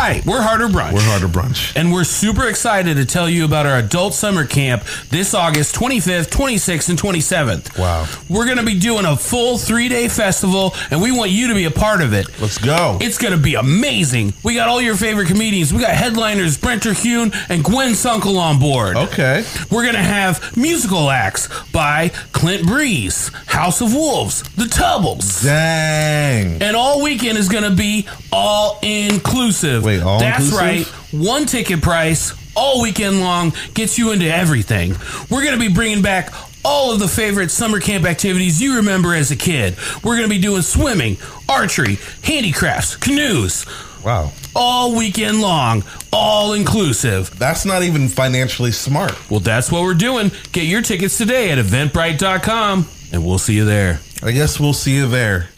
Hi, 0.00 0.22
we're 0.24 0.40
Harder 0.40 0.68
Brunch. 0.68 0.92
We're 0.92 1.00
Harder 1.00 1.26
Brunch. 1.26 1.74
And 1.74 1.92
we're 1.92 2.04
super 2.04 2.46
excited 2.46 2.98
to 2.98 3.04
tell 3.04 3.28
you 3.28 3.44
about 3.44 3.66
our 3.66 3.78
adult 3.78 4.14
summer 4.14 4.46
camp 4.46 4.84
this 5.08 5.34
August 5.34 5.74
25th, 5.74 6.30
26th, 6.30 6.88
and 6.88 6.96
27th. 6.96 7.76
Wow. 7.76 8.06
We're 8.28 8.44
going 8.44 8.58
to 8.58 8.64
be 8.64 8.78
doing 8.78 9.04
a 9.04 9.16
full 9.16 9.58
three 9.58 9.88
day 9.88 10.06
festival, 10.08 10.72
and 10.92 11.02
we 11.02 11.10
want 11.10 11.32
you 11.32 11.48
to 11.48 11.54
be 11.54 11.64
a 11.64 11.72
part 11.72 12.00
of 12.00 12.12
it. 12.12 12.28
Let's 12.40 12.58
go. 12.58 12.98
It's 13.00 13.18
going 13.18 13.32
to 13.32 13.42
be 13.42 13.56
amazing. 13.56 14.34
We 14.44 14.54
got 14.54 14.68
all 14.68 14.80
your 14.80 14.94
favorite 14.94 15.26
comedians. 15.26 15.74
We 15.74 15.80
got 15.80 15.90
headliners 15.90 16.56
Brent 16.56 16.84
Terhune 16.84 17.32
and 17.48 17.64
Gwen 17.64 17.90
Sunkel 17.94 18.38
on 18.38 18.60
board. 18.60 18.96
Okay. 18.96 19.44
We're 19.68 19.82
going 19.82 19.96
to 19.96 20.00
have 20.00 20.56
musical 20.56 21.10
acts 21.10 21.48
by 21.72 22.10
Clint 22.30 22.68
Breeze, 22.68 23.32
House 23.46 23.80
of 23.80 23.92
Wolves, 23.92 24.44
The 24.54 24.68
Tubbles. 24.68 25.42
Dang. 25.42 26.62
And 26.62 26.76
all 26.76 27.02
weekend 27.02 27.36
is 27.36 27.48
going 27.48 27.68
to 27.68 27.74
be 27.74 28.06
all 28.30 28.78
inclusive. 28.80 29.87
Wait, 29.88 30.02
all 30.02 30.18
That's 30.20 30.50
inclusive? 30.52 30.92
right. 31.12 31.24
One 31.26 31.46
ticket 31.46 31.80
price 31.82 32.34
all 32.54 32.82
weekend 32.82 33.20
long 33.20 33.52
gets 33.74 33.98
you 33.98 34.12
into 34.12 34.26
everything. 34.26 34.90
We're 35.30 35.44
going 35.44 35.58
to 35.58 35.68
be 35.68 35.72
bringing 35.72 36.02
back 36.02 36.32
all 36.64 36.92
of 36.92 36.98
the 36.98 37.08
favorite 37.08 37.50
summer 37.50 37.80
camp 37.80 38.04
activities 38.04 38.60
you 38.60 38.76
remember 38.76 39.14
as 39.14 39.30
a 39.30 39.36
kid. 39.36 39.76
We're 40.04 40.16
going 40.16 40.28
to 40.28 40.34
be 40.34 40.40
doing 40.40 40.60
swimming, 40.62 41.16
archery, 41.48 41.98
handicrafts, 42.22 42.96
canoes, 42.96 43.64
Wow. 44.04 44.32
all 44.54 44.94
weekend 44.96 45.40
long, 45.40 45.84
all 46.12 46.52
inclusive. 46.52 47.36
That's 47.38 47.64
not 47.64 47.82
even 47.84 48.08
financially 48.08 48.72
smart. 48.72 49.30
Well, 49.30 49.40
that's 49.40 49.70
what 49.72 49.82
we're 49.82 49.94
doing. 49.94 50.30
Get 50.52 50.64
your 50.64 50.82
tickets 50.82 51.16
today 51.16 51.50
at 51.50 51.58
eventbrite.com, 51.58 52.86
and 53.12 53.24
we'll 53.24 53.38
see 53.38 53.54
you 53.54 53.64
there. 53.64 54.00
I 54.22 54.32
guess 54.32 54.58
we'll 54.60 54.72
see 54.74 54.94
you 54.96 55.06
there. 55.08 55.48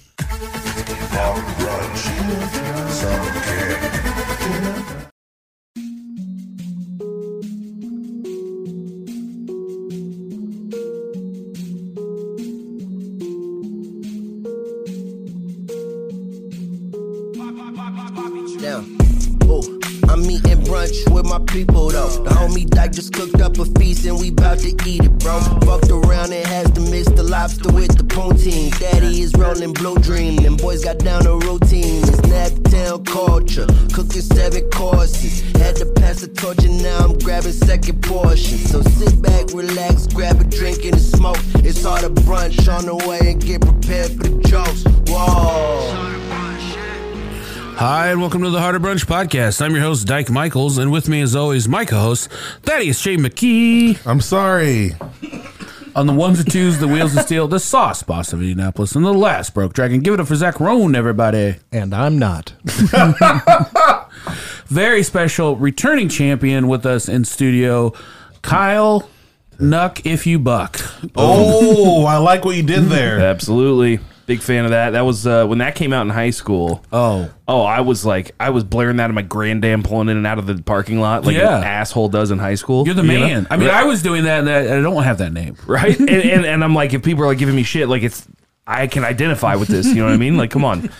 People 21.50 21.88
though. 21.88 22.08
The 22.08 22.30
homie 22.30 22.68
Dyke 22.68 22.92
just 22.92 23.12
cooked 23.12 23.40
up 23.40 23.58
a 23.58 23.64
feast 23.78 24.06
and 24.06 24.18
we 24.18 24.30
bout 24.30 24.58
to 24.60 24.68
eat 24.86 25.04
it, 25.04 25.18
bro. 25.18 25.40
Fucked 25.66 25.90
around 25.90 26.32
and 26.32 26.46
has 26.46 26.70
to 26.72 26.80
mix 26.80 27.08
the 27.08 27.22
lobster 27.22 27.72
with 27.72 27.96
the 27.96 28.04
poutine. 28.04 28.76
Daddy 28.78 29.20
is 29.20 29.34
rolling 29.34 29.72
blue 29.72 29.96
dream. 29.98 30.36
Them 30.36 30.56
boys 30.56 30.84
got 30.84 30.98
down 30.98 31.26
a 31.26 31.36
routine. 31.36 32.02
It's 32.02 32.20
Naptown 32.22 33.04
culture. 33.04 33.66
Cooking 33.92 34.22
seven 34.22 34.68
courses. 34.70 35.40
Had 35.56 35.76
to 35.76 35.86
pass 35.86 36.20
the 36.20 36.28
torch 36.28 36.64
and 36.64 36.82
now 36.82 36.98
I'm 36.98 37.18
grabbing 37.18 37.52
second 37.52 38.02
portion. 38.02 38.58
So 38.58 38.82
sit 38.82 39.20
back, 39.20 39.52
relax, 39.52 40.06
grab 40.06 40.40
a 40.40 40.44
drink 40.44 40.84
and 40.84 40.94
a 40.94 41.00
smoke. 41.00 41.38
It's 41.64 41.84
all 41.84 42.00
the 42.00 42.10
brunch 42.22 42.68
on 42.72 42.86
the 42.86 42.96
way 43.08 43.32
and 43.32 43.44
get 43.44 43.60
prepared 43.60 44.12
for 44.12 44.28
the 44.28 44.42
jokes. 44.48 44.84
Whoa. 45.10 46.19
Hi, 47.80 48.10
and 48.10 48.20
welcome 48.20 48.42
to 48.42 48.50
the 48.50 48.60
Harder 48.60 48.78
Brunch 48.78 49.06
Podcast. 49.06 49.62
I'm 49.62 49.72
your 49.72 49.80
host, 49.80 50.06
Dyke 50.06 50.28
Michaels, 50.28 50.76
and 50.76 50.92
with 50.92 51.08
me, 51.08 51.22
as 51.22 51.34
always, 51.34 51.66
my 51.66 51.86
co 51.86 51.98
host, 51.98 52.28
Thaddaeus 52.60 53.00
J. 53.00 53.16
McKee. 53.16 54.06
I'm 54.06 54.20
sorry. 54.20 54.96
On 55.96 56.06
the 56.06 56.12
ones 56.12 56.40
and 56.40 56.52
twos, 56.52 56.78
the 56.78 56.86
wheels 56.86 57.16
of 57.16 57.24
steel, 57.24 57.48
the 57.48 57.58
sauce 57.58 58.02
boss 58.02 58.34
of 58.34 58.40
Indianapolis, 58.40 58.94
and 58.94 59.02
the 59.02 59.14
last 59.14 59.54
broke 59.54 59.72
dragon. 59.72 60.00
Give 60.00 60.12
it 60.12 60.20
up 60.20 60.26
for 60.26 60.36
Zach 60.36 60.60
Roan, 60.60 60.94
everybody. 60.94 61.56
And 61.72 61.94
I'm 61.94 62.18
not. 62.18 62.52
Very 64.66 65.02
special 65.02 65.56
returning 65.56 66.10
champion 66.10 66.68
with 66.68 66.84
us 66.84 67.08
in 67.08 67.24
studio, 67.24 67.94
Kyle 68.42 69.08
Knuck 69.58 70.04
If 70.04 70.26
You 70.26 70.38
Buck. 70.38 70.78
Oh, 71.16 72.04
I 72.04 72.18
like 72.18 72.44
what 72.44 72.56
you 72.56 72.62
did 72.62 72.90
there. 72.90 73.20
Absolutely. 73.20 74.00
Big 74.30 74.42
fan 74.42 74.64
of 74.64 74.70
that. 74.70 74.90
That 74.90 75.00
was 75.00 75.26
uh, 75.26 75.44
when 75.44 75.58
that 75.58 75.74
came 75.74 75.92
out 75.92 76.02
in 76.02 76.10
high 76.10 76.30
school. 76.30 76.84
Oh, 76.92 77.28
Oh, 77.48 77.62
I 77.62 77.80
was 77.80 78.04
like, 78.06 78.30
I 78.38 78.50
was 78.50 78.62
blaring 78.62 78.98
that 78.98 79.08
in 79.10 79.14
my 79.16 79.22
Grand 79.22 79.64
Am, 79.64 79.82
pulling 79.82 80.08
in 80.08 80.16
and 80.16 80.24
out 80.24 80.38
of 80.38 80.46
the 80.46 80.62
parking 80.62 81.00
lot 81.00 81.24
like 81.24 81.34
Yeah. 81.34 81.58
an 81.58 81.64
asshole 81.64 82.10
does 82.10 82.30
in 82.30 82.38
high 82.38 82.54
school. 82.54 82.84
you're 82.86 82.94
the 82.94 83.02
you 83.02 83.18
know? 83.18 83.26
man. 83.26 83.46
I 83.50 83.56
mean, 83.56 83.70
I 83.70 83.82
was 83.82 84.02
doing 84.02 84.22
that, 84.24 84.38
and 84.38 84.48
I 84.48 84.78
I 84.78 84.80
don't 84.82 85.02
have 85.02 85.18
that 85.18 85.32
name. 85.32 85.56
right? 85.66 85.98
and, 85.98 86.08
and 86.08 86.46
and 86.46 86.62
I'm 86.62 86.76
like, 86.76 86.94
if 86.94 87.02
people 87.02 87.24
are 87.24 87.26
like 87.26 87.38
giving 87.38 87.56
me 87.56 87.64
shit, 87.64 87.88
like 87.88 88.04
it's, 88.04 88.24
I 88.68 88.86
can 88.86 89.02
identify 89.02 89.56
with 89.56 89.66
this. 89.66 89.86
You 89.86 89.96
know 89.96 90.04
what 90.04 90.14
I 90.14 90.16
mean? 90.18 90.36
Like, 90.36 90.52
come 90.52 90.64
on. 90.64 90.90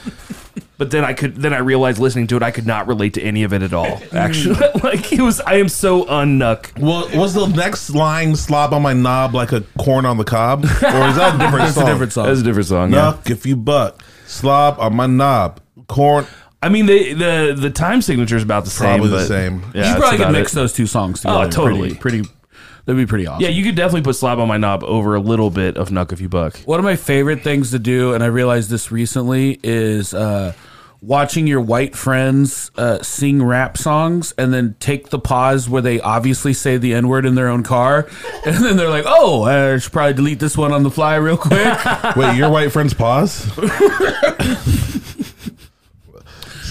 But 0.79 0.91
then 0.91 1.05
I 1.05 1.13
could, 1.13 1.37
then 1.37 1.53
I 1.53 1.59
realized 1.59 1.99
listening 1.99 2.27
to 2.29 2.37
it, 2.37 2.43
I 2.43 2.51
could 2.51 2.67
not 2.67 2.87
relate 2.87 3.15
to 3.15 3.23
any 3.23 3.43
of 3.43 3.53
it 3.53 3.63
at 3.63 3.73
all. 3.73 3.87
Mm. 3.87 4.15
Actually, 4.15 4.55
like 4.83 5.13
it 5.13 5.21
was, 5.21 5.41
I 5.41 5.55
am 5.55 5.69
so 5.69 6.05
unnuck. 6.05 6.79
Well, 6.79 7.09
was 7.19 7.35
the 7.35 7.47
next 7.47 7.91
line 7.91 8.37
"slob 8.37 8.73
on 8.73 8.83
my 8.83 8.93
knob" 8.93 9.35
like 9.35 9.53
a 9.53 9.63
corn 9.79 10.07
on 10.07 10.17
the 10.17 10.25
cob, 10.25 10.65
or 10.65 10.69
is 10.69 11.17
that 11.17 11.35
a 11.35 11.39
different 11.39 11.65
It's 11.69 11.75
song? 11.75 11.85
a 11.89 11.93
different 11.93 12.13
song. 12.13 12.27
That's 12.27 12.41
a 12.41 12.45
different 12.45 12.69
song. 12.69 12.93
Yeah. 12.93 13.13
Knuck 13.13 13.31
if 13.31 13.47
you 13.47 13.57
buck, 13.57 14.03
slob 14.27 14.79
on 14.79 14.95
my 14.97 15.07
knob, 15.07 15.61
corn. 15.89 16.27
I 16.63 16.69
mean, 16.69 16.87
they, 16.87 17.15
the 17.15 17.57
the 17.59 17.71
time 17.71 18.03
signature 18.03 18.37
is 18.37 18.43
about 18.43 18.65
the 18.65 18.71
same. 18.71 18.99
Probably 18.99 19.09
the 19.11 19.17
but- 19.17 19.29
same. 19.29 19.61
Yeah, 19.61 19.67
you 19.67 19.73
that's 19.83 19.99
probably 19.99 20.19
could 20.19 20.33
mix 20.33 20.53
it. 20.53 20.57
those 20.57 20.73
two 20.73 20.87
songs 20.87 21.25
oh, 21.25 21.45
together. 21.45 21.47
Oh, 21.47 21.51
totally. 21.51 21.95
Pretty, 21.95 22.19
pretty 22.23 22.29
that'd 22.91 23.07
be 23.07 23.09
pretty 23.09 23.27
awesome. 23.27 23.43
Yeah, 23.43 23.51
you 23.51 23.63
could 23.63 23.77
definitely 23.77 24.03
put 24.03 24.17
slab 24.17 24.41
on 24.41 24.49
my 24.49 24.57
knob 24.57 24.83
over 24.83 25.15
a 25.15 25.21
little 25.21 25.51
bit 25.51 25.77
of 25.77 25.91
Knuck 25.91 26.13
if 26.13 26.21
you 26.21 26.29
buck. 26.29 26.59
One 26.61 26.81
of 26.81 26.85
my 26.85 26.97
favorite 26.97 27.43
things 27.43 27.71
to 27.71 27.79
do, 27.79 28.15
and 28.15 28.25
I 28.25 28.27
realized 28.27 28.69
this 28.69 28.91
recently, 28.91 29.61
is 29.63 30.13
uh, 30.13 30.55
watching 31.01 31.47
your 31.47 31.61
white 31.61 31.95
friends 31.95 32.73
uh, 32.77 33.01
sing 33.01 33.45
rap 33.45 33.79
songs 33.79 34.35
and 34.37 34.53
then 34.53 34.75
take 34.81 35.11
the 35.11 35.21
pause 35.21 35.69
where 35.69 35.81
they 35.83 36.01
obviously 36.01 36.53
say 36.53 36.79
the 36.79 36.93
N 36.93 37.07
word 37.07 37.27
in 37.27 37.37
their 37.37 37.49
own 37.49 37.63
car. 37.63 38.09
And 38.43 38.57
then 38.65 38.79
they're 38.79 38.89
like, 38.89 39.05
oh, 39.07 39.43
I 39.45 39.77
should 39.79 39.93
probably 39.93 40.15
delete 40.15 40.41
this 40.41 40.57
one 40.57 40.73
on 40.73 40.83
the 40.83 40.91
fly 40.91 41.17
real 41.17 41.37
quick. 41.37 41.77
Wait, 42.17 42.37
your 42.37 42.51
white 42.51 42.73
friends 42.73 42.95
pause. 42.95 43.35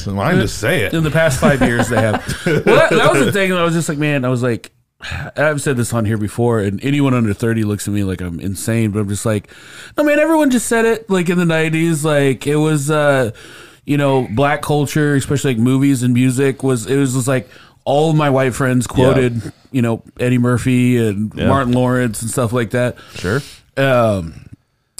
so 0.03 0.13
mine 0.13 0.40
just 0.40 0.57
say 0.57 0.84
it. 0.84 0.96
in 0.96 1.03
the 1.03 1.12
past 1.12 1.40
five 1.40 1.62
years, 1.62 1.90
they 1.90 2.01
have. 2.01 2.16
Well, 2.46 2.62
that, 2.63 2.90
that 2.90 3.13
was 3.13 3.24
the 3.24 3.31
thing. 3.31 3.53
I 3.53 3.63
was 3.63 3.75
just 3.75 3.88
like, 3.88 4.00
man, 4.00 4.25
I 4.25 4.30
was 4.30 4.41
like, 4.41 4.72
I've 5.02 5.62
said 5.62 5.78
this 5.78 5.94
on 5.94 6.06
here 6.06 6.18
before, 6.18 6.60
and 6.60 6.84
anyone 6.84 7.14
under 7.14 7.34
30 7.34 7.64
looks 7.64 7.88
at 7.88 7.94
me 7.94 8.04
like 8.04 8.22
I'm 8.22 8.40
insane, 8.40 8.92
but 8.92 9.00
I'm 9.00 9.10
just 9.10 9.26
like, 9.26 9.50
no, 9.98 10.04
man, 10.04 10.20
everyone 10.20 10.50
just 10.50 10.68
said 10.68 10.86
it 10.86 11.10
like 11.10 11.30
in 11.30 11.38
the 11.38 11.46
90s. 11.46 12.04
Like 12.04 12.46
it 12.46 12.58
was, 12.58 12.92
uh, 12.92 13.32
you 13.86 13.98
know, 13.98 14.28
black 14.32 14.62
culture, 14.62 15.16
especially 15.16 15.54
like 15.54 15.64
movies 15.64 16.04
and 16.04 16.14
music, 16.14 16.64
was, 16.64 16.86
it 16.86 16.98
was 16.98 17.14
just 17.14 17.28
like, 17.28 17.50
all 17.86 18.12
of 18.12 18.16
my 18.16 18.30
white 18.30 18.54
friends 18.54 18.86
quoted, 18.86 19.52
you 19.72 19.82
know, 19.82 20.04
Eddie 20.20 20.38
Murphy 20.38 20.98
and 20.98 21.34
Martin 21.34 21.74
Lawrence 21.74 22.22
and 22.22 22.30
stuff 22.30 22.54
like 22.54 22.72
that. 22.72 22.98
Sure. 23.16 23.42
Um, 23.78 24.50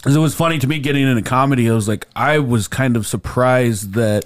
it 0.06 0.18
was 0.18 0.34
funny 0.34 0.58
to 0.60 0.68
me 0.68 0.80
getting 0.80 1.08
into 1.08 1.22
comedy. 1.22 1.70
I 1.70 1.74
was 1.74 1.88
like, 1.88 2.08
I 2.16 2.40
was 2.40 2.68
kind 2.68 2.96
of 2.96 3.06
surprised 3.06 3.94
that 3.94 4.26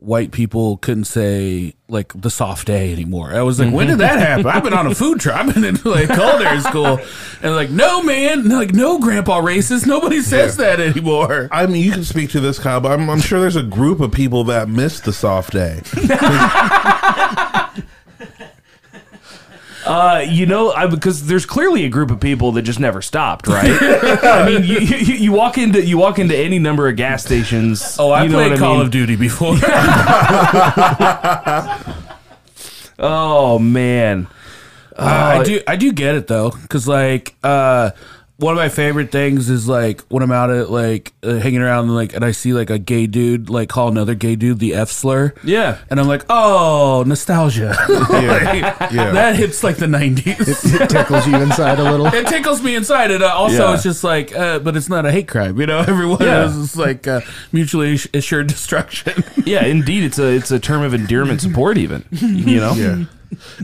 white 0.00 0.30
people 0.30 0.76
couldn't 0.78 1.04
say 1.04 1.74
like 1.88 2.12
the 2.14 2.30
soft 2.30 2.68
A 2.68 2.92
anymore. 2.92 3.32
I 3.34 3.42
was 3.42 3.58
like, 3.58 3.72
when 3.72 3.86
did 3.86 3.94
mm-hmm. 3.94 4.00
that 4.00 4.18
happen? 4.18 4.46
I've 4.46 4.62
been 4.62 4.74
on 4.74 4.86
a 4.86 4.94
food 4.94 5.20
truck. 5.20 5.36
I've 5.36 5.54
been 5.54 5.64
in 5.64 5.76
like 5.84 6.08
culinary 6.08 6.60
school, 6.60 7.00
and 7.42 7.54
like, 7.54 7.70
no 7.70 8.02
man, 8.02 8.48
like 8.48 8.74
no 8.74 8.98
grandpa 8.98 9.40
racist. 9.40 9.86
Nobody 9.86 10.20
says 10.20 10.56
that 10.58 10.80
anymore. 10.80 11.48
I 11.50 11.66
mean, 11.66 11.82
you 11.82 11.92
can 11.92 12.04
speak 12.04 12.30
to 12.30 12.40
this, 12.40 12.58
Kyle, 12.58 12.80
but 12.80 12.92
I'm, 12.92 13.08
I'm 13.08 13.20
sure 13.20 13.40
there's 13.40 13.56
a 13.56 13.62
group 13.62 14.00
of 14.00 14.12
people 14.12 14.44
that 14.44 14.68
miss 14.68 15.00
the 15.00 15.12
soft 15.12 15.52
day. 15.52 15.82
Uh, 19.88 20.24
you 20.28 20.46
know, 20.46 20.70
I, 20.72 20.86
because 20.86 21.26
there's 21.26 21.46
clearly 21.46 21.84
a 21.84 21.88
group 21.88 22.10
of 22.10 22.20
people 22.20 22.52
that 22.52 22.62
just 22.62 22.78
never 22.78 23.00
stopped, 23.00 23.46
right? 23.46 23.70
I 24.22 24.46
mean, 24.46 24.64
you, 24.64 24.78
you, 24.80 25.14
you 25.14 25.32
walk 25.32 25.56
into 25.56 25.84
you 25.84 25.96
walk 25.96 26.18
into 26.18 26.36
any 26.36 26.58
number 26.58 26.88
of 26.88 26.96
gas 26.96 27.24
stations. 27.24 27.96
Oh, 27.98 28.10
I 28.10 28.24
you 28.24 28.28
know 28.28 28.36
played 28.36 28.50
what 28.52 28.60
Call 28.60 28.74
mean? 28.74 28.86
of 28.86 28.90
Duty 28.90 29.16
before. 29.16 29.56
Oh 33.00 33.60
man, 33.60 34.26
I 34.96 35.44
do 35.44 35.60
I 35.68 35.76
do 35.76 35.92
get 35.92 36.16
it 36.16 36.26
though, 36.26 36.50
because 36.50 36.88
like 36.88 37.36
uh, 37.44 37.92
one 38.40 38.52
of 38.54 38.56
my 38.56 38.68
favorite 38.68 39.10
things 39.10 39.50
is 39.50 39.66
like 39.68 40.00
when 40.02 40.22
I'm 40.22 40.30
out 40.30 40.48
at 40.50 40.70
like 40.70 41.12
uh, 41.24 41.34
hanging 41.38 41.60
around 41.60 41.86
and 41.86 41.94
like 41.96 42.14
and 42.14 42.24
I 42.24 42.30
see 42.30 42.52
like 42.52 42.70
a 42.70 42.78
gay 42.78 43.08
dude 43.08 43.50
like 43.50 43.68
call 43.68 43.88
another 43.88 44.14
gay 44.14 44.36
dude 44.36 44.60
the 44.60 44.74
F 44.74 44.90
slur. 44.90 45.34
Yeah. 45.42 45.78
and 45.90 45.98
I'm 45.98 46.06
like, 46.06 46.24
oh, 46.30 47.02
nostalgia. 47.06 47.74
Like, 47.88 48.90
Yeah. 48.92 49.10
that 49.12 49.34
hits 49.36 49.64
like 49.64 49.76
the 49.76 49.86
'90s. 49.86 50.80
It 50.80 50.88
tickles 50.88 51.26
you 51.26 51.34
inside 51.36 51.78
a 51.80 51.82
little. 51.90 52.06
It 52.06 52.26
tickles 52.28 52.62
me 52.62 52.74
inside, 52.76 53.10
and 53.10 53.22
uh, 53.24 53.34
also 53.34 53.68
Yeah. 53.68 53.74
it's 53.74 53.82
just 53.82 54.04
like, 54.04 54.34
uh, 54.34 54.60
but 54.60 54.76
it's 54.76 54.88
not 54.88 55.04
a 55.04 55.10
hate 55.12 55.26
crime, 55.28 55.58
you 55.60 55.66
know. 55.66 55.78
Everyone 55.88 56.18
Yeah. 56.22 56.46
is 56.46 56.54
just 56.56 56.76
like 56.76 57.06
uh, 57.08 57.20
mutually 57.52 57.98
assured 58.14 58.46
destruction. 58.46 59.24
yeah, 59.44 59.64
indeed, 59.64 60.04
it's 60.04 60.18
a 60.18 60.28
it's 60.28 60.50
a 60.52 60.60
term 60.60 60.82
of 60.82 60.94
endearment 60.94 61.40
support, 61.40 61.76
even. 61.76 62.04
You 62.12 62.60
know, 62.60 62.72
Yeah. 62.74 63.04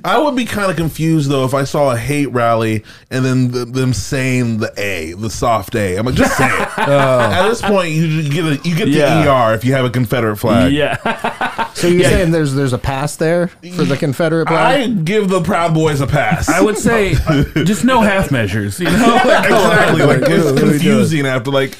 I 0.04 0.18
would 0.18 0.36
be 0.36 0.44
kind 0.44 0.70
of 0.70 0.76
confused 0.76 1.30
though 1.30 1.44
if 1.44 1.54
I 1.54 1.64
saw 1.64 1.90
a 1.92 1.96
hate 1.96 2.26
rally 2.32 2.84
and 3.10 3.24
then 3.24 3.50
th 3.52 3.68
them 3.68 3.92
saying 3.92 4.58
the 4.58 4.72
A, 4.76 5.14
the 5.14 5.30
soft 5.30 5.74
A. 5.74 5.96
I'm 5.96 6.06
like, 6.06 6.14
just 6.14 6.36
say 6.36 6.46
it. 6.46 6.78
At 6.78 7.48
this 7.48 7.62
point, 7.62 7.90
you, 7.90 8.04
you 8.04 8.30
get 8.30 8.44
a, 8.44 8.68
you 8.68 8.76
get 8.76 8.86
the 8.86 9.30
ER 9.30 9.54
if 9.54 9.64
you 9.64 9.72
have 9.72 9.84
a 9.84 9.90
Confederate 9.90 10.36
flag. 10.36 10.72
yeah. 10.72 11.60
So 11.74 11.88
you're 11.88 12.04
saying 12.08 12.30
there's 12.30 12.54
there's 12.54 12.72
a 12.72 12.78
pass 12.78 13.16
there 13.16 13.48
for 13.48 13.82
the 13.84 13.96
Confederate 13.96 14.46
flag? 14.48 14.80
I 14.82 14.86
give 15.02 15.28
the 15.28 15.42
Proud 15.42 15.74
Boys 15.74 16.00
a 16.00 16.06
pass. 16.06 16.48
I 16.48 16.60
would 16.60 16.78
say 16.78 17.14
just 17.64 17.84
no 17.84 18.00
half 18.00 18.30
measures. 18.30 18.78
You 18.78 18.86
know, 18.86 19.20
like, 19.24 19.44
exactly. 19.44 20.02
Like 20.04 20.20
What 20.20 20.30
are 20.30 20.34
it's 20.34 20.44
we 20.52 20.56
doing? 20.56 20.70
confusing 20.70 21.26
after 21.26 21.50
like 21.50 21.76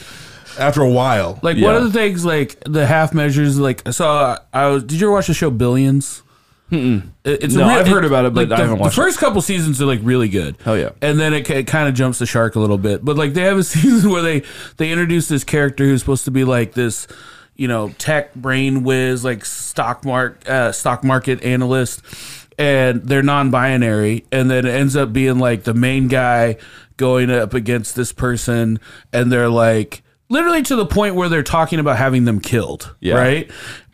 after 0.58 0.82
a 0.82 0.90
while. 0.90 1.38
like 1.42 1.56
Yeah. 1.56 1.66
one 1.66 1.76
of 1.76 1.84
the 1.84 1.92
things, 1.92 2.25
like 2.25 2.58
the 2.66 2.84
half 2.86 3.14
measures. 3.14 3.56
Like 3.58 3.82
so, 3.92 4.08
I, 4.08 4.38
I 4.52 4.66
was. 4.66 4.82
Did 4.82 5.00
you 5.00 5.06
ever 5.06 5.12
watch 5.12 5.28
the 5.28 5.34
show 5.34 5.48
Billions? 5.50 6.23
It- 6.70 7.02
It's 7.25 7.55
No, 7.55 7.64
I've 7.66 7.87
heard 7.87 8.05
about 8.05 8.25
it, 8.25 8.34
but 8.34 8.49
like, 8.49 8.52
I 8.58 8.62
the, 8.62 8.62
haven't 8.69 8.78
watched 8.81 8.96
The 8.96 9.02
first 9.02 9.19
couple 9.19 9.40
seasons 9.43 9.81
are 9.81 9.87
like 9.87 10.00
really 10.02 10.28
good. 10.28 10.56
Oh 10.66 10.75
yeah. 10.75 10.90
And 11.00 11.19
then 11.20 11.32
it, 11.34 11.49
it 11.50 11.66
kind 11.66 11.88
of 11.88 11.94
jumps 11.94 12.19
the 12.19 12.26
shark 12.26 12.56
a 12.56 12.61
little 12.61 12.78
bit. 12.78 13.05
But 13.05 13.16
like 13.16 13.34
they 13.34 13.43
have 13.43 13.58
a 13.58 13.64
season 13.64 14.11
where 14.11 14.22
they 14.22 14.43
they 14.76 14.90
introduce 14.90 15.28
this 15.28 15.44
character 15.44 15.84
who's 15.84 16.00
supposed 16.00 16.25
to 16.25 16.31
be 16.31 16.44
like 16.44 16.72
this, 16.72 17.06
you 17.56 17.69
know, 17.69 17.90
tech 17.99 18.34
brain 18.34 18.82
whiz, 18.82 19.25
like 19.25 19.44
stock 19.44 20.05
mark 20.05 20.49
uh, 20.49 20.72
stock 20.72 21.05
market 21.05 21.43
analyst, 21.44 22.02
and 22.58 23.02
they're 23.05 23.22
non-binary, 23.22 24.25
and 24.32 24.50
then 24.50 24.67
it 24.67 24.70
ends 24.75 24.96
up 24.96 25.12
being 25.12 25.38
like 25.38 25.64
the 25.64 25.75
main 25.75 26.08
guy 26.08 26.56
going 26.96 27.31
up 27.31 27.55
against 27.55 27.94
this 27.96 28.12
person, 28.12 28.81
and 29.12 29.31
they're 29.31 29.49
like 29.49 30.02
literally 30.31 30.62
to 30.62 30.75
the 30.75 30.87
point 30.87 31.14
where 31.14 31.28
they're 31.28 31.43
talking 31.43 31.78
about 31.78 31.96
having 31.99 32.25
them 32.25 32.40
killed, 32.40 32.94
Yeah. 33.00 33.14
right? 33.17 33.50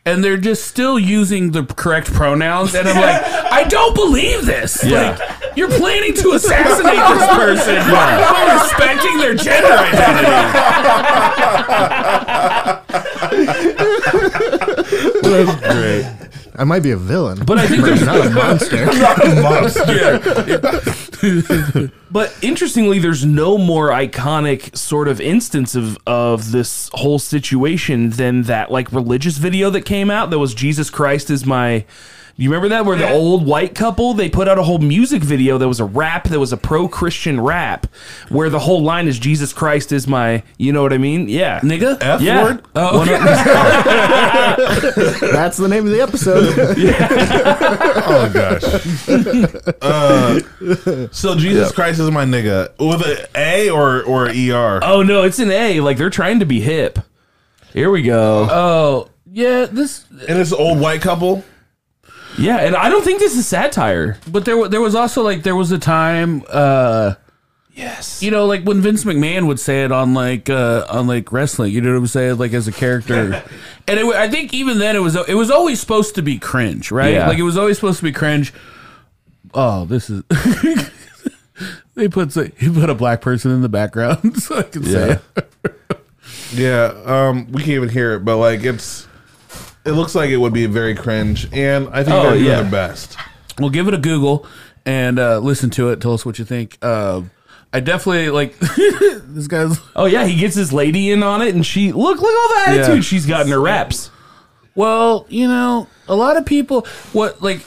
And 0.06 0.24
they're 0.24 0.38
just 0.38 0.66
still 0.66 0.98
using 0.98 1.50
the 1.52 1.62
correct 1.64 2.10
pronouns, 2.12 2.74
and 2.74 2.88
I'm 2.88 2.96
like, 2.96 3.22
I 3.52 3.64
don't 3.64 3.94
believe 3.94 4.46
this. 4.46 4.82
Yeah. 4.82 5.10
Like, 5.10 5.20
you're 5.56 5.68
planning 5.68 6.14
to 6.14 6.30
assassinate 6.32 6.94
this 6.94 7.26
person 7.36 7.76
while 7.92 8.62
respecting 8.62 9.18
their 9.18 9.34
gender 9.34 9.72
identity. 9.72 10.30
That's 15.22 15.60
great. 15.60 16.06
I 16.56 16.64
might 16.64 16.82
be 16.82 16.90
a 16.90 16.96
villain, 16.96 17.42
But 17.46 17.58
I 17.58 17.66
think 17.66 17.84
there's 17.84 18.04
not 18.04 18.26
a 18.26 18.30
monster. 18.30 18.86
But 22.12 22.34
interestingly, 22.42 22.98
there's 22.98 23.24
no 23.24 23.56
more 23.56 23.90
iconic 23.90 24.76
sort 24.76 25.06
of 25.06 25.20
instance 25.20 25.76
of 25.76 25.96
of 26.08 26.50
this 26.50 26.90
whole 26.92 27.20
situation 27.20 28.10
than 28.10 28.42
that 28.44 28.72
like 28.72 28.90
religious 28.90 29.36
video 29.38 29.70
that 29.70 29.82
came 29.82 30.10
out 30.10 30.30
that 30.30 30.40
was 30.40 30.52
Jesus 30.52 30.90
Christ 30.90 31.30
is 31.30 31.46
my 31.46 31.84
you 32.36 32.48
remember 32.48 32.68
that 32.70 32.86
where 32.86 32.96
the 32.96 33.12
old 33.12 33.44
white 33.46 33.74
couple 33.74 34.14
they 34.14 34.30
put 34.30 34.48
out 34.48 34.56
a 34.58 34.62
whole 34.62 34.78
music 34.78 35.22
video 35.22 35.58
that 35.58 35.68
was 35.68 35.78
a 35.78 35.84
rap 35.84 36.24
that 36.28 36.40
was 36.40 36.52
a 36.52 36.56
pro 36.56 36.88
Christian 36.88 37.38
rap 37.38 37.86
where 38.30 38.48
the 38.48 38.60
whole 38.60 38.82
line 38.82 39.06
is 39.06 39.18
Jesus 39.18 39.52
Christ 39.52 39.92
is 39.92 40.08
my 40.08 40.42
you 40.56 40.72
know 40.72 40.82
what 40.82 40.94
I 40.94 40.98
mean 40.98 41.28
yeah 41.28 41.60
Nigga? 41.60 41.98
F 42.00 42.22
yeah 42.22 42.42
word. 42.42 42.64
Oh, 42.74 43.02
okay. 43.02 43.10
That's 45.32 45.58
the 45.58 45.68
name 45.68 45.84
of 45.86 45.92
the 45.92 46.00
episode. 46.00 46.56
yeah. 46.78 47.08
Oh 48.06 48.30
gosh. 48.32 48.64
Uh, 49.82 50.40
so 51.10 51.34
Jesus 51.34 51.72
Christ 51.72 51.98
is 52.00 52.10
my 52.10 52.24
nigga 52.24 52.70
with 52.78 53.04
an 53.06 53.26
A 53.34 53.70
or 53.70 54.02
or 54.04 54.26
ER. 54.28 54.80
oh 54.82 55.02
no 55.02 55.22
it's 55.24 55.38
an 55.38 55.50
A 55.50 55.80
like 55.80 55.96
they're 55.96 56.10
trying 56.10 56.38
to 56.40 56.46
be 56.46 56.60
hip 56.60 56.98
here 57.72 57.90
we 57.90 58.02
go 58.02 58.48
Oh, 58.50 59.10
yeah, 59.32 59.66
this 59.66 60.04
And 60.28 60.38
it's 60.38 60.50
an 60.52 60.58
old 60.58 60.80
white 60.80 61.00
couple. 61.02 61.44
yeah 62.38 62.58
and 62.58 62.74
I 62.76 62.88
don't 62.88 63.04
think 63.04 63.18
this 63.20 63.36
is 63.36 63.46
satire 63.46 64.18
but 64.30 64.44
there 64.44 64.56
wa- 64.56 64.68
there 64.68 64.80
was 64.80 64.94
also 64.94 65.22
like 65.22 65.42
there 65.42 65.56
was 65.56 65.70
a 65.72 65.78
time 65.78 66.42
uh 66.48 67.14
yes 67.72 68.22
you 68.22 68.30
know 68.30 68.46
like 68.46 68.62
when 68.64 68.80
Vince 68.80 69.04
McMahon 69.04 69.46
would 69.46 69.60
say 69.60 69.84
it 69.84 69.92
on 69.92 70.14
like 70.14 70.50
uh 70.50 70.84
on 70.90 71.06
like 71.06 71.30
wrestling, 71.32 71.72
you 71.72 71.80
know 71.80 71.92
what 71.92 71.98
I'm 71.98 72.06
saying 72.08 72.38
like 72.38 72.52
as 72.52 72.66
a 72.68 72.72
character. 72.72 73.42
and 73.88 73.98
it, 74.00 74.04
wa- 74.06 74.14
I 74.16 74.28
think 74.28 74.52
even 74.52 74.78
then 74.78 74.96
it 74.96 75.00
was 75.00 75.14
it 75.16 75.34
was 75.34 75.50
always 75.50 75.80
supposed 75.80 76.14
to 76.16 76.22
be 76.22 76.38
cringe, 76.38 76.90
right? 76.90 77.14
Yeah. 77.14 77.28
Like 77.28 77.38
it 77.38 77.42
was 77.44 77.56
always 77.56 77.76
supposed 77.76 77.98
to 77.98 78.04
be 78.04 78.12
cringe. 78.12 78.52
Oh, 79.54 79.84
this 79.84 80.10
is 80.10 80.22
They 82.00 82.08
put 82.08 82.34
s- 82.34 82.50
he 82.58 82.70
put 82.70 82.88
a 82.88 82.94
black 82.94 83.20
person 83.20 83.50
in 83.50 83.60
the 83.60 83.68
background 83.68 84.42
so 84.42 84.56
I 84.58 84.62
can 84.62 84.82
say 84.84 85.08
Yeah. 85.08 85.18
it. 85.36 86.00
Yeah, 86.52 86.92
um, 87.04 87.46
we 87.52 87.60
can't 87.60 87.74
even 87.76 87.88
hear 87.90 88.14
it, 88.14 88.24
but 88.24 88.38
like 88.38 88.64
it's, 88.64 89.06
it 89.84 89.92
looks 89.92 90.14
like 90.14 90.30
it 90.30 90.38
would 90.38 90.52
be 90.54 90.64
very 90.66 90.94
cringe, 90.94 91.46
and 91.52 91.88
I 91.90 92.02
think 92.02 92.16
Oh, 92.16 92.22
they're 92.22 92.32
doing 92.34 92.44
yeah. 92.46 92.62
their 92.62 92.70
best. 92.70 93.16
Well, 93.58 93.68
give 93.70 93.86
it 93.86 93.94
a 93.94 93.98
Google 93.98 94.46
and 94.86 95.18
uh, 95.18 95.38
listen 95.40 95.68
to 95.70 95.90
it. 95.90 96.00
Tell 96.00 96.14
us 96.14 96.24
what 96.24 96.38
you 96.38 96.44
think. 96.44 96.78
Uh, 96.80 97.22
I 97.72 97.80
definitely 97.80 98.30
like 98.30 98.58
this 98.58 99.46
guy's. 99.46 99.78
Oh 99.94 100.06
yeah, 100.06 100.24
he 100.24 100.36
gets 100.40 100.54
his 100.56 100.72
lady 100.72 101.10
in 101.10 101.22
on 101.22 101.42
it, 101.42 101.54
and 101.54 101.64
she 101.66 101.92
look 101.92 102.20
look 102.20 102.34
all 102.34 102.48
the 102.48 102.62
attitude 102.70 102.94
Yeah. 102.96 103.00
she's 103.02 103.26
got 103.26 103.42
in 103.46 103.52
her 103.52 103.60
reps. 103.60 104.10
Well, 104.74 105.26
you 105.28 105.46
know, 105.48 105.86
a 106.08 106.14
lot 106.16 106.36
of 106.38 106.46
people. 106.46 106.86
What 107.12 107.42
like 107.42 107.60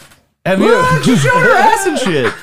have 0.45 0.59
you? 0.59 0.67
Look, 0.69 1.03
she's 1.03 1.21
showing 1.21 1.43
her 1.43 1.55
ass 1.55 1.85
and 1.85 1.99
shit. 1.99 2.33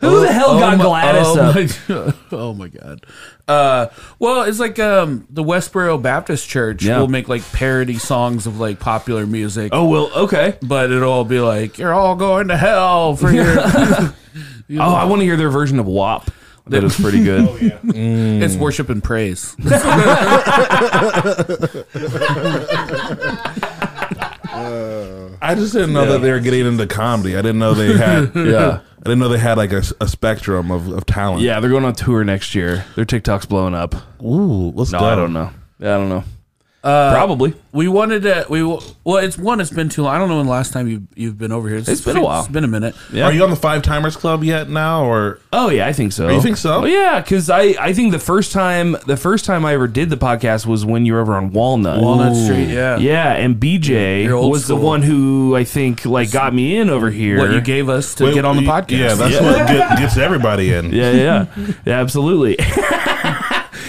Who 0.00 0.20
the 0.20 0.32
hell 0.32 0.58
got 0.58 0.76
my- 0.76 0.84
Gladys 0.84 1.26
oh 1.26 1.40
up? 1.40 1.54
My, 1.88 2.14
oh 2.36 2.52
my 2.54 2.68
god. 2.68 3.06
Uh, 3.48 3.86
well, 4.18 4.42
it's 4.42 4.60
like 4.60 4.78
um, 4.78 5.26
the 5.30 5.42
Westboro 5.42 6.00
Baptist 6.02 6.48
Church 6.48 6.82
Yeah. 6.84 6.98
will 6.98 7.08
make 7.08 7.28
like 7.28 7.42
parody 7.52 7.96
songs 7.98 8.46
of 8.46 8.60
like 8.60 8.78
popular 8.78 9.26
music. 9.26 9.70
Oh 9.72 9.88
well, 9.88 10.10
okay. 10.14 10.58
But 10.62 10.90
it'll 10.92 11.10
all 11.10 11.24
be 11.24 11.40
like, 11.40 11.78
"You're 11.78 11.94
all 11.94 12.14
going 12.16 12.48
to 12.48 12.56
hell 12.56 13.16
for 13.16 13.30
your." 13.30 13.46
Oh, 14.68 14.80
I 14.94 15.04
want 15.04 15.20
to 15.20 15.24
hear 15.24 15.36
their 15.36 15.48
version 15.48 15.78
of 15.78 15.86
WAP. 15.86 16.28
That 16.66 16.82
is 16.82 16.98
pretty 16.98 17.22
good. 17.22 17.48
It's 17.84 18.56
worship 18.56 18.88
and 18.90 19.02
praise. 19.02 19.54
I 25.46 25.54
just 25.54 25.72
didn't 25.72 25.92
know 25.92 26.06
that 26.06 26.18
they 26.18 26.30
were 26.30 26.40
getting 26.40 26.66
into 26.66 26.86
comedy. 26.86 27.36
I 27.36 27.42
didn't 27.42 27.58
know 27.58 27.74
they 27.74 27.96
had. 27.96 28.32
Yeah. 28.34 28.80
I 28.98 29.02
didn't 29.08 29.20
know 29.20 29.28
they 29.28 29.38
had 29.38 29.56
like 29.56 29.72
a, 29.72 29.82
a 30.00 30.08
spectrum 30.08 30.70
of, 30.72 30.88
of 30.88 31.06
talent. 31.06 31.42
Yeah, 31.42 31.60
they're 31.60 31.70
going 31.70 31.84
on 31.84 31.94
tour 31.94 32.24
next 32.24 32.54
year. 32.56 32.84
Their 32.96 33.04
TikTok's 33.04 33.46
blowing 33.46 33.74
up. 33.74 33.94
Ooh, 34.22 34.70
let's 34.72 34.90
No, 34.90 34.98
go. 34.98 35.04
I 35.04 35.14
don't 35.14 35.32
know. 35.32 35.50
Yeah, 35.78 35.94
I 35.94 35.98
don't 35.98 36.08
know. 36.08 36.24
Uh, 36.86 37.12
Probably. 37.12 37.52
we 37.72 37.88
wanted 37.88 38.22
to. 38.22 38.46
We 38.48 38.62
well, 38.62 39.16
it's 39.16 39.36
one. 39.36 39.60
It's 39.60 39.70
been 39.70 39.88
too 39.88 40.02
long. 40.02 40.14
I 40.14 40.18
don't 40.18 40.28
know 40.28 40.36
when 40.36 40.46
the 40.46 40.52
last 40.52 40.72
time 40.72 40.86
you 40.86 41.08
you've 41.16 41.36
been 41.36 41.50
over 41.50 41.68
here. 41.68 41.78
It's 41.78 42.00
been 42.00 42.16
a 42.16 42.22
while. 42.22 42.40
It's 42.40 42.48
been 42.52 42.62
a 42.62 42.68
minute. 42.68 42.94
Yeah. 43.12 43.24
Are 43.24 43.32
you 43.32 43.42
on 43.42 43.50
the 43.50 43.56
Five 43.56 43.82
Timers 43.82 44.16
Club 44.16 44.44
yet 44.44 44.68
now, 44.68 45.04
or 45.04 45.40
Oh 45.52 45.68
yeah, 45.68 45.86
I 45.88 45.92
think 45.92 46.12
so. 46.12 46.28
you 46.28 46.40
think 46.40 46.56
so? 46.58 46.82
Oh, 46.82 46.84
yeah, 46.84 47.20
because 47.20 47.50
I, 47.50 47.74
I 47.80 47.92
think 47.92 48.12
the 48.12 48.18
first 48.20 48.52
time 48.52 48.96
the 49.06 49.16
first 49.16 49.44
time 49.44 49.64
I 49.64 49.74
ever 49.74 49.88
did 49.88 50.10
the 50.10 50.16
podcast 50.16 50.64
was 50.66 50.84
when 50.86 51.04
you 51.06 51.14
were 51.14 51.20
over 51.20 51.34
on 51.34 51.50
Walnut. 51.52 52.00
Walnut 52.00 52.36
Street. 52.36 52.68
Yeah. 52.68 52.98
Yeah, 52.98 53.32
and 53.32 53.56
BJ 53.56 54.22
You're 54.24 54.34
old 54.36 54.52
was 54.52 54.62
the 54.68 54.74
school. 54.74 54.86
one 54.86 55.02
who 55.02 55.56
I 55.56 55.64
think 55.64 56.04
like 56.06 56.30
got 56.30 56.54
me 56.54 56.76
in 56.76 56.88
over 56.88 57.10
here. 57.10 57.38
What 57.38 57.50
you 57.50 57.60
gave 57.60 57.88
us 57.88 58.14
to 58.16 58.24
Wait, 58.26 58.34
get 58.34 58.44
on 58.44 58.56
the 58.56 58.64
y- 58.68 58.82
podcast. 58.82 58.98
Yeah, 58.98 59.14
that's 59.14 59.40
what 59.40 59.66
get, 59.66 59.98
gets 59.98 60.16
everybody 60.16 60.72
in. 60.72 60.92
Yeah, 60.96 61.10
yeah, 61.10 61.46
yeah, 61.84 62.00
absolutely. 62.00 62.56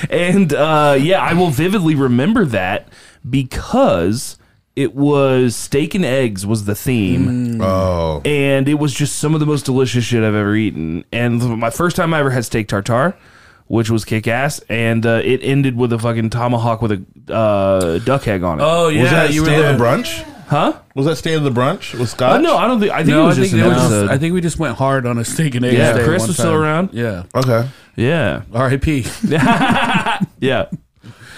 and 0.09 0.53
uh, 0.53 0.97
yeah, 0.99 1.21
I 1.21 1.33
will 1.33 1.49
vividly 1.49 1.95
remember 1.95 2.45
that 2.45 2.87
because 3.29 4.37
it 4.75 4.93
was 4.95 5.55
steak 5.55 5.95
and 5.95 6.05
eggs 6.05 6.45
was 6.45 6.65
the 6.65 6.75
theme, 6.75 7.59
Oh, 7.61 8.21
and 8.25 8.69
it 8.69 8.75
was 8.75 8.93
just 8.93 9.17
some 9.17 9.33
of 9.33 9.39
the 9.39 9.45
most 9.45 9.65
delicious 9.65 10.03
shit 10.03 10.23
I've 10.23 10.35
ever 10.35 10.55
eaten. 10.55 11.03
And 11.11 11.59
my 11.59 11.69
first 11.71 11.95
time 11.95 12.13
I 12.13 12.19
ever 12.19 12.29
had 12.29 12.45
steak 12.45 12.67
tartare. 12.67 13.17
Which 13.67 13.89
was 13.89 14.05
kick 14.05 14.27
ass, 14.27 14.59
and 14.69 15.05
uh, 15.05 15.21
it 15.25 15.41
ended 15.43 15.75
with 15.75 15.91
a 15.91 15.99
fucking 15.99 16.29
tomahawk 16.29 16.81
with 16.81 16.91
a 16.93 17.33
uh, 17.33 17.97
duck 17.99 18.25
egg 18.27 18.41
on 18.43 18.59
it. 18.59 18.63
Oh 18.63 18.87
yeah, 18.87 19.01
was 19.01 19.11
that 19.11 19.33
you 19.33 19.41
were 19.41 19.47
State 19.47 19.57
there. 19.59 19.71
of 19.73 19.77
the 19.77 19.83
Brunch? 19.83 20.23
huh? 20.47 20.79
Was 20.95 21.05
that 21.05 21.17
State 21.17 21.33
of 21.33 21.43
the 21.43 21.49
Brunch 21.51 21.93
with 21.99 22.07
Scott? 22.09 22.31
Uh, 22.37 22.37
no, 22.37 22.55
I 22.55 22.65
don't 22.67 22.79
think. 22.79 22.93
I 22.93 22.97
think 22.99 23.09
No, 23.09 23.21
it 23.21 23.23
I 23.23 23.27
was 23.27 23.35
think 23.35 23.45
just 23.51 23.55
they 23.55 23.61
an 23.61 23.67
were 23.67 23.73
just- 23.73 23.85
episode. 23.91 24.09
I 24.09 24.17
think 24.17 24.33
we 24.33 24.39
just 24.39 24.57
went 24.57 24.77
hard 24.77 25.05
on 25.05 25.17
a 25.17 25.25
steak 25.25 25.55
and 25.55 25.65
eggs. 25.65 25.77
Yeah, 25.77 25.93
day 25.97 26.05
Chris 26.05 26.21
one 26.21 26.27
was 26.29 26.37
still 26.37 26.51
time. 26.53 26.61
around. 26.61 26.89
Yeah. 26.93 27.23
Okay. 27.35 27.67
yeah, 27.97 28.43
R.I.P. 28.53 29.05
yeah. 30.39 30.67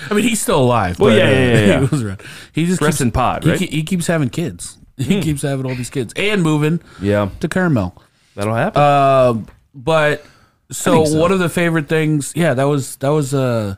I 0.10 0.14
mean, 0.14 0.24
he's 0.24 0.42
still 0.42 0.62
alive. 0.62 1.00
Well, 1.00 1.10
but, 1.10 1.18
yeah, 1.18 1.24
uh, 1.26 1.30
yeah, 1.30 1.38
yeah, 1.54 1.66
yeah. 1.68 1.80
he 1.82 1.86
was 1.88 2.04
around. 2.04 2.22
He 2.54 2.66
just 2.66 2.82
Rest 2.82 2.98
keeps, 2.98 3.02
in 3.02 3.12
pod, 3.12 3.44
he, 3.44 3.50
right? 3.50 3.60
ke- 3.60 3.72
he 3.72 3.84
keeps 3.84 4.08
having 4.08 4.30
kids. 4.30 4.78
He 4.98 5.22
keeps 5.22 5.42
having 5.42 5.66
all 5.66 5.76
these 5.76 5.90
kids 5.90 6.14
and 6.16 6.44
moving 6.44 6.80
Yeah, 7.02 7.30
to 7.40 7.48
Carmel. 7.48 8.02
that'll 8.36 8.54
happen. 8.56 8.82
Um, 8.82 9.48
but 9.74 10.26
so, 10.72 11.06
so. 11.06 11.18
one 11.20 11.32
of 11.32 11.40
the 11.40 11.50
favorite 11.50 11.88
things? 11.88 12.34
Yeah, 12.36 12.54
that 12.54 12.64
was 12.66 12.96
that 12.98 13.10
was 13.10 13.34
uh, 13.34 13.76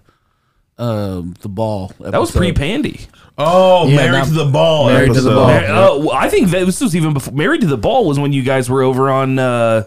um, 0.78 1.36
the 1.42 1.50
ball. 1.50 1.92
that 2.00 2.20
was 2.20 2.32
pre 2.32 2.52
Pandy. 2.54 3.08
Oh, 3.38 3.88
Yeah, 3.88 3.96
Married 3.96 4.12
now- 4.12 4.24
to 4.26 4.32
the 4.32 4.46
Ball. 4.46 4.88
Married 4.88 5.14
to 5.14 5.22
the 5.22 5.32
episode. 5.32 5.68
Ball. 5.68 6.00
Uh, 6.02 6.06
well, 6.06 6.12
I 6.12 6.30
think 6.30 6.50
that 6.50 6.66
this 6.66 6.82
was 6.82 6.96
even 6.96 7.14
before 7.14 7.34
Married 7.34 7.62
to 7.62 7.68
the 7.68 7.78
Ball 7.78 8.06
was 8.06 8.20
when 8.20 8.34
you 8.34 8.44
guys 8.44 8.70
were 8.70 8.84
over 8.84 9.10
on. 9.10 9.40
Uh, 9.40 9.86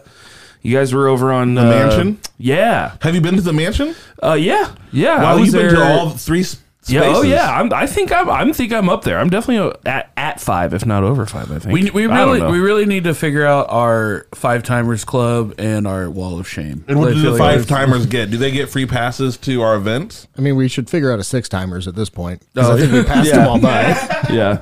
you 0.61 0.75
guys 0.75 0.93
were 0.93 1.07
over 1.07 1.31
on 1.31 1.53
the 1.53 1.61
mansion? 1.61 2.17
Yeah, 2.39 2.97
Have 3.01 3.13
you 3.13 3.21
been 3.21 3.35
to 3.35 3.41
the 3.41 3.53
mansion? 3.53 3.93
uh, 4.23 4.33
yeah, 4.33 4.73
yeah. 4.91 5.13
I 5.23 5.35
was 5.35 5.45
you've 5.45 5.53
there. 5.53 5.69
been 5.69 5.79
to 5.79 5.85
all 5.85 6.09
three 6.09 6.43
Yeah. 6.87 7.01
Oh 7.05 7.21
yeah. 7.23 7.59
I'm, 7.59 7.73
I 7.73 7.87
think 7.87 8.11
I'm. 8.11 8.29
I 8.29 8.51
think 8.51 8.71
I'm 8.71 8.89
up 8.89 9.03
there. 9.03 9.17
I'm 9.17 9.29
definitely 9.29 9.75
at, 9.85 10.11
at 10.15 10.39
five, 10.39 10.73
if 10.73 10.85
not 10.85 11.03
over 11.03 11.25
five. 11.25 11.51
I 11.51 11.59
think. 11.59 11.73
We, 11.73 11.89
we 11.91 12.05
I 12.05 12.17
don't 12.17 12.27
really 12.27 12.39
know. 12.41 12.49
we 12.51 12.59
really 12.59 12.85
need 12.85 13.05
to 13.05 13.15
figure 13.15 13.45
out 13.45 13.67
our 13.69 14.27
five 14.35 14.63
timers 14.63 15.03
club 15.03 15.55
and 15.57 15.87
our 15.87 16.09
wall 16.09 16.39
of 16.39 16.47
shame. 16.47 16.85
And 16.87 16.99
what 16.99 17.09
I 17.09 17.13
do 17.13 17.21
feel 17.23 17.33
the 17.33 17.39
like 17.39 17.57
five 17.57 17.67
timers 17.67 18.05
get? 18.05 18.29
Do 18.29 18.37
they 18.37 18.51
get 18.51 18.69
free 18.69 18.85
passes 18.85 19.37
to 19.37 19.61
our 19.61 19.75
events? 19.75 20.27
I 20.37 20.41
mean, 20.41 20.55
we 20.55 20.67
should 20.67 20.89
figure 20.89 21.11
out 21.11 21.19
a 21.19 21.23
six 21.23 21.49
timers 21.49 21.87
at 21.87 21.95
this 21.95 22.09
point. 22.09 22.41
'cause 22.55 22.69
Oh, 22.69 22.73
I 22.75 22.79
think 22.79 22.91
we 22.93 23.03
passed 23.03 23.29
yeah. 23.29 23.37
them 23.37 23.47
all 23.47 23.59
by. 23.59 23.81
yeah. 24.29 24.61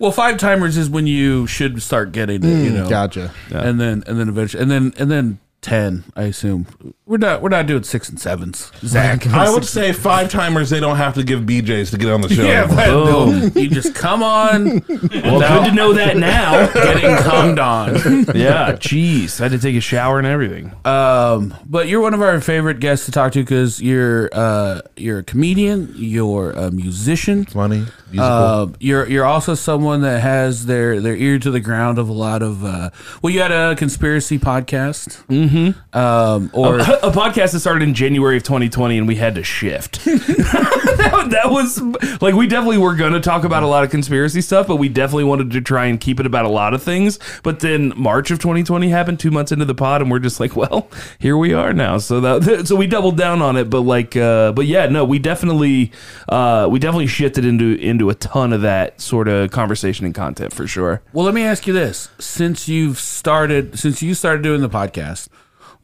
Well, 0.00 0.12
five 0.12 0.38
timers 0.38 0.76
is 0.76 0.88
when 0.90 1.06
you 1.06 1.46
should 1.46 1.80
start 1.82 2.12
getting 2.12 2.42
it. 2.44 2.48
You 2.64 2.70
mm, 2.70 2.74
know, 2.74 2.88
Gotcha. 2.88 3.32
and 3.50 3.80
then 3.80 4.02
and 4.06 4.18
then 4.18 4.28
eventually 4.28 4.62
and 4.62 4.70
then 4.70 4.92
and 4.96 5.10
then 5.10 5.38
ten. 5.60 6.04
I 6.14 6.24
assume 6.24 6.66
we're 7.04 7.16
not 7.18 7.42
we're 7.42 7.48
not 7.48 7.66
doing 7.66 7.82
six 7.82 8.08
and 8.08 8.20
sevens. 8.20 8.70
Zach, 8.82 9.26
I 9.32 9.50
would 9.50 9.64
say 9.64 9.92
five 9.92 10.30
timers. 10.30 10.70
They 10.70 10.80
don't 10.80 10.96
have 10.96 11.14
to 11.14 11.24
give 11.24 11.40
BJ's 11.40 11.90
to 11.90 11.98
get 11.98 12.10
on 12.10 12.20
the 12.20 12.28
show. 12.28 12.42
yeah, 12.42 12.66
but 12.66 12.86
no, 12.86 13.50
you 13.60 13.68
just 13.68 13.94
come 13.94 14.22
on, 14.22 14.64
Well, 14.88 15.40
good 15.40 15.70
to 15.70 15.72
know 15.74 15.92
that 15.94 16.16
now. 16.16 16.72
getting 16.72 17.16
cummed 17.18 17.58
on. 17.58 17.94
yeah. 18.34 18.72
Jeez, 18.72 19.40
I 19.40 19.44
had 19.44 19.52
to 19.52 19.58
take 19.58 19.76
a 19.76 19.80
shower 19.80 20.18
and 20.18 20.26
everything. 20.26 20.72
Um, 20.84 21.54
but 21.66 21.88
you're 21.88 22.00
one 22.00 22.14
of 22.14 22.22
our 22.22 22.40
favorite 22.40 22.80
guests 22.80 23.06
to 23.06 23.12
talk 23.12 23.32
to 23.32 23.40
because 23.40 23.80
you're 23.80 24.28
uh 24.32 24.80
you're 24.96 25.18
a 25.18 25.24
comedian, 25.24 25.92
you're 25.96 26.50
a 26.52 26.70
musician. 26.70 27.44
funny. 27.46 27.84
Musical. 28.10 28.22
Uh, 28.22 28.66
you're 28.80 29.06
you're 29.08 29.24
also 29.26 29.54
someone 29.54 30.00
that 30.02 30.20
has 30.22 30.66
their 30.66 31.00
their 31.00 31.16
ear 31.16 31.38
to 31.38 31.50
the 31.50 31.60
ground 31.60 31.98
of 31.98 32.08
a 32.08 32.12
lot 32.12 32.42
of 32.42 32.64
uh, 32.64 32.90
well, 33.22 33.32
you 33.32 33.40
had 33.40 33.52
a 33.52 33.76
conspiracy 33.76 34.38
podcast, 34.38 35.24
mm-hmm. 35.26 35.47
Um, 35.92 36.50
or 36.52 36.78
a 36.78 37.10
podcast 37.10 37.52
that 37.52 37.60
started 37.60 37.82
in 37.82 37.94
January 37.94 38.36
of 38.36 38.42
2020, 38.42 38.98
and 38.98 39.08
we 39.08 39.16
had 39.16 39.34
to 39.36 39.42
shift. 39.42 40.04
that, 40.04 41.28
that 41.30 41.50
was 41.50 41.80
like 42.20 42.34
we 42.34 42.46
definitely 42.46 42.78
were 42.78 42.94
going 42.94 43.12
to 43.12 43.20
talk 43.20 43.44
about 43.44 43.62
a 43.62 43.66
lot 43.66 43.84
of 43.84 43.90
conspiracy 43.90 44.40
stuff, 44.40 44.66
but 44.66 44.76
we 44.76 44.88
definitely 44.88 45.24
wanted 45.24 45.50
to 45.52 45.60
try 45.60 45.86
and 45.86 46.00
keep 46.00 46.20
it 46.20 46.26
about 46.26 46.44
a 46.44 46.48
lot 46.48 46.74
of 46.74 46.82
things. 46.82 47.18
But 47.42 47.60
then 47.60 47.92
March 47.96 48.30
of 48.30 48.38
2020 48.38 48.88
happened, 48.88 49.20
two 49.20 49.30
months 49.30 49.52
into 49.52 49.64
the 49.64 49.74
pod, 49.74 50.02
and 50.02 50.10
we're 50.10 50.18
just 50.18 50.40
like, 50.40 50.56
well, 50.56 50.88
here 51.18 51.36
we 51.36 51.52
are 51.52 51.72
now. 51.72 51.98
So 51.98 52.20
that 52.20 52.66
so 52.66 52.76
we 52.76 52.86
doubled 52.86 53.16
down 53.16 53.42
on 53.42 53.56
it. 53.56 53.70
But 53.70 53.80
like, 53.82 54.16
uh, 54.16 54.52
but 54.52 54.66
yeah, 54.66 54.86
no, 54.86 55.04
we 55.04 55.18
definitely 55.18 55.92
uh, 56.28 56.68
we 56.70 56.78
definitely 56.78 57.06
shifted 57.06 57.44
into 57.44 57.74
into 57.76 58.10
a 58.10 58.14
ton 58.14 58.52
of 58.52 58.62
that 58.62 59.00
sort 59.00 59.28
of 59.28 59.50
conversation 59.50 60.06
and 60.06 60.14
content 60.14 60.52
for 60.52 60.66
sure. 60.66 61.02
well, 61.12 61.24
let 61.24 61.34
me 61.34 61.42
ask 61.42 61.66
you 61.66 61.72
this: 61.72 62.10
since 62.18 62.68
you've 62.68 62.98
started, 62.98 63.78
since 63.78 64.02
you 64.02 64.14
started 64.14 64.42
doing 64.42 64.60
the 64.60 64.68
podcast. 64.68 65.28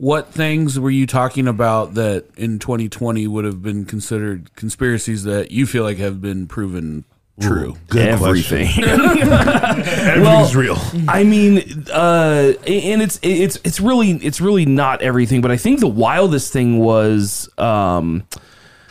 What 0.04 0.34
things 0.34 0.78
were 0.78 0.90
you 0.90 1.06
talking 1.06 1.48
about 1.48 1.94
that 1.94 2.26
in 2.36 2.58
2020 2.58 3.26
would 3.26 3.46
have 3.46 3.62
been 3.62 3.86
considered 3.86 4.54
conspiracies 4.54 5.24
that 5.24 5.50
you 5.50 5.64
feel 5.64 5.82
like 5.82 5.96
have 5.96 6.20
been 6.20 6.46
proven 6.46 7.06
true? 7.40 7.78
Good 7.88 8.08
Everything. 8.08 8.68
Everything's 8.84 10.54
real. 10.54 10.76
I 11.08 11.24
mean, 11.24 11.86
uh, 11.90 12.52
and 12.66 13.00
it's 13.00 13.18
it's 13.22 13.58
it's 13.64 13.80
really 13.80 14.10
it's 14.10 14.42
really 14.42 14.66
not 14.66 15.00
everything, 15.00 15.40
but 15.40 15.50
I 15.50 15.56
think 15.56 15.80
the 15.80 15.88
wildest 15.88 16.52
thing 16.52 16.80
was 16.80 17.48
um, 17.56 18.26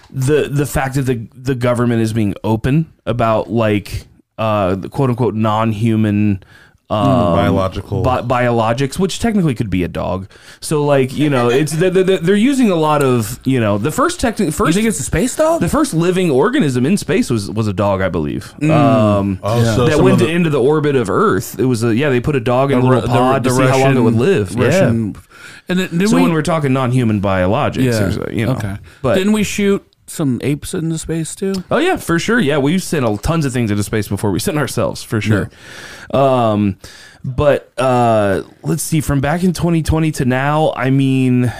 the 0.09 0.49
the 0.49 0.65
fact 0.65 0.95
that 0.95 1.03
the 1.03 1.27
the 1.35 1.53
government 1.53 2.01
is 2.01 2.11
being 2.11 2.33
open 2.43 2.91
about 3.05 3.51
like 3.51 4.07
uh, 4.39 4.73
the 4.73 4.89
quote 4.89 5.11
unquote 5.11 5.35
non 5.35 5.73
human. 5.73 6.43
Um, 6.89 7.35
Biological. 7.35 8.03
bi- 8.03 8.21
biologics, 8.21 8.99
which 8.99 9.17
technically 9.19 9.55
could 9.55 9.69
be 9.69 9.83
a 9.83 9.87
dog. 9.87 10.29
So, 10.59 10.83
like 10.85 11.13
you 11.13 11.29
know, 11.29 11.49
it's 11.49 11.71
they're, 11.71 11.89
they're, 11.89 12.17
they're 12.19 12.35
using 12.35 12.69
a 12.69 12.75
lot 12.75 13.01
of 13.01 13.39
you 13.45 13.59
know 13.59 13.77
the 13.79 13.89
first 13.89 14.19
techni- 14.21 14.45
You 14.45 14.51
first 14.51 14.75
think 14.75 14.87
it's 14.87 14.99
a 14.99 15.03
space 15.03 15.35
dog? 15.35 15.61
the 15.61 15.69
first 15.69 15.93
living 15.93 16.29
organism 16.29 16.85
in 16.85 16.97
space 16.97 17.29
was 17.31 17.49
was 17.49 17.67
a 17.67 17.73
dog, 17.73 18.01
I 18.01 18.09
believe. 18.09 18.53
Um, 18.69 19.39
Oh, 19.41 19.63
so 19.75 19.85
that 19.87 19.99
went 20.03 20.19
the- 20.19 20.27
into 20.27 20.49
the 20.49 20.61
orbit 20.61 20.95
of 20.95 21.09
Earth. 21.09 21.57
It 21.57 21.65
was 21.65 21.83
a 21.83 21.95
yeah. 21.95 22.09
They 22.09 22.19
put 22.19 22.35
a 22.35 22.39
dog 22.41 22.71
in 22.71 22.79
a 22.79 22.85
little 22.85 23.07
pod 23.07 23.43
to 23.45 23.51
see 23.51 23.63
how 23.63 23.79
long 23.79 23.97
it 23.97 24.01
would 24.01 24.13
live. 24.15 24.53
Russian, 24.55 25.15
and 25.69 25.79
then. 25.79 26.07
So 26.07 26.17
we, 26.17 26.21
when 26.21 26.33
we're 26.33 26.41
talking 26.43 26.73
non-human 26.73 27.21
biologics, 27.21 27.77
yeah, 28.17 28.25
a, 28.27 28.33
you 28.33 28.45
know, 28.45 28.53
okay. 28.53 28.77
but 29.01 29.15
didn't 29.15 29.33
we 29.33 29.43
shoot 29.43 29.83
some 30.07 30.39
apes 30.43 30.73
into 30.73 30.97
space 30.97 31.35
too? 31.35 31.53
oh 31.71 31.77
yeah, 31.77 31.97
for 31.97 32.19
sure. 32.19 32.39
Yeah, 32.39 32.57
we've 32.57 32.83
sent 32.83 33.05
a, 33.05 33.17
tons 33.17 33.45
of 33.45 33.53
things 33.53 33.71
into 33.71 33.83
space 33.83 34.07
before 34.07 34.31
we 34.31 34.39
sent 34.39 34.57
ourselves 34.57 35.01
for 35.03 35.21
sure. 35.21 35.49
Um, 36.13 36.77
but 37.23 37.71
uh, 37.77 38.43
let's 38.63 38.83
see, 38.83 39.01
from 39.01 39.21
back 39.21 39.43
in 39.43 39.53
2020 39.53 40.11
to 40.13 40.25
now, 40.25 40.73
I 40.75 40.89
mean. 40.89 41.51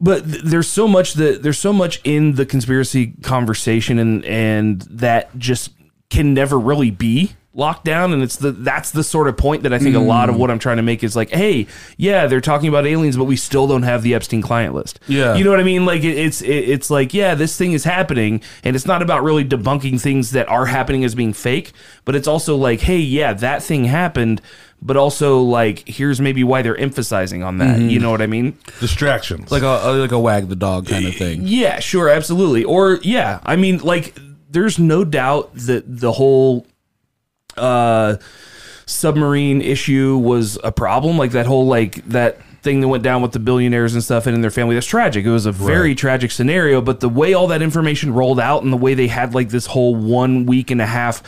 but 0.00 0.24
th- 0.24 0.42
there's 0.44 0.68
so 0.68 0.86
much 0.86 1.14
that 1.14 1.42
there's 1.42 1.58
so 1.58 1.72
much 1.72 2.00
in 2.04 2.34
the 2.34 2.46
conspiracy 2.46 3.14
conversation 3.22 3.98
and 3.98 4.24
and 4.24 4.82
that 4.82 5.36
just 5.38 5.70
can 6.10 6.34
never 6.34 6.58
really 6.58 6.90
be 6.90 7.32
locked 7.58 7.84
down 7.84 8.12
and 8.12 8.22
it's 8.22 8.36
the 8.36 8.52
that's 8.52 8.92
the 8.92 9.02
sort 9.02 9.28
of 9.28 9.36
point 9.36 9.64
that 9.64 9.72
I 9.72 9.78
think 9.78 9.96
a 9.96 10.00
lot 10.00 10.28
of 10.28 10.36
mm. 10.36 10.38
what 10.38 10.50
I'm 10.50 10.58
trying 10.58 10.76
to 10.76 10.82
make 10.82 11.02
is 11.02 11.16
like 11.16 11.30
hey 11.30 11.66
yeah 11.96 12.26
they're 12.26 12.40
talking 12.40 12.68
about 12.68 12.86
aliens 12.86 13.16
but 13.16 13.24
we 13.24 13.36
still 13.36 13.66
don't 13.66 13.82
have 13.82 14.02
the 14.02 14.14
Epstein 14.14 14.42
client 14.42 14.74
list 14.74 15.00
Yeah. 15.08 15.34
you 15.34 15.44
know 15.44 15.50
what 15.50 15.60
I 15.60 15.64
mean 15.64 15.84
like 15.84 16.04
it, 16.04 16.16
it's 16.16 16.40
it, 16.40 16.48
it's 16.48 16.88
like 16.88 17.12
yeah 17.12 17.34
this 17.34 17.56
thing 17.56 17.72
is 17.72 17.84
happening 17.84 18.40
and 18.62 18.76
it's 18.76 18.86
not 18.86 19.02
about 19.02 19.22
really 19.22 19.44
debunking 19.44 20.00
things 20.00 20.30
that 20.30 20.48
are 20.48 20.66
happening 20.66 21.04
as 21.04 21.14
being 21.14 21.32
fake 21.32 21.72
but 22.04 22.14
it's 22.14 22.28
also 22.28 22.56
like 22.56 22.80
hey 22.80 22.98
yeah 22.98 23.32
that 23.34 23.62
thing 23.62 23.84
happened 23.84 24.40
but 24.80 24.96
also 24.96 25.40
like 25.40 25.88
here's 25.88 26.20
maybe 26.20 26.44
why 26.44 26.62
they're 26.62 26.76
emphasizing 26.76 27.42
on 27.42 27.58
that 27.58 27.80
you 27.80 27.88
mm-hmm. 27.88 28.02
know 28.02 28.10
what 28.12 28.22
I 28.22 28.28
mean 28.28 28.56
Distractions. 28.80 29.50
Like 29.50 29.62
a 29.62 29.84
uh, 29.84 29.96
like 29.96 30.12
a 30.12 30.18
wag 30.18 30.48
the 30.48 30.56
dog 30.56 30.86
kind 30.86 31.06
of 31.06 31.14
thing. 31.16 31.42
yeah, 31.44 31.80
sure, 31.80 32.08
absolutely. 32.08 32.64
Or 32.64 32.98
yeah, 33.02 33.40
I 33.44 33.56
mean, 33.56 33.78
like, 33.78 34.16
there's 34.50 34.78
no 34.78 35.04
doubt 35.04 35.50
that 35.54 35.84
the 35.86 36.12
whole 36.12 36.66
uh, 37.58 38.16
submarine 38.86 39.60
issue 39.60 40.16
was 40.18 40.58
a 40.64 40.72
problem. 40.72 41.18
Like 41.18 41.32
that 41.32 41.46
whole 41.46 41.66
like 41.66 42.04
that 42.08 42.38
thing 42.62 42.80
that 42.80 42.88
went 42.88 43.02
down 43.04 43.22
with 43.22 43.32
the 43.32 43.38
billionaires 43.38 43.94
and 43.94 44.02
stuff 44.02 44.26
and 44.26 44.34
in 44.34 44.40
their 44.40 44.50
family. 44.50 44.74
That's 44.74 44.86
tragic. 44.86 45.24
It 45.24 45.30
was 45.30 45.46
a 45.46 45.52
very 45.52 45.94
tragic 45.94 46.30
scenario. 46.30 46.80
But 46.80 47.00
the 47.00 47.08
way 47.08 47.34
all 47.34 47.46
that 47.48 47.62
information 47.62 48.12
rolled 48.12 48.40
out 48.40 48.62
and 48.62 48.72
the 48.72 48.76
way 48.76 48.94
they 48.94 49.06
had 49.08 49.34
like 49.34 49.50
this 49.50 49.66
whole 49.66 49.94
one 49.94 50.46
week 50.46 50.70
and 50.70 50.80
a 50.80 50.86
half 50.86 51.22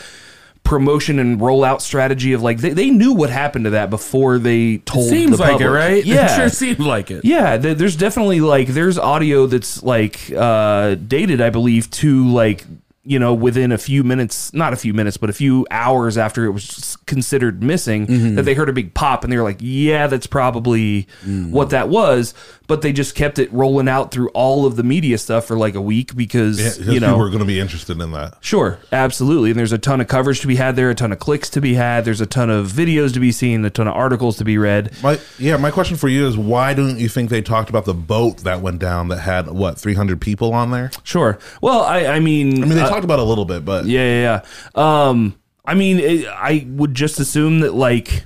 promotion 0.63 1.17
and 1.17 1.39
rollout 1.39 1.81
strategy 1.81 2.33
of 2.33 2.43
like 2.43 2.59
they, 2.59 2.69
they 2.69 2.89
knew 2.91 3.13
what 3.13 3.29
happened 3.31 3.65
to 3.65 3.71
that 3.71 3.89
before 3.89 4.37
they 4.37 4.77
told 4.79 5.09
Seems 5.09 5.31
the 5.37 5.43
like 5.43 5.51
public. 5.53 5.67
it, 5.67 5.71
right? 5.71 6.05
Yeah, 6.05 6.31
it 6.33 6.35
sure 6.35 6.49
seemed 6.49 6.79
like 6.79 7.09
it. 7.09 7.25
yeah, 7.25 7.57
th- 7.57 7.77
there's 7.77 7.95
definitely 7.95 8.41
like 8.41 8.67
there's 8.67 8.97
audio 8.99 9.47
that's 9.47 9.81
like 9.81 10.31
uh 10.37 10.95
dated, 10.95 11.41
I 11.41 11.49
believe, 11.49 11.89
to 11.91 12.27
like 12.27 12.63
you 13.03 13.17
know 13.17 13.33
within 13.33 13.71
a 13.71 13.77
few 13.77 14.03
minutes, 14.03 14.53
not 14.53 14.73
a 14.73 14.75
few 14.75 14.93
minutes, 14.93 15.17
but 15.17 15.29
a 15.29 15.33
few 15.33 15.65
hours 15.71 16.17
after 16.17 16.45
it 16.45 16.51
was 16.51 16.97
considered 17.07 17.63
missing, 17.63 18.35
that 18.35 18.43
they 18.43 18.53
heard 18.53 18.69
a 18.69 18.73
big 18.73 18.93
pop 18.93 19.23
and 19.23 19.31
they 19.33 19.37
were 19.37 19.43
like, 19.43 19.57
yeah, 19.59 20.07
that's 20.07 20.27
probably 20.27 21.07
what 21.25 21.71
that 21.71 21.89
was. 21.89 22.33
But 22.67 22.83
they 22.83 22.93
just 22.93 23.15
kept 23.15 23.37
it 23.37 23.51
rolling 23.51 23.89
out 23.89 24.11
through 24.11 24.29
all 24.29 24.65
of 24.65 24.77
the 24.77 24.83
media 24.83 25.17
stuff 25.17 25.45
for 25.45 25.57
like 25.57 25.75
a 25.75 25.81
week 25.81 26.15
because 26.15 26.79
Yeah, 26.79 26.93
you 26.93 26.99
know 27.01 27.19
are 27.19 27.27
going 27.27 27.39
to 27.39 27.45
be 27.45 27.59
interested 27.59 27.99
in 27.99 28.11
that. 28.11 28.37
Sure, 28.39 28.79
absolutely. 28.93 29.49
And 29.49 29.59
there's 29.59 29.73
a 29.73 29.77
ton 29.77 29.99
of 29.99 30.07
coverage 30.07 30.39
to 30.41 30.47
be 30.47 30.55
had 30.55 30.77
there, 30.77 30.89
a 30.89 30.95
ton 30.95 31.11
of 31.11 31.19
clicks 31.19 31.49
to 31.49 31.59
be 31.59 31.73
had. 31.73 32.05
There's 32.05 32.21
a 32.21 32.25
ton 32.25 32.49
of 32.49 32.67
videos 32.67 33.13
to 33.15 33.19
be 33.19 33.33
seen, 33.33 33.65
a 33.65 33.69
ton 33.69 33.89
of 33.89 33.95
articles 33.95 34.37
to 34.37 34.45
be 34.45 34.57
read. 34.57 34.91
My 35.03 35.19
yeah, 35.37 35.57
my 35.57 35.69
question 35.69 35.97
for 35.97 36.07
you 36.07 36.27
is 36.27 36.37
why 36.37 36.73
don't 36.73 36.97
you 36.97 37.09
think 37.09 37.29
they 37.29 37.41
talked 37.41 37.69
about 37.69 37.83
the 37.83 37.93
boat 37.93 38.37
that 38.39 38.61
went 38.61 38.79
down 38.79 39.09
that 39.09 39.19
had 39.19 39.49
what 39.49 39.77
three 39.77 39.95
hundred 39.95 40.21
people 40.21 40.53
on 40.53 40.71
there? 40.71 40.91
Sure. 41.03 41.39
Well, 41.61 41.81
I, 41.81 42.05
I 42.05 42.19
mean, 42.21 42.63
I 42.63 42.67
mean, 42.67 42.77
they 42.77 42.83
uh, 42.83 42.90
talked 42.91 43.03
about 43.03 43.19
a 43.19 43.23
little 43.23 43.45
bit, 43.45 43.65
but 43.65 43.85
Yeah, 43.85 44.01
yeah, 44.03 44.41
yeah. 44.75 45.07
Um, 45.07 45.35
I 45.65 45.73
mean, 45.73 45.99
it, 45.99 46.27
I 46.27 46.65
would 46.69 46.93
just 46.93 47.19
assume 47.19 47.59
that, 47.61 47.73
like, 47.73 48.25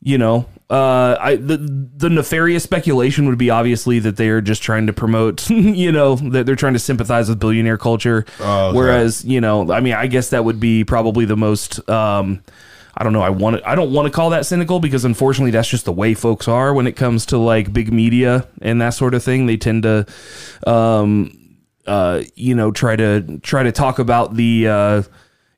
you 0.00 0.18
know, 0.18 0.46
uh, 0.70 1.16
I 1.20 1.36
the 1.36 1.56
the 1.58 2.08
nefarious 2.08 2.62
speculation 2.62 3.26
would 3.28 3.38
be 3.38 3.50
obviously 3.50 3.98
that 4.00 4.16
they 4.16 4.28
are 4.28 4.40
just 4.40 4.62
trying 4.62 4.86
to 4.86 4.92
promote, 4.92 5.48
you 5.50 5.92
know, 5.92 6.16
that 6.16 6.46
they're 6.46 6.56
trying 6.56 6.72
to 6.72 6.78
sympathize 6.78 7.28
with 7.28 7.38
billionaire 7.38 7.78
culture. 7.78 8.24
Oh, 8.40 8.68
okay. 8.68 8.76
Whereas, 8.78 9.24
you 9.24 9.40
know, 9.40 9.70
I 9.72 9.80
mean, 9.80 9.94
I 9.94 10.06
guess 10.06 10.30
that 10.30 10.44
would 10.44 10.60
be 10.60 10.84
probably 10.84 11.24
the 11.24 11.36
most. 11.36 11.86
Um, 11.88 12.42
I 12.96 13.02
don't 13.02 13.12
know. 13.12 13.22
I 13.22 13.30
want 13.30 13.56
to, 13.56 13.68
I 13.68 13.74
don't 13.74 13.92
want 13.92 14.06
to 14.06 14.10
call 14.12 14.30
that 14.30 14.46
cynical 14.46 14.78
because 14.78 15.04
unfortunately 15.04 15.50
that's 15.50 15.68
just 15.68 15.84
the 15.84 15.92
way 15.92 16.14
folks 16.14 16.46
are 16.46 16.72
when 16.72 16.86
it 16.86 16.92
comes 16.92 17.26
to 17.26 17.38
like 17.38 17.72
big 17.72 17.92
media 17.92 18.46
and 18.62 18.80
that 18.80 18.90
sort 18.90 19.14
of 19.14 19.22
thing. 19.24 19.46
They 19.46 19.56
tend 19.56 19.82
to, 19.82 20.06
um, 20.66 21.36
uh, 21.86 22.22
you 22.34 22.54
know, 22.54 22.70
try 22.70 22.96
to 22.96 23.38
try 23.38 23.62
to 23.62 23.72
talk 23.72 23.98
about 23.98 24.34
the, 24.34 24.68
uh, 24.68 25.02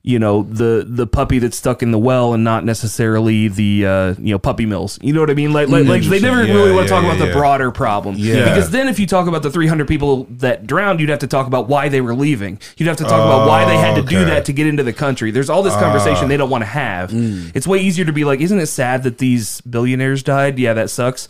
you 0.02 0.20
know, 0.20 0.44
the 0.44 0.86
the 0.88 1.06
puppy 1.06 1.40
that's 1.40 1.56
stuck 1.56 1.82
in 1.82 1.90
the 1.90 1.98
well 1.98 2.32
and 2.32 2.44
not 2.44 2.64
necessarily 2.64 3.48
the, 3.48 3.86
uh, 3.86 4.14
you 4.18 4.32
know, 4.32 4.38
puppy 4.38 4.64
mills. 4.64 5.00
You 5.02 5.12
know 5.12 5.20
what 5.20 5.30
I 5.30 5.34
mean? 5.34 5.52
Like, 5.52 5.68
like, 5.68 5.86
like 5.86 6.02
they 6.02 6.20
never 6.20 6.42
Interesting. 6.42 6.54
really 6.54 6.72
want 6.72 6.86
to 6.86 6.94
talk 6.94 7.02
yeah, 7.02 7.12
about 7.12 7.26
the 7.26 7.32
broader 7.32 7.72
problem. 7.72 8.14
Yeah. 8.16 8.44
Because 8.44 8.70
then 8.70 8.88
if 8.88 9.00
you 9.00 9.06
talk 9.06 9.26
about 9.26 9.42
the 9.42 9.50
300 9.50 9.88
people 9.88 10.24
that 10.30 10.66
drowned, 10.66 11.00
you'd 11.00 11.08
have 11.08 11.18
to 11.20 11.26
talk 11.26 11.48
about 11.48 11.68
why 11.68 11.88
they 11.88 12.00
were 12.00 12.14
leaving. 12.14 12.60
You'd 12.76 12.86
have 12.86 12.98
to 12.98 13.04
talk 13.04 13.14
about 13.14 13.48
why 13.48 13.64
they 13.64 13.76
had 13.76 13.96
to 13.96 14.02
do 14.02 14.24
that 14.26 14.44
to 14.44 14.52
get 14.52 14.68
into 14.68 14.84
the 14.84 14.92
country. 14.92 15.32
There's 15.32 15.50
all 15.50 15.62
this 15.64 15.74
conversation 15.74 16.28
they 16.28 16.36
don't 16.36 16.50
want 16.50 16.62
to 16.62 16.66
have. 16.66 17.10
It's 17.12 17.66
way 17.66 17.78
easier 17.80 18.04
to 18.04 18.12
be 18.12 18.24
like, 18.24 18.40
isn't 18.40 18.60
it 18.60 18.66
sad 18.66 19.02
that 19.02 19.18
these 19.18 19.60
billionaires 19.62 20.22
died? 20.22 20.58
Yeah, 20.58 20.74
that 20.74 20.90
sucks. 20.90 21.26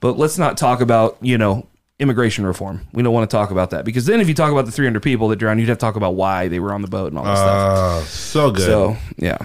But 0.00 0.18
let's 0.18 0.36
not 0.36 0.56
talk 0.56 0.80
about, 0.80 1.16
you 1.20 1.38
know, 1.38 1.66
immigration 1.98 2.44
reform. 2.46 2.80
We 2.92 3.02
don't 3.02 3.14
want 3.14 3.28
to 3.30 3.34
talk 3.36 3.50
about 3.50 3.70
that 3.70 3.84
because 3.84 4.04
then 4.06 4.20
if 4.20 4.28
you 4.28 4.34
talk 4.34 4.52
about 4.52 4.66
the 4.66 4.72
300 4.72 5.02
people 5.02 5.28
that 5.28 5.36
drowned, 5.36 5.60
you'd 5.60 5.68
have 5.68 5.78
to 5.78 5.80
talk 5.80 5.96
about 5.96 6.14
why 6.14 6.48
they 6.48 6.60
were 6.60 6.72
on 6.74 6.82
the 6.82 6.88
boat 6.88 7.08
and 7.12 7.18
all 7.18 7.24
this 7.24 7.38
stuff. 7.38 7.78
Uh, 7.78 8.00
so 8.04 8.50
good. 8.50 8.66
So 8.66 8.96
yeah, 9.16 9.38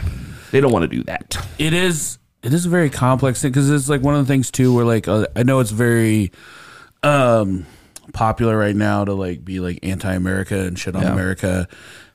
they 0.52 0.60
don't 0.60 0.72
want 0.72 0.84
to 0.84 0.88
do 0.88 1.04
that. 1.04 1.38
it 1.58 1.74
is 1.74 2.18
it 2.44 2.54
is 2.54 2.66
a 2.66 2.70
very 2.70 2.90
complex 2.90 3.42
thing 3.42 3.52
because 3.52 3.70
it's 3.70 3.88
like 3.88 4.02
one 4.02 4.16
of 4.16 4.26
the 4.28 4.32
things 4.34 4.52
too 4.52 4.74
where 4.74 4.86
like 4.86 5.08
uh, 5.08 5.28
I 5.36 5.44
know 5.44 5.60
it's 5.60 5.72
very 5.72 6.32
um 7.04 7.66
popular 8.14 8.58
right 8.58 8.76
now 8.76 9.06
to 9.06 9.14
like 9.14 9.46
be 9.46 9.60
like 9.60 9.80
anti-America 9.84 10.60
and 10.60 10.78
shit 10.78 10.96
on 10.96 11.04
Yeah. 11.04 11.14
America 11.14 11.68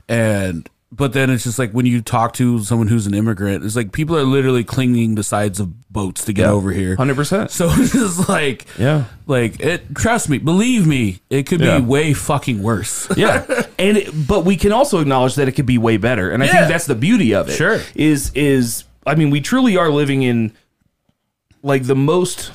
and 0.09 0.69
but 0.93 1.13
then 1.13 1.31
it's 1.31 1.43
just 1.45 1.59
like 1.59 1.73
when 1.73 1.85
you 1.85 2.01
talk 2.01 2.33
to 2.35 2.61
someone 2.63 2.87
who's 2.89 3.07
an 3.09 3.15
immigrant 3.15 3.65
it's 3.65 3.75
like 3.75 3.91
people 3.93 4.17
are 4.17 4.23
literally 4.25 4.63
clinging 4.63 5.17
to 5.17 5.23
sides 5.23 5.59
of 5.59 5.93
boats 5.93 6.25
to 6.25 6.33
get 6.33 6.45
Yeah. 6.45 6.53
over 6.53 6.71
here 6.71 6.97
100%. 6.97 7.51
so 7.51 7.69
it's 7.73 7.93
just 7.93 8.29
like 8.29 8.67
Yeah. 8.79 9.05
like 9.27 9.59
it 9.61 9.95
trust 9.97 10.29
me 10.29 10.39
believe 10.39 10.87
me 10.87 11.21
it 11.29 11.45
could 11.47 11.61
Yeah. 11.61 11.79
be 11.81 11.85
way 11.85 12.13
fucking 12.15 12.63
worse 12.63 13.09
yeah 13.17 13.45
and 13.79 13.97
it, 13.99 14.27
but 14.29 14.45
we 14.45 14.57
can 14.57 14.71
also 14.73 15.01
acknowledge 15.01 15.35
that 15.35 15.49
it 15.49 15.53
could 15.53 15.67
be 15.67 15.77
way 15.79 15.97
better 15.97 16.31
and 16.31 16.43
i 16.43 16.47
Yeah. 16.47 16.53
think 16.53 16.69
that's 16.69 16.87
the 16.87 16.95
beauty 16.95 17.35
of 17.35 17.49
it 17.49 17.57
Sure. 17.57 17.81
is 17.97 18.31
is 18.35 18.85
i 19.07 19.15
mean 19.17 19.31
we 19.31 19.41
truly 19.41 19.77
are 19.77 19.91
living 19.91 20.23
in 20.23 20.53
like 21.63 21.85
the 21.85 21.97
most 21.97 22.53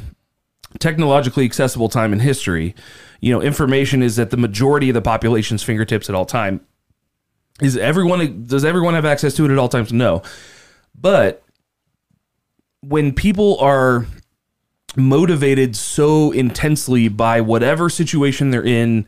technologically 0.80 1.44
accessible 1.44 1.90
time 1.90 2.14
in 2.14 2.20
history 2.20 2.74
you 3.20 3.34
know 3.34 3.42
information 3.42 4.02
is 4.02 4.18
at 4.18 4.30
the 4.30 4.38
majority 4.38 4.90
of 4.90 4.94
the 4.94 5.02
population's 5.02 5.62
fingertips 5.62 6.08
at 6.10 6.16
all 6.16 6.26
time 6.26 6.62
is 7.62 7.78
everyone 7.78 8.46
does 8.46 8.66
everyone 8.66 8.94
have 8.96 9.06
access 9.06 9.34
to 9.36 9.46
it 9.46 9.52
at 9.52 9.58
all 9.58 9.70
times? 9.70 9.94
No. 9.94 10.24
But 11.00 11.44
when 12.82 13.14
people 13.14 13.58
are 13.60 14.06
motivated 14.96 15.76
so 15.76 16.32
intensely 16.32 17.08
by 17.08 17.40
whatever 17.40 17.90
situation 17.90 18.52
they're 18.52 18.66
in 18.66 19.06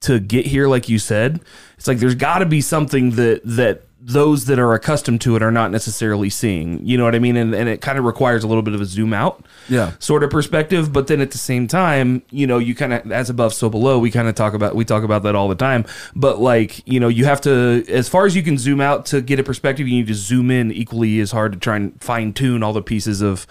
to 0.00 0.20
get 0.20 0.46
here 0.46 0.68
like 0.68 0.88
you 0.88 0.98
said 0.98 1.40
it's 1.76 1.88
like 1.88 1.98
there's 1.98 2.14
got 2.14 2.38
to 2.38 2.46
be 2.46 2.60
something 2.60 3.12
that 3.12 3.40
that 3.42 3.83
those 4.06 4.44
that 4.44 4.58
are 4.58 4.74
accustomed 4.74 5.18
to 5.18 5.34
it 5.34 5.42
are 5.42 5.50
not 5.50 5.70
necessarily 5.70 6.28
seeing 6.28 6.84
you 6.86 6.98
know 6.98 7.04
what 7.04 7.14
i 7.14 7.18
mean? 7.18 7.38
And, 7.38 7.54
and 7.54 7.70
it 7.70 7.80
kind 7.80 7.98
of 7.98 8.04
requires 8.04 8.44
a 8.44 8.46
little 8.46 8.62
bit 8.62 8.74
of 8.74 8.82
a 8.82 8.84
zoom 8.84 9.14
out 9.14 9.42
Yeah. 9.70 9.92
sort 9.98 10.22
of 10.22 10.28
perspective 10.28 10.92
but 10.92 11.06
then 11.06 11.22
at 11.22 11.30
the 11.30 11.38
same 11.38 11.66
time 11.66 12.20
you 12.30 12.46
know 12.46 12.58
you 12.58 12.74
kind 12.74 12.92
of 12.92 13.10
as 13.10 13.30
above 13.30 13.54
so 13.54 13.70
below 13.70 13.98
we 13.98 14.10
kind 14.10 14.28
of 14.28 14.34
talk 14.34 14.52
about 14.52 14.74
we 14.76 14.84
talk 14.84 15.04
about 15.04 15.22
that 15.22 15.34
all 15.34 15.48
the 15.48 15.54
time. 15.54 15.86
But 16.14 16.38
like 16.38 16.86
you 16.86 17.00
know 17.00 17.08
you 17.08 17.24
have 17.24 17.40
to 17.42 17.82
as 17.88 18.06
far 18.08 18.26
as 18.26 18.36
you 18.36 18.42
can 18.42 18.58
zoom 18.58 18.80
out 18.82 19.06
to 19.06 19.22
get 19.22 19.40
a 19.40 19.42
perspective 19.42 19.88
you 19.88 19.96
need 19.96 20.08
to 20.08 20.14
zoom 20.14 20.50
in 20.50 20.70
equally 20.70 21.18
as 21.20 21.30
hard 21.30 21.52
to 21.54 21.58
try 21.58 21.76
and 21.76 21.98
fine 22.02 22.34
tune 22.34 22.62
all 22.62 22.74
the 22.74 22.82
pieces 22.82 23.22
of 23.22 23.46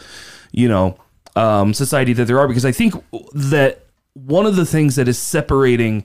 you 0.52 0.68
know 0.70 0.98
um, 1.36 1.74
society 1.74 2.14
that 2.14 2.26
there 2.26 2.38
are. 2.40 2.48
Because 2.48 2.66
i 2.66 2.72
think 2.72 2.94
that 3.34 3.86
one 4.14 4.46
of 4.46 4.56
the 4.56 4.66
things 4.68 4.96
that 4.98 5.08
is 5.08 5.18
separating 5.18 6.04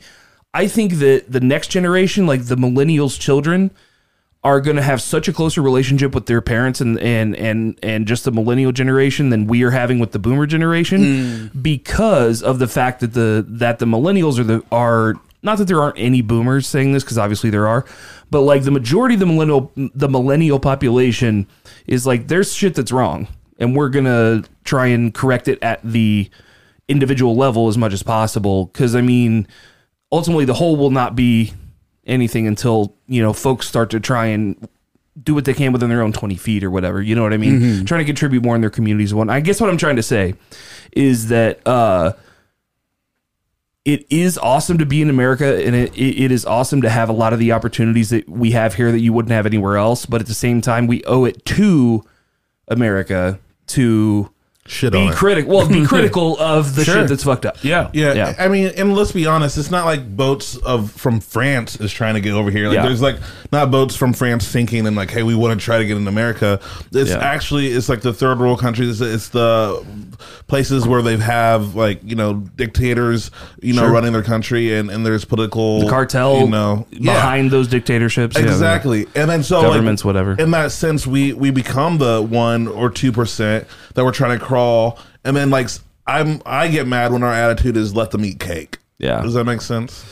i 0.54 0.66
think 0.66 0.94
that 0.94 1.24
the 1.30 1.40
next 1.40 1.68
generation 1.68 2.26
like 2.26 2.46
the 2.46 2.56
millennials 2.56 3.20
children 3.20 3.70
are 4.44 4.60
going 4.60 4.76
to 4.76 4.82
have 4.82 5.02
such 5.02 5.26
a 5.28 5.32
closer 5.32 5.60
relationship 5.60 6.14
with 6.14 6.26
their 6.26 6.40
parents 6.40 6.80
and 6.80 6.98
and 7.00 7.34
and 7.36 7.78
and 7.82 8.06
just 8.06 8.24
the 8.24 8.30
millennial 8.30 8.72
generation 8.72 9.30
than 9.30 9.46
we 9.46 9.62
are 9.62 9.70
having 9.70 9.98
with 9.98 10.12
the 10.12 10.18
boomer 10.18 10.46
generation 10.46 11.02
mm. 11.02 11.62
because 11.62 12.42
of 12.42 12.58
the 12.58 12.68
fact 12.68 13.00
that 13.00 13.14
the 13.14 13.44
that 13.48 13.78
the 13.78 13.86
millennials 13.86 14.38
are 14.38 14.44
the 14.44 14.62
are 14.70 15.14
not 15.42 15.58
that 15.58 15.66
there 15.66 15.80
aren't 15.80 15.98
any 15.98 16.22
boomers 16.22 16.66
saying 16.66 16.92
this 16.92 17.02
because 17.02 17.18
obviously 17.18 17.50
there 17.50 17.66
are 17.66 17.84
but 18.30 18.40
like 18.40 18.62
the 18.62 18.70
majority 18.70 19.14
of 19.14 19.20
the 19.20 19.26
millennial 19.26 19.72
the 19.76 20.08
millennial 20.08 20.60
population 20.60 21.46
is 21.86 22.06
like 22.06 22.28
there's 22.28 22.52
shit 22.52 22.74
that's 22.74 22.92
wrong 22.92 23.26
and 23.58 23.74
we're 23.74 23.88
going 23.88 24.04
to 24.04 24.44
try 24.62 24.86
and 24.86 25.14
correct 25.14 25.48
it 25.48 25.60
at 25.62 25.80
the 25.82 26.30
individual 26.86 27.34
level 27.34 27.66
as 27.66 27.76
much 27.76 27.92
as 27.92 28.04
possible 28.04 28.66
because 28.66 28.94
i 28.94 29.00
mean 29.00 29.48
ultimately 30.12 30.44
the 30.44 30.54
whole 30.54 30.76
will 30.76 30.90
not 30.90 31.16
be 31.16 31.52
anything 32.08 32.46
until 32.46 32.94
you 33.06 33.22
know 33.22 33.32
folks 33.32 33.68
start 33.68 33.90
to 33.90 34.00
try 34.00 34.26
and 34.26 34.68
do 35.22 35.34
what 35.34 35.44
they 35.44 35.54
can 35.54 35.72
within 35.72 35.88
their 35.88 36.02
own 36.02 36.12
20 36.12 36.36
feet 36.36 36.64
or 36.64 36.70
whatever 36.70 37.02
you 37.02 37.14
know 37.14 37.22
what 37.22 37.32
i 37.32 37.36
mean 37.36 37.84
trying 37.84 38.00
to 38.00 38.04
contribute 38.04 38.42
more 38.42 38.54
in 38.54 38.60
their 38.60 38.70
communities 38.70 39.12
one 39.12 39.28
i 39.28 39.40
guess 39.40 39.60
what 39.60 39.68
i'm 39.68 39.76
trying 39.76 39.96
to 39.96 40.02
say 40.02 40.34
is 40.92 41.28
that 41.28 41.64
uh 41.66 42.12
it 43.84 44.06
is 44.10 44.36
awesome 44.36 44.76
to 44.78 44.84
be 44.84 45.00
in 45.00 45.08
America, 45.08 45.64
and 45.64 45.74
it 45.74 45.96
it 45.96 46.30
is 46.30 46.44
awesome 46.44 46.82
to 46.82 46.90
have 46.90 47.08
a 47.08 47.12
lot 47.12 47.32
of 47.32 47.38
the 47.38 47.52
opportunities 47.52 48.10
that 48.10 48.28
we 48.28 48.50
have 48.50 48.74
here 48.74 48.92
that 48.92 49.00
you 49.00 49.14
wouldn't 49.14 49.32
have 49.32 49.46
anywhere 49.46 49.78
else. 49.78 50.04
But 50.04 50.20
at 50.20 50.26
the 50.26 50.34
same 50.34 50.60
time, 50.60 50.86
we 50.86 51.02
owe 51.04 51.24
it 51.24 51.42
to 51.46 52.04
America 52.68 53.40
to 53.68 54.30
Shit 54.68 54.92
be 54.92 54.98
on 54.98 55.12
it. 55.12 55.16
critical. 55.16 55.56
Well, 55.56 55.68
be 55.68 55.84
critical 55.94 56.38
of 56.38 56.74
the 56.76 56.84
Sure. 56.84 56.94
shit 56.94 57.08
that's 57.08 57.24
fucked 57.24 57.46
up. 57.46 57.56
yeah 57.64 57.90
Yeah, 57.92 58.12
Yeah. 58.14 58.34
I 58.38 58.48
mean, 58.48 58.70
and 58.76 58.94
let's 58.94 59.12
be 59.12 59.26
honest, 59.26 59.58
it's 59.58 59.70
not 59.70 59.84
like 59.86 60.16
boats 60.16 60.56
of 60.58 60.90
from 60.92 61.20
France 61.20 61.76
is 61.80 61.92
trying 61.92 62.14
to 62.14 62.20
get 62.20 62.32
over 62.34 62.50
here. 62.50 62.68
Like, 62.68 62.76
Yeah. 62.76 62.82
there's 62.86 63.02
like 63.02 63.16
not 63.50 63.70
boats 63.70 63.96
from 63.96 64.12
France 64.12 64.46
sinking 64.46 64.86
and 64.86 64.94
like, 64.96 65.10
hey, 65.10 65.22
we 65.22 65.34
want 65.34 65.58
to 65.58 65.64
try 65.64 65.78
to 65.78 65.84
get 65.86 65.96
in 65.96 66.06
America. 66.06 66.60
It's 66.92 67.10
Yeah. 67.10 67.18
actually 67.18 67.68
it's 67.68 67.88
like 67.88 68.02
the 68.02 68.12
third 68.12 68.38
world 68.38 68.60
countries. 68.60 69.00
It's, 69.00 69.14
it's 69.14 69.28
the 69.30 69.84
places 70.46 70.86
where 70.86 71.02
they 71.02 71.16
have 71.16 71.74
like 71.74 72.00
you 72.04 72.14
know 72.16 72.34
dictators, 72.56 73.30
you 73.60 73.72
know, 73.72 73.82
Sure. 73.82 73.90
running 73.90 74.12
their 74.12 74.22
country, 74.22 74.74
and 74.74 74.90
and 74.90 75.04
there's 75.04 75.24
political 75.24 75.88
Cartel, 75.88 76.40
you 76.40 76.48
know, 76.48 76.86
yeah. 76.90 77.12
behind 77.14 77.50
those 77.50 77.68
dictatorships. 77.68 78.36
Yeah. 78.36 78.44
Exactly, 78.44 79.06
and 79.14 79.30
then 79.30 79.42
so 79.42 79.58
like, 79.60 79.68
Governments, 79.68 80.04
whatever. 80.04 80.32
In 80.34 80.50
that 80.52 80.72
sense, 80.72 81.06
we 81.06 81.32
we 81.32 81.50
become 81.50 81.98
the 81.98 82.20
one 82.22 82.66
or 82.68 82.90
two 82.90 83.12
percent 83.12 83.66
that 83.94 84.04
we're 84.04 84.12
trying 84.12 84.38
to 84.38 84.44
crawl, 84.58 84.98
and 85.24 85.36
then 85.36 85.50
like 85.50 85.66
s- 85.66 85.80
I'm 86.06 86.42
I 86.46 86.68
get 86.68 86.86
mad 86.86 87.12
when 87.12 87.22
our 87.22 87.32
attitude 87.32 87.76
is 87.76 87.94
let 87.94 88.10
them 88.10 88.24
eat 88.24 88.40
cake. 88.40 88.78
Yeah. 88.98 89.20
does 89.22 89.34
that 89.34 89.44
make 89.44 89.60
sense? 89.60 90.04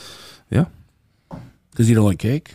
Yeah. 0.49 0.65
because 1.71 1.89
you 1.89 1.95
don't 1.95 2.05
like 2.05 2.19
cake 2.19 2.53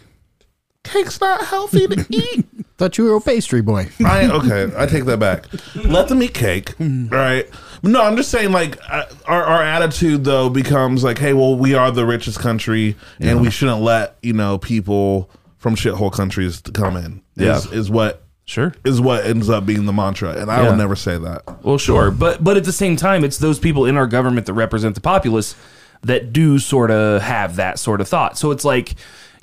Cake's 0.84 1.20
not 1.20 1.44
healthy 1.44 1.86
to 1.86 2.06
eat. 2.10 2.44
Thought 2.76 2.98
you 2.98 3.04
were 3.04 3.16
a 3.16 3.20
pastry 3.20 3.60
boy. 3.62 3.88
I 4.04 4.28
okay, 4.28 4.72
I 4.76 4.86
take 4.86 5.04
that 5.04 5.18
back. 5.20 5.44
Let 5.76 6.08
them 6.08 6.20
eat 6.24 6.34
cake, 6.34 6.74
all 6.80 6.86
right? 7.10 7.48
No, 7.84 8.02
I'm 8.02 8.16
just 8.16 8.30
saying 8.32 8.50
like 8.50 8.78
uh, 8.90 9.04
our 9.26 9.44
our 9.44 9.62
attitude 9.62 10.24
though 10.24 10.48
becomes 10.48 11.04
like, 11.04 11.18
hey, 11.18 11.34
well, 11.34 11.54
we 11.56 11.74
are 11.74 11.92
the 11.92 12.04
richest 12.04 12.40
country, 12.40 12.96
and 13.20 13.40
we 13.40 13.48
shouldn't 13.50 13.80
let 13.82 14.16
you 14.22 14.32
know 14.32 14.58
people 14.58 15.30
from 15.58 15.76
shithole 15.76 16.10
countries 16.12 16.60
to 16.62 16.72
come 16.72 16.96
in. 16.96 17.22
Is, 17.36 17.66
Yeah. 17.66 17.78
is 17.78 17.88
what 17.88 18.24
Sure. 18.52 18.74
is 18.84 19.00
what 19.00 19.24
ends 19.24 19.48
up 19.48 19.64
being 19.64 19.86
the 19.86 19.92
mantra, 19.92 20.32
and 20.36 20.50
I 20.50 20.62
Yeah. 20.62 20.68
will 20.70 20.76
never 20.76 20.94
say 20.94 21.16
that. 21.16 21.42
Well, 21.64 21.78
sure, 21.78 22.10
but 22.10 22.44
but 22.44 22.56
at 22.58 22.64
the 22.64 22.72
same 22.72 22.96
time, 22.96 23.24
it's 23.24 23.38
those 23.38 23.58
people 23.58 23.86
in 23.86 23.96
our 23.96 24.06
government 24.06 24.44
that 24.46 24.52
represent 24.52 24.94
the 24.94 25.00
populace 25.00 25.54
that 26.02 26.32
do 26.32 26.58
sort 26.58 26.90
of 26.90 27.22
have 27.22 27.56
that 27.56 27.78
sort 27.78 28.00
of 28.00 28.08
thought. 28.08 28.36
So 28.36 28.50
it's 28.50 28.64
like, 28.64 28.94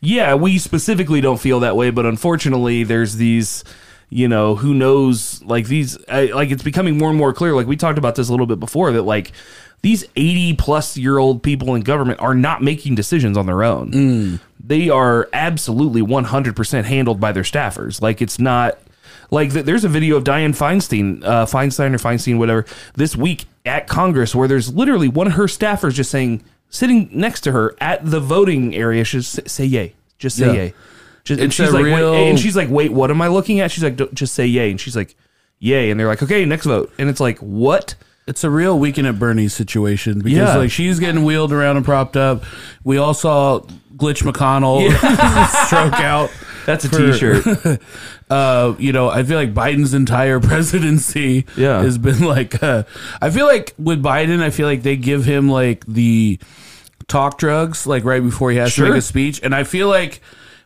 yeah, 0.01 0.35
we 0.35 0.57
specifically 0.59 1.21
don't 1.21 1.39
feel 1.39 1.59
that 1.61 1.75
way, 1.75 1.89
but 1.89 2.05
unfortunately, 2.05 2.83
there's 2.83 3.15
these, 3.15 3.63
you 4.09 4.27
know, 4.27 4.55
who 4.55 4.73
knows, 4.73 5.41
like 5.43 5.67
these, 5.67 5.97
I, 6.09 6.25
like 6.27 6.51
it's 6.51 6.61
becoming 6.63 6.97
more 6.97 7.09
and 7.09 7.17
more 7.17 7.33
clear. 7.33 7.55
Like 7.55 7.65
we 7.67 7.77
talked 7.77 7.97
about 7.97 8.15
this 8.15 8.27
a 8.27 8.31
little 8.31 8.45
bit 8.45 8.59
before 8.59 8.91
that, 8.91 9.03
like 9.03 9.31
these 9.81 10.03
80 10.17 10.53
plus 10.55 10.97
year 10.97 11.17
old 11.17 11.41
people 11.41 11.73
in 11.75 11.81
government 11.81 12.19
are 12.19 12.35
not 12.35 12.61
making 12.61 12.95
decisions 12.95 13.37
on 13.37 13.45
their 13.45 13.63
own. 13.63 13.91
Mm. 13.91 14.39
They 14.61 14.89
are 14.89 15.29
absolutely 15.31 16.01
100% 16.01 16.83
handled 16.83 17.19
by 17.21 17.31
their 17.31 17.43
staffers. 17.43 18.01
Like 18.01 18.21
it's 18.21 18.37
not 18.37 18.77
like 19.31 19.53
th- 19.53 19.65
there's 19.65 19.83
a 19.83 19.89
video 19.89 20.15
of 20.17 20.23
Diane 20.23 20.53
Feinstein, 20.53 21.23
uh, 21.23 21.45
Feinstein 21.45 21.93
or 21.93 21.97
Feinstein, 21.97 22.37
whatever, 22.37 22.65
this 22.95 23.15
week 23.15 23.45
at 23.65 23.87
Congress 23.87 24.33
where 24.33 24.47
there's 24.47 24.73
literally 24.73 25.07
one 25.07 25.27
of 25.27 25.33
her 25.33 25.45
staffers 25.45 25.93
just 25.93 26.09
saying, 26.11 26.43
sitting 26.69 27.09
next 27.11 27.41
to 27.41 27.51
her 27.51 27.75
at 27.81 28.03
the 28.09 28.19
voting 28.19 28.75
area, 28.75 29.03
she's 29.03 29.39
say 29.51 29.65
yay, 29.65 29.93
just 30.17 30.37
say 30.37 30.47
Yeah. 30.47 30.53
yay. 30.53 30.73
Just, 31.25 31.39
and 31.39 31.47
It's 31.47 31.55
she's 31.55 31.69
a 31.69 31.73
like, 31.73 31.83
real- 31.85 32.11
wait, 32.11 32.29
and 32.29 32.39
she's 32.39 32.55
like, 32.55 32.69
wait, 32.69 32.91
what 32.91 33.11
am 33.11 33.21
I 33.21 33.27
looking 33.27 33.59
at? 33.59 33.71
She's 33.71 33.83
like, 33.83 33.97
"Don't- 33.97 34.13
just 34.15 34.33
say 34.33 34.45
yay, 34.47 34.71
and 34.71 34.79
she's 34.79 34.95
like, 34.95 35.15
yay, 35.59 35.91
and 35.91 35.99
they're 35.99 36.07
like, 36.07 36.23
okay, 36.23 36.45
next 36.45 36.65
vote, 36.65 36.91
and 36.97 37.09
it's 37.09 37.19
like, 37.19 37.37
what? 37.39 37.95
It's 38.25 38.43
a 38.43 38.49
real 38.49 38.77
weekend 38.79 39.07
at 39.07 39.17
Bernie's 39.19 39.53
situation 39.53 40.19
because 40.19 40.37
Yeah. 40.37 40.55
like 40.55 40.71
she's 40.71 40.99
getting 40.99 41.23
wheeled 41.25 41.51
around 41.51 41.77
and 41.77 41.85
propped 41.85 42.15
up. 42.15 42.43
We 42.83 42.97
all 42.97 43.13
saw 43.15 43.61
Glitch 43.97 44.21
McConnell 44.23 44.87
stroke 45.65 45.93
out. 45.99 46.29
That's 46.65 46.85
a 46.85 46.89
for- 46.89 46.97
t-shirt. 47.11 47.81
Uh, 48.29 48.75
you 48.77 48.91
know, 48.91 49.09
I 49.09 49.23
feel 49.23 49.37
like 49.39 49.55
Biden's 49.55 49.95
entire 49.95 50.39
presidency 50.51 51.47
Yeah. 51.57 51.81
has 51.81 51.97
been 51.97 52.19
like. 52.19 52.61
Uh, 52.61 52.83
I 53.19 53.31
feel 53.31 53.47
like 53.47 53.73
with 53.79 54.03
Biden, 54.03 54.39
I 54.43 54.51
feel 54.51 54.67
like 54.67 54.83
they 54.83 54.97
give 54.97 55.25
him 55.25 55.49
like 55.49 55.83
the 55.87 56.37
talk 57.07 57.39
drugs 57.39 57.87
like 57.87 58.03
right 58.03 58.21
before 58.21 58.51
he 58.51 58.57
has 58.57 58.75
to 58.75 58.83
make 58.83 58.93
a 58.93 59.01
speech, 59.01 59.39
and 59.41 59.55
I 59.55 59.63
feel 59.63 59.87
like 59.87 60.21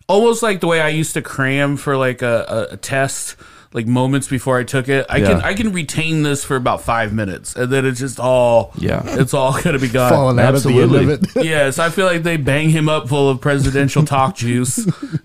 almost 0.10 0.44
like 0.44 0.60
the 0.60 0.68
way 0.68 0.82
I 0.82 0.90
used 0.90 1.14
to 1.14 1.22
cram 1.22 1.78
for 1.78 1.96
like 1.96 2.22
a, 2.22 2.68
a, 2.70 2.74
a 2.74 2.78
test. 2.78 3.38
Like 3.74 3.88
moments 3.88 4.28
before 4.28 4.60
I 4.60 4.64
took 4.64 4.88
it, 4.88 5.06
I 5.10 5.20
can 5.20 5.42
I 5.42 5.56
can 5.56 5.74
retain 5.74 6.22
this 6.22 6.44
for 6.46 6.56
about 6.56 6.82
five 6.82 7.12
minutes, 7.12 7.56
and 7.56 7.72
then 7.72 7.86
it's 7.88 8.00
just 8.00 8.20
all 8.20 8.72
Yeah. 8.78 9.02
it's 9.06 9.34
all 9.34 9.60
gonna 9.64 9.80
be 9.80 9.90
gone. 9.90 10.12
Falling 10.12 10.40
out 10.40 10.54
at 10.54 10.62
the 10.62 10.70
end 10.70 10.94
of 10.96 11.10
absolutely. 11.10 11.42
it. 11.42 11.46
Yes, 11.46 11.80
I 11.80 11.90
feel 11.90 12.06
like 12.06 12.22
they 12.24 12.38
bang 12.38 12.70
him 12.70 12.88
up 12.88 13.10
full 13.10 13.30
of 13.30 13.42
presidential 13.42 14.06
talk 14.06 14.36
juice 14.36 14.78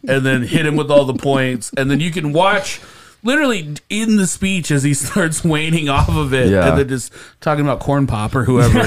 and 0.08 0.24
then 0.24 0.42
hit 0.42 0.64
him 0.64 0.76
with 0.76 0.90
all 0.90 1.04
the 1.04 1.14
points. 1.14 1.70
And 1.76 1.90
then 1.90 2.00
you 2.00 2.11
can 2.11 2.32
watch 2.32 2.80
literally 3.22 3.74
in 3.90 4.16
the 4.16 4.26
speech 4.26 4.70
as 4.70 4.82
he 4.82 4.94
starts 4.94 5.44
waning 5.44 5.88
off 5.90 6.08
of 6.08 6.32
it 6.32 6.48
Yeah. 6.50 6.68
and 6.70 6.78
then 6.78 6.88
just 6.88 7.12
talking 7.40 7.64
about 7.66 7.80
corn 7.80 8.06
pop 8.06 8.34
or 8.34 8.44
whoever. 8.44 8.78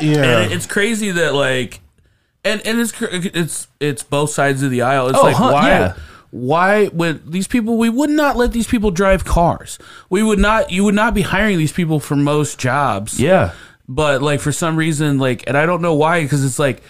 Yeah. 0.00 0.40
and 0.42 0.52
it's 0.52 0.66
crazy 0.66 1.10
that 1.10 1.34
like, 1.34 1.80
and 2.44 2.60
and 2.66 2.78
it's 2.80 2.92
it's 3.02 3.68
it's 3.80 4.02
both 4.02 4.30
sides 4.30 4.62
of 4.62 4.70
the 4.70 4.82
aisle. 4.82 5.08
It's 5.08 5.18
Oh, 5.18 5.22
like 5.22 5.36
huh, 5.36 5.50
why. 5.52 5.68
yeah. 5.68 5.94
Why 6.30 6.88
would 6.88 7.32
these 7.32 7.48
people? 7.48 7.76
We 7.76 7.88
would 7.88 8.10
not 8.10 8.36
let 8.36 8.52
these 8.52 8.66
people 8.66 8.90
drive 8.90 9.24
cars. 9.24 9.78
We 10.08 10.22
would 10.22 10.38
not. 10.38 10.70
You 10.70 10.84
would 10.84 10.94
not 10.94 11.14
be 11.14 11.22
hiring 11.22 11.58
these 11.58 11.72
people 11.72 12.00
for 12.00 12.16
most 12.16 12.58
jobs. 12.58 13.20
Yeah. 13.20 13.52
But 13.88 14.22
like 14.22 14.40
for 14.40 14.52
some 14.52 14.76
reason, 14.76 15.18
like, 15.18 15.44
and 15.48 15.56
I 15.56 15.66
don't 15.66 15.82
know 15.82 15.94
why, 15.94 16.22
because 16.22 16.44
it's 16.44 16.60
like 16.60 16.82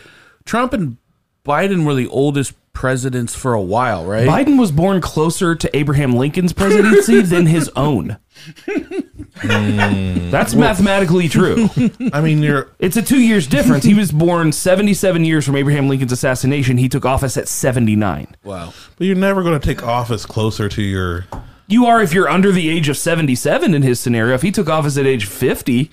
Trump 0.44 0.74
and 0.74 0.98
Biden 1.44 1.86
were 1.86 1.94
the 1.94 2.08
oldest 2.08 2.52
presidents 2.72 3.34
for 3.34 3.54
a 3.54 3.60
while, 3.60 4.04
right? 4.04 4.28
Biden 4.28 4.58
was 4.58 4.70
born 4.70 5.00
closer 5.00 5.54
to 5.54 5.76
Abraham 5.76 6.14
Lincoln's 6.14 6.52
presidency 6.52 7.22
than 7.22 7.46
his 7.46 7.70
own. 7.74 8.18
Mm. 9.40 10.30
That's 10.30 10.54
mathematically 10.54 11.28
true. 11.28 11.68
I 12.12 12.20
mean, 12.20 12.42
you're 12.42 12.70
It's 12.78 12.96
a 12.96 13.02
two 13.02 13.20
years 13.20 13.46
difference. 13.46 13.84
He 13.84 13.94
was 13.94 14.12
born 14.12 14.52
77 14.52 15.24
years 15.24 15.44
from 15.46 15.56
Abraham 15.56 15.88
Lincoln's 15.88 16.12
assassination. 16.12 16.76
He 16.78 16.88
took 16.88 17.04
office 17.04 17.36
at 17.36 17.48
79. 17.48 18.36
wow. 18.44 18.72
but 18.96 19.06
you're 19.06 19.16
never 19.16 19.42
going 19.42 19.58
to 19.58 19.64
take 19.66 19.82
office 19.82 20.26
closer 20.26 20.68
to 20.68 20.82
your. 20.82 21.26
You 21.66 21.86
are 21.86 22.02
if 22.02 22.12
you're 22.12 22.28
under 22.28 22.52
the 22.52 22.68
age 22.68 22.88
of 22.88 22.96
77 22.96 23.74
in 23.74 23.82
his 23.82 24.00
scenario. 24.00 24.34
If 24.34 24.42
he 24.42 24.50
took 24.50 24.68
office 24.68 24.96
at 24.98 25.06
age 25.06 25.24
50, 25.26 25.90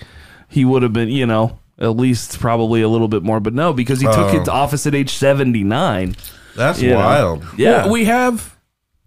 he 0.48 0.64
would 0.64 0.82
have 0.82 0.92
been, 0.92 1.08
you 1.08 1.24
know, 1.26 1.58
at 1.78 1.96
least 1.96 2.40
probably 2.40 2.82
a 2.82 2.88
little 2.88 3.08
bit 3.08 3.22
more. 3.22 3.38
But 3.40 3.54
no, 3.54 3.72
because 3.72 4.00
he 4.00 4.06
took 4.06 4.16
Oh. 4.34 4.38
his 4.40 4.48
office 4.48 4.86
at 4.86 4.94
age 4.94 5.10
79. 5.14 6.16
That's 6.56 6.82
you 6.82 6.90
know. 6.90 6.96
wild. 6.96 7.44
Yeah. 7.56 7.82
Well, 7.84 7.90
we 7.92 8.06
have 8.06 8.56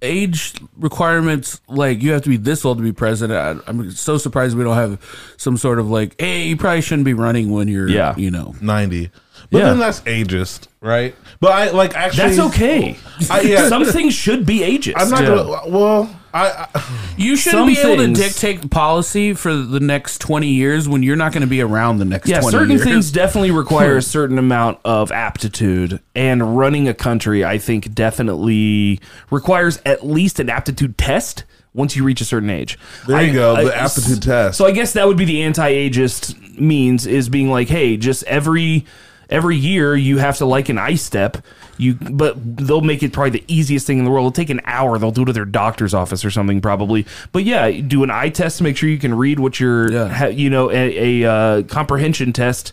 age 0.01 0.53
requirements 0.77 1.61
like 1.67 2.01
you 2.01 2.11
have 2.13 2.21
to 2.23 2.29
be 2.29 2.37
this 2.37 2.65
old 2.65 2.77
to 2.77 2.83
be 2.83 2.91
president. 2.91 3.61
I, 3.65 3.69
I'm 3.69 3.91
so 3.91 4.17
surprised 4.17 4.57
we 4.57 4.63
don't 4.63 4.75
have 4.75 4.99
some 5.37 5.57
sort 5.57 5.79
of 5.79 5.89
like, 5.89 6.19
hey, 6.19 6.47
you 6.47 6.57
probably 6.57 6.81
shouldn't 6.81 7.05
be 7.05 7.13
running 7.13 7.51
when 7.51 7.67
you're, 7.67 7.87
Yeah. 7.87 8.15
you 8.17 8.31
know. 8.31 8.55
90. 8.61 9.11
But 9.51 9.57
Yeah. 9.59 9.63
then 9.65 9.79
that's 9.79 10.01
ageist, 10.01 10.67
right? 10.81 11.15
But 11.39 11.51
I 11.51 11.69
like 11.71 11.95
actually. 11.95 12.35
That's 12.35 12.39
okay. 12.55 12.97
I, 13.29 13.41
yeah, 13.41 13.67
Some 13.67 13.85
things 13.85 14.13
should 14.13 14.45
be 14.45 14.59
ageist. 14.59 14.93
I'm 14.97 15.09
not 15.09 15.23
Yeah. 15.23 15.29
gonna. 15.29 15.69
Well, 15.69 16.09
I, 16.33 16.67
I 16.73 16.83
You 17.17 17.35
shouldn't 17.35 17.59
Some 17.61 17.67
be 17.67 17.79
able 17.79 18.03
things- 18.03 18.17
to 18.19 18.23
dictate 18.25 18.69
policy 18.71 19.33
for 19.33 19.53
the 19.53 19.79
next 19.79 20.19
20 20.21 20.47
years 20.47 20.87
when 20.87 21.03
you're 21.03 21.15
not 21.15 21.31
going 21.33 21.41
to 21.41 21.47
be 21.47 21.61
around 21.61 21.97
the 21.99 22.05
next 22.05 22.29
yeah, 22.29 22.39
20 22.39 22.51
certain 22.51 22.69
years. 22.71 22.83
things 22.83 23.11
definitely 23.11 23.51
require 23.63 23.97
a 23.97 24.01
certain 24.01 24.37
amount 24.37 24.79
of 24.85 25.11
aptitude, 25.11 25.99
and 26.15 26.57
running 26.57 26.87
a 26.87 26.93
country, 26.93 27.43
I 27.45 27.57
think, 27.57 27.93
definitely 27.93 28.99
requires 29.29 29.79
at 29.85 30.05
least 30.05 30.39
an 30.39 30.49
aptitude 30.49 30.97
test 30.97 31.43
once 31.73 31.95
you 31.95 32.03
reach 32.03 32.19
a 32.21 32.25
certain 32.25 32.49
age. 32.49 32.77
there 33.07 33.17
I- 33.17 33.21
you 33.21 33.33
go. 33.33 33.55
I- 33.55 33.63
the 33.65 33.75
aptitude 33.77 34.21
test. 34.21 34.57
So 34.57 34.65
I 34.65 34.71
guess 34.71 34.93
that 34.93 35.07
would 35.07 35.17
be 35.17 35.25
the 35.25 35.41
anti-ageist 35.43 36.59
means 36.59 37.05
is 37.07 37.29
being 37.29 37.49
like, 37.49 37.67
hey, 37.69 37.97
just 37.97 38.23
every 38.23 38.85
every 39.31 39.55
year 39.57 39.95
you 39.95 40.17
have 40.19 40.37
to 40.37 40.45
like 40.45 40.69
an 40.69 40.77
ice 40.77 41.01
step. 41.01 41.37
You, 41.77 41.95
but 41.95 42.35
they'll 42.57 42.81
make 42.81 43.01
it 43.01 43.11
probably 43.11 43.31
the 43.39 43.43
easiest 43.47 43.87
thing 43.87 43.97
in 43.97 44.05
the 44.05 44.11
world. 44.11 44.25
It'll 44.25 44.31
take 44.33 44.51
an 44.51 44.61
hour. 44.65 44.99
They'll 44.99 45.09
do 45.09 45.23
it 45.23 45.29
at 45.29 45.33
their 45.35 45.45
doctor's 45.45 45.95
office 45.95 46.23
or 46.23 46.29
something 46.29 46.61
probably. 46.61 47.07
But 47.31 47.43
yeah, 47.43 47.71
do 47.71 48.03
an 48.03 48.11
eye 48.11 48.29
test 48.29 48.57
to 48.59 48.63
make 48.63 48.77
sure 48.77 48.87
you 48.87 48.99
can 48.99 49.15
read 49.15 49.39
what 49.39 49.59
you're, 49.59 49.91
Yeah. 49.91 50.07
ha, 50.09 50.25
you 50.27 50.51
know, 50.51 50.69
a, 50.69 51.23
a 51.23 51.31
uh, 51.31 51.61
comprehension 51.63 52.33
test 52.33 52.71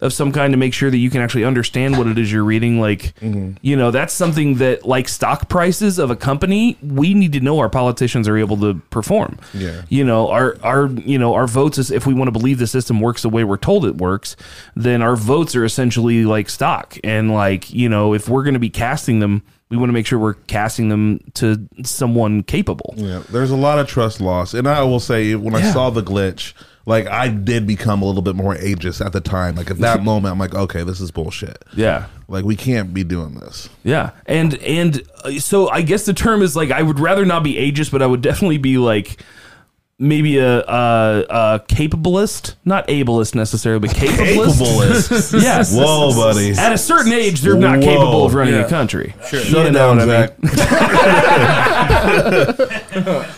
of 0.00 0.12
some 0.12 0.32
kind 0.32 0.52
to 0.52 0.56
make 0.56 0.74
sure 0.74 0.90
that 0.90 0.98
you 0.98 1.10
can 1.10 1.20
actually 1.20 1.44
understand 1.44 1.96
what 1.96 2.06
it 2.06 2.18
is 2.18 2.30
you're 2.30 2.44
reading. 2.44 2.80
Like, 2.80 3.14
mm-hmm. 3.20 3.52
you 3.62 3.76
know, 3.76 3.90
that's 3.90 4.12
something 4.12 4.56
that, 4.56 4.84
like 4.84 5.08
stock 5.08 5.48
prices 5.48 5.98
of 5.98 6.10
a 6.10 6.16
company, 6.16 6.76
we 6.82 7.14
need 7.14 7.32
to 7.32 7.40
know 7.40 7.58
our 7.58 7.68
politicians 7.68 8.28
are 8.28 8.36
able 8.36 8.56
to 8.58 8.74
perform. 8.90 9.38
Yeah. 9.54 9.82
You 9.88 10.04
know, 10.04 10.28
our 10.28 10.56
our 10.62 10.86
you 10.86 11.18
know 11.18 11.34
our 11.34 11.46
votes 11.46 11.78
is 11.78 11.90
if 11.90 12.06
we 12.06 12.14
want 12.14 12.28
to 12.28 12.32
believe 12.32 12.58
the 12.58 12.66
system 12.66 13.00
works 13.00 13.22
the 13.22 13.28
way 13.28 13.44
we're 13.44 13.56
told 13.56 13.86
it 13.86 13.96
works, 13.96 14.36
then 14.74 15.02
our 15.02 15.16
votes 15.16 15.56
are 15.56 15.64
essentially 15.64 16.24
like 16.24 16.48
stock. 16.48 16.98
And 17.04 17.32
like 17.32 17.72
you 17.72 17.88
know, 17.88 18.14
if 18.14 18.28
we're 18.28 18.42
going 18.42 18.54
to 18.54 18.60
be 18.60 18.70
casting 18.70 19.20
them, 19.20 19.42
we 19.68 19.76
want 19.76 19.88
to 19.88 19.92
make 19.92 20.06
sure 20.06 20.18
we're 20.18 20.34
casting 20.34 20.88
them 20.88 21.20
to 21.34 21.68
someone 21.82 22.42
capable. 22.42 22.94
Yeah, 22.96 23.22
there's 23.30 23.50
a 23.50 23.56
lot 23.56 23.78
of 23.78 23.88
trust 23.88 24.20
loss, 24.20 24.54
and 24.54 24.68
I 24.68 24.82
will 24.82 25.00
say 25.00 25.34
when 25.34 25.54
I 25.54 25.72
saw 25.72 25.90
the 25.90 26.02
glitch, 26.02 26.54
like 26.86 27.08
I 27.08 27.28
did 27.28 27.66
become 27.66 28.00
a 28.00 28.06
little 28.06 28.22
bit 28.22 28.36
more 28.36 28.54
ageist 28.54 29.04
at 29.04 29.12
the 29.12 29.20
time. 29.20 29.56
Like 29.56 29.70
at 29.70 29.78
that 29.78 30.02
moment, 30.04 30.32
I'm 30.32 30.38
like, 30.38 30.54
okay, 30.54 30.84
this 30.84 31.00
is 31.00 31.10
bullshit. 31.10 31.62
Yeah. 31.74 32.06
Like 32.28 32.44
we 32.44 32.56
can't 32.56 32.94
be 32.94 33.04
doing 33.04 33.34
this. 33.34 33.68
Yeah, 33.84 34.10
and 34.26 34.54
and 34.58 35.02
uh, 35.24 35.32
so 35.32 35.68
I 35.68 35.82
guess 35.82 36.06
the 36.06 36.14
term 36.14 36.42
is 36.42 36.56
like 36.56 36.70
I 36.70 36.82
would 36.82 36.98
rather 36.98 37.24
not 37.24 37.44
be 37.44 37.54
ageist, 37.54 37.92
but 37.92 38.02
I 38.02 38.06
would 38.06 38.22
definitely 38.22 38.58
be 38.58 38.78
like 38.78 39.20
maybe 39.98 40.38
a 40.38 40.58
a, 40.60 41.24
a 41.28 41.60
capablist, 41.68 42.54
not 42.64 42.86
ableist 42.88 43.34
necessarily, 43.34 43.80
but 43.88 43.96
capablist. 43.96 44.58
Capablist. 44.60 45.32
yes. 45.42 45.74
Whoa, 45.74 46.12
buddy. 46.14 46.52
At 46.52 46.72
a 46.72 46.78
certain 46.78 47.12
age, 47.12 47.40
they're 47.40 47.56
not 47.56 47.78
Whoa. 47.78 47.84
capable 47.84 48.26
of 48.26 48.34
running 48.34 48.54
Yeah. 48.54 48.66
a 48.66 48.68
country. 48.68 49.14
Sure. 49.28 49.40
Shut 49.40 49.66
it 49.66 49.72
down, 49.72 50.00
Zach. 50.00 50.32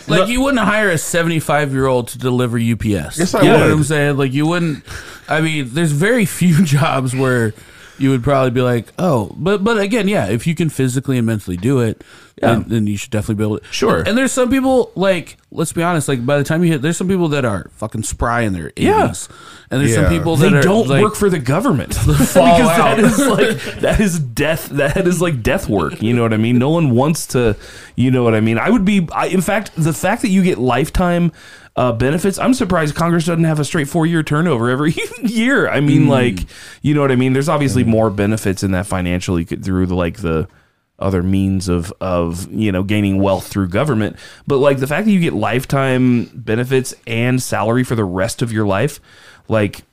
Like 0.07 0.29
you 0.29 0.41
wouldn't 0.41 0.63
hire 0.63 0.89
a 0.89 0.97
75 0.97 1.71
year 1.73 1.85
old 1.85 2.07
to 2.09 2.17
deliver 2.17 2.57
UPS. 2.57 3.19
Yes, 3.19 3.35
I 3.35 3.41
you 3.41 3.47
know 3.49 3.53
would. 3.59 3.63
what 3.65 3.71
I'm 3.71 3.83
saying? 3.83 4.17
Like 4.17 4.33
you 4.33 4.47
wouldn't. 4.47 4.83
I 5.27 5.41
mean, 5.41 5.69
there's 5.73 5.91
very 5.91 6.25
few 6.25 6.63
jobs 6.65 7.15
where 7.15 7.53
you 7.99 8.09
would 8.11 8.23
probably 8.23 8.51
be 8.51 8.61
like, 8.61 8.87
oh, 8.97 9.35
but 9.37 9.63
but 9.63 9.77
again, 9.79 10.07
yeah, 10.07 10.27
if 10.27 10.47
you 10.47 10.55
can 10.55 10.69
physically 10.69 11.17
and 11.17 11.27
mentally 11.27 11.57
do 11.57 11.79
it, 11.79 12.03
then, 12.41 12.63
then 12.67 12.87
you 12.87 12.97
should 12.97 13.11
definitely 13.11 13.35
be 13.35 13.43
able 13.43 13.59
to. 13.59 13.65
Sure. 13.71 14.01
And, 14.01 14.17
there's 14.17 14.31
some 14.31 14.49
people 14.49 14.91
like, 14.95 15.37
let's 15.51 15.73
be 15.73 15.83
honest, 15.83 16.07
like 16.07 16.25
by 16.25 16.37
the 16.37 16.43
time 16.43 16.63
you 16.63 16.71
hit, 16.71 16.81
there's 16.81 16.97
some 16.97 17.07
people 17.07 17.29
that 17.29 17.45
are 17.45 17.69
fucking 17.73 18.03
spry 18.03 18.41
in 18.41 18.53
their 18.53 18.69
80s. 18.71 18.81
Yeah. 18.83 19.13
And 19.71 19.81
there's 19.81 19.95
some 19.95 20.07
people 20.07 20.35
that 20.37 20.49
They 20.49 20.57
are 20.57 20.61
don't 20.61 20.87
like, 20.87 21.03
work 21.03 21.15
for 21.15 21.29
the 21.29 21.39
government 21.39 21.89
because 22.07 22.35
out. 22.37 22.97
that 22.97 22.99
is 22.99 23.19
like 23.19 23.81
that 23.81 23.99
is 23.99 24.19
death. 24.19 24.69
That 24.69 25.05
is 25.05 25.21
like 25.21 25.43
death 25.43 25.69
work. 25.69 26.01
You 26.01 26.13
know 26.13 26.23
what 26.23 26.33
I 26.33 26.37
mean? 26.37 26.57
No 26.57 26.69
one 26.71 26.91
wants 26.91 27.27
to. 27.27 27.55
You 27.95 28.09
know 28.09 28.23
what 28.23 28.33
I 28.33 28.39
mean? 28.39 28.57
I 28.57 28.69
would 28.69 28.83
be. 28.83 29.07
I, 29.11 29.27
in 29.27 29.41
fact, 29.41 29.71
the 29.75 29.93
fact 29.93 30.23
that 30.23 30.29
you 30.29 30.41
get 30.41 30.57
lifetime 30.57 31.31
uh, 31.79 31.93
benefits, 31.93 32.37
I'm 32.37 32.53
surprised 32.53 32.93
Congress 32.93 33.25
doesn't 33.25 33.45
have 33.45 33.57
a 33.57 33.63
straight 33.63 33.87
four 33.87 34.05
year 34.05 34.21
turnover 34.21 34.69
every 34.69 34.93
year. 35.23 35.69
I 35.69 35.79
mean, 35.79 36.09
like, 36.09 36.39
you 36.81 36.93
know 36.93 36.99
what 36.99 37.09
I 37.09 37.15
mean? 37.15 37.31
There's 37.31 37.47
obviously 37.47 37.85
more 37.85 38.09
benefits 38.09 38.63
in 38.63 38.71
that 38.71 38.85
financially 38.85 39.45
through 39.45 39.85
the 39.85 39.95
like 39.95 40.17
the 40.17 40.49
other 40.99 41.23
means 41.23 41.69
of 41.69 41.93
of 42.01 42.51
you 42.51 42.69
know 42.73 42.83
gaining 42.83 43.21
wealth 43.21 43.47
through 43.47 43.69
government 43.69 44.17
but 44.45 44.57
like 44.57 44.79
the 44.79 44.87
fact 44.87 45.05
that 45.05 45.11
you 45.13 45.19
get 45.21 45.31
lifetime 45.31 46.25
benefits 46.33 46.93
and 47.07 47.41
salary 47.41 47.85
for 47.85 47.95
the 47.95 48.03
rest 48.03 48.41
of 48.41 48.51
your 48.51 48.67
life 48.67 48.99
like 49.47 49.83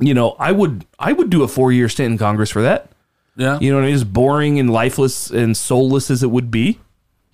you 0.00 0.12
know 0.12 0.34
i 0.40 0.50
would 0.50 0.84
i 0.98 1.12
would 1.12 1.30
do 1.30 1.44
a 1.44 1.46
four 1.46 1.70
year 1.70 1.88
stint 1.88 2.10
in 2.10 2.18
congress 2.18 2.50
for 2.50 2.62
that 2.62 2.90
yeah. 3.36 3.60
you 3.60 3.70
know 3.70 3.76
what 3.76 3.84
I 3.84 3.86
mean? 3.86 3.94
as 3.94 4.02
boring 4.02 4.58
and 4.58 4.70
lifeless 4.70 5.30
and 5.30 5.56
soulless 5.56 6.10
as 6.10 6.24
it 6.24 6.32
would 6.32 6.50
be 6.50 6.80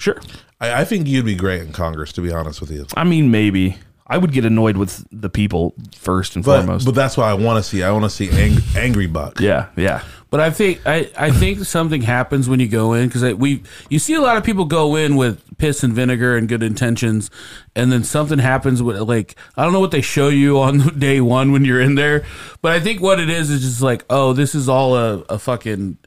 sure 0.00 0.20
I, 0.60 0.80
I 0.80 0.84
think 0.84 1.06
you'd 1.06 1.24
be 1.24 1.34
great 1.36 1.62
in 1.62 1.72
Congress, 1.72 2.12
to 2.14 2.20
be 2.20 2.32
honest 2.32 2.60
with 2.60 2.70
you. 2.72 2.86
i 2.96 3.04
mean 3.04 3.30
maybe 3.30 3.76
i 4.08 4.18
would 4.18 4.32
get 4.32 4.44
annoyed 4.44 4.76
with 4.76 5.06
the 5.12 5.30
people 5.30 5.74
first 5.94 6.34
and 6.34 6.44
But 6.44 6.62
foremost 6.62 6.84
but 6.86 6.94
that's 6.96 7.16
what 7.16 7.26
I 7.26 7.34
want 7.34 7.62
to 7.62 7.68
see. 7.70 7.82
I 7.84 7.92
want 7.92 8.04
to 8.04 8.10
see 8.10 8.28
ang- 8.30 8.62
angry 8.76 9.06
buck. 9.06 9.38
yeah 9.40 9.66
yeah 9.76 10.02
But 10.30 10.40
I 10.40 10.50
think 10.50 10.80
I, 10.86 11.10
I 11.16 11.30
think 11.32 11.64
something 11.64 12.02
happens 12.02 12.48
when 12.48 12.60
you 12.60 12.68
go 12.68 12.92
in 12.94 13.08
because 13.08 13.22
we 13.34 13.62
you 13.88 13.98
see 13.98 14.14
a 14.14 14.20
lot 14.20 14.36
of 14.36 14.44
people 14.44 14.64
go 14.64 14.96
in 14.96 15.16
with 15.16 15.42
piss 15.58 15.82
and 15.84 15.92
vinegar 15.92 16.36
and 16.36 16.48
good 16.48 16.62
intentions, 16.62 17.30
and 17.74 17.90
then 17.92 18.02
something 18.04 18.38
happens 18.38 18.80
with 18.82 18.98
like 19.00 19.34
I 19.56 19.64
don't 19.64 19.72
know 19.72 19.80
what 19.80 19.90
they 19.90 20.00
show 20.02 20.28
you 20.28 20.58
on 20.60 20.98
day 21.06 21.20
one 21.20 21.50
when 21.52 21.64
you're 21.64 21.80
in 21.80 21.94
there, 21.96 22.22
but 22.62 22.70
I 22.72 22.80
think 22.80 23.00
what 23.00 23.18
it 23.20 23.28
is 23.30 23.50
is 23.50 23.60
just 23.62 23.82
like 23.82 24.04
oh 24.08 24.32
this 24.32 24.54
is 24.54 24.68
all 24.68 24.96
a, 24.96 25.18
a 25.28 25.38
fucking 25.38 25.98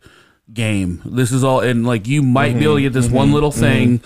game. 0.52 1.02
This 1.06 1.32
is 1.32 1.44
all 1.44 1.60
and 1.62 1.86
like 1.86 2.08
you 2.08 2.22
might 2.24 2.58
be 2.58 2.64
able 2.66 2.76
to 2.76 2.82
get 2.82 2.94
this 2.94 3.10
one 3.10 3.32
little 3.32 3.52
thing 3.52 4.02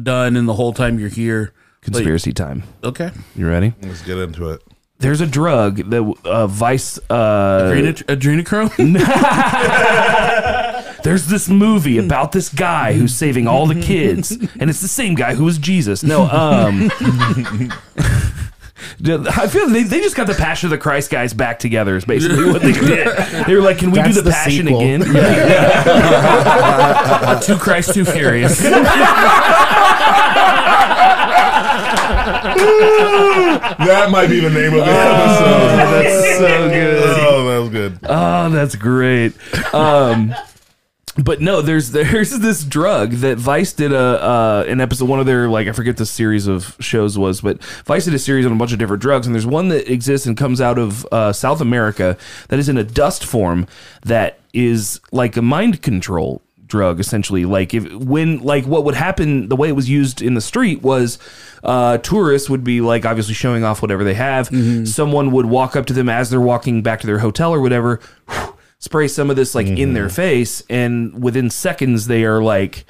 done, 0.00 0.36
in 0.36 0.46
the 0.46 0.54
whole 0.54 0.72
time 0.72 0.98
you're 0.98 1.08
here. 1.10 1.52
conspiracy 1.82 2.32
time 2.32 2.62
okay, 2.84 3.10
you 3.34 3.46
ready 3.48 3.74
Let's 3.82 4.02
get 4.02 4.16
into 4.18 4.50
it. 4.50 4.62
there's 5.00 5.20
a 5.20 5.26
drug 5.26 5.78
that 5.90 6.02
uh, 6.24 6.46
vice 6.46 6.98
uh 7.10 7.70
Adrena- 7.72 8.04
adrenochrome. 8.04 8.72
there's 11.02 11.26
this 11.26 11.48
movie 11.48 11.98
about 11.98 12.30
this 12.32 12.48
guy 12.48 12.92
who's 12.94 13.14
saving 13.14 13.46
all 13.48 13.66
the 13.66 13.80
kids, 13.80 14.30
and 14.60 14.70
it's 14.70 14.80
the 14.80 14.88
same 14.88 15.14
guy 15.16 15.34
who 15.34 15.44
was 15.44 15.58
Jesus. 15.58 16.02
No, 16.04 16.28
um, 16.30 16.90
I 19.04 19.46
feel 19.48 19.68
they, 19.68 19.82
they 19.82 20.00
just 20.00 20.16
got 20.16 20.26
the 20.26 20.34
Passion 20.34 20.66
of 20.66 20.70
the 20.70 20.78
Christ 20.78 21.10
guys 21.10 21.34
back 21.34 21.58
together. 21.58 21.96
Is 21.96 22.04
basically 22.04 22.50
what 22.50 22.62
they 22.62 22.72
did. 22.72 23.08
They 23.46 23.54
were 23.54 23.62
like, 23.62 23.78
"Can 23.78 23.90
we 23.90 23.98
That's 23.98 24.14
do 24.14 24.22
the, 24.22 24.22
the 24.22 24.30
Passion 24.30 24.66
sequel. 24.66 24.80
again?" 24.80 25.00
too 27.42 27.56
Christ, 27.56 27.94
too 27.94 28.04
furious. 28.04 28.60
That 33.78 34.10
might 34.10 34.28
be 34.28 34.40
the 34.40 34.50
name 34.50 34.74
of 34.74 34.84
the 34.84 34.92
episode. 34.92 35.76
That's 35.76 36.38
so 36.38 36.68
good. 36.68 37.18
Oh, 37.20 37.46
that 37.48 37.58
was 37.58 37.68
good. 37.70 37.98
Oh, 38.04 38.50
that's 38.50 38.76
great. 38.76 39.32
Um, 39.74 40.34
but 41.16 41.40
no, 41.40 41.62
there's 41.62 41.90
there's 41.92 42.30
this 42.38 42.64
drug 42.64 43.12
that 43.12 43.38
Vice 43.38 43.72
did 43.72 43.92
a 43.92 44.22
uh, 44.22 44.64
an 44.68 44.80
episode. 44.80 45.08
One 45.08 45.20
of 45.20 45.26
their 45.26 45.48
like 45.48 45.68
I 45.68 45.72
forget 45.72 45.96
the 45.96 46.06
series 46.06 46.46
of 46.46 46.76
shows 46.80 47.18
was, 47.18 47.40
but 47.40 47.62
Vice 47.84 48.04
did 48.04 48.14
a 48.14 48.18
series 48.18 48.46
on 48.46 48.52
a 48.52 48.56
bunch 48.56 48.72
of 48.72 48.78
different 48.78 49.02
drugs, 49.02 49.26
and 49.26 49.34
there's 49.34 49.46
one 49.46 49.68
that 49.68 49.90
exists 49.90 50.26
and 50.26 50.36
comes 50.36 50.60
out 50.60 50.78
of 50.78 51.06
uh, 51.12 51.32
South 51.32 51.60
America 51.60 52.16
that 52.48 52.58
is 52.58 52.68
in 52.68 52.76
a 52.78 52.84
dust 52.84 53.24
form 53.24 53.66
that 54.02 54.38
is 54.52 55.00
like 55.12 55.36
a 55.36 55.42
mind 55.42 55.82
control 55.82 56.42
drug 56.66 57.00
essentially 57.00 57.44
like 57.44 57.74
if 57.74 57.92
when 57.92 58.38
like 58.38 58.64
what 58.64 58.82
would 58.82 58.94
happen 58.94 59.46
the 59.50 59.56
way 59.56 59.68
it 59.68 59.72
was 59.72 59.90
used 59.90 60.22
in 60.22 60.32
the 60.32 60.40
street 60.40 60.80
was 60.80 61.18
uh 61.64 61.98
tourists 61.98 62.48
would 62.48 62.64
be 62.64 62.80
like 62.80 63.04
obviously 63.04 63.34
showing 63.34 63.62
off 63.62 63.82
whatever 63.82 64.04
they 64.04 64.14
have 64.14 64.48
someone 64.88 65.30
would 65.32 65.44
walk 65.44 65.76
up 65.76 65.84
to 65.84 65.92
them 65.92 66.08
as 66.08 66.30
they're 66.30 66.40
walking 66.40 66.80
back 66.82 66.98
to 66.98 67.06
their 67.06 67.18
hotel 67.18 67.52
or 67.52 67.60
whatever 67.60 68.00
spray 68.82 69.06
some 69.06 69.30
of 69.30 69.36
this 69.36 69.54
like 69.54 69.68
in 69.68 69.94
their 69.94 70.06
mm-hmm. 70.06 70.14
face 70.16 70.62
and 70.68 71.22
within 71.22 71.48
seconds 71.48 72.08
they 72.08 72.24
are 72.24 72.42
like 72.42 72.84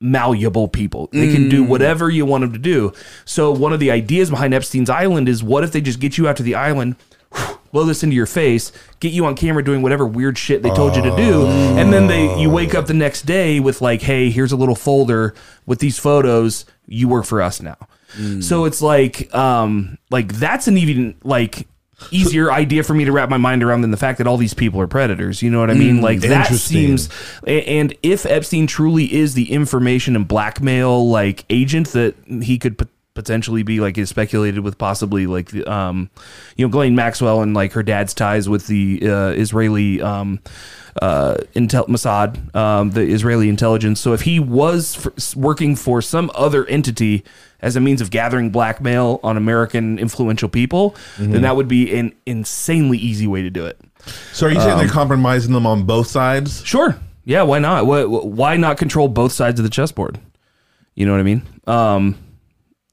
malleable 0.00 0.68
people. 0.68 1.08
They 1.12 1.30
can 1.30 1.50
do 1.50 1.62
mm. 1.62 1.68
whatever 1.68 2.08
you 2.08 2.24
want 2.24 2.40
them 2.40 2.52
to 2.54 2.58
do. 2.58 2.94
So 3.26 3.52
one 3.52 3.74
of 3.74 3.80
the 3.80 3.90
ideas 3.90 4.30
behind 4.30 4.54
epstein's 4.54 4.88
island 4.88 5.28
is 5.28 5.42
what 5.42 5.64
if 5.64 5.72
they 5.72 5.80
just 5.80 5.98
get 5.98 6.16
you 6.16 6.28
out 6.28 6.36
to 6.36 6.44
the 6.44 6.54
island 6.54 6.94
blow 7.72 7.84
this 7.84 8.02
into 8.02 8.16
your 8.16 8.26
face 8.26 8.72
get 9.00 9.12
you 9.12 9.26
on 9.26 9.34
camera 9.34 9.62
doing 9.62 9.82
whatever 9.82 10.06
weird 10.06 10.38
shit 10.38 10.62
they 10.62 10.70
told 10.70 10.96
you 10.96 11.02
to 11.02 11.14
do 11.16 11.46
and 11.46 11.92
then 11.92 12.08
they 12.08 12.40
you 12.40 12.50
wake 12.50 12.74
up 12.74 12.86
the 12.86 12.94
next 12.94 13.22
day 13.22 13.60
with 13.60 13.80
like 13.80 14.02
hey 14.02 14.30
here's 14.30 14.52
a 14.52 14.56
little 14.56 14.74
folder 14.74 15.34
with 15.66 15.80
these 15.80 15.98
photos. 15.98 16.64
You 16.86 17.08
work 17.08 17.24
for 17.24 17.42
us 17.42 17.60
now. 17.60 17.76
Mm. 18.16 18.42
So 18.42 18.64
it's 18.64 18.80
like 18.80 19.32
um 19.34 19.98
like 20.08 20.32
that's 20.34 20.68
an 20.68 20.78
even 20.78 21.16
like 21.24 21.66
easier 22.10 22.50
idea 22.50 22.82
for 22.82 22.94
me 22.94 23.04
to 23.04 23.12
wrap 23.12 23.28
my 23.28 23.36
mind 23.36 23.62
around 23.62 23.82
than 23.82 23.90
the 23.90 23.96
fact 23.96 24.18
that 24.18 24.26
all 24.26 24.36
these 24.36 24.54
people 24.54 24.80
are 24.80 24.86
predators. 24.86 25.42
You 25.42 25.50
know 25.50 25.60
what 25.60 25.70
I 25.70 25.74
mean? 25.74 26.00
Like 26.00 26.20
that 26.20 26.52
seems. 26.52 27.08
And 27.46 27.96
if 28.02 28.26
Epstein 28.26 28.66
truly 28.66 29.12
is 29.12 29.34
the 29.34 29.52
information 29.52 30.16
and 30.16 30.26
blackmail 30.26 31.08
like 31.08 31.44
agent 31.50 31.88
that 31.88 32.14
he 32.42 32.58
could 32.58 32.78
pot- 32.78 32.88
potentially 33.14 33.62
be, 33.62 33.80
like 33.80 33.98
is 33.98 34.08
speculated 34.08 34.60
with 34.60 34.78
possibly 34.78 35.26
like 35.26 35.50
the, 35.50 35.64
um, 35.70 36.10
you 36.56 36.66
know, 36.66 36.70
Ghislaine 36.70 36.94
Maxwell 36.94 37.42
and 37.42 37.54
like 37.54 37.72
her 37.72 37.82
dad's 37.82 38.14
ties 38.14 38.48
with 38.48 38.66
the 38.66 39.00
uh, 39.02 39.30
Israeli 39.30 40.00
um. 40.00 40.40
Uh, 41.00 41.36
Intel 41.54 41.86
Mossad, 41.86 42.52
um, 42.56 42.90
the 42.90 43.02
Israeli 43.02 43.48
intelligence. 43.48 44.00
So 44.00 44.12
if 44.12 44.22
he 44.22 44.40
was 44.40 45.06
f 45.06 45.36
working 45.36 45.76
for 45.76 46.02
some 46.02 46.32
other 46.34 46.66
entity 46.66 47.22
as 47.62 47.76
a 47.76 47.80
means 47.80 48.00
of 48.00 48.10
gathering 48.10 48.50
blackmail 48.50 49.20
on 49.22 49.36
American 49.36 49.98
influential 49.98 50.48
people, 50.48 50.96
then 51.18 51.42
that 51.42 51.56
would 51.56 51.68
be 51.68 51.94
an 51.94 52.14
insanely 52.26 52.98
easy 52.98 53.26
way 53.26 53.42
to 53.42 53.50
do 53.50 53.66
it. 53.66 53.80
So 54.32 54.46
are 54.46 54.50
you 54.50 54.60
saying 54.60 54.78
they're 54.78 54.88
compromising 54.88 55.52
them 55.52 55.66
on 55.66 55.84
both 55.84 56.06
sides? 56.06 56.64
Sure. 56.64 56.98
Yeah. 57.24 57.42
Why 57.42 57.58
not? 57.58 57.86
Why, 57.86 58.04
why 58.04 58.56
not 58.56 58.78
control 58.78 59.08
both 59.08 59.32
sides 59.32 59.60
of 59.60 59.64
the 59.64 59.70
chessboard? 59.70 60.18
You 60.94 61.06
know 61.06 61.12
what 61.12 61.20
I 61.20 61.24
mean? 61.24 61.42
Um, 61.66 62.18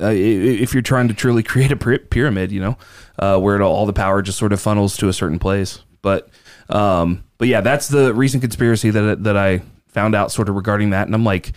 uh, 0.01 0.11
if 0.13 0.73
you're 0.73 0.83
trying 0.83 1.07
to 1.07 1.13
truly 1.13 1.43
create 1.51 1.71
a 1.71 1.77
pyramid, 1.77 2.51
you 2.51 2.59
know, 2.59 2.77
uh, 3.19 3.39
where 3.39 3.61
all 3.61 3.85
the 3.85 3.93
power 3.93 4.21
just 4.21 4.37
sort 4.37 4.53
of 4.53 4.61
funnels 4.61 4.97
to 4.97 5.07
a 5.07 5.13
certain 5.13 5.39
place. 5.39 5.79
But, 6.01 6.29
um, 6.69 7.23
but 7.37 7.47
yeah, 7.47 7.61
that's 7.61 7.87
the 7.87 8.13
recent 8.13 8.41
conspiracy 8.41 8.89
that 8.91 9.23
that 9.23 9.37
I 9.37 9.61
found 9.87 10.13
out 10.13 10.31
sort 10.31 10.49
of 10.49 10.55
regarding 10.55 10.91
that, 10.91 11.07
and 11.07 11.15
I'm 11.15 11.23
like, 11.23 11.53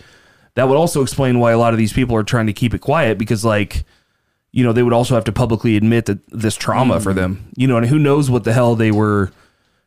that 0.55 0.67
would 0.67 0.77
also 0.77 1.01
explain 1.01 1.39
why 1.39 1.51
a 1.51 1.57
lot 1.57 1.73
of 1.73 1.77
these 1.77 1.93
people 1.93 2.15
are 2.15 2.23
trying 2.23 2.47
to 2.47 2.53
keep 2.53 2.73
it 2.73 2.79
quiet 2.79 3.17
because 3.17 3.45
like 3.45 3.83
you 4.51 4.63
know 4.63 4.73
they 4.73 4.83
would 4.83 4.93
also 4.93 5.15
have 5.15 5.23
to 5.25 5.31
publicly 5.31 5.77
admit 5.77 6.05
that 6.05 6.19
this 6.29 6.55
trauma 6.55 6.99
for 6.99 7.13
them. 7.13 7.49
You 7.55 7.67
know 7.67 7.77
and 7.77 7.85
who 7.85 7.97
knows 7.99 8.29
what 8.29 8.43
the 8.43 8.53
hell 8.53 8.75
they 8.75 8.91
were 8.91 9.31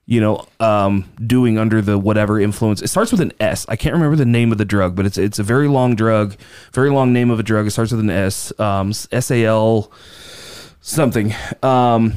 you 0.06 0.20
know 0.20 0.46
um 0.60 1.04
doing 1.26 1.58
under 1.58 1.82
the 1.82 1.98
whatever 1.98 2.40
influence. 2.40 2.82
It 2.82 2.88
starts 2.88 3.10
with 3.12 3.20
an 3.20 3.32
s. 3.40 3.66
I 3.68 3.76
can't 3.76 3.94
remember 3.94 4.16
the 4.16 4.24
name 4.24 4.52
of 4.52 4.58
the 4.58 4.64
drug 4.64 4.96
but 4.96 5.06
it's 5.06 5.18
it's 5.18 5.38
a 5.38 5.42
very 5.42 5.68
long 5.68 5.94
drug 5.94 6.36
very 6.72 6.90
long 6.90 7.12
name 7.12 7.30
of 7.30 7.38
a 7.38 7.42
drug. 7.42 7.66
It 7.66 7.70
starts 7.72 7.90
with 7.90 8.00
an 8.00 8.10
s 8.10 8.58
um 8.58 8.92
sal 8.92 9.92
something. 10.80 11.34
Um 11.62 12.14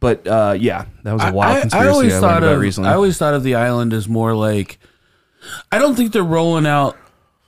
but 0.00 0.26
uh 0.26 0.54
yeah 0.58 0.84
that 1.02 1.14
was 1.14 1.24
a 1.24 1.32
wild 1.32 1.56
I, 1.56 1.60
conspiracy 1.62 1.88
I 1.88 1.92
always 1.92 2.12
learned 2.12 2.20
thought 2.20 2.42
of 2.44 2.60
recently. 2.60 2.90
I 2.90 2.94
always 2.94 3.18
thought 3.18 3.34
of 3.34 3.42
the 3.42 3.54
island 3.54 3.92
as 3.94 4.06
more 4.08 4.34
like 4.34 4.78
I 5.72 5.78
don't 5.78 5.94
think 5.94 6.12
they're 6.12 6.22
rolling 6.24 6.66
out 6.66 6.96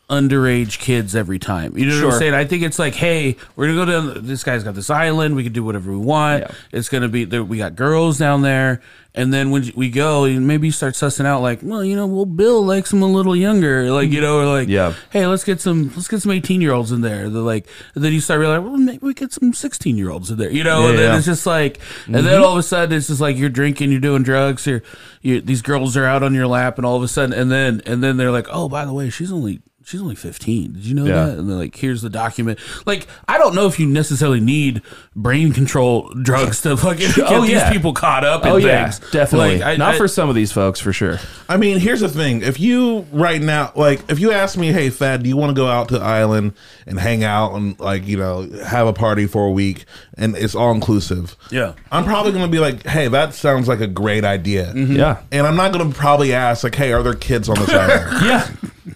underage 0.08 0.78
kids 0.78 1.14
every 1.14 1.38
time. 1.38 1.76
You 1.76 1.86
know 1.86 2.06
what 2.06 2.14
I'm 2.14 2.18
saying? 2.18 2.34
I 2.34 2.44
think 2.44 2.62
it's 2.62 2.78
like, 2.78 2.94
hey, 2.94 3.36
we're 3.56 3.66
gonna 3.66 3.84
go 3.84 4.12
down. 4.12 4.26
This 4.26 4.42
guy's 4.42 4.64
got 4.64 4.74
this 4.74 4.88
island. 4.88 5.36
We 5.36 5.44
can 5.44 5.52
do 5.52 5.62
whatever 5.62 5.90
we 5.90 5.98
want. 5.98 6.44
Yeah. 6.44 6.54
It's 6.72 6.88
gonna 6.88 7.08
be 7.08 7.24
there. 7.24 7.44
We 7.44 7.58
got 7.58 7.76
girls 7.76 8.16
down 8.18 8.40
there, 8.42 8.80
and 9.14 9.34
then 9.34 9.50
when 9.50 9.70
we 9.74 9.90
go, 9.90 10.26
maybe 10.38 10.68
you 10.68 10.72
start 10.72 10.94
sussing 10.94 11.26
out 11.26 11.42
like, 11.42 11.60
well, 11.62 11.84
you 11.84 11.94
know, 11.96 12.06
well, 12.06 12.24
Bill 12.24 12.64
likes 12.64 12.90
them 12.90 13.02
a 13.02 13.06
little 13.06 13.36
younger, 13.36 13.90
like 13.90 14.10
you 14.10 14.20
know, 14.20 14.38
or 14.38 14.46
like, 14.46 14.68
Yeah. 14.68 14.94
hey, 15.10 15.26
let's 15.26 15.44
get 15.44 15.60
some, 15.60 15.92
let's 15.94 16.08
get 16.08 16.22
some 16.22 16.30
18 16.30 16.60
year 16.60 16.72
olds 16.72 16.90
in 16.92 17.02
there. 17.02 17.28
They're 17.28 17.42
like, 17.42 17.66
and 17.94 18.02
then 18.02 18.12
you 18.12 18.20
start 18.20 18.40
realizing, 18.40 18.64
well, 18.64 18.76
maybe 18.76 19.00
we 19.02 19.12
get 19.12 19.32
some 19.32 19.52
16 19.52 19.96
year 19.96 20.10
olds 20.10 20.30
in 20.30 20.38
there, 20.38 20.50
you 20.50 20.64
know, 20.64 20.84
Yeah, 20.84 20.88
and 20.90 20.98
then 20.98 21.10
yeah. 21.10 21.16
it's 21.16 21.26
just 21.26 21.46
like, 21.46 21.80
and 22.06 22.14
then 22.14 22.24
mm-hmm. 22.24 22.44
all 22.44 22.52
of 22.52 22.58
a 22.58 22.62
sudden 22.62 22.96
it's 22.96 23.08
just 23.08 23.20
like 23.20 23.36
you're 23.36 23.50
drinking, 23.50 23.90
you're 23.90 24.00
doing 24.00 24.22
drugs, 24.22 24.66
you're, 24.66 24.82
you 25.20 25.40
these 25.40 25.62
girls 25.62 25.96
are 25.96 26.04
out 26.04 26.22
on 26.22 26.32
your 26.32 26.46
lap, 26.46 26.78
and 26.78 26.86
all 26.86 26.96
of 26.96 27.02
a 27.02 27.08
sudden, 27.08 27.38
and 27.38 27.50
then 27.50 27.82
and 27.86 28.02
then 28.02 28.16
they're 28.16 28.30
like, 28.30 28.46
oh, 28.50 28.68
by 28.68 28.84
the 28.84 28.92
way, 28.92 29.10
she's 29.10 29.32
only 29.32 29.60
she's 29.88 30.02
only 30.02 30.14
15. 30.14 30.72
Did 30.74 30.84
you 30.84 30.94
know 30.94 31.06
Yeah. 31.06 31.26
that? 31.26 31.38
And 31.38 31.48
they're 31.48 31.56
like, 31.56 31.74
here's 31.74 32.02
the 32.02 32.10
document. 32.10 32.58
Like, 32.84 33.06
I 33.26 33.38
don't 33.38 33.54
know 33.54 33.66
if 33.66 33.80
you 33.80 33.86
necessarily 33.86 34.40
need 34.40 34.82
brain 35.16 35.52
control 35.52 36.10
drugs 36.22 36.60
to 36.62 36.76
fucking 36.76 37.06
oh, 37.10 37.14
get 37.16 37.26
Oh, 37.32 37.40
these 37.42 37.50
yeah. 37.52 37.72
people 37.72 37.92
caught 37.94 38.24
up 38.24 38.44
in 38.44 38.52
oh 38.52 38.56
yeah 38.56 38.90
things. 38.90 39.10
definitely 39.10 39.58
Like, 39.58 39.66
I- 39.66 39.76
not 39.76 39.94
I- 39.94 39.98
for 39.98 40.06
some 40.06 40.28
of 40.28 40.34
these 40.34 40.52
folks 40.52 40.78
for 40.78 40.92
sure 40.92 41.18
I 41.48 41.56
mean, 41.56 41.78
here's 41.78 42.00
the 42.00 42.10
thing. 42.10 42.42
If 42.42 42.60
you 42.60 43.06
right 43.10 43.40
now, 43.40 43.72
like, 43.74 44.02
if 44.10 44.18
you 44.20 44.32
ask 44.32 44.58
me, 44.58 44.70
hey, 44.70 44.90
Thad, 44.90 45.22
do 45.22 45.30
you 45.30 45.36
want 45.38 45.48
to 45.48 45.54
go 45.54 45.66
out 45.66 45.88
to 45.88 45.94
the 45.98 46.04
island 46.04 46.52
and 46.86 47.00
hang 47.00 47.24
out 47.24 47.54
and, 47.54 47.78
like, 47.80 48.06
you 48.06 48.18
know, 48.18 48.46
have 48.66 48.86
a 48.86 48.92
party 48.92 49.26
for 49.26 49.46
a 49.46 49.50
week 49.50 49.86
and 50.18 50.36
it's 50.36 50.54
all 50.54 50.72
inclusive? 50.72 51.36
Yeah. 51.50 51.74
I'm 51.92 52.04
probably 52.04 52.32
going 52.32 52.44
to 52.44 52.50
be 52.50 52.58
like, 52.58 52.84
hey, 52.86 53.08
that 53.08 53.34
sounds 53.34 53.68
like 53.68 53.80
a 53.80 53.86
great 53.86 54.24
idea. 54.24 54.72
yeah 54.74 55.22
And 55.32 55.46
I'm 55.46 55.56
not 55.56 55.72
going 55.72 55.90
to 55.90 55.96
probably 55.96 56.32
ask, 56.34 56.64
like, 56.64 56.74
hey, 56.74 56.92
are 56.92 57.02
there 57.02 57.14
kids 57.14 57.48
on 57.48 57.56
this 57.58 57.68
island? 57.70 58.24
yeah 58.26 58.50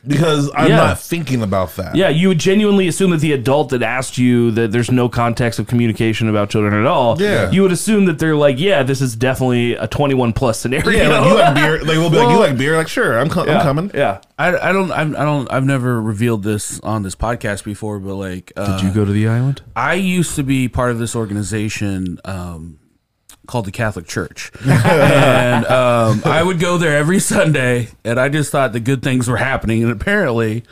Because 0.07 0.51
I'm 0.57 0.69
Yeah. 0.71 0.77
not 0.77 0.99
thinking 1.01 1.43
about 1.43 1.77
that. 1.77 1.95
Yeah, 1.95 2.09
you 2.09 2.29
would 2.29 2.39
genuinely 2.41 2.89
assume 2.89 3.11
that 3.13 3.21
the 3.21 3.33
adult 3.33 3.69
that 3.71 3.83
asked 3.83 4.19
you 4.19 4.51
that 4.53 4.73
there's 4.73 4.91
no 4.91 5.09
context 5.09 5.59
of 5.61 5.67
communication 5.69 6.29
about 6.29 6.51
children 6.51 6.75
at 6.75 6.87
all. 6.87 7.21
Yeah. 7.23 7.51
You 7.51 7.63
would 7.63 7.73
assume 7.73 8.07
that 8.07 8.19
they're 8.19 8.35
like, 8.35 8.59
yeah, 8.59 8.83
this 8.83 9.01
is 9.01 9.15
definitely 9.15 9.75
a 9.75 9.87
21 9.87 10.33
plus 10.33 10.59
scenario. 10.59 10.91
Yeah, 10.91 11.09
like, 11.21 11.29
you 11.31 11.35
like 11.39 11.55
beer? 11.55 11.85
They 11.93 11.99
will 11.99 12.11
be 12.11 12.17
like, 12.17 12.31
you 12.31 12.39
like 12.39 12.59
beer? 12.59 12.77
Like, 12.77 12.89
sure, 12.89 13.19
I'm, 13.19 13.29
co- 13.29 13.45
yeah. 13.47 13.59
I'm 13.59 13.63
coming. 13.63 13.91
Yeah. 13.95 14.21
I, 14.39 14.71
I 14.71 14.73
don't 14.73 14.91
I'm, 14.91 15.15
I 15.15 15.23
don't 15.25 15.53
I've 15.53 15.65
never 15.65 16.03
revealed 16.03 16.43
this 16.43 16.81
on 16.81 17.05
this 17.05 17.15
podcast 17.15 17.63
before, 17.63 18.01
but 18.01 18.17
like 18.17 18.51
uh, 18.57 18.77
Did 18.77 18.85
you 18.89 18.93
go 18.93 19.05
to 19.05 19.13
the 19.13 19.29
island? 19.29 19.63
I 19.77 19.95
used 19.95 20.35
to 20.35 20.43
be 20.43 20.69
part 20.69 20.91
of 20.91 20.99
this 20.99 21.12
organization 21.17 22.19
um, 22.25 22.79
called 23.47 23.65
the 23.67 23.73
Catholic 23.73 24.07
Church, 24.07 24.51
and 24.65 25.67
um, 25.67 26.23
I 26.25 26.43
would 26.43 26.61
go 26.61 26.79
there 26.79 26.97
every 26.97 27.19
Sunday, 27.19 27.89
and 28.05 28.19
I 28.21 28.29
just 28.29 28.51
thought 28.53 28.73
the 28.73 28.81
good 28.81 29.03
things 29.03 29.29
were 29.29 29.37
happening, 29.39 29.83
and 29.83 29.91
apparently 29.93 30.63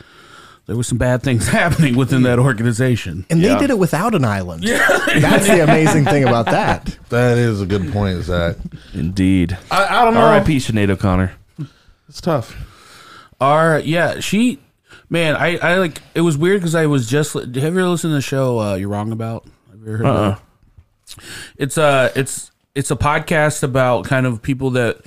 there 0.67 0.75
were 0.77 0.83
some 0.83 0.97
bad 0.97 1.21
things 1.23 1.47
happening 1.59 1.95
within 1.95 2.23
that 2.23 2.39
organization. 2.39 3.25
And 3.29 3.41
Yeah. 3.41 3.55
they 3.55 3.59
did 3.61 3.69
it 3.71 3.79
without 3.79 4.15
an 4.15 4.23
island. 4.23 4.63
That's 4.63 5.47
the 5.47 5.63
amazing 5.63 6.05
thing 6.05 6.23
about 6.23 6.45
that. 6.45 6.97
That 7.09 7.37
is 7.37 7.59
a 7.61 7.65
good 7.65 7.91
point, 7.91 8.19
is 8.19 8.27
that? 8.27 8.55
Indeed. 8.93 9.57
I, 9.69 9.99
I 10.01 10.05
don't 10.05 10.13
know. 10.13 10.21
R.I.P. 10.21 10.57
Sinead 10.57 10.89
O'Connor. 10.89 11.33
It's 12.07 12.21
tough. 12.21 12.55
Our 13.41 13.79
yeah, 13.79 14.19
she 14.21 14.59
man, 15.09 15.35
I 15.35 15.57
I 15.57 15.75
like 15.77 16.01
it 16.15 16.21
was 16.21 16.37
weird 16.37 16.61
because 16.61 16.73
I 16.75 16.85
was 16.85 17.09
just. 17.09 17.33
Have 17.33 17.53
you 17.55 17.61
ever 17.63 17.83
listened 17.89 18.11
to 18.11 18.15
the 18.15 18.21
show 18.21 18.59
uh, 18.59 18.75
You're 18.75 18.87
Wrong 18.87 19.11
About? 19.11 19.45
Have 19.81 19.87
you 19.87 19.93
ever 19.95 20.03
heard 20.05 20.37
it? 20.37 21.17
It's 21.57 21.77
uh 21.77 22.11
it's 22.15 22.51
it's 22.75 22.91
a 22.91 22.95
podcast 22.95 23.63
about 23.63 24.05
kind 24.05 24.27
of 24.27 24.41
people 24.43 24.71
that 24.71 24.99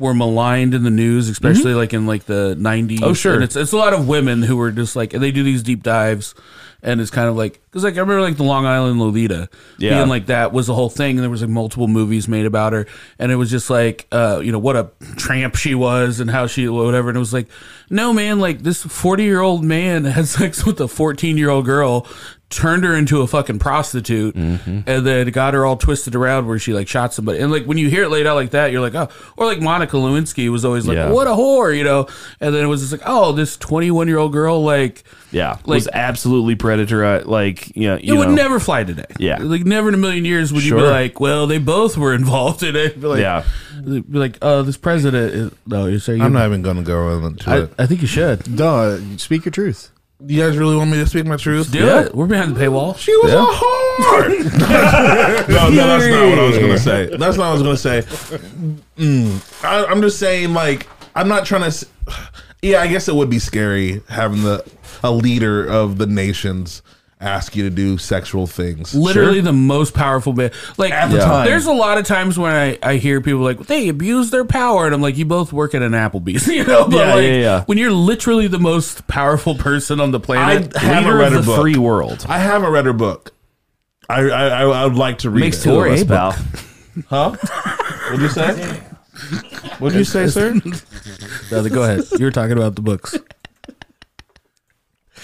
were 0.00 0.12
maligned 0.14 0.74
in 0.74 0.82
the 0.82 0.90
news, 0.90 1.28
especially 1.28 1.74
like 1.74 1.92
in 1.94 2.06
like 2.06 2.24
the 2.24 2.56
nineties. 2.58 3.00
Oh, 3.02 3.14
sure. 3.14 3.34
And 3.34 3.44
it's 3.44 3.54
it's 3.54 3.72
a 3.72 3.76
lot 3.76 3.92
of 3.92 4.08
women 4.08 4.42
who 4.42 4.56
were 4.56 4.72
just 4.72 4.96
like 4.96 5.14
and 5.14 5.22
they 5.22 5.30
do 5.30 5.44
these 5.44 5.62
deep 5.62 5.82
dives 5.84 6.34
and 6.80 7.00
it's 7.00 7.10
kind 7.10 7.28
of 7.28 7.36
like 7.36 7.60
because 7.64 7.82
like 7.84 7.94
I 7.96 8.00
remember 8.00 8.20
like 8.22 8.36
the 8.36 8.42
Long 8.44 8.66
Island 8.66 9.00
Lolita, 9.00 9.48
Yeah. 9.78 9.96
being 9.98 10.08
like 10.08 10.26
that 10.26 10.52
was 10.52 10.66
the 10.68 10.74
whole 10.74 10.90
thing, 10.90 11.16
and 11.16 11.20
there 11.24 11.30
was 11.30 11.40
like 11.42 11.50
multiple 11.50 11.88
movies 11.88 12.26
made 12.28 12.46
about 12.46 12.72
her, 12.72 12.86
and 13.20 13.30
it 13.32 13.36
was 13.36 13.50
just 13.50 13.68
like 13.70 14.06
uh 14.12 14.40
you 14.42 14.50
know 14.52 14.58
what 14.60 14.74
a 14.76 14.90
tramp 15.16 15.54
she 15.56 15.74
was 15.74 16.18
and 16.20 16.28
how 16.30 16.46
she 16.48 16.68
whatever, 16.68 17.08
and 17.08 17.16
it 17.16 17.20
was 17.20 17.32
like 17.32 17.48
no 17.90 18.12
man 18.12 18.38
like 18.40 18.60
this 18.62 18.82
forty 18.84 19.24
year 19.24 19.40
old 19.40 19.64
man 19.64 20.04
had 20.04 20.26
sex 20.28 20.64
with 20.66 20.80
a 20.80 20.86
fourteen 20.88 21.36
year 21.36 21.50
old 21.50 21.64
girl 21.64 22.06
turned 22.50 22.82
her 22.82 22.94
into 22.94 23.20
a 23.20 23.26
fucking 23.26 23.58
prostitute 23.58 24.34
and 24.34 24.84
then 24.86 25.28
got 25.30 25.52
her 25.52 25.66
all 25.66 25.76
twisted 25.76 26.14
around 26.14 26.46
where 26.46 26.58
she 26.58 26.72
like 26.72 26.88
shot 26.88 27.12
somebody. 27.12 27.38
And 27.40 27.52
like 27.52 27.64
when 27.66 27.76
you 27.76 27.90
hear 27.90 28.04
it 28.04 28.08
laid 28.10 28.26
out 28.26 28.36
like 28.36 28.52
that, 28.52 28.72
you're 28.72 28.80
like, 28.80 28.94
oh, 28.94 29.08
or 29.36 29.44
like 29.44 29.60
Monica 29.60 29.96
Lewinsky 29.96 30.48
was 30.50 30.64
always 30.64 30.86
like, 30.86 30.96
Yeah. 30.96 31.10
what 31.10 31.26
a 31.26 31.30
whore, 31.32 31.76
you 31.76 31.84
know? 31.84 32.06
And 32.40 32.54
then 32.54 32.64
it 32.64 32.66
was 32.68 32.80
just 32.80 32.92
like, 32.92 33.02
oh, 33.04 33.32
this 33.32 33.58
21 33.58 34.08
year 34.08 34.16
old 34.16 34.32
girl, 34.32 34.62
like, 34.64 35.04
Yeah, 35.30 35.52
Like- 35.64 35.66
was 35.66 35.88
absolutely 35.92 36.54
predator. 36.54 37.04
uh, 37.04 37.22
Like 37.26 37.76
you 37.76 37.88
know, 37.88 37.96
it 37.96 38.04
you 38.04 38.16
would 38.16 38.28
know, 38.28 38.34
never 38.36 38.58
fly 38.58 38.82
today. 38.82 39.04
Yeah. 39.18 39.38
Like 39.42 39.66
never 39.66 39.88
in 39.88 39.94
a 39.94 39.98
million 39.98 40.24
years 40.24 40.50
would 40.50 40.64
you 40.64 40.74
be 40.76 40.80
like, 40.80 41.20
well, 41.20 41.46
they 41.46 41.58
both 41.58 41.98
were 41.98 42.14
involved 42.14 42.62
in 42.62 42.76
it. 42.76 42.98
Be 43.00 43.06
like, 43.08 43.20
Yeah. 43.20 43.44
Be 43.84 44.02
like, 44.18 44.38
uh, 44.40 44.62
this 44.62 44.76
president 44.78 45.34
is, 45.34 45.52
no, 45.66 45.84
you're 45.86 46.00
saying 46.00 46.22
I'm 46.22 46.32
not 46.32 46.46
even 46.46 46.62
going 46.62 46.78
to 46.78 46.82
go 46.82 47.14
into 47.26 47.50
I, 47.50 47.58
it. 47.60 47.72
I 47.78 47.86
think 47.86 48.00
you 48.00 48.08
should. 48.08 48.48
No, 48.48 48.98
speak 49.18 49.44
your 49.44 49.52
truth. 49.52 49.90
You 50.26 50.42
guys 50.42 50.56
really 50.56 50.74
want 50.74 50.90
me 50.90 50.96
to 50.96 51.06
speak 51.06 51.26
my 51.26 51.36
truth? 51.36 51.70
Do 51.70 51.86
it. 51.98 52.12
We're 52.12 52.26
behind 52.26 52.56
the 52.56 52.60
paywall. 52.60 52.98
She 52.98 53.16
was 53.18 53.32
a 53.32 53.36
whore. 53.36 54.28
no, 55.48 55.68
no, 55.70 55.86
that's 55.86 56.06
not 56.06 56.28
what 56.30 56.38
I 56.38 56.48
was 56.48 56.58
gonna 56.58 56.78
say. 56.78 57.06
That's 57.16 57.36
not 57.36 57.38
what 57.38 57.48
I 57.48 57.52
was 57.52 57.62
gonna 57.62 57.76
say. 57.76 58.02
Mm. 58.96 59.64
I, 59.64 59.84
I'm 59.84 60.02
just 60.02 60.18
saying, 60.18 60.54
like, 60.54 60.88
I'm 61.14 61.28
not 61.28 61.46
trying 61.46 61.70
to. 61.70 61.86
Yeah, 62.62 62.80
I 62.80 62.88
guess 62.88 63.06
it 63.06 63.14
would 63.14 63.30
be 63.30 63.38
scary 63.38 64.02
having 64.08 64.42
the 64.42 64.68
a 65.04 65.12
leader 65.12 65.64
of 65.64 65.98
the 65.98 66.06
nations 66.06 66.82
ask 67.20 67.56
you 67.56 67.64
to 67.64 67.70
do 67.70 67.98
sexual 67.98 68.46
things. 68.46 68.94
literally 68.94 69.40
the 69.40 69.52
most 69.52 69.92
powerful 69.92 70.32
man. 70.32 70.52
Like 70.76 70.92
At 70.92 71.10
the 71.10 71.18
time. 71.18 71.46
there's 71.46 71.66
a 71.66 71.72
lot 71.72 71.98
of 71.98 72.06
times 72.06 72.38
when 72.38 72.52
I, 72.54 72.78
I 72.82 72.96
hear 72.96 73.20
people 73.20 73.40
like 73.40 73.58
they 73.66 73.88
abuse 73.88 74.30
their 74.30 74.44
power, 74.44 74.86
and 74.86 74.94
I'm 74.94 75.02
like, 75.02 75.16
you 75.16 75.24
both 75.24 75.52
work 75.52 75.74
at 75.74 75.82
an 75.82 75.92
Applebee's, 75.92 76.46
you 76.48 76.64
know? 76.64 76.86
But 76.86 76.96
Yeah, 76.96 77.14
like, 77.14 77.24
yeah, 77.24 77.30
yeah. 77.32 77.64
when 77.64 77.76
you're 77.78 77.90
literally 77.90 78.46
the 78.46 78.60
most 78.60 79.06
powerful 79.08 79.54
person 79.56 79.98
on 80.00 80.12
the 80.12 80.20
planet, 80.20 80.76
I 80.76 80.80
haven't 80.80 81.04
leader 81.06 81.16
read 81.18 81.26
of 81.28 81.32
her 81.32 81.40
the 81.40 81.46
book. 81.46 81.60
free 81.60 81.76
world. 81.76 82.24
I 82.28 82.38
haven't 82.38 82.70
read 82.70 82.84
her 82.86 82.92
book. 82.92 83.32
I 84.08 84.20
I, 84.22 84.46
I, 84.48 84.62
I 84.62 84.84
would 84.86 84.96
like 84.96 85.18
to 85.18 85.30
read 85.30 85.40
Makes 85.40 85.60
it. 85.60 85.64
two 85.64 85.70
of 85.72 85.76
Or 85.78 85.88
us, 85.88 86.02
a 86.02 86.06
pal. 86.06 86.32
Huh? 87.08 87.30
What'd 88.10 88.20
you 88.22 88.28
say? 88.28 88.80
What'd 89.78 89.98
you 89.98 90.04
say, 90.04 90.26
sir? 90.28 90.54
No, 91.50 91.66
go 91.68 91.82
ahead. 91.82 92.04
You 92.18 92.24
were 92.26 92.30
talking 92.30 92.52
about 92.56 92.74
the 92.76 92.82
books. 92.82 93.16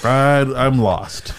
I, 0.02 0.40
I'm 0.56 0.78
lost. 0.78 1.32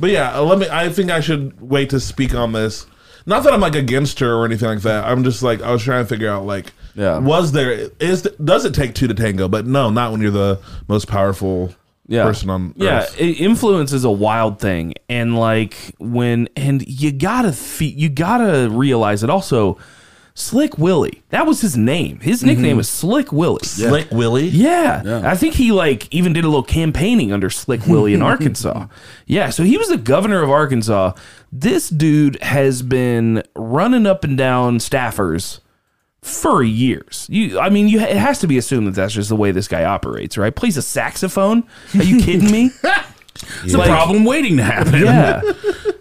But 0.00 0.10
yeah, 0.10 0.36
uh, 0.38 0.42
let 0.42 0.58
me. 0.58 0.68
I 0.70 0.88
think 0.88 1.10
I 1.10 1.20
should 1.20 1.60
wait 1.60 1.90
to 1.90 2.00
speak 2.00 2.34
on 2.34 2.52
this. 2.52 2.86
Not 3.26 3.42
that 3.44 3.52
I'm 3.52 3.60
like 3.60 3.74
against 3.74 4.20
her 4.20 4.34
or 4.34 4.44
anything 4.44 4.68
like 4.68 4.82
that. 4.82 5.04
I'm 5.04 5.24
just 5.24 5.42
like 5.42 5.60
I 5.62 5.72
was 5.72 5.82
trying 5.82 6.04
to 6.04 6.08
figure 6.08 6.30
out 6.30 6.46
like, 6.46 6.72
Yeah. 6.94 7.18
was 7.18 7.52
there 7.52 7.90
is 7.98 8.22
does 8.44 8.64
it 8.64 8.72
take 8.74 8.94
two 8.94 9.08
to 9.08 9.14
tango? 9.14 9.48
But 9.48 9.66
no, 9.66 9.90
not 9.90 10.12
when 10.12 10.20
you're 10.20 10.30
the 10.30 10.60
most 10.86 11.08
powerful 11.08 11.74
yeah. 12.06 12.22
person 12.22 12.50
on 12.50 12.72
yeah 12.76 12.98
earth. 13.00 13.16
i- 13.18 13.24
influence 13.24 13.92
is 13.92 14.04
a 14.04 14.10
wild 14.10 14.60
thing 14.60 14.94
and 15.08 15.36
like 15.36 15.74
when 15.98 16.48
and 16.54 16.86
you 16.86 17.10
gotta 17.10 17.50
fe- 17.52 17.86
you 17.86 18.08
gotta 18.08 18.68
realize 18.70 19.24
it 19.24 19.30
also 19.30 19.76
slick 20.38 20.78
willie 20.78 21.22
that 21.30 21.46
was 21.46 21.60
his 21.62 21.76
name 21.76 22.20
his 22.20 22.38
mm-hmm. 22.38 22.48
nickname 22.48 22.78
is 22.78 22.88
slick 22.88 23.32
willie 23.32 23.56
Slick 23.88 24.10
Willie. 24.10 24.48
yeah. 24.48 25.22
I 25.24 25.36
think 25.36 25.54
he 25.54 25.72
like 25.72 26.12
even 26.12 26.32
did 26.32 26.44
a 26.44 26.48
little 26.48 26.62
campaigning 26.62 27.32
under 27.32 27.50
Slick 27.50 27.86
Willie 27.86 28.14
in 28.14 28.22
Arkansas. 28.32 28.86
Yeah, 29.26 29.50
so 29.50 29.62
he 29.64 29.76
was 29.76 29.88
the 29.88 29.96
governor 29.96 30.42
of 30.42 30.50
Arkansas. 30.50 31.12
This 31.52 31.88
dude 31.88 32.40
has 32.42 32.82
been 32.82 33.42
running 33.54 34.06
up 34.06 34.24
and 34.24 34.36
down 34.36 34.78
staffers 34.78 35.60
for 36.22 36.62
years. 36.62 37.26
You, 37.30 37.58
I 37.58 37.70
mean, 37.70 37.88
you 37.88 38.00
it 38.00 38.16
has 38.16 38.40
to 38.40 38.46
be 38.46 38.58
assumed 38.58 38.86
that 38.88 38.94
that's 38.94 39.14
just 39.14 39.28
the 39.28 39.36
way 39.36 39.52
this 39.52 39.68
guy 39.68 39.84
operates, 39.84 40.36
right? 40.36 40.54
Plays 40.54 40.76
a 40.76 40.82
saxophone. 40.82 41.64
Are 41.94 42.02
you 42.02 42.20
kidding 42.20 42.50
me? 42.50 42.70
It's 43.64 43.74
a 43.74 43.78
problem 43.78 44.24
waiting 44.24 44.56
to 44.58 44.62
happen. 44.62 45.02
yeah. 45.02 45.40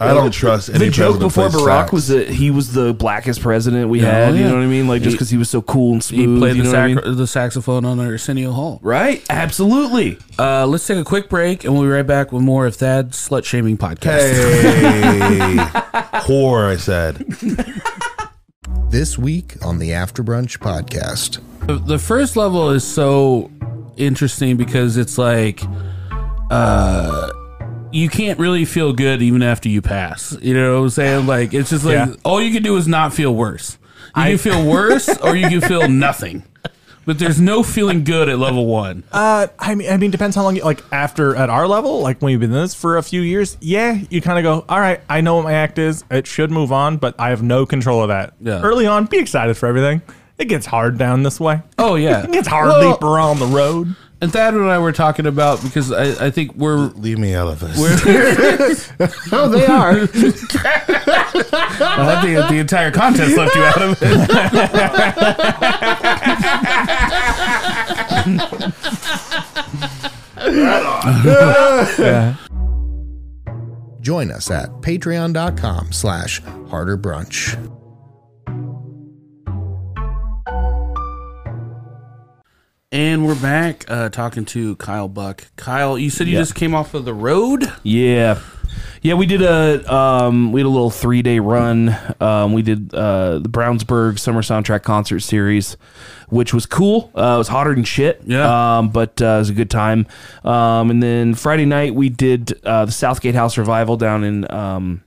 I 0.01 0.13
don't 0.13 0.31
trust 0.31 0.69
any 0.69 0.79
The 0.79 0.89
joke 0.91 1.19
president 1.19 1.19
before 1.21 1.49
plays 1.49 1.61
Barack 1.63 1.81
sax. 1.83 1.91
was 1.93 2.07
that 2.09 2.29
he 2.29 2.51
was 2.51 2.73
the 2.73 2.93
blackest 2.93 3.41
president 3.41 3.89
we 3.89 4.01
Yeah, 4.01 4.11
had. 4.11 4.29
oh, 4.29 4.33
You 4.35 4.41
yeah. 4.41 4.47
know 4.49 4.55
what 4.55 4.63
I 4.63 4.67
mean? 4.67 4.87
Like 4.89 5.01
just 5.03 5.15
because 5.15 5.29
he 5.29 5.37
was 5.37 5.49
so 5.49 5.61
cool 5.61 5.93
and 5.93 6.03
He 6.03 6.23
smooth. 6.23 6.39
played 6.39 6.55
you 6.57 6.63
the, 6.63 6.71
know 6.71 6.79
what 6.79 6.89
I 6.89 6.93
sac- 6.95 7.05
mean? 7.05 7.17
the 7.17 7.27
saxophone 7.27 7.85
on 7.85 7.99
Arsenio 8.01 8.51
Hall. 8.51 8.79
Right? 8.83 9.23
Absolutely. 9.29 10.17
Uh, 10.37 10.65
let's 10.67 10.85
take 10.85 10.97
a 10.97 11.03
quick 11.05 11.29
break, 11.29 11.63
and 11.63 11.73
we'll 11.73 11.83
be 11.83 11.89
right 11.89 12.05
back 12.05 12.31
with 12.33 12.41
more 12.43 12.65
of 12.67 12.75
Thad's 12.75 13.17
slut 13.29 13.45
shaming 13.45 13.77
podcast. 13.77 14.33
Hey, 14.33 15.55
whore! 16.25 16.67
I 16.69 16.75
said. 16.77 17.25
This 18.89 19.17
week 19.17 19.55
on 19.63 19.79
the 19.79 19.93
After 19.93 20.23
Brunch 20.23 20.57
podcast. 20.59 21.39
The, 21.67 21.75
the 21.75 21.99
first 21.99 22.37
level 22.37 22.69
is 22.69 22.83
so 22.85 23.51
interesting 23.97 24.55
because 24.57 24.95
it's 24.95 25.17
like 25.17 25.61
uh 26.55 27.31
you 27.91 28.09
can't 28.09 28.39
really 28.39 28.65
feel 28.65 28.91
good 28.93 29.21
even 29.21 29.41
after 29.41 29.69
you 29.69 29.81
pass. 29.81 30.37
You 30.41 30.53
know 30.53 30.75
what 30.77 30.83
I'm 30.83 30.89
saying? 30.89 31.27
Like 31.27 31.53
it's 31.53 31.69
just 31.69 31.85
like 31.85 31.93
Yeah. 31.93 32.13
all 32.23 32.41
you 32.41 32.51
can 32.53 32.63
do 32.63 32.75
is 32.77 32.87
not 32.87 33.13
feel 33.13 33.33
worse. 33.33 33.77
You 34.17 34.23
can 34.23 34.37
feel 34.37 34.65
worse 34.69 35.07
or 35.19 35.35
you 35.35 35.47
can 35.47 35.61
feel 35.61 35.87
nothing. 35.87 36.43
But 37.05 37.19
there's 37.19 37.39
no 37.39 37.61
feeling 37.61 38.03
good 38.03 38.29
at 38.29 38.39
level 38.39 38.65
one. 38.65 39.03
Uh, 39.11 39.45
I 39.59 39.75
mean, 39.75 39.91
I 39.91 39.97
mean, 39.97 40.09
depends 40.09 40.35
how 40.35 40.41
long. 40.41 40.55
You, 40.55 40.63
like 40.63 40.83
after 40.91 41.35
at 41.35 41.51
our 41.51 41.67
level, 41.67 42.01
like 42.01 42.19
when 42.19 42.31
you've 42.31 42.41
been 42.41 42.51
in 42.51 42.59
this 42.59 42.73
for 42.73 42.97
a 42.97 43.03
few 43.03 43.21
years, 43.21 43.57
yeah, 43.61 43.99
you 44.09 44.21
kind 44.23 44.39
of 44.39 44.43
go, 44.43 44.65
all 44.67 44.79
right, 44.79 44.99
I 45.07 45.21
know 45.21 45.35
what 45.35 45.43
my 45.43 45.53
act 45.53 45.77
is. 45.77 46.03
It 46.09 46.25
should 46.25 46.49
move 46.49 46.71
on, 46.71 46.97
but 46.97 47.13
I 47.19 47.29
have 47.29 47.43
no 47.43 47.67
control 47.67 48.01
of 48.01 48.07
that. 48.07 48.33
Yeah. 48.41 48.59
Early 48.61 48.87
on, 48.87 49.05
be 49.05 49.19
excited 49.19 49.55
for 49.55 49.67
everything. 49.67 50.01
It 50.39 50.45
gets 50.45 50.65
hard 50.65 50.97
down 50.97 51.21
this 51.21 51.39
way. 51.39 51.61
Oh 51.77 51.93
yeah. 51.95 52.23
It 52.25 52.31
gets 52.31 52.47
hard 52.47 52.69
Well, 52.69 52.93
deeper 52.93 53.19
on 53.19 53.37
the 53.37 53.45
road. 53.45 53.95
And 54.21 54.31
Thad 54.31 54.53
and 54.53 54.69
I 54.69 54.77
were 54.79 54.93
talking 54.93 55.25
about 55.25 55.61
because 55.61 55.91
I, 55.91 56.27
I 56.27 56.31
think 56.31 56.55
we're 56.55 56.77
Leave 56.77 57.19
me 57.19 57.35
out 57.35 57.47
of 57.47 57.59
this. 57.59 58.91
Oh, 59.31 59.49
they 59.49 59.65
are. 59.65 60.07
I 61.81 62.21
think 62.21 62.49
the 62.49 62.57
entire 62.59 62.91
contest 62.91 63.35
left 63.37 63.55
you 63.55 63.63
out 63.63 63.81
of 63.81 63.97
it. 64.01 65.25
Join 74.01 74.31
us 74.31 74.51
at 74.51 74.69
patreon.com 74.81 75.91
slash 75.91 76.41
harder 76.69 76.97
And 82.95 83.27
we're 83.27 83.35
back 83.41 83.83
uh, 83.89 84.07
talking 84.07 84.45
to 84.45 84.77
Kyle 84.77 85.09
Buck. 85.09 85.43
Kyle, 85.57 85.99
you 85.99 86.09
said 86.09 86.27
you 86.27 86.35
Yeah. 86.35 86.39
just 86.39 86.55
came 86.55 86.73
off 86.73 86.93
of 86.93 87.03
the 87.03 87.13
road. 87.13 87.69
Yeah. 87.83 88.39
Yeah, 89.01 89.15
we 89.15 89.25
did 89.25 89.41
a 89.41 89.93
um, 89.93 90.53
we 90.53 90.61
had 90.61 90.65
a 90.65 90.69
little 90.69 90.89
three 90.89 91.21
day 91.21 91.39
run. 91.39 91.93
Um, 92.21 92.53
we 92.53 92.61
did 92.61 92.93
uh, 92.95 93.39
the 93.39 93.49
Brownsburg 93.49 94.17
Summer 94.17 94.41
Soundtrack 94.41 94.83
Concert 94.83 95.19
Series, 95.19 95.75
which 96.29 96.53
was 96.53 96.65
cool. 96.65 97.11
Uh, 97.13 97.33
it 97.35 97.37
was 97.39 97.49
hotter 97.49 97.75
than 97.75 97.83
shit. 97.83 98.21
Yeah. 98.25 98.77
Um, 98.77 98.87
but 98.89 99.21
uh, 99.21 99.25
it 99.25 99.37
was 99.39 99.49
a 99.49 99.53
good 99.53 99.69
time. 99.69 100.07
Um, 100.45 100.89
and 100.89 101.03
then 101.03 101.35
Friday 101.35 101.65
night 101.65 101.95
we 101.95 102.07
did 102.07 102.57
uh, 102.65 102.85
the 102.85 102.93
Southgate 102.93 103.35
House 103.35 103.57
Revival 103.57 103.97
down 103.97 104.23
in 104.23 104.49
um, 104.49 105.03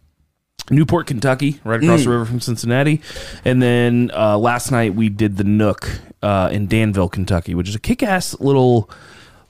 Newport, 0.71 1.07
Kentucky, 1.07 1.61
right 1.65 1.83
across 1.83 2.05
the 2.05 2.11
river 2.11 2.25
from 2.25 2.41
Cincinnati. 2.41 3.01
And 3.45 3.63
then 3.63 4.11
uh, 4.15 4.39
last 4.39 4.71
night 4.71 4.95
we 4.95 5.09
did 5.09 5.37
the 5.37 5.45
Nook 5.45 6.01
uh, 6.23 6.51
in 6.53 6.67
Danville, 6.67 7.09
Kentucky, 7.09 7.55
which 7.55 7.69
is 7.69 7.75
a 7.75 7.81
kick 7.81 8.03
ass 8.03 8.39
little 8.41 8.91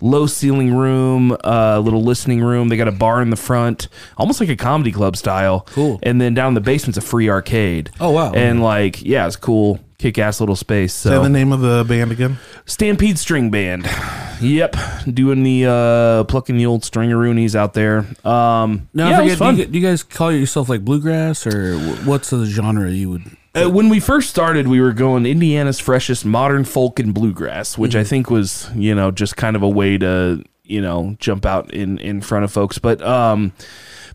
low 0.00 0.26
ceiling 0.26 0.74
room, 0.74 1.36
uh, 1.44 1.78
little 1.80 2.02
listening 2.02 2.40
room. 2.42 2.68
They 2.68 2.76
got 2.76 2.88
a 2.88 2.92
bar 2.92 3.20
in 3.22 3.30
the 3.30 3.36
front, 3.36 3.88
almost 4.16 4.40
like 4.40 4.48
a 4.48 4.56
comedy 4.56 4.92
club 4.92 5.16
style. 5.16 5.60
Cool. 5.70 5.98
And 6.02 6.20
then 6.20 6.34
down 6.34 6.48
in 6.48 6.54
the 6.54 6.60
basement's 6.60 6.98
a 6.98 7.00
free 7.00 7.28
arcade. 7.28 7.90
Oh, 8.00 8.10
wow. 8.10 8.32
And 8.32 8.62
like, 8.62 9.02
yeah, 9.02 9.26
it's 9.26 9.36
cool. 9.36 9.80
Kick 9.98 10.16
ass 10.16 10.38
little 10.38 10.54
space. 10.54 10.94
Say 10.94 11.10
So 11.10 11.22
the 11.24 11.28
name 11.28 11.50
of 11.52 11.60
the 11.60 11.84
band 11.88 12.12
again. 12.12 12.38
Stampede 12.66 13.18
String 13.18 13.50
Band. 13.50 13.88
Yep, 14.40 14.76
doing 15.12 15.42
the 15.42 15.66
uh, 15.66 16.22
plucking 16.24 16.56
the 16.56 16.66
old 16.66 16.82
stringaroonies 16.82 17.56
out 17.56 17.74
there. 17.74 18.06
Um, 18.24 18.88
Now, 18.94 19.08
yeah, 19.08 19.18
I 19.18 19.20
it 19.20 19.24
was 19.24 19.32
forget, 19.32 19.38
fun. 19.38 19.54
do, 19.56 19.60
you, 19.62 19.66
do 19.66 19.78
you 19.80 19.84
guys 19.84 20.04
call 20.04 20.30
yourself 20.30 20.68
like 20.68 20.84
bluegrass 20.84 21.44
or 21.48 21.76
what's 22.04 22.30
the 22.30 22.46
genre 22.46 22.88
you 22.88 23.10
would? 23.10 23.36
Uh, 23.58 23.68
when 23.68 23.88
we 23.88 23.98
first 23.98 24.30
started, 24.30 24.68
we 24.68 24.80
were 24.80 24.92
going 24.92 25.26
Indiana's 25.26 25.80
freshest 25.80 26.24
modern 26.24 26.64
folk 26.64 27.00
and 27.00 27.12
bluegrass, 27.12 27.76
which 27.76 27.96
I 27.96 28.04
think 28.04 28.30
was, 28.30 28.70
you 28.74 28.94
know, 28.94 29.10
just 29.10 29.36
kind 29.36 29.56
of 29.56 29.62
a 29.62 29.68
way 29.68 29.98
to, 29.98 30.44
you 30.64 30.80
know, 30.80 31.16
jump 31.18 31.44
out 31.44 31.72
in 31.72 31.98
in 31.98 32.20
front 32.20 32.44
of 32.44 32.52
folks. 32.52 32.78
But 32.78 33.02
um 33.02 33.52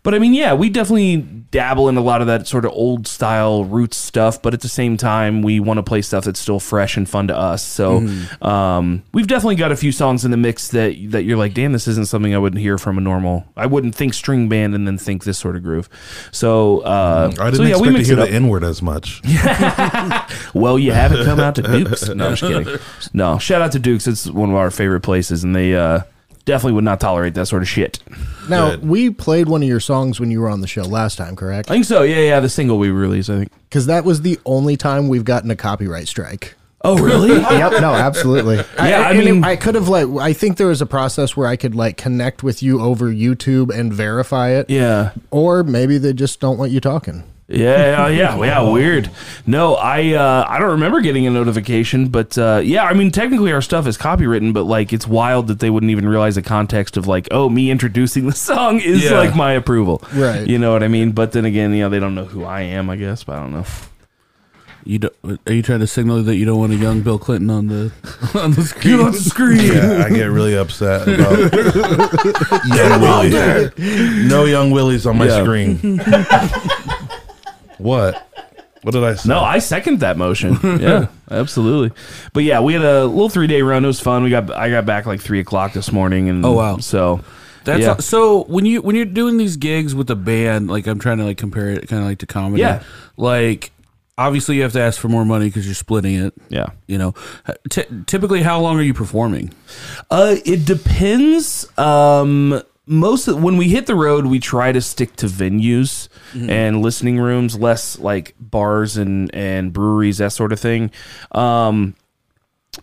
but 0.04 0.14
I 0.14 0.20
mean, 0.20 0.32
yeah, 0.32 0.54
we 0.54 0.70
definitely 0.70 1.16
dabble 1.16 1.88
in 1.88 1.96
a 1.96 2.00
lot 2.00 2.20
of 2.20 2.26
that 2.28 2.46
sort 2.46 2.64
of 2.64 2.72
old 2.72 3.06
style 3.06 3.64
roots 3.64 3.96
stuff, 3.96 4.40
but 4.40 4.54
at 4.54 4.60
the 4.60 4.68
same 4.68 4.96
time, 4.96 5.42
we 5.42 5.58
want 5.60 5.78
to 5.78 5.82
play 5.82 6.02
stuff 6.02 6.24
that's 6.24 6.38
still 6.38 6.60
fresh 6.60 6.96
and 6.96 7.08
fun 7.08 7.26
to 7.28 7.36
us. 7.36 7.64
So, 7.64 8.06
um, 8.42 9.02
we've 9.12 9.26
definitely 9.26 9.56
got 9.56 9.72
a 9.72 9.76
few 9.76 9.90
songs 9.90 10.24
in 10.24 10.30
the 10.30 10.36
mix 10.36 10.68
that 10.68 10.94
that 11.10 11.24
you're 11.24 11.38
like, 11.38 11.54
damn, 11.54 11.72
this 11.72 11.88
isn't 11.88 12.06
something 12.06 12.34
I 12.34 12.38
would 12.38 12.56
hear 12.56 12.78
from 12.78 12.98
a 12.98 13.00
normal. 13.00 13.46
I 13.56 13.66
wouldn't 13.66 13.94
think 13.94 14.14
string 14.14 14.48
band 14.48 14.74
and 14.74 14.86
then 14.86 14.98
think 14.98 15.24
this 15.24 15.38
sort 15.38 15.56
of 15.56 15.62
groove. 15.62 15.88
So, 16.30 16.80
uh, 16.80 17.32
I 17.40 17.50
didn't 17.50 17.56
so 17.56 17.62
yeah, 17.62 17.70
expect 17.70 17.92
we 17.92 17.98
to 17.98 18.04
hear 18.04 18.16
the 18.16 18.30
N 18.30 18.48
word 18.48 18.62
as 18.62 18.82
much. 18.82 19.22
Well, 20.54 20.78
you 20.78 20.92
haven't 20.92 21.24
come 21.24 21.40
out 21.40 21.56
to 21.56 21.62
Duke's. 21.62 22.08
No, 22.08 22.28
I'm 22.28 22.36
just 22.36 22.42
kidding. 22.42 22.78
No, 23.12 23.38
shout 23.38 23.62
out 23.62 23.72
to 23.72 23.78
Duke's. 23.78 24.06
It's 24.06 24.26
one 24.26 24.50
of 24.50 24.56
our 24.56 24.70
favorite 24.70 25.00
places, 25.00 25.44
and 25.44 25.54
they 25.54 25.74
uh, 25.74 26.00
definitely 26.44 26.72
would 26.72 26.84
not 26.84 27.00
tolerate 27.00 27.34
that 27.34 27.46
sort 27.46 27.62
of 27.62 27.68
shit. 27.68 28.00
Now 28.48 28.70
Good. 28.70 28.86
we 28.88 29.10
played 29.10 29.48
one 29.48 29.62
of 29.62 29.68
your 29.68 29.80
songs 29.80 30.20
when 30.20 30.30
you 30.30 30.40
were 30.40 30.48
on 30.50 30.60
the 30.60 30.66
show 30.66 30.82
last 30.82 31.16
time, 31.16 31.36
correct? 31.36 31.70
I 31.70 31.74
think 31.74 31.84
so. 31.86 32.02
Yeah, 32.02 32.20
yeah. 32.20 32.40
The 32.40 32.48
single 32.48 32.78
we 32.78 32.90
released, 32.90 33.30
I 33.30 33.38
think. 33.38 33.52
Because 33.68 33.86
that 33.86 34.04
was 34.04 34.22
the 34.22 34.38
only 34.44 34.76
time 34.76 35.08
we've 35.08 35.24
gotten 35.24 35.50
a 35.50 35.56
copyright 35.56 36.08
strike. 36.08 36.54
Oh, 36.86 36.98
really? 36.98 37.28
yep. 37.40 37.72
No, 37.80 37.94
absolutely. 37.94 38.56
Yeah, 38.76 39.00
I 39.08 39.10
and 39.12 39.20
it- 39.20 39.24
mean- 39.32 39.44
I 39.44 39.56
could 39.56 39.74
have 39.74 39.88
like, 39.88 40.06
I 40.20 40.34
think 40.34 40.58
there 40.58 40.66
was 40.66 40.82
a 40.82 40.86
process 40.86 41.34
where 41.34 41.46
I 41.48 41.56
could 41.56 41.74
like 41.74 41.96
connect 41.96 42.42
with 42.42 42.62
you 42.62 42.80
over 42.82 43.06
YouTube 43.10 43.74
and 43.74 43.90
verify 43.92 44.50
it. 44.50 44.68
yeah. 44.68 45.12
Or 45.30 45.62
maybe 45.64 45.96
they 45.96 46.12
just 46.12 46.40
don't 46.40 46.58
want 46.58 46.72
you 46.72 46.80
talking. 46.80 47.24
Yeah, 47.46 48.08
yeah, 48.08 48.38
yeah, 48.42 48.62
weird. 48.70 49.10
No, 49.46 49.74
I 49.74 50.14
uh, 50.14 50.46
I 50.48 50.58
don't 50.58 50.70
remember 50.70 51.02
getting 51.02 51.26
a 51.26 51.30
notification, 51.30 52.08
but 52.08 52.38
uh, 52.38 52.62
yeah, 52.64 52.84
I 52.84 52.94
mean, 52.94 53.10
technically 53.10 53.52
our 53.52 53.60
stuff 53.60 53.86
is 53.86 53.98
copywritten, 53.98 54.54
but 54.54 54.62
like 54.64 54.94
it's 54.94 55.06
wild 55.06 55.48
that 55.48 55.60
they 55.60 55.68
wouldn't 55.68 55.90
even 55.90 56.08
realize 56.08 56.36
the 56.36 56.42
context 56.42 56.96
of 56.96 57.06
like, 57.06 57.28
oh, 57.30 57.50
me 57.50 57.70
introducing 57.70 58.24
the 58.26 58.32
song 58.32 58.80
is 58.80 59.04
Yeah. 59.04 59.18
like 59.18 59.36
my 59.36 59.52
approval, 59.52 60.02
Right. 60.14 60.46
You 60.46 60.58
know 60.58 60.72
what 60.72 60.82
I 60.82 60.88
mean? 60.88 61.12
But 61.12 61.32
then 61.32 61.44
again, 61.44 61.72
you 61.74 61.80
know, 61.82 61.90
they 61.90 62.00
don't 62.00 62.14
know 62.14 62.24
who 62.24 62.44
I 62.44 62.62
am, 62.62 62.88
I 62.88 62.96
guess, 62.96 63.24
but 63.24 63.36
I 63.36 63.40
don't 63.40 63.52
know. 63.52 63.66
You 64.86 64.98
don't, 65.00 65.14
are 65.46 65.52
you 65.52 65.62
trying 65.62 65.80
to 65.80 65.86
signal 65.86 66.22
that 66.22 66.36
you 66.36 66.44
don't 66.46 66.58
want 66.58 66.72
a 66.72 66.76
young 66.76 67.00
Bill 67.02 67.18
Clinton 67.18 67.48
on 67.50 67.66
the 67.68 67.90
on 68.34 68.52
the 68.52 68.62
screen? 68.64 69.00
on 69.00 69.12
the 69.12 69.18
screen. 69.18 69.60
Yeah, 69.72 70.04
I 70.06 70.08
get 70.10 70.24
really 70.26 70.56
upset 70.56 71.02
about 71.08 71.38
young 72.66 73.00
Willie. 73.02 73.70
No 74.28 74.44
young 74.46 74.70
Willies 74.70 75.06
on 75.06 75.18
my 75.18 75.26
Yeah. 75.26 75.42
screen. 75.42 76.00
What? 77.84 78.26
What 78.82 78.92
did 78.92 79.02
I 79.04 79.14
say? 79.14 79.28
No, 79.30 79.40
I 79.40 79.60
second 79.60 80.00
that 80.00 80.16
motion. 80.18 80.58
Yeah, 80.80 81.06
absolutely. 81.30 81.96
But 82.34 82.44
yeah, 82.44 82.60
we 82.60 82.74
had 82.74 82.82
a 82.82 83.06
little 83.06 83.30
three 83.30 83.46
day 83.46 83.62
run. 83.62 83.84
It 83.84 83.86
was 83.86 84.00
fun. 84.00 84.22
We 84.24 84.30
got 84.30 84.50
I 84.50 84.68
got 84.68 84.84
back 84.84 85.06
like 85.06 85.20
three 85.20 85.40
o'clock 85.40 85.72
this 85.72 85.90
morning, 85.92 86.28
and 86.28 86.44
Oh, 86.44 86.52
wow. 86.52 86.76
So 86.78 87.20
That's 87.64 87.80
Yeah. 87.80 87.96
so 87.96 88.44
when 88.44 88.66
you 88.66 88.82
when 88.82 88.94
you're 88.94 89.06
doing 89.06 89.38
these 89.38 89.56
gigs 89.56 89.94
with 89.94 90.10
a 90.10 90.16
band, 90.16 90.68
like 90.68 90.86
I'm 90.86 90.98
trying 90.98 91.16
to 91.18 91.24
like 91.24 91.38
compare 91.38 91.70
it 91.70 91.88
kind 91.88 92.02
of 92.02 92.08
like 92.08 92.18
to 92.18 92.26
comedy. 92.26 92.60
Yeah. 92.60 92.82
Like 93.16 93.70
obviously 94.18 94.56
you 94.56 94.62
have 94.62 94.72
to 94.74 94.80
ask 94.80 95.00
for 95.00 95.08
more 95.08 95.24
money 95.24 95.46
because 95.46 95.64
you're 95.64 95.74
splitting 95.74 96.14
it. 96.16 96.34
yeah. 96.50 96.66
You 96.86 96.98
know, 96.98 97.14
Ty 97.70 97.86
typically 98.06 98.42
how 98.42 98.60
long 98.60 98.78
are 98.78 98.82
you 98.82 98.92
performing? 98.94 99.50
Uh, 100.10 100.36
it 100.44 100.66
depends. 100.66 101.66
Um, 101.78 102.62
most 102.86 103.28
of, 103.28 103.42
when 103.42 103.56
we 103.56 103.68
hit 103.68 103.86
the 103.86 103.94
road, 103.94 104.26
we 104.26 104.38
try 104.38 104.72
to 104.72 104.80
stick 104.80 105.16
to 105.16 105.26
venues 105.26 106.08
and 106.50 106.82
listening 106.82 107.18
rooms, 107.18 107.58
less 107.58 107.98
like 107.98 108.34
bars 108.38 108.96
and 108.96 109.34
and 109.34 109.72
breweries, 109.72 110.18
that 110.18 110.32
sort 110.32 110.52
of 110.52 110.60
thing. 110.60 110.90
Um, 111.32 111.94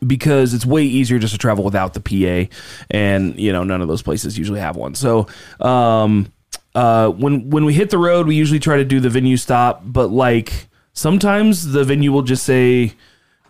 because 0.05 0.53
it's 0.53 0.65
way 0.65 0.83
easier 0.83 1.19
just 1.19 1.33
to 1.33 1.37
travel 1.37 1.63
without 1.63 1.93
the 1.93 1.99
PA, 1.99 2.51
and 2.89 3.37
you 3.37 3.51
know 3.51 3.63
none 3.63 3.81
of 3.81 3.87
those 3.87 4.01
places 4.01 4.37
usually 4.37 4.59
have 4.59 4.75
one. 4.75 4.95
So, 4.95 5.27
um, 5.59 6.31
uh, 6.73 7.09
when 7.09 7.49
when 7.49 7.65
we 7.65 7.73
hit 7.73 7.89
the 7.89 7.97
road, 7.97 8.27
we 8.27 8.35
usually 8.35 8.59
try 8.59 8.77
to 8.77 8.85
do 8.85 8.99
the 8.99 9.09
venue 9.09 9.37
stop, 9.37 9.81
but 9.85 10.07
like 10.07 10.69
sometimes 10.93 11.73
the 11.73 11.83
venue 11.83 12.11
will 12.11 12.21
just 12.21 12.43
say, 12.43 12.93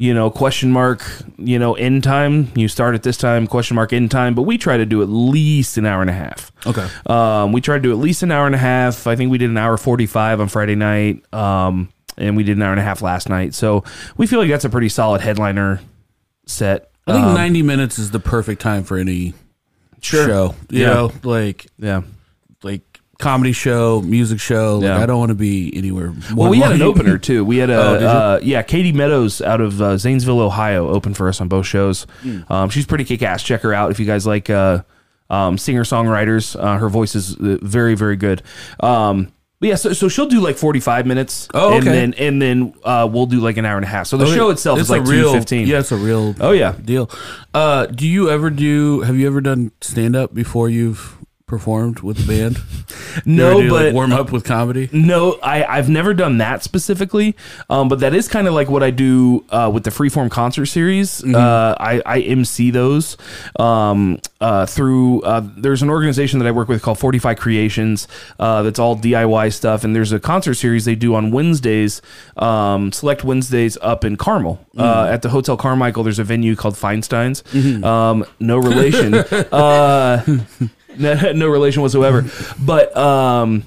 you 0.02 0.16
know, 0.16 0.32
question 0.32 0.72
mark, 0.72 1.04
you 1.38 1.60
know, 1.60 1.76
end 1.76 2.04
time. 2.04 2.48
You 2.56 2.68
start 2.68 2.96
at 2.96 3.04
this 3.04 3.18
time, 3.18 3.46
question 3.46 3.76
mark, 3.76 3.94
end 3.94 4.10
time. 4.10 4.34
But 4.34 4.44
we 4.44 4.58
try 4.58 4.78
to 4.78 4.86
do 4.86 5.04
at 5.04 5.10
least 5.10 5.78
an 5.78 5.86
hour 5.86 6.02
and 6.02 6.10
a 6.10 6.14
half. 6.14 6.52
Okay. 6.66 6.88
Um, 7.06 7.52
we 7.52 7.62
try 7.62 7.76
to 7.76 7.82
do 7.82 7.92
at 7.92 8.00
least 8.00 8.24
an 8.24 8.32
hour 8.32 8.48
and 8.48 8.56
a 8.56 8.58
half. 8.58 9.06
I 9.06 9.16
think 9.16 9.30
we 9.30 9.38
did 9.38 9.52
an 9.52 9.58
hour 9.58 9.78
45 9.78 10.42
on 10.42 10.48
Friday 10.48 10.74
night. 10.74 11.22
Um, 11.32 11.90
and 12.18 12.36
we 12.36 12.42
did 12.44 12.58
an 12.58 12.64
hour 12.64 12.72
and 12.72 12.80
a 12.80 12.84
half 12.84 13.04
last 13.04 13.30
night. 13.30 13.54
So 13.54 13.84
we 14.18 14.26
feel 14.26 14.40
like 14.40 14.50
that's 14.50 14.66
a 14.66 14.72
pretty 14.72 14.90
solid 14.90 15.22
headliner 15.22 15.82
set. 16.48 16.90
I 17.06 17.14
think 17.14 17.26
Um, 17.28 17.36
90 17.36 17.62
minutes 17.62 18.00
is 18.00 18.10
the 18.10 18.20
perfect 18.20 18.60
time 18.60 18.84
for 18.84 18.98
any 18.98 19.36
Sure. 20.02 20.26
show. 20.26 20.56
You 20.72 20.82
Yeah. 20.82 20.94
know, 20.94 21.12
like 21.24 21.68
yeah. 21.78 22.02
Comedy 23.22 23.54
show, 23.54 24.02
music 24.02 24.40
show. 24.40 24.78
Like 24.80 24.84
Yeah. 24.86 25.02
I 25.02 25.06
don't 25.06 25.20
want 25.20 25.30
to 25.30 25.36
be 25.36 25.72
anywhere. 25.76 26.14
Well, 26.36 26.50
we 26.50 26.60
had 26.60 26.74
an 26.74 26.82
opener 26.82 27.18
too. 27.30 27.46
We 27.46 27.58
had 27.58 27.70
a 27.70 27.76
Oh, 27.82 27.94
did 27.94 28.02
you? 28.02 28.08
uh, 28.08 28.40
yeah, 28.44 28.62
Katie 28.64 28.92
Meadows 28.92 29.42
out 29.42 29.62
of 29.62 29.82
uh, 29.82 29.98
Zanesville, 29.98 30.42
Ohio, 30.42 30.90
opened 30.90 31.16
for 31.18 31.30
us 31.30 31.40
on 31.40 31.48
both 31.48 31.66
shows. 31.66 32.06
Hmm. 32.22 32.40
Um, 32.52 32.70
she's 32.70 32.86
pretty 32.86 33.06
kick 33.06 33.22
ass. 33.22 33.42
Check 33.44 33.62
her 33.62 33.74
out 33.74 33.92
if 33.92 34.00
you 34.00 34.06
guys 34.06 34.28
like 34.28 34.50
uh, 34.50 34.84
um, 35.30 35.58
singer 35.58 35.84
songwriters. 35.84 36.62
Uh, 36.62 36.78
her 36.78 36.90
voice 36.90 37.16
is 37.16 37.36
uh, 37.38 37.58
very 37.62 37.96
very 37.96 38.16
good. 38.18 38.42
Um, 38.82 39.32
but 39.60 39.68
yeah, 39.70 39.76
so, 39.76 39.94
so 39.94 40.10
she'll 40.10 40.26
do 40.28 40.40
like 40.42 40.58
forty 40.58 40.80
five 40.80 41.06
minutes. 41.06 41.48
Oh, 41.54 41.74
and 41.74 41.88
okay. 41.88 41.92
then 41.92 42.14
and 42.16 42.42
then 42.42 42.74
uh, 42.84 43.08
we'll 43.12 43.28
do 43.28 43.40
like 43.40 43.58
an 43.58 43.66
hour 43.66 43.76
and 43.78 43.86
a 43.86 43.88
half. 43.88 44.08
So 44.08 44.18
the 44.18 44.26
show 44.26 44.50
itself 44.50 44.80
It's 44.80 44.88
is 44.88 44.90
like 44.90 45.04
real 45.04 45.32
two 45.32 45.38
fifteen. 45.38 45.68
Yeah, 45.68 45.80
it's 45.82 45.92
a 45.92 45.98
real. 45.98 46.34
Oh, 46.40 46.52
yeah. 46.52 46.74
deal. 46.84 47.12
Uh, 47.54 47.86
do 47.86 48.08
you 48.08 48.32
ever 48.32 48.50
do? 48.50 49.02
Have 49.02 49.16
you 49.18 49.28
ever 49.28 49.40
done 49.40 49.72
stand 49.80 50.16
up 50.16 50.34
before 50.34 50.68
you've 50.68 51.16
performed 51.52 52.00
with 52.00 52.18
the 52.18 52.26
band? 52.26 52.58
No, 53.26 53.62
do, 53.62 53.70
like, 53.70 53.88
but 53.88 53.94
warm 53.94 54.14
up 54.14 54.32
with 54.32 54.46
comedy. 54.46 54.90
No, 54.94 55.34
I, 55.44 55.66
I've 55.66 55.90
never 55.90 56.14
done 56.14 56.38
that 56.38 56.64
specifically, 56.64 57.36
um, 57.70 57.90
but 57.90 58.00
that 58.00 58.14
is 58.14 58.30
kind 58.30 58.48
of 58.48 58.54
like 58.54 58.70
what 58.70 58.84
I 58.84 58.90
do 58.90 59.44
uh, 59.50 59.70
with 59.74 59.84
the 59.84 59.90
Freeform 59.90 60.32
concert 60.32 60.68
series. 60.68 61.22
Uh, 61.24 61.76
I, 61.78 62.02
I 62.06 62.20
MC 62.22 62.72
those 62.72 63.18
um, 63.60 64.20
uh, 64.40 64.66
through. 64.66 65.22
Uh, 65.24 65.42
there's 65.58 65.82
an 65.82 65.90
organization 65.90 66.40
that 66.40 66.48
I 66.48 66.52
work 66.52 66.70
with 66.70 66.82
called 66.82 67.00
Fortify 67.00 67.34
Creations. 67.34 68.08
Uh, 68.40 68.62
that's 68.62 68.80
all 68.80 68.96
DIY 68.96 69.52
stuff, 69.52 69.84
and 69.84 69.94
there's 69.94 70.14
a 70.14 70.20
concert 70.20 70.54
series 70.54 70.86
they 70.86 70.96
do 70.96 71.14
on 71.14 71.32
Wednesdays, 71.32 72.02
um, 72.38 72.94
select 72.94 73.26
Wednesdays 73.26 73.78
up 73.82 74.06
in 74.06 74.16
Carmel 74.16 74.66
uh, 74.78 75.10
at 75.12 75.22
the 75.22 75.30
Hotel 75.30 75.58
Carmichael. 75.58 76.04
There's 76.04 76.20
a 76.20 76.24
venue 76.24 76.56
called 76.56 76.76
Feinstein's. 76.76 77.44
Um, 77.84 78.26
no 78.40 78.58
relation. 78.58 79.14
no, 80.98 81.32
no 81.32 81.48
relation 81.48 81.82
whatsoever. 81.82 82.26
But 82.60 82.96
um, 82.96 83.64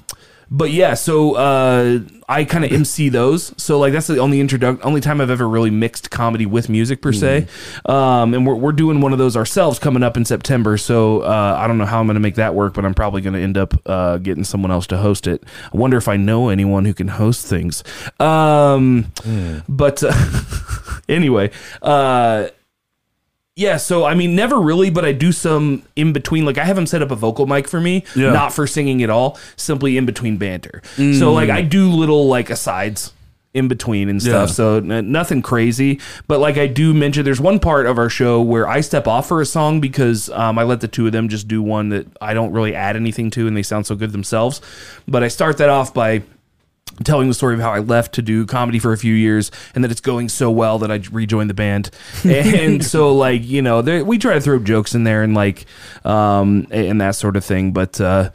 but 0.49 0.71
yeah, 0.71 0.93
so 0.93 1.35
uh, 1.35 1.99
I 2.29 2.45
kind 2.45 2.63
of 2.63 2.71
MC 2.71 3.09
those. 3.09 3.53
So 3.61 3.79
like 3.79 3.93
that's 3.93 4.07
the 4.07 4.19
only 4.19 4.39
introduct, 4.39 4.85
only 4.85 5.01
time 5.01 5.19
I've 5.19 5.29
ever 5.29 5.47
really 5.47 5.71
mixed 5.71 6.11
comedy 6.11 6.45
with 6.45 6.69
music 6.69 7.01
per 7.01 7.11
se. 7.11 7.47
Um, 7.85 8.33
and 8.33 8.45
we're 8.45 8.55
we're 8.55 8.71
doing 8.71 9.01
one 9.01 9.11
of 9.11 9.17
those 9.17 9.35
ourselves 9.35 9.79
coming 9.79 10.03
up 10.03 10.17
in 10.17 10.25
September. 10.25 10.77
So 10.77 11.21
uh, 11.21 11.57
I 11.59 11.67
don't 11.67 11.77
know 11.77 11.85
how 11.85 11.99
I'm 11.99 12.05
going 12.05 12.15
to 12.15 12.21
make 12.21 12.35
that 12.35 12.53
work, 12.53 12.73
but 12.73 12.85
I'm 12.85 12.93
probably 12.93 13.21
going 13.21 13.33
to 13.33 13.41
end 13.41 13.57
up 13.57 13.73
uh, 13.85 14.17
getting 14.17 14.43
someone 14.43 14.71
else 14.71 14.87
to 14.87 14.97
host 14.97 15.27
it. 15.27 15.43
I 15.73 15.77
wonder 15.77 15.97
if 15.97 16.07
I 16.07 16.17
know 16.17 16.49
anyone 16.49 16.85
who 16.85 16.93
can 16.93 17.07
host 17.07 17.47
things. 17.47 17.83
Um, 18.19 19.11
but 19.67 20.03
uh, 20.03 20.13
anyway, 21.09 21.51
uh, 21.81 22.47
yeah, 23.55 23.77
so 23.77 24.03
I 24.03 24.15
mean, 24.15 24.35
never 24.35 24.59
really, 24.59 24.89
but 24.89 25.05
I 25.05 25.13
do 25.13 25.31
some 25.31 25.83
in 25.95 26.11
between. 26.13 26.45
Like, 26.45 26.57
I 26.57 26.65
have 26.65 26.75
them 26.75 26.85
set 26.85 27.01
up 27.01 27.11
a 27.11 27.15
vocal 27.15 27.45
mic 27.47 27.67
for 27.67 27.79
me, 27.79 28.03
Yeah. 28.15 28.31
not 28.31 28.51
for 28.53 28.67
singing 28.67 29.01
at 29.01 29.09
all, 29.09 29.37
simply 29.55 29.97
in 29.97 30.05
between 30.05 30.37
banter. 30.37 30.81
So, 30.97 31.31
like, 31.31 31.49
I 31.49 31.61
do 31.61 31.89
little, 31.89 32.27
like, 32.27 32.49
asides 32.49 33.13
in 33.53 33.69
between 33.69 34.09
and 34.09 34.21
stuff. 34.21 34.49
Yeah. 34.49 34.53
So, 34.53 34.75
n- 34.79 35.13
nothing 35.13 35.41
crazy. 35.41 36.01
But, 36.27 36.41
like, 36.41 36.57
I 36.57 36.67
do 36.67 36.93
mention 36.93 37.23
there's 37.23 37.39
one 37.39 37.59
part 37.59 37.85
of 37.85 37.97
our 37.97 38.09
show 38.09 38.41
where 38.41 38.67
I 38.67 38.81
step 38.81 39.07
off 39.07 39.29
for 39.29 39.39
a 39.39 39.45
song 39.45 39.79
because 39.79 40.29
um, 40.31 40.59
I 40.59 40.63
let 40.63 40.81
the 40.81 40.89
two 40.89 41.05
of 41.05 41.13
them 41.13 41.29
just 41.29 41.47
do 41.47 41.63
one 41.63 41.87
that 41.89 42.05
I 42.19 42.33
don't 42.33 42.51
really 42.51 42.75
add 42.75 42.97
anything 42.97 43.29
to 43.31 43.47
and 43.47 43.55
they 43.55 43.63
sound 43.63 43.87
so 43.87 43.95
good 43.95 44.11
themselves. 44.11 44.59
But 45.07 45.23
I 45.23 45.29
start 45.29 45.57
that 45.59 45.69
off 45.69 45.93
by 45.93 46.23
telling 47.03 47.27
the 47.27 47.33
story 47.33 47.53
of 47.55 47.59
how 47.59 47.71
I 47.73 47.79
left 47.79 48.13
to 48.15 48.21
do 48.21 48.45
comedy 48.45 48.79
for 48.79 48.93
a 48.93 48.97
few 48.97 49.13
years 49.13 49.51
and 49.73 49.83
that 49.83 49.91
it's 49.91 50.01
going 50.01 50.29
so 50.29 50.49
well 50.49 50.79
that 50.79 50.91
I 50.91 51.01
rejoined 51.11 51.49
the 51.49 51.53
band. 51.53 51.89
And 52.25 52.83
so 52.85 53.13
like, 53.13 53.43
you 53.43 53.61
know, 53.61 53.81
there, 53.81 54.03
we 54.05 54.17
try 54.17 54.33
to 54.35 54.41
throw 54.41 54.59
jokes 54.59 54.95
in 54.95 55.03
there 55.03 55.23
and 55.23 55.33
like 55.33 55.65
um 56.05 56.67
and 56.71 57.01
that 57.01 57.15
sort 57.15 57.35
of 57.35 57.43
thing, 57.43 57.71
but 57.73 57.99
uh 57.99 58.29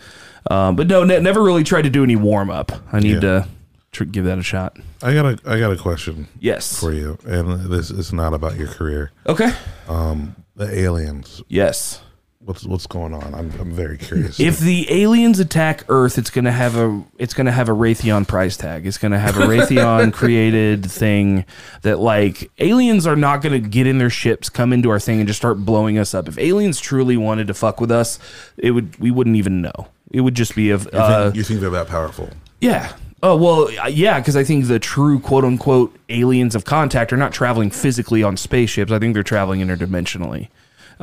um 0.50 0.76
but 0.76 0.88
no, 0.88 1.04
ne- 1.04 1.20
never 1.20 1.42
really 1.42 1.64
tried 1.64 1.82
to 1.82 1.90
do 1.90 2.02
any 2.02 2.16
warm 2.16 2.50
up. 2.50 2.72
I 2.92 3.00
need 3.00 3.14
Yeah. 3.14 3.20
to 3.20 3.48
tr- 3.92 4.04
give 4.04 4.24
that 4.26 4.38
a 4.38 4.42
shot. 4.42 4.76
I 5.02 5.14
got 5.14 5.24
a 5.26 5.38
I 5.50 5.58
got 5.58 5.72
a 5.72 5.76
question 5.76 6.28
Yes. 6.40 6.78
for 6.78 6.92
you, 6.92 7.18
and 7.26 7.70
this 7.70 7.90
is 7.90 8.12
not 8.12 8.34
about 8.34 8.56
your 8.56 8.68
career. 8.68 9.12
Okay. 9.26 9.52
Um, 9.88 10.36
The 10.56 10.66
aliens. 10.78 11.42
Yes. 11.48 12.02
What's 12.42 12.64
what's 12.64 12.86
going 12.86 13.12
on? 13.12 13.34
I'm 13.34 13.52
I'm 13.60 13.70
very 13.70 13.98
curious. 13.98 14.40
If 14.40 14.60
the 14.60 14.90
aliens 14.90 15.38
attack 15.40 15.84
Earth, 15.90 16.16
it's 16.16 16.30
gonna 16.30 16.50
have 16.50 16.74
a 16.74 17.04
it's 17.18 17.34
gonna 17.34 17.52
have 17.52 17.68
a 17.68 17.72
Raytheon 17.72 18.26
price 18.26 18.56
tag. 18.56 18.86
It's 18.86 18.96
gonna 18.96 19.18
have 19.18 19.36
a 19.36 19.42
Raytheon 19.42 20.12
created 20.14 20.90
thing 20.90 21.44
that 21.82 21.98
like 21.98 22.50
aliens 22.58 23.06
are 23.06 23.14
not 23.14 23.42
gonna 23.42 23.58
get 23.58 23.86
in 23.86 23.98
their 23.98 24.08
ships, 24.08 24.48
come 24.48 24.72
into 24.72 24.88
our 24.88 24.98
thing, 24.98 25.18
and 25.18 25.26
just 25.28 25.38
start 25.38 25.58
blowing 25.66 25.98
us 25.98 26.14
up. 26.14 26.28
If 26.28 26.38
aliens 26.38 26.80
truly 26.80 27.18
wanted 27.18 27.46
to 27.48 27.54
fuck 27.54 27.78
with 27.78 27.90
us, 27.90 28.18
it 28.56 28.70
would 28.70 28.98
we 28.98 29.10
wouldn't 29.10 29.36
even 29.36 29.60
know. 29.60 29.88
It 30.10 30.22
would 30.22 30.34
just 30.34 30.56
be 30.56 30.70
of 30.70 30.84
you, 30.84 30.98
uh, 30.98 31.24
think, 31.24 31.36
you 31.36 31.42
think 31.42 31.60
they're 31.60 31.68
that 31.70 31.88
powerful? 31.88 32.30
yeah. 32.62 32.94
Oh 33.22 33.36
well, 33.36 33.68
uh, 33.84 33.88
yeah, 33.88 34.18
because 34.18 34.34
I 34.34 34.44
think 34.44 34.66
the 34.66 34.78
true 34.78 35.20
quote 35.20 35.44
unquote 35.44 35.94
aliens 36.08 36.54
of 36.54 36.64
contact 36.64 37.12
are 37.12 37.18
not 37.18 37.34
traveling 37.34 37.70
physically 37.70 38.22
on 38.22 38.38
spaceships. 38.38 38.90
I 38.90 38.98
think 38.98 39.12
they're 39.12 39.22
traveling 39.22 39.60
interdimensionally. 39.60 40.48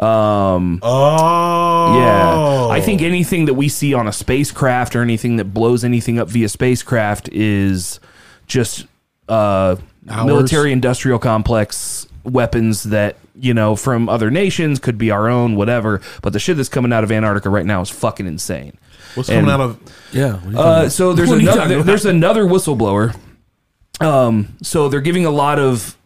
Um, 0.01 0.79
Oh, 0.83 1.99
yeah. 1.99 2.67
I 2.73 2.81
think 2.81 3.01
anything 3.01 3.45
that 3.45 3.55
we 3.55 3.67
see 3.69 3.93
on 3.93 4.07
a 4.07 4.11
spacecraft 4.13 4.95
or 4.95 5.01
anything 5.01 5.37
that 5.37 5.45
blows 5.53 5.83
anything 5.83 6.19
up 6.19 6.27
via 6.29 6.49
spacecraft 6.49 7.29
is 7.31 7.99
just 8.45 8.85
uh, 9.27 9.75
military 10.05 10.71
industrial 10.71 11.19
complex 11.19 12.07
weapons 12.23 12.83
that 12.83 13.15
you 13.39 13.53
know 13.53 13.75
from 13.75 14.09
other 14.09 14.29
nations 14.31 14.79
could 14.79 14.97
be 14.97 15.11
our 15.11 15.27
own, 15.29 15.55
whatever. 15.55 16.01
But 16.21 16.33
the 16.33 16.39
shit 16.39 16.57
that's 16.57 16.69
coming 16.69 16.93
out 16.93 17.03
of 17.03 17.11
Antarctica 17.11 17.49
right 17.49 17.65
now 17.65 17.81
is 17.81 17.89
fucking 17.89 18.27
insane. 18.27 18.77
What's 19.15 19.29
And- 19.29 19.47
coming 19.47 19.51
out 19.53 19.61
of? 19.61 19.79
Yeah. 20.11 20.33
what 20.33 20.43
are 20.45 20.51
you 20.51 20.57
Uh, 20.57 20.61
about? 20.61 20.91
so 20.91 21.13
there's 21.13 21.29
What 21.29 21.37
are 21.39 21.41
you 21.41 21.47
another 21.47 21.57
talking 21.57 21.69
there- 21.69 21.77
about? 21.79 21.85
there's 21.87 22.05
another 22.05 22.45
whistleblower. 22.45 23.15
Um, 23.99 24.49
so 24.61 24.89
they're 24.89 25.01
giving 25.01 25.25
a 25.25 25.31
lot 25.31 25.57
of 25.57 25.96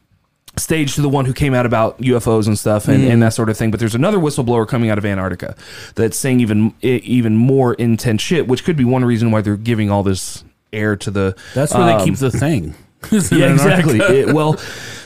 stage 0.61 0.95
to 0.95 1.01
the 1.01 1.09
one 1.09 1.25
who 1.25 1.33
came 1.33 1.53
out 1.53 1.65
about 1.65 1.97
UFOs 1.99 2.47
and 2.47 2.57
stuff 2.57 2.87
and, 2.87 3.03
Mm. 3.03 3.11
and 3.13 3.23
that 3.23 3.33
sort 3.33 3.49
of 3.49 3.57
thing. 3.57 3.71
But 3.71 3.79
there's 3.79 3.95
another 3.95 4.17
whistleblower 4.17 4.67
coming 4.67 4.89
out 4.89 4.97
of 4.97 5.05
Antarctica 5.05 5.55
that's 5.95 6.17
saying 6.17 6.39
even 6.39 6.73
even 6.81 7.35
more 7.35 7.73
intense 7.75 8.21
shit, 8.21 8.47
which 8.47 8.63
could 8.63 8.77
be 8.77 8.85
one 8.85 9.03
reason 9.05 9.31
why 9.31 9.41
they're 9.41 9.57
giving 9.57 9.89
all 9.91 10.03
this 10.03 10.43
air 10.71 10.95
to 10.95 11.11
the. 11.11 11.35
That's 11.53 11.73
where 11.73 11.85
they 11.85 11.93
um, 11.93 12.05
keep 12.05 12.15
the 12.17 12.31
thing. 12.31 12.75
Yeah, 13.11 13.51
exactly. 13.51 13.99
It- 14.19 14.31
well, 14.33 14.57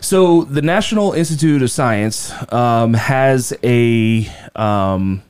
so 0.01 0.43
the 0.43 0.62
National 0.62 1.14
Institute 1.14 1.62
of 1.62 1.72
Science 1.72 2.34
um, 2.51 2.93
has 2.93 3.53
a 3.64 4.30
um, 4.53 5.22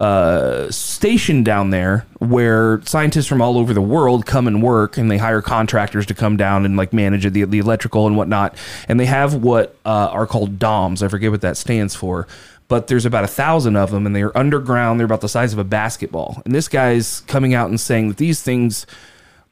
uh, 0.00 0.70
station 0.70 1.42
down 1.42 1.70
there 1.70 2.06
where 2.20 2.80
scientists 2.84 3.26
from 3.26 3.42
all 3.42 3.58
over 3.58 3.74
the 3.74 3.82
world 3.82 4.26
come 4.26 4.46
and 4.46 4.62
work, 4.62 4.96
and 4.96 5.10
they 5.10 5.18
hire 5.18 5.42
contractors 5.42 6.06
to 6.06 6.14
come 6.14 6.36
down 6.36 6.64
and 6.64 6.76
like 6.76 6.92
manage 6.92 7.30
the, 7.32 7.44
the 7.44 7.58
electrical 7.58 8.06
and 8.06 8.16
whatnot. 8.16 8.56
And 8.86 9.00
they 9.00 9.06
have 9.06 9.34
what 9.34 9.76
uh, 9.84 10.08
are 10.12 10.26
called 10.26 10.58
DOMs. 10.58 11.02
I 11.02 11.08
forget 11.08 11.30
what 11.30 11.40
that 11.40 11.56
stands 11.56 11.94
for. 11.94 12.28
But 12.68 12.86
there's 12.86 13.06
about 13.06 13.24
a 13.24 13.28
thousand 13.28 13.76
of 13.76 13.90
them, 13.90 14.04
and 14.04 14.14
they're 14.14 14.36
underground. 14.36 15.00
They're 15.00 15.06
about 15.06 15.22
the 15.22 15.28
size 15.28 15.54
of 15.54 15.58
a 15.58 15.64
basketball. 15.64 16.42
And 16.44 16.54
this 16.54 16.68
guy's 16.68 17.20
coming 17.20 17.54
out 17.54 17.70
and 17.70 17.80
saying 17.80 18.08
that 18.08 18.18
these 18.18 18.42
things 18.42 18.86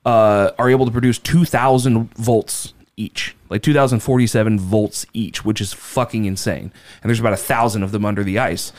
uh, 0.04 0.50
are 0.58 0.68
able 0.68 0.84
to 0.84 0.92
produce 0.92 1.18
2,000 1.18 2.14
volts 2.14 2.74
each, 2.96 3.34
like 3.48 3.62
2,047 3.62 4.60
volts 4.60 5.06
each, 5.12 5.44
which 5.44 5.60
is 5.60 5.72
fucking 5.72 6.26
insane. 6.26 6.70
And 7.02 7.10
there's 7.10 7.20
about 7.20 7.32
a 7.32 7.38
thousand 7.38 7.82
of 7.82 7.90
them 7.90 8.04
under 8.04 8.22
the 8.22 8.38
ice. 8.38 8.72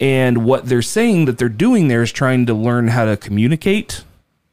And 0.00 0.44
what 0.44 0.66
they're 0.66 0.82
saying 0.82 1.24
that 1.24 1.38
they're 1.38 1.48
doing 1.48 1.88
there 1.88 2.02
is 2.02 2.12
trying 2.12 2.46
to 2.46 2.54
learn 2.54 2.88
how 2.88 3.04
to 3.04 3.16
communicate. 3.16 4.04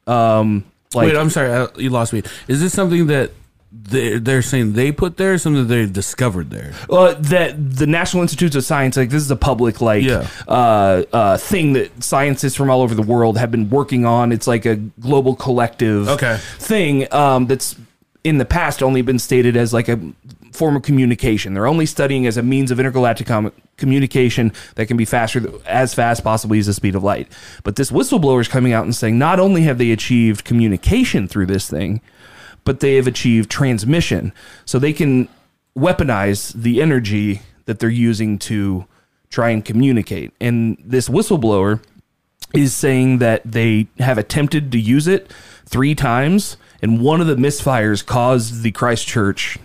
Um, 0.07 0.65
like, 0.93 1.07
Wait, 1.07 1.17
I'm 1.17 1.29
sorry, 1.29 1.51
I, 1.51 1.67
you 1.77 1.89
lost 1.89 2.13
me. 2.13 2.23
Is 2.47 2.61
this 2.61 2.73
something 2.73 3.07
that 3.07 3.31
they're, 3.71 4.19
they're 4.19 4.41
saying 4.41 4.73
they 4.73 4.91
put 4.91 5.17
there, 5.17 5.33
or 5.33 5.37
something 5.37 5.67
that 5.67 5.73
they 5.73 5.85
discovered 5.85 6.49
there? 6.49 6.73
uh, 6.89 7.13
that 7.15 7.55
the 7.77 7.85
National 7.85 8.21
Institutes 8.23 8.55
of 8.55 8.63
Science, 8.63 8.95
like 8.97 9.09
this 9.09 9.21
is 9.21 9.29
a 9.29 9.35
public 9.35 9.81
like 9.81 10.03
Yeah. 10.03 10.27
uh, 10.47 11.03
uh, 11.11 11.37
thing 11.37 11.73
that 11.73 12.03
scientists 12.03 12.55
from 12.55 12.69
all 12.69 12.81
over 12.81 12.95
the 12.95 13.01
world 13.03 13.37
have 13.37 13.51
been 13.51 13.69
working 13.69 14.05
on. 14.05 14.31
It's 14.31 14.47
like 14.47 14.65
a 14.65 14.75
global 14.77 15.35
collective 15.35 16.07
Okay. 16.07 16.37
thing 16.57 17.11
um, 17.13 17.47
that's 17.47 17.75
in 18.23 18.37
the 18.39 18.45
past 18.45 18.81
only 18.81 19.01
been 19.03 19.19
stated 19.19 19.55
as 19.57 19.73
like 19.73 19.89
a 19.89 19.99
form 20.55 20.75
of 20.75 20.81
communication. 20.81 21.53
They're 21.53 21.67
only 21.67 21.85
studying 21.85 22.25
as 22.25 22.37
a 22.37 22.43
means 22.43 22.71
of 22.71 22.79
intergalactic 22.79 23.27
com- 23.27 23.51
communication 23.77 24.51
that 24.75 24.87
can 24.87 24.97
be 24.97 25.05
faster, 25.05 25.51
as 25.65 25.93
fast 25.93 26.23
possibly 26.23 26.59
as 26.59 26.65
the 26.65 26.73
speed 26.73 26.95
of 26.95 27.03
light. 27.03 27.31
But 27.63 27.75
this 27.75 27.91
whistleblower 27.91 28.41
is 28.41 28.47
coming 28.47 28.73
out 28.73 28.85
and 28.85 28.95
saying 28.95 29.17
not 29.17 29.39
only 29.39 29.63
have 29.63 29.77
they 29.77 29.91
achieved 29.91 30.45
communication 30.45 31.27
through 31.27 31.47
this 31.47 31.69
thing, 31.69 32.01
but 32.63 32.79
they 32.79 32.95
have 32.95 33.07
achieved 33.07 33.49
transmission. 33.49 34.33
So 34.65 34.79
they 34.79 34.93
can 34.93 35.29
weaponize 35.77 36.53
the 36.53 36.81
energy 36.81 37.41
that 37.65 37.79
they're 37.79 37.89
using 37.89 38.39
to 38.39 38.85
try 39.29 39.49
and 39.49 39.63
communicate. 39.63 40.31
And 40.39 40.77
this 40.83 41.09
whistleblower 41.09 41.81
is 42.53 42.73
saying 42.73 43.17
that 43.19 43.41
they 43.43 43.87
have 43.99 44.17
attempted 44.17 44.71
to 44.71 44.79
use 44.79 45.07
it 45.07 45.31
three 45.65 45.93
times, 45.95 46.57
and 46.81 47.01
one 47.01 47.19
of 47.21 47.27
the 47.27 47.35
misfires 47.35 48.05
caused 48.05 48.63
the 48.63 48.71
Christchurch 48.71 49.57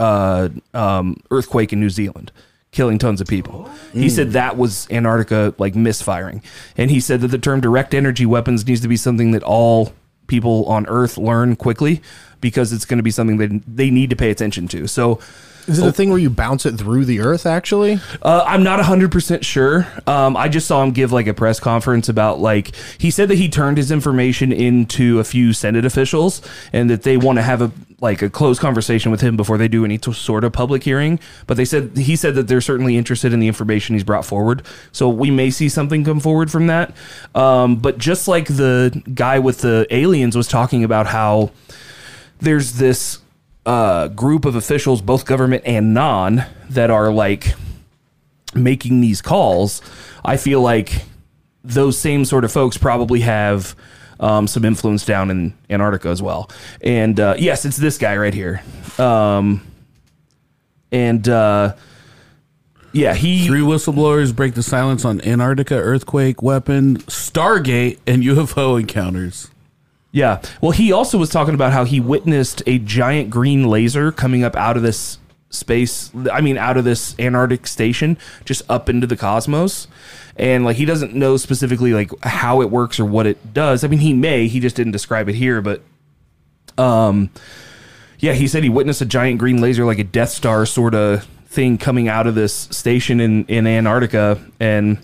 uh, 0.00 0.48
um, 0.74 1.16
earthquake 1.30 1.72
in 1.72 1.80
New 1.80 1.90
Zealand, 1.90 2.32
killing 2.72 2.98
tons 2.98 3.20
of 3.20 3.28
people. 3.28 3.70
He 3.92 4.08
said 4.08 4.32
that 4.32 4.56
was 4.56 4.88
Antarctica 4.90 5.54
like 5.58 5.74
misfiring, 5.74 6.42
and 6.76 6.90
he 6.90 7.00
said 7.00 7.20
that 7.20 7.28
the 7.28 7.38
term 7.38 7.60
direct 7.60 7.94
energy 7.94 8.26
weapons 8.26 8.66
needs 8.66 8.80
to 8.80 8.88
be 8.88 8.96
something 8.96 9.30
that 9.32 9.42
all 9.42 9.92
people 10.26 10.64
on 10.66 10.86
Earth 10.86 11.18
learn 11.18 11.56
quickly 11.56 12.00
because 12.40 12.72
it's 12.72 12.84
going 12.84 12.98
to 12.98 13.02
be 13.02 13.10
something 13.10 13.36
that 13.36 13.62
they 13.66 13.90
need 13.90 14.10
to 14.10 14.16
pay 14.16 14.30
attention 14.30 14.66
to. 14.68 14.86
So. 14.86 15.20
Is 15.66 15.78
it 15.78 15.86
a 15.86 15.92
thing 15.92 16.10
where 16.10 16.18
you 16.18 16.30
bounce 16.30 16.66
it 16.66 16.76
through 16.76 17.04
the 17.04 17.20
earth? 17.20 17.46
Actually, 17.46 18.00
Uh, 18.22 18.44
I'm 18.46 18.62
not 18.62 18.80
100% 18.80 19.44
sure. 19.44 19.86
Um, 20.06 20.36
I 20.36 20.48
just 20.48 20.66
saw 20.66 20.82
him 20.82 20.90
give 20.92 21.12
like 21.12 21.26
a 21.26 21.34
press 21.34 21.60
conference 21.60 22.08
about 22.08 22.40
like 22.40 22.72
he 22.98 23.10
said 23.10 23.28
that 23.28 23.36
he 23.36 23.48
turned 23.48 23.76
his 23.76 23.90
information 23.90 24.52
into 24.52 25.18
a 25.20 25.24
few 25.24 25.52
Senate 25.52 25.84
officials 25.84 26.42
and 26.72 26.90
that 26.90 27.02
they 27.02 27.16
want 27.16 27.36
to 27.38 27.42
have 27.42 27.62
a 27.62 27.70
like 28.02 28.22
a 28.22 28.30
close 28.30 28.58
conversation 28.58 29.10
with 29.10 29.20
him 29.20 29.36
before 29.36 29.58
they 29.58 29.68
do 29.68 29.84
any 29.84 29.98
t- 29.98 30.10
sort 30.14 30.42
of 30.42 30.52
public 30.54 30.82
hearing. 30.84 31.20
But 31.46 31.58
they 31.58 31.66
said 31.66 31.98
he 31.98 32.16
said 32.16 32.34
that 32.34 32.48
they're 32.48 32.62
certainly 32.62 32.96
interested 32.96 33.32
in 33.34 33.40
the 33.40 33.46
information 33.46 33.94
he's 33.94 34.04
brought 34.04 34.24
forward. 34.24 34.62
So 34.90 35.08
we 35.10 35.30
may 35.30 35.50
see 35.50 35.68
something 35.68 36.02
come 36.02 36.18
forward 36.18 36.50
from 36.50 36.66
that. 36.68 36.94
Um, 37.34 37.76
but 37.76 37.98
just 37.98 38.26
like 38.26 38.46
the 38.46 39.02
guy 39.14 39.38
with 39.38 39.58
the 39.58 39.86
aliens 39.90 40.34
was 40.34 40.48
talking 40.48 40.82
about 40.82 41.08
how 41.08 41.50
there's 42.40 42.72
this 42.74 43.18
uh, 43.66 44.08
group 44.08 44.44
of 44.44 44.54
officials, 44.54 45.02
both 45.02 45.24
government 45.24 45.62
and 45.66 45.94
non, 45.94 46.44
that 46.70 46.90
are 46.90 47.12
like 47.12 47.54
making 48.54 49.00
these 49.00 49.22
calls. 49.22 49.82
I 50.24 50.36
feel 50.36 50.60
like 50.60 51.04
those 51.62 51.98
same 51.98 52.24
sort 52.24 52.44
of 52.44 52.52
folks 52.52 52.78
probably 52.78 53.20
have 53.20 53.76
um, 54.18 54.46
some 54.46 54.64
influence 54.64 55.04
down 55.04 55.30
in 55.30 55.54
Antarctica 55.68 56.08
as 56.08 56.22
well. 56.22 56.50
And 56.80 57.18
uh, 57.18 57.34
yes, 57.38 57.64
it's 57.64 57.76
this 57.76 57.98
guy 57.98 58.16
right 58.16 58.34
here. 58.34 58.62
Um, 58.98 59.66
and 60.92 61.28
uh, 61.28 61.74
yeah, 62.92 63.14
he 63.14 63.46
Three 63.46 63.60
whistleblowers 63.60 64.34
break 64.34 64.54
the 64.54 64.62
silence 64.62 65.04
on 65.04 65.20
Antarctica 65.22 65.74
earthquake 65.74 66.42
weapon, 66.42 66.98
Stargate, 66.98 67.98
and 68.06 68.22
UFO 68.22 68.80
encounters. 68.80 69.50
Yeah. 70.12 70.42
Well, 70.60 70.72
he 70.72 70.92
also 70.92 71.18
was 71.18 71.30
talking 71.30 71.54
about 71.54 71.72
how 71.72 71.84
he 71.84 72.00
witnessed 72.00 72.62
a 72.66 72.78
giant 72.78 73.30
green 73.30 73.68
laser 73.68 74.10
coming 74.10 74.42
up 74.42 74.56
out 74.56 74.76
of 74.76 74.82
this 74.82 75.18
space. 75.50 76.10
I 76.32 76.40
mean, 76.40 76.58
out 76.58 76.76
of 76.76 76.84
this 76.84 77.14
Antarctic 77.18 77.66
station, 77.66 78.18
just 78.44 78.62
up 78.68 78.88
into 78.88 79.06
the 79.06 79.16
cosmos. 79.16 79.86
And 80.36 80.64
like, 80.64 80.76
he 80.76 80.84
doesn't 80.84 81.14
know 81.14 81.36
specifically 81.36 81.92
like 81.92 82.10
how 82.24 82.60
it 82.62 82.70
works 82.70 82.98
or 82.98 83.04
what 83.04 83.26
it 83.26 83.52
does. 83.52 83.84
I 83.84 83.88
mean, 83.88 84.00
he 84.00 84.12
may. 84.12 84.48
He 84.48 84.58
just 84.58 84.74
didn't 84.74 84.92
describe 84.92 85.28
it 85.28 85.34
here, 85.34 85.60
but 85.60 85.82
um, 86.78 87.30
yeah, 88.18 88.32
he 88.32 88.48
said 88.48 88.62
he 88.62 88.68
witnessed 88.68 89.00
a 89.00 89.06
giant 89.06 89.38
green 89.38 89.60
laser, 89.60 89.84
like 89.84 89.98
a 89.98 90.04
Death 90.04 90.30
Star 90.30 90.66
sort 90.66 90.94
of 90.94 91.24
thing, 91.46 91.78
coming 91.78 92.08
out 92.08 92.26
of 92.26 92.34
this 92.34 92.54
station 92.54 93.20
in 93.20 93.44
in 93.46 93.66
Antarctica, 93.66 94.38
and 94.58 94.98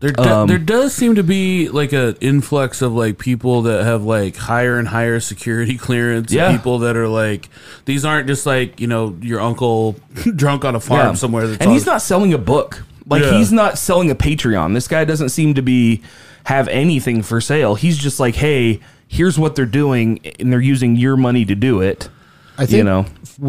There, 0.00 0.12
do- 0.12 0.22
Um, 0.22 0.48
there 0.48 0.58
does 0.58 0.94
seem 0.94 1.14
to 1.16 1.22
be 1.22 1.68
like 1.68 1.92
an 1.92 2.16
influx 2.20 2.80
of 2.82 2.92
like 2.94 3.18
people 3.18 3.62
that 3.62 3.84
have 3.84 4.02
like 4.02 4.36
higher 4.36 4.78
and 4.78 4.88
higher 4.88 5.20
security 5.20 5.76
clearance. 5.86 6.32
Yeah. 6.32 6.50
People 6.52 6.78
that 6.80 6.96
are 6.96 7.08
like, 7.08 7.48
these 7.84 8.04
aren't 8.04 8.26
just 8.26 8.46
like, 8.46 8.80
you 8.80 8.86
know, 8.86 9.16
your 9.20 9.40
uncle 9.40 9.96
drunk 10.36 10.64
on 10.64 10.74
a 10.74 10.80
farm 10.80 11.08
Yeah. 11.08 11.14
somewhere. 11.14 11.46
That's 11.46 11.60
and 11.60 11.68
all- 11.68 11.74
he's 11.74 11.86
not 11.86 12.00
selling 12.02 12.32
a 12.32 12.38
book. 12.38 12.82
Like 13.06 13.22
Yeah. 13.22 13.36
he's 13.38 13.52
not 13.52 13.76
selling 13.78 14.10
a 14.10 14.14
Patreon. 14.14 14.72
This 14.74 14.88
guy 14.88 15.04
doesn't 15.04 15.28
seem 15.30 15.54
to 15.54 15.62
be 15.62 16.02
have 16.44 16.66
anything 16.68 17.22
for 17.22 17.40
sale. 17.40 17.74
He's 17.74 17.98
just 17.98 18.18
like, 18.18 18.36
hey, 18.36 18.80
here's 19.06 19.38
what 19.38 19.54
they're 19.56 19.66
doing, 19.66 20.20
and 20.38 20.50
they're 20.52 20.60
using 20.60 20.96
your 20.96 21.16
money 21.16 21.44
to 21.44 21.54
do 21.54 21.80
it. 21.82 22.08
I 22.56 22.64
think 22.66 22.78
you 22.78 22.84
know, 22.84 23.04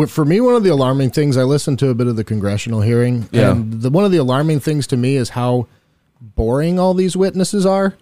for 0.07 0.25
me, 0.25 0.41
one 0.41 0.55
of 0.55 0.63
the 0.63 0.69
alarming 0.71 1.11
things 1.11 1.37
I 1.37 1.43
listened 1.43 1.79
to 1.79 1.89
a 1.89 1.93
bit 1.93 2.07
of 2.07 2.15
the 2.17 2.23
congressional 2.23 2.81
hearing, 2.81 3.29
Yeah. 3.31 3.51
and 3.51 3.81
the 3.81 3.89
one 3.89 4.03
of 4.03 4.11
the 4.11 4.17
alarming 4.17 4.59
things 4.59 4.87
to 4.87 4.97
me 4.97 5.15
is 5.15 5.29
how 5.29 5.67
boring 6.21 6.79
all 6.79 6.93
these 6.93 7.17
witnesses 7.17 7.65
are. 7.65 7.95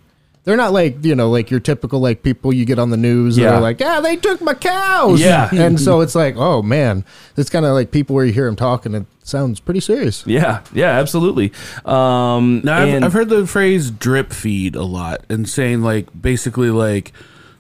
They're 0.46 0.58
not 0.58 0.72
like 0.74 1.04
you 1.04 1.16
know, 1.16 1.30
like 1.30 1.52
your 1.52 1.60
typical 1.60 2.00
like 2.00 2.24
people 2.24 2.54
you 2.54 2.66
get 2.66 2.80
on 2.80 2.90
the 2.90 2.98
news 2.98 3.36
that 3.36 3.42
Yeah. 3.44 3.58
are 3.58 3.62
like, 3.62 3.80
yeah, 3.80 4.00
they 4.02 4.16
took 4.16 4.42
my 4.42 4.54
cows. 4.54 5.20
Yeah. 5.22 5.50
and 5.54 5.80
so 5.80 6.02
it's 6.02 6.16
like, 6.16 6.36
oh 6.38 6.62
man, 6.62 7.04
it's 7.38 7.50
kind 7.50 7.66
of 7.66 7.74
like 7.74 7.92
people 7.92 8.16
where 8.16 8.26
you 8.26 8.32
hear 8.34 8.46
them 8.46 8.56
talking, 8.56 8.96
it 8.96 9.06
sounds 9.24 9.60
pretty 9.60 9.80
serious. 9.82 10.26
yeah, 10.26 10.62
yeah, 10.74 10.92
absolutely. 10.92 11.52
Um, 11.86 12.62
Now, 12.64 12.80
I've, 12.82 12.88
and- 12.94 13.06
I've 13.06 13.14
heard 13.14 13.30
the 13.30 13.46
phrase 13.46 13.92
drip 13.92 14.32
feed 14.34 14.76
a 14.76 14.84
lot 14.84 15.24
and 15.30 15.48
saying 15.48 15.82
like 15.84 16.08
basically 16.20 16.72
like 16.72 17.12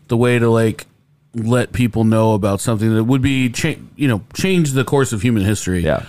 the 0.07 0.17
way 0.17 0.39
to 0.39 0.49
like 0.49 0.87
let 1.35 1.73
people 1.73 2.05
know 2.05 2.33
about 2.33 2.59
something 2.59 2.95
that 2.95 3.03
would 3.03 3.21
be 3.21 3.49
cha- 3.49 3.75
you 3.95 4.07
know 4.07 4.23
change 4.33 4.71
the 4.71 4.83
course 4.85 5.11
of 5.13 5.21
human 5.21 5.43
history. 5.43 5.83
Yeah. 5.83 6.05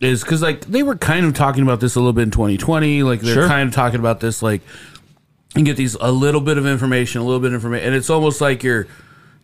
Is 0.00 0.22
because 0.22 0.42
like 0.42 0.62
they 0.66 0.82
were 0.82 0.96
kind 0.96 1.24
of 1.26 1.34
talking 1.34 1.62
about 1.62 1.80
this 1.80 1.94
a 1.96 1.98
little 2.00 2.12
bit 2.12 2.22
in 2.22 2.30
2020. 2.30 3.02
Like 3.02 3.20
they're 3.20 3.34
Sure. 3.34 3.48
kind 3.48 3.68
of 3.68 3.74
talking 3.74 3.98
about 4.00 4.20
this 4.20 4.42
like 4.42 4.60
and 5.54 5.64
get 5.64 5.76
these 5.76 5.94
a 6.00 6.12
little 6.12 6.40
bit 6.42 6.58
of 6.58 6.66
information, 6.66 7.20
a 7.20 7.24
little 7.24 7.40
bit 7.40 7.48
of 7.48 7.54
information, 7.54 7.86
and 7.86 7.96
it's 7.96 8.10
almost 8.10 8.40
like 8.40 8.62
you're 8.62 8.86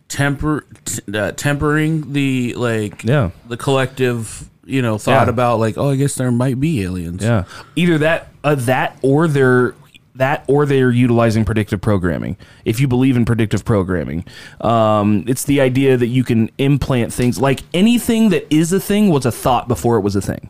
temper 0.09 0.65
t- 0.85 1.01
uh, 1.17 1.31
tempering 1.31 2.13
the 2.13 2.53
like 2.55 3.03
Yeah. 3.03 3.31
the 3.47 3.57
collective 3.57 4.47
you 4.65 4.81
know 4.81 4.97
thought 4.97 5.25
Yeah. 5.27 5.29
about 5.31 5.59
like 5.59 5.77
oh 5.77 5.89
I 5.89 5.95
guess 5.95 6.15
there 6.15 6.31
might 6.31 6.59
be 6.59 6.83
aliens. 6.83 7.23
Yeah, 7.23 7.43
either 7.75 7.97
that, 7.99 8.27
uh, 8.43 8.55
that, 8.55 8.97
or 9.01 9.27
they're 9.27 9.73
that 10.15 10.45
or 10.47 10.65
they're 10.65 10.91
utilizing 10.91 11.43
predictive 11.45 11.81
programming. 11.81 12.37
If 12.65 12.79
you 12.79 12.87
believe 12.87 13.17
in 13.17 13.25
predictive 13.25 13.65
programming, 13.65 14.25
um, 14.61 15.23
it's 15.27 15.43
the 15.45 15.59
idea 15.61 15.97
that 15.97 16.07
you 16.07 16.23
can 16.23 16.49
implant 16.57 17.11
things 17.11 17.39
like 17.39 17.61
anything 17.73 18.29
that 18.29 18.51
is 18.53 18.71
a 18.71 18.79
thing 18.79 19.09
was 19.09 19.25
a 19.25 19.31
thought 19.31 19.67
before 19.67 19.97
it 19.97 20.01
was 20.01 20.15
a 20.15 20.21
thing. 20.21 20.49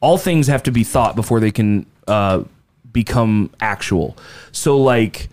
All 0.00 0.18
things 0.18 0.48
have 0.48 0.62
to 0.64 0.70
be 0.72 0.84
thought 0.84 1.16
before 1.16 1.40
they 1.40 1.50
can 1.50 1.86
uh, 2.08 2.42
become 2.92 3.50
actual. 3.60 4.16
So, 4.52 4.76
like, 4.78 5.28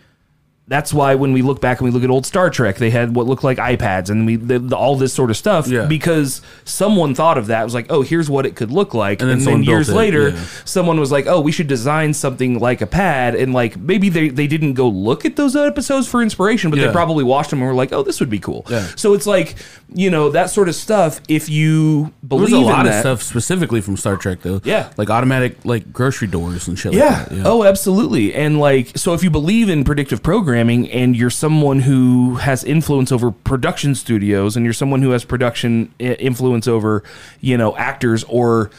that's 0.72 0.94
why 0.94 1.16
when 1.16 1.34
we 1.34 1.42
look 1.42 1.60
back 1.62 1.80
and 1.80 1.86
we 1.86 1.92
look 1.92 2.04
at 2.04 2.10
old 2.10 2.26
Star 2.26 2.50
Trek, 2.50 2.78
they 2.78 2.90
had 2.90 3.14
what 3.16 3.28
looked 3.28 3.44
like 3.44 3.58
iPads 3.58 4.10
and 4.10 4.26
we 4.26 4.38
the, 4.38 4.58
the- 4.60 4.76
all 4.78 4.96
this 4.96 5.14
sort 5.14 5.30
of 5.30 5.38
stuff 5.38 5.68
Yeah. 5.68 5.86
because 5.86 6.42
someone 6.64 7.14
thought 7.14 7.38
of 7.38 7.48
that. 7.48 7.62
It 7.62 7.64
was 7.66 7.74
like, 7.74 7.88
oh, 7.90 8.02
here's 8.02 8.30
what 8.30 8.46
it 8.46 8.56
could 8.56 8.72
look 8.72 8.94
like, 8.94 9.22
And 9.22 9.30
and 9.30 9.32
then 9.32 9.38
then, 9.40 9.44
someone 9.46 9.62
built 9.66 9.70
years 9.76 9.90
later, 9.94 10.30
yeah. 10.30 10.44
someone 10.66 11.00
was 11.00 11.12
like, 11.12 11.28
oh, 11.28 11.42
we 11.42 11.52
should 11.52 11.68
design 11.68 12.14
something 12.14 12.60
like 12.60 12.82
a 12.82 12.88
pad, 12.88 13.36
and 13.36 13.54
like 13.54 13.76
maybe 13.78 14.08
they 14.10 14.30
they 14.30 14.48
didn't 14.48 14.74
go 14.76 14.88
look 14.88 15.26
at 15.26 15.36
those 15.36 15.56
episodes 15.56 16.08
for 16.08 16.22
inspiration, 16.22 16.70
but 16.72 16.80
Yeah. 16.80 16.88
they 16.88 16.94
probably 16.94 17.24
watched 17.26 17.50
them 17.50 17.60
and 17.60 17.68
were 17.68 17.76
like, 17.76 17.92
oh, 17.92 18.02
this 18.04 18.20
would 18.22 18.30
be 18.30 18.40
cool. 18.40 18.66
Yeah. 18.70 18.88
So 18.96 19.14
it's 19.14 19.28
like 19.28 19.56
you 19.94 20.10
know 20.10 20.30
that 20.30 20.50
sort 20.50 20.70
of 20.70 20.76
stuff. 20.76 21.20
If 21.28 21.50
you 21.50 22.14
believe 22.26 22.44
was 22.44 22.54
a 22.54 22.60
lot 22.60 22.82
in 22.82 22.88
of 22.88 22.94
that, 22.94 23.00
stuff 23.02 23.22
specifically 23.24 23.82
from 23.82 23.98
Star 23.98 24.16
Trek, 24.16 24.40
though. 24.42 24.62
Yeah. 24.64 24.90
like 24.96 25.10
automatic 25.10 25.58
like 25.66 25.92
grocery 25.92 26.28
doors 26.30 26.68
and 26.70 26.80
shit. 26.80 26.94
Yeah. 26.94 27.18
Like 27.20 27.30
that. 27.30 27.46
Oh, 27.46 27.64
absolutely. 27.66 28.34
And 28.34 28.58
like, 28.60 28.98
so 28.98 29.14
if 29.14 29.22
you 29.24 29.30
believe 29.30 29.68
in 29.68 29.84
predictive 29.84 30.24
programming 30.24 30.61
and 30.70 31.16
you're 31.16 31.30
someone 31.30 31.80
who 31.82 32.36
has 32.36 32.64
influence 32.64 33.12
over 33.12 33.32
production 33.32 33.96
studios 33.96 34.56
and 34.56 34.66
you're 34.66 34.74
someone 34.74 35.02
who 35.02 35.12
has 35.12 35.24
production 35.26 35.94
influence 36.00 36.68
over, 36.68 37.04
you 37.40 37.58
know, 37.58 37.76
actors 37.78 38.24
or 38.26 38.70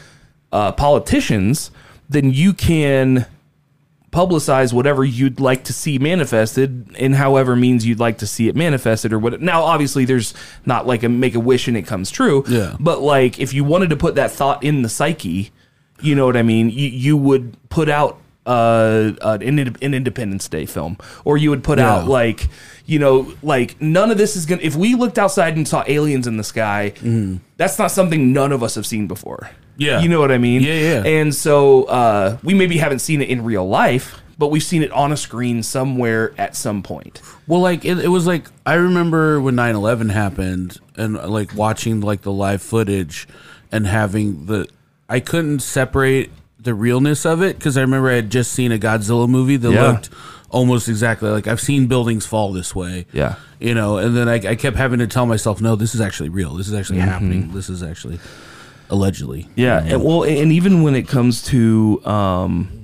uh, 0.53 0.73
politicians, 0.73 1.71
then 2.09 2.31
you 2.33 2.53
can 2.53 3.27
publicize 4.11 4.75
whatever 4.75 5.03
you'd 5.05 5.41
like 5.41 5.65
to 5.65 5.73
see 5.73 5.99
manifested 5.99 6.95
in 6.97 7.15
however 7.15 7.57
means 7.57 7.87
you'd 7.87 7.99
like 7.99 8.19
to 8.19 8.27
see 8.27 8.47
it 8.47 8.55
manifested 8.55 9.11
or 9.11 9.19
what 9.19 9.41
now 9.41 9.63
obviously 9.63 10.05
there's 10.05 10.35
not 10.67 10.87
like 10.87 11.03
a 11.03 11.09
make 11.09 11.35
a 11.35 11.41
wish 11.41 11.67
and 11.67 11.79
it 11.79 11.87
comes 11.87 12.11
true 12.11 12.45
Yeah. 12.47 12.77
but 12.79 13.01
like 13.01 13.39
if 13.41 13.55
you 13.55 13.65
wanted 13.65 13.89
to 13.89 13.97
put 13.97 14.15
that 14.17 14.31
thought 14.31 14.63
in 14.63 14.83
the 14.83 14.91
psyche 14.91 15.51
you 16.03 16.15
know 16.15 16.27
what 16.27 16.37
i 16.37 16.43
mean 16.43 16.69
you, 16.69 16.89
you 16.91 17.17
would 17.17 17.57
put 17.71 17.89
out 17.89 18.19
uh, 18.47 19.13
an, 19.23 19.59
an 19.59 19.95
independence 19.95 20.49
day 20.49 20.67
film 20.67 20.97
or 21.25 21.37
you 21.37 21.51
would 21.51 21.63
put 21.63 21.79
Yeah. 21.79 21.93
out 21.95 22.09
like 22.09 22.49
you 22.87 22.99
know 22.99 23.33
like 23.43 23.81
none 23.81 24.11
of 24.11 24.19
this 24.19 24.35
is 24.37 24.47
gonna 24.47 24.63
if 24.63 24.75
we 24.75 24.95
looked 24.97 25.19
outside 25.19 25.57
and 25.57 25.67
saw 25.67 25.85
aliens 25.87 26.27
in 26.27 26.37
the 26.37 26.45
sky 26.45 26.93
that's 27.57 27.79
not 27.79 27.93
something 27.93 28.33
none 28.33 28.51
of 28.53 28.63
us 28.63 28.75
have 28.75 28.85
seen 28.87 29.07
before 29.07 29.51
Yeah. 29.77 30.01
you 30.01 30.09
know 30.09 30.19
what 30.19 30.33
i 30.33 30.39
mean 30.39 30.63
Yeah, 30.63 30.75
yeah. 30.75 31.03
and 31.05 31.33
so 31.35 31.85
uh, 31.85 32.39
we 32.43 32.53
maybe 32.55 32.79
haven't 32.79 32.99
seen 32.99 33.23
it 33.23 33.29
in 33.29 33.45
real 33.45 33.69
life, 33.69 34.21
but 34.39 34.49
we've 34.49 34.63
seen 34.65 34.83
it 34.83 34.91
on 34.91 35.13
a 35.13 35.17
screen 35.17 35.63
somewhere 35.63 36.33
at 36.37 36.57
some 36.57 36.83
point. 36.83 37.23
Well, 37.47 37.61
like 37.61 37.85
it, 37.85 37.99
it 37.99 38.09
was 38.09 38.27
like 38.27 38.49
I 38.67 38.75
remember 38.75 39.41
when 39.41 39.55
9-11 39.55 40.11
happened 40.11 40.79
and 40.97 41.15
like 41.15 41.55
watching 41.55 42.01
like 42.01 42.23
the 42.23 42.33
live 42.33 42.61
footage 42.63 43.29
and 43.71 43.87
having 43.87 44.47
the 44.47 44.67
I 45.09 45.21
couldn't 45.21 45.61
separate 45.61 46.31
the 46.63 46.75
realness 46.75 47.25
of 47.27 47.43
it 47.43 47.59
because 47.59 47.77
I 47.77 47.81
remember 47.81 48.09
I 48.11 48.15
had 48.15 48.31
just 48.31 48.53
seen 48.53 48.73
a 48.73 48.79
Godzilla 48.79 49.29
movie 49.29 49.57
that 49.57 49.71
Yeah. 49.73 49.89
looked 49.93 50.11
almost 50.51 50.89
exactly 50.89 51.29
like 51.31 51.47
I've 51.47 51.61
seen 51.61 51.87
buildings 51.87 52.25
fall 52.27 52.53
this 52.53 52.75
way. 52.75 53.07
Yeah. 53.13 53.35
you 53.59 53.75
know, 53.75 53.97
and 53.99 54.17
then 54.17 54.29
I, 54.29 54.35
I 54.35 54.55
kept 54.57 54.77
having 54.77 54.99
to 54.99 55.07
tell 55.07 55.25
myself, 55.27 55.61
no, 55.61 55.77
this 55.77 55.95
is 55.95 56.01
actually 56.01 56.29
real. 56.29 56.55
This 56.55 56.69
is 56.69 56.75
actually 56.75 56.99
Mm-hmm. 56.99 57.09
happening. 57.09 57.53
This 57.53 57.69
is 57.69 57.83
actually 57.83 58.19
allegedly. 58.91 59.49
Yeah, 59.55 59.83
and, 59.83 60.03
well, 60.05 60.25
and 60.25 60.53
even 60.53 60.83
when 60.83 60.95
it 60.95 61.09
comes 61.09 61.43
to, 61.45 62.05
um, 62.05 62.82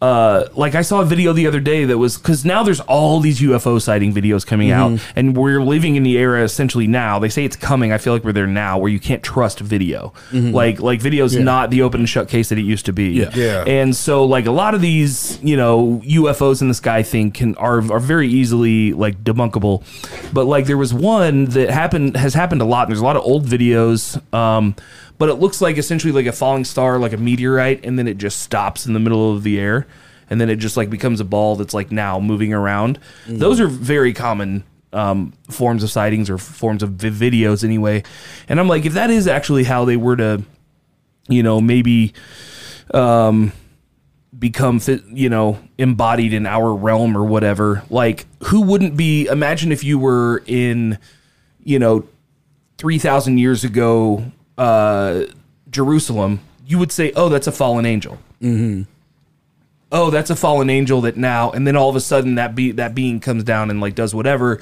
uh, 0.00 0.46
like 0.54 0.76
I 0.76 0.82
saw 0.82 1.00
a 1.00 1.04
video 1.04 1.32
the 1.32 1.48
other 1.48 1.58
day 1.58 1.84
that 1.84 1.98
was 1.98 2.16
because 2.18 2.44
now 2.44 2.62
there's 2.62 2.78
all 2.80 3.18
these 3.18 3.40
UFO 3.40 3.82
sighting 3.82 4.14
videos 4.14 4.46
coming 4.46 4.70
out, 4.70 5.00
and 5.16 5.36
we're 5.36 5.60
living 5.60 5.96
in 5.96 6.04
the 6.04 6.16
era 6.16 6.44
essentially 6.44 6.86
now. 6.86 7.18
They 7.18 7.28
say 7.28 7.44
it's 7.44 7.56
coming. 7.56 7.90
I 7.90 7.98
feel 7.98 8.12
like 8.12 8.22
we're 8.22 8.32
there 8.32 8.46
now, 8.46 8.78
where 8.78 8.90
you 8.90 9.00
can't 9.00 9.24
trust 9.24 9.58
video. 9.58 10.12
Like 10.32 10.78
like 10.80 11.00
video's 11.00 11.34
not 11.34 11.70
the 11.70 11.82
open 11.82 12.02
and 12.02 12.08
shut 12.08 12.28
case 12.28 12.50
that 12.50 12.58
it 12.58 12.62
used 12.62 12.86
to 12.86 12.92
be. 12.92 13.08
Yeah. 13.10 13.30
Yeah. 13.34 13.64
And 13.66 13.96
so 13.96 14.24
like 14.24 14.46
a 14.46 14.52
lot 14.52 14.74
of 14.74 14.80
these, 14.80 15.42
you 15.42 15.56
know, 15.56 16.00
UFOs 16.04 16.62
in 16.62 16.68
the 16.68 16.74
sky 16.74 17.02
thing 17.02 17.32
can 17.32 17.56
are 17.56 17.78
are 17.92 18.00
very 18.00 18.28
easily 18.28 18.92
like 18.92 19.24
debunkable. 19.24 19.82
But 20.32 20.44
like 20.44 20.66
there 20.66 20.78
was 20.78 20.94
one 20.94 21.46
that 21.46 21.70
happened 21.70 22.16
has 22.16 22.34
happened 22.34 22.62
a 22.62 22.64
lot. 22.66 22.82
And 22.82 22.90
there's 22.90 23.00
a 23.00 23.04
lot 23.04 23.16
of 23.16 23.22
old 23.22 23.46
videos. 23.46 24.16
Um, 24.32 24.76
but 25.18 25.28
it 25.28 25.34
looks 25.34 25.60
like 25.60 25.76
essentially 25.76 26.12
like 26.12 26.26
a 26.26 26.32
falling 26.32 26.64
star, 26.64 26.98
like 26.98 27.12
a 27.12 27.16
meteorite, 27.16 27.84
and 27.84 27.98
then 27.98 28.06
it 28.08 28.18
just 28.18 28.40
stops 28.40 28.86
in 28.86 28.92
the 28.92 29.00
middle 29.00 29.34
of 29.34 29.42
the 29.42 29.58
air, 29.58 29.86
and 30.30 30.40
then 30.40 30.48
it 30.48 30.56
just 30.56 30.76
like 30.76 30.90
becomes 30.90 31.20
a 31.20 31.24
ball 31.24 31.56
that's 31.56 31.74
like 31.74 31.90
now 31.92 32.20
moving 32.20 32.52
around. 32.52 32.98
Those 33.26 33.60
are 33.60 33.66
very 33.66 34.12
common 34.12 34.64
um, 34.92 35.32
forms 35.50 35.82
of 35.82 35.90
sightings 35.90 36.30
or 36.30 36.38
forms 36.38 36.82
of 36.82 36.90
vi- 36.92 37.10
videos 37.10 37.64
anyway. 37.64 38.02
And 38.48 38.58
I'm 38.58 38.68
like, 38.68 38.86
if 38.86 38.94
that 38.94 39.10
is 39.10 39.26
actually 39.28 39.64
how 39.64 39.84
they 39.84 39.96
were 39.96 40.16
to, 40.16 40.42
you 41.28 41.42
know, 41.42 41.60
maybe 41.60 42.14
um, 42.94 43.52
become 44.38 44.80
you 45.08 45.28
know 45.28 45.58
embodied 45.78 46.32
in 46.32 46.46
our 46.46 46.74
realm 46.74 47.16
or 47.16 47.24
whatever 47.24 47.82
like 47.90 48.26
who 48.44 48.60
wouldn't 48.60 48.96
be 48.96 49.26
imagine 49.26 49.72
if 49.72 49.82
you 49.82 49.98
were 49.98 50.42
in 50.46 50.98
you 51.64 51.78
know 51.78 52.06
3000 52.76 53.38
years 53.38 53.64
ago 53.64 54.22
uh 54.58 55.24
jerusalem 55.70 56.40
you 56.66 56.78
would 56.78 56.92
say 56.92 57.12
oh 57.16 57.28
that's 57.28 57.46
a 57.46 57.52
fallen 57.52 57.86
angel 57.86 58.18
mm-hmm. 58.42 58.82
oh 59.92 60.10
that's 60.10 60.30
a 60.30 60.36
fallen 60.36 60.68
angel 60.70 61.00
that 61.00 61.16
now 61.16 61.50
and 61.52 61.66
then 61.66 61.76
all 61.76 61.88
of 61.88 61.96
a 61.96 62.00
sudden 62.00 62.34
that 62.34 62.54
be 62.54 62.72
that 62.72 62.94
being 62.94 63.20
comes 63.20 63.44
down 63.44 63.70
and 63.70 63.80
like 63.80 63.94
does 63.94 64.14
whatever 64.14 64.60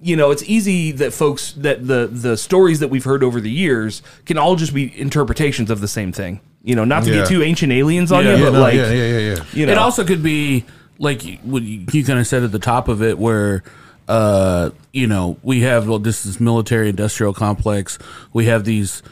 you 0.00 0.16
know 0.16 0.30
it's 0.30 0.42
easy 0.44 0.92
that 0.92 1.12
folks 1.12 1.52
that 1.52 1.86
the 1.86 2.08
the 2.10 2.36
stories 2.36 2.80
that 2.80 2.88
we've 2.88 3.04
heard 3.04 3.22
over 3.22 3.40
the 3.40 3.50
years 3.50 4.02
can 4.26 4.38
all 4.38 4.56
just 4.56 4.74
be 4.74 4.98
interpretations 4.98 5.70
of 5.70 5.80
the 5.80 5.88
same 5.88 6.12
thing 6.12 6.40
you 6.62 6.74
know 6.74 6.84
not 6.84 7.04
to 7.04 7.10
Yeah. 7.10 7.16
get 7.18 7.28
too 7.28 7.42
ancient 7.42 7.72
aliens 7.72 8.10
on 8.10 8.24
Yeah. 8.24 8.36
you 8.36 8.44
Yeah, 8.44 8.50
but 8.50 8.52
no, 8.54 8.60
like 8.60 8.74
yeah, 8.74 8.90
yeah, 8.90 9.18
yeah, 9.18 9.34
yeah. 9.34 9.44
you 9.52 9.66
know 9.66 9.72
It 9.72 9.78
also 9.78 10.04
could 10.04 10.22
be 10.22 10.64
like 10.98 11.22
what 11.42 11.62
you, 11.62 11.84
you 11.92 12.04
kind 12.04 12.18
of 12.18 12.26
said 12.26 12.42
at 12.42 12.52
the 12.52 12.58
top 12.58 12.88
of 12.88 13.02
it, 13.02 13.18
where 13.18 13.62
uh, 14.06 14.70
you 14.92 15.06
know 15.06 15.36
we 15.42 15.60
have 15.62 15.88
well, 15.88 15.98
this 15.98 16.24
is 16.24 16.38
military 16.40 16.88
industrial 16.88 17.34
complex. 17.34 17.98
We 18.32 18.46
have 18.46 18.64
these 18.64 19.02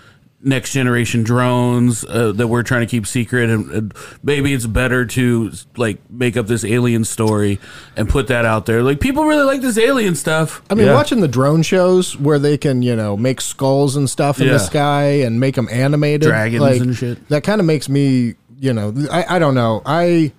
next 0.45 0.73
generation 0.73 1.23
drones 1.23 2.05
uh, 2.05 2.33
that 2.33 2.49
we're 2.49 2.63
trying 2.65 2.81
to 2.81 2.87
keep 2.87 3.07
secret, 3.07 3.49
and, 3.49 3.71
and 3.71 3.95
maybe 4.23 4.53
it's 4.53 4.67
better 4.67 5.07
to 5.07 5.53
like 5.77 5.99
make 6.11 6.37
up 6.37 6.47
this 6.49 6.65
alien 6.65 7.05
story 7.05 7.61
and 7.97 8.09
put 8.09 8.27
that 8.29 8.45
out 8.45 8.67
there. 8.67 8.83
Like 8.83 8.99
people 9.01 9.25
really 9.25 9.45
like 9.45 9.61
this 9.61 9.79
alien 9.79 10.15
stuff. 10.15 10.61
I 10.71 10.75
mean, 10.75 10.87
Yeah. 10.87 10.95
watching 10.95 11.21
the 11.21 11.29
drone 11.29 11.63
shows 11.63 12.19
where 12.19 12.39
they 12.39 12.59
can, 12.59 12.83
you 12.83 12.97
know, 12.97 13.17
make 13.17 13.41
skulls 13.41 13.95
and 13.97 14.11
stuff 14.11 14.41
in 14.41 14.47
Yeah. 14.49 14.55
the 14.55 14.59
sky 14.59 15.05
and 15.23 15.39
make 15.39 15.55
them 15.55 15.69
animated, 15.71 16.23
Dragons 16.29 16.61
like, 16.61 16.81
and 16.81 16.97
shit. 16.97 17.29
That 17.29 17.45
kind 17.45 17.61
of 17.61 17.67
makes 17.67 17.89
me, 17.89 18.35
you 18.59 18.73
know, 18.73 18.93
I, 19.11 19.37
I 19.37 19.39
don't 19.39 19.55
know. 19.55 19.83
I 19.87 20.33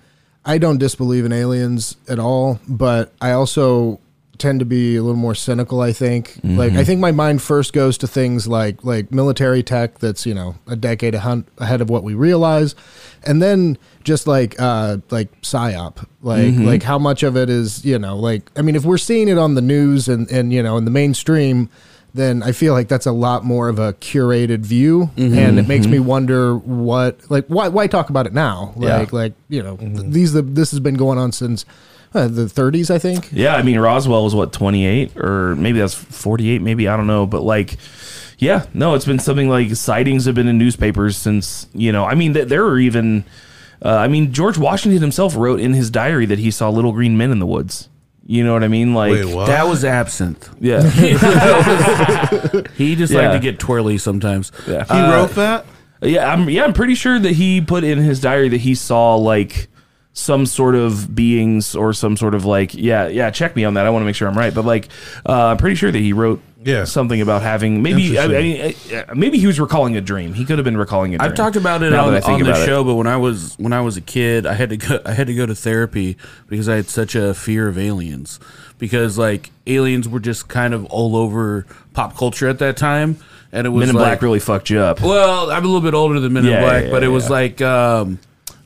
I 0.44 0.58
don't 0.58 0.76
disbelieve 0.76 1.24
in 1.24 1.32
aliens 1.32 1.96
at 2.08 2.18
all, 2.18 2.60
but 2.68 3.12
I 3.22 3.30
also 3.32 4.00
tend 4.38 4.58
to 4.60 4.64
be 4.64 4.96
a 4.96 5.02
little 5.02 5.16
more 5.16 5.34
cynical. 5.34 5.80
I 5.80 5.92
think, 5.92 6.38
like, 6.42 6.72
I 6.72 6.74
mm-hmm. 6.74 6.82
think 6.84 7.00
my 7.00 7.12
mind 7.12 7.42
first 7.42 7.72
goes 7.72 7.98
to 7.98 8.06
things 8.06 8.46
like 8.46 8.84
like 8.84 9.12
military 9.12 9.62
tech 9.62 9.98
that's 9.98 10.26
you 10.26 10.34
know 10.34 10.56
a 10.66 10.76
decade 10.76 11.14
ahead 11.14 11.80
of 11.80 11.90
what 11.90 12.02
we 12.02 12.14
realize, 12.14 12.74
and 13.22 13.40
then 13.40 13.78
just 14.02 14.26
like 14.26 14.60
uh 14.60 14.98
like 15.10 15.40
psyop, 15.42 16.06
like 16.22 16.46
mm-hmm. 16.46 16.64
like 16.64 16.82
how 16.82 16.98
much 16.98 17.22
of 17.22 17.36
it 17.36 17.48
is 17.48 17.84
you 17.84 17.98
know 17.98 18.16
like 18.16 18.50
I 18.56 18.62
mean 18.62 18.76
if 18.76 18.84
we're 18.84 18.98
seeing 18.98 19.28
it 19.28 19.38
on 19.38 19.54
the 19.54 19.62
news 19.62 20.08
and 20.08 20.30
and 20.30 20.52
you 20.52 20.62
know 20.62 20.76
in 20.76 20.84
the 20.84 20.90
mainstream. 20.90 21.70
Then 22.16 22.44
I 22.44 22.52
feel 22.52 22.74
like 22.74 22.86
that's 22.86 23.06
a 23.06 23.12
lot 23.12 23.42
more 23.42 23.68
of 23.68 23.80
a 23.80 23.92
curated 23.94 24.60
view, 24.60 25.10
mm-hmm. 25.16 25.36
and 25.36 25.58
it 25.58 25.66
makes 25.66 25.88
me 25.88 25.98
wonder 25.98 26.56
what, 26.56 27.28
like, 27.28 27.44
why, 27.48 27.66
why 27.66 27.88
talk 27.88 28.08
about 28.08 28.24
it 28.24 28.32
now? 28.32 28.72
Yeah. 28.78 28.98
Like, 28.98 29.12
like 29.12 29.32
you 29.48 29.60
know, 29.60 29.76
th- 29.76 30.12
these 30.12 30.32
the 30.32 30.42
this 30.42 30.70
has 30.70 30.78
been 30.78 30.94
going 30.94 31.18
on 31.18 31.32
since 31.32 31.66
uh, 32.14 32.28
the 32.28 32.42
30s, 32.44 32.90
I 32.90 32.98
think. 32.98 33.28
Yeah, 33.32 33.56
I 33.56 33.62
mean 33.62 33.78
Roswell 33.78 34.24
was 34.24 34.34
what 34.34 34.52
28 34.52 35.16
or 35.16 35.54
maybe 35.56 35.78
that's 35.80 35.94
48 35.94 36.62
maybe 36.62 36.86
I 36.88 36.96
don't 36.96 37.06
know, 37.06 37.26
but 37.26 37.42
like 37.42 37.76
yeah, 38.38 38.66
no, 38.74 38.94
it's 38.94 39.04
been 39.04 39.18
something 39.18 39.48
like 39.48 39.74
sightings 39.76 40.24
have 40.26 40.34
been 40.34 40.48
in 40.48 40.58
newspapers 40.58 41.16
since, 41.16 41.66
you 41.72 41.92
know, 41.92 42.04
I 42.04 42.14
mean 42.14 42.34
th- 42.34 42.48
there 42.48 42.64
are 42.66 42.78
even 42.78 43.24
uh, 43.84 43.88
I 43.96 44.08
mean 44.08 44.32
George 44.32 44.56
Washington 44.58 45.00
himself 45.00 45.36
wrote 45.36 45.60
in 45.60 45.72
his 45.74 45.90
diary 45.90 46.26
that 46.26 46.38
he 46.38 46.50
saw 46.50 46.68
little 46.70 46.92
green 46.92 47.16
men 47.16 47.30
in 47.30 47.38
the 47.38 47.46
woods. 47.46 47.88
You 48.26 48.42
know 48.42 48.54
what 48.54 48.64
I 48.64 48.68
mean? 48.68 48.94
Like 48.94 49.12
Wait, 49.12 49.34
what? 49.34 49.46
That 49.48 49.66
was 49.66 49.84
absinthe. 49.84 50.48
yeah. 50.60 50.80
He 52.76 52.96
just 52.96 53.12
Yeah. 53.12 53.20
liked 53.28 53.32
to 53.34 53.38
get 53.40 53.58
twirly 53.58 53.98
sometimes. 53.98 54.50
yeah. 54.66 54.84
he 54.84 55.00
wrote 55.12 55.30
that. 55.32 55.66
Yeah, 56.02 56.30
I'm 56.32 56.48
yeah, 56.50 56.64
I'm 56.64 56.72
pretty 56.72 56.94
sure 56.94 57.18
that 57.18 57.32
he 57.32 57.60
put 57.60 57.84
in 57.84 57.98
his 57.98 58.20
diary 58.20 58.48
that 58.50 58.60
he 58.60 58.74
saw 58.74 59.14
like 59.16 59.68
some 60.16 60.46
sort 60.46 60.76
of 60.76 61.12
beings 61.14 61.74
or 61.74 61.92
some 61.92 62.16
sort 62.16 62.34
of 62.34 62.44
like 62.44 62.72
yeah, 62.72 63.08
yeah, 63.08 63.30
check 63.30 63.56
me 63.56 63.64
on 63.64 63.74
that. 63.74 63.84
I 63.84 63.90
want 63.90 64.02
to 64.02 64.06
make 64.06 64.14
sure 64.14 64.28
I'm 64.28 64.38
right. 64.38 64.54
But 64.54 64.64
like 64.64 64.88
uh, 65.28 65.46
I'm 65.46 65.56
pretty 65.56 65.74
sure 65.76 65.90
that 65.90 65.98
he 65.98 66.12
wrote 66.12 66.40
Yeah. 66.62 66.84
something 66.84 67.20
about 67.20 67.42
having 67.42 67.82
maybe 67.82 68.16
I, 68.16 68.22
I 68.22 68.24
Interesting. 68.26 68.92
mean, 68.96 69.04
uh, 69.10 69.14
maybe 69.16 69.38
he 69.38 69.46
was 69.48 69.58
recalling 69.58 69.96
a 69.96 70.00
dream. 70.00 70.32
He 70.32 70.44
could 70.44 70.56
have 70.58 70.64
been 70.64 70.76
recalling 70.76 71.14
a 71.16 71.18
dream. 71.18 71.30
I've 71.30 71.36
talked 71.36 71.56
about 71.56 71.82
it 71.82 71.92
on, 71.92 72.14
I 72.14 72.20
think 72.20 72.34
on 72.34 72.40
the 72.44 72.50
about 72.50 72.62
it. 72.62 72.66
show, 72.66 72.84
but 72.84 72.94
when 72.94 73.08
I 73.08 73.16
was 73.16 73.56
when 73.58 73.72
I 73.72 73.80
was 73.80 73.96
a 73.96 74.00
kid, 74.00 74.46
I 74.46 74.54
had 74.54 74.70
to 74.70 74.76
go 74.76 75.00
I 75.04 75.12
had 75.14 75.26
to 75.26 75.34
go 75.34 75.46
to 75.46 75.54
therapy 75.54 76.16
because 76.48 76.68
I 76.68 76.76
had 76.76 76.86
such 76.88 77.14
a 77.16 77.34
fear 77.34 77.66
of 77.68 77.76
aliens. 77.76 78.38
Because 78.78 79.18
like 79.18 79.50
aliens 79.66 80.08
were 80.08 80.20
just 80.20 80.48
kind 80.48 80.74
of 80.74 80.84
all 80.86 81.16
over 81.16 81.64
pop 81.92 82.16
culture 82.16 82.48
at 82.48 82.58
that 82.60 82.76
time, 82.76 83.18
and 83.52 83.66
it 83.66 83.70
was 83.70 83.80
Men 83.86 83.88
in 83.90 83.94
like, 83.96 84.04
Black 84.04 84.22
really 84.22 84.40
fucked 84.40 84.68
you 84.70 84.80
up. 84.80 85.00
Well, 85.00 85.50
I'm 85.50 85.62
a 85.64 85.66
little 85.66 85.80
bit 85.80 85.94
older 85.94 86.18
than 86.20 86.32
Men 86.32 86.44
Yeah, 86.44 86.56
in 86.58 86.62
Black, 86.62 86.84
yeah, 86.84 86.90
but 86.90 87.02
it 87.04 87.08
was 87.08 87.30
like 87.30 87.60
um, 87.62 88.18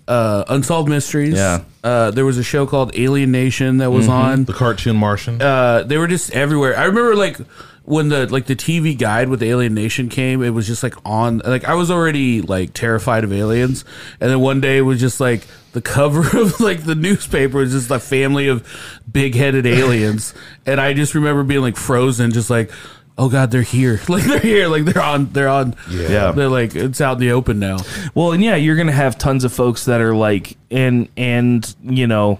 uh, 0.08 0.44
Unsolved 0.48 0.88
Mysteries. 0.88 1.34
Yeah. 1.34 1.62
Uh, 1.84 2.10
there 2.10 2.24
was 2.24 2.38
a 2.38 2.42
show 2.42 2.66
called 2.66 2.90
Alien 2.98 3.30
Nation 3.30 3.76
that 3.78 3.90
was 3.90 4.06
Mm-hmm. 4.06 4.12
on. 4.14 4.44
The 4.44 4.52
cartoon 4.54 4.96
Martian. 4.96 5.40
Uh, 5.40 5.82
they 5.84 5.98
were 5.98 6.08
just 6.08 6.32
everywhere. 6.32 6.76
I 6.76 6.84
remember 6.84 7.14
like 7.14 7.36
when 7.84 8.08
the 8.10 8.26
like 8.26 8.46
the 8.46 8.56
TV 8.56 8.98
guide 8.98 9.28
with 9.28 9.42
Alien 9.42 9.74
Nation 9.74 10.08
came, 10.08 10.42
it 10.42 10.50
was 10.50 10.66
just 10.66 10.82
like 10.82 10.94
on. 11.04 11.38
Like 11.44 11.64
I 11.64 11.74
was 11.74 11.90
already 11.90 12.42
like 12.42 12.74
terrified 12.74 13.22
of 13.24 13.32
aliens, 13.32 13.84
and 14.20 14.30
then 14.30 14.40
one 14.40 14.60
day 14.60 14.78
it 14.78 14.82
was 14.82 14.98
just 15.00 15.20
like 15.20 15.46
the 15.72 15.80
cover 15.82 16.20
of 16.40 16.58
like 16.60 16.84
the 16.84 16.94
newspaper 16.94 17.58
was 17.58 17.72
just 17.72 17.90
a 17.90 17.98
family 18.00 18.48
of 18.48 18.66
big 19.10 19.34
headed 19.34 19.66
aliens, 19.66 20.34
and 20.66 20.80
I 20.80 20.92
just 20.94 21.14
remember 21.14 21.42
being 21.44 21.62
like 21.62 21.76
frozen, 21.76 22.32
just 22.32 22.50
like. 22.50 22.70
Oh 23.18 23.28
God, 23.28 23.50
they're 23.50 23.62
here! 23.62 24.00
Like 24.08 24.24
they're 24.24 24.38
here! 24.38 24.68
Like 24.68 24.84
they're 24.84 25.02
on! 25.02 25.32
They're 25.32 25.48
on! 25.48 25.74
Yeah. 25.90 26.30
they're 26.30 26.48
like 26.48 26.76
it's 26.76 27.00
out 27.00 27.14
in 27.14 27.20
the 27.20 27.32
open 27.32 27.58
now. 27.58 27.78
Well, 28.14 28.32
and 28.32 28.42
yeah, 28.42 28.54
you're 28.54 28.76
gonna 28.76 28.92
have 28.92 29.18
tons 29.18 29.42
of 29.44 29.52
folks 29.52 29.86
that 29.86 30.00
are 30.00 30.14
like, 30.14 30.56
and 30.70 31.08
and 31.16 31.74
you 31.82 32.06
know, 32.06 32.38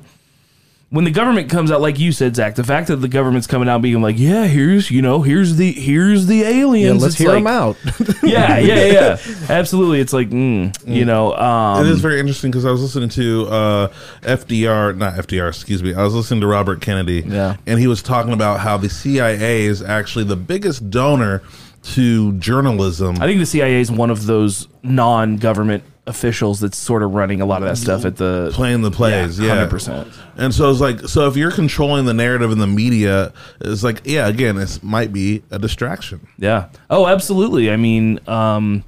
when 0.91 1.05
the 1.05 1.11
government 1.11 1.51
comes 1.51 1.71
out, 1.71 1.83
like 1.83 1.99
you 1.99 2.13
said, 2.13 2.35
Zach, 2.35 2.55
the 2.55 2.65
fact 2.65 2.89
that 2.89 2.97
the 2.97 3.09
government's 3.09 3.47
coming 3.47 3.69
out 3.69 3.83
being 3.83 4.01
like, 4.01 4.19
yeah, 4.19 4.47
here's 4.47 4.91
you 4.91 5.03
know, 5.03 5.21
here's 5.23 5.57
the 5.57 5.71
here's 5.73 6.27
the 6.27 6.43
aliens. 6.45 6.97
Yeah, 7.01 7.03
let's 7.03 7.15
It's 7.15 7.19
hear 7.19 7.29
like- 7.29 7.45
them 7.45 7.47
out. 7.47 7.77
Yeah, 8.29 8.59
yeah, 8.59 8.85
yeah, 8.85 9.17
absolutely. 9.49 10.01
It's 10.01 10.13
like, 10.13 10.29
mm, 10.29 10.77
you 10.87 11.07
know, 11.07 11.35
um, 11.35 11.87
it 11.87 11.91
is 11.91 12.01
very 12.01 12.21
interesting 12.21 12.51
because 12.51 12.67
I 12.67 12.71
was 12.71 12.83
listening 12.83 13.09
to 13.11 13.47
uh, 13.47 13.89
FDR, 14.21 14.95
not 14.99 15.15
FDR, 15.15 15.49
excuse 15.49 15.83
me. 15.83 15.95
I 15.95 16.03
was 16.03 16.13
listening 16.15 16.43
to 16.43 16.47
Robert 16.47 16.83
Kennedy, 16.83 17.23
Yeah. 17.27 17.57
and 17.67 17.79
he 17.81 17.87
was 17.87 18.03
talking 18.03 18.35
about 18.35 18.61
how 18.61 18.77
the 18.77 18.91
CIA 18.91 19.65
is 19.65 19.81
actually 19.83 20.25
the 20.27 20.37
biggest 20.37 20.91
donor 20.91 21.43
to 21.95 22.33
journalism. 22.35 23.17
I 23.17 23.27
think 23.27 23.39
the 23.41 23.47
CIA 23.47 23.81
is 23.81 23.91
one 23.91 24.11
of 24.11 24.27
those 24.27 24.69
non-government 24.83 25.85
officials 26.09 26.61
that's 26.61 26.79
sort 26.79 27.03
of 27.03 27.15
running 27.15 27.41
a 27.41 27.47
lot 27.47 27.63
of 27.63 27.69
that 27.69 27.77
stuff 27.77 28.05
at 28.05 28.17
the 28.17 28.51
playing 28.55 28.83
the 28.83 28.91
plays, 28.91 29.39
yeah, 29.39 29.51
hundred 29.51 29.71
percent. 29.71 30.09
And 30.37 30.55
so 30.55 30.71
it's 30.71 30.81
like, 30.81 31.01
so 31.01 31.29
if 31.29 31.37
you're 31.37 31.51
controlling 31.51 32.07
the 32.07 32.15
narrative 32.15 32.51
in 32.51 32.59
the 32.59 32.67
media, 32.67 33.33
it's 33.61 33.85
like, 33.85 34.01
yeah, 34.05 34.27
again, 34.27 34.57
this 34.57 34.83
might 34.83 35.13
be 35.13 35.43
a 35.51 35.59
distraction. 35.59 36.27
Yeah. 36.39 36.69
Oh, 36.89 37.07
absolutely. 37.07 37.71
I 37.71 37.77
mean, 37.77 38.21
um, 38.27 38.85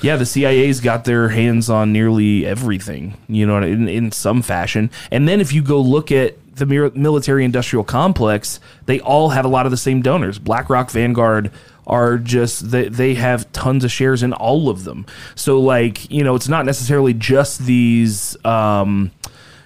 yeah, 0.00 0.16
the 0.16 0.26
CIA's 0.26 0.80
got 0.80 1.04
their 1.04 1.28
hands 1.28 1.68
on 1.68 1.92
nearly 1.92 2.46
everything, 2.46 3.18
you 3.28 3.46
know, 3.46 3.58
in, 3.58 3.88
in 3.88 4.12
some 4.12 4.42
fashion. 4.42 4.90
And 5.10 5.28
then 5.28 5.40
if 5.40 5.52
you 5.52 5.62
go 5.62 5.80
look 5.80 6.10
at 6.10 6.36
the 6.56 6.66
military 6.66 7.44
industrial 7.44 7.84
complex, 7.84 8.60
they 8.86 9.00
all 9.00 9.30
have 9.30 9.44
a 9.44 9.48
lot 9.48 9.66
of 9.66 9.70
the 9.70 9.76
same 9.76 10.02
donors. 10.02 10.38
BlackRock, 10.38 10.90
Vanguard 10.90 11.50
are 11.86 12.18
just 12.18 12.70
they, 12.70 12.88
they 12.88 13.14
have 13.14 13.50
tons 13.52 13.84
of 13.84 13.90
shares 13.92 14.22
in 14.22 14.32
all 14.32 14.68
of 14.68 14.84
them. 14.84 15.06
So 15.34 15.58
like, 15.60 16.10
you 16.10 16.22
know, 16.24 16.34
it's 16.34 16.48
not 16.48 16.64
necessarily 16.66 17.14
just 17.14 17.64
these 17.66 18.36
um 18.44 19.10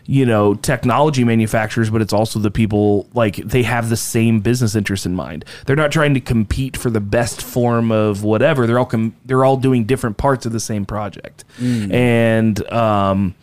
you 0.07 0.27
know 0.27 0.53
technology 0.55 1.25
manufacturers 1.25 1.89
but 1.89 2.03
it's 2.03 2.13
also 2.13 2.39
the 2.39 2.51
people 2.51 3.09
like 3.15 3.37
they 3.37 3.63
have 3.63 3.89
the 3.89 3.97
same 3.97 4.41
business 4.41 4.75
interests 4.75 5.07
in 5.07 5.15
mind. 5.15 5.47
They're 5.65 5.77
not 5.77 5.93
trying 5.93 6.13
to 6.13 6.21
compete 6.21 6.77
for 6.77 6.91
the 6.91 7.01
best 7.01 7.41
form 7.43 7.91
of 7.91 8.23
whatever. 8.23 8.67
They're 8.67 8.79
all 8.79 8.85
com- 8.85 9.17
they're 9.25 9.47
all 9.47 9.57
doing 9.57 9.85
different 9.85 10.19
parts 10.19 10.45
of 10.45 10.53
the 10.53 10.61
same 10.61 10.85
project. 10.85 11.45
And 11.91 12.71
um 12.71 13.35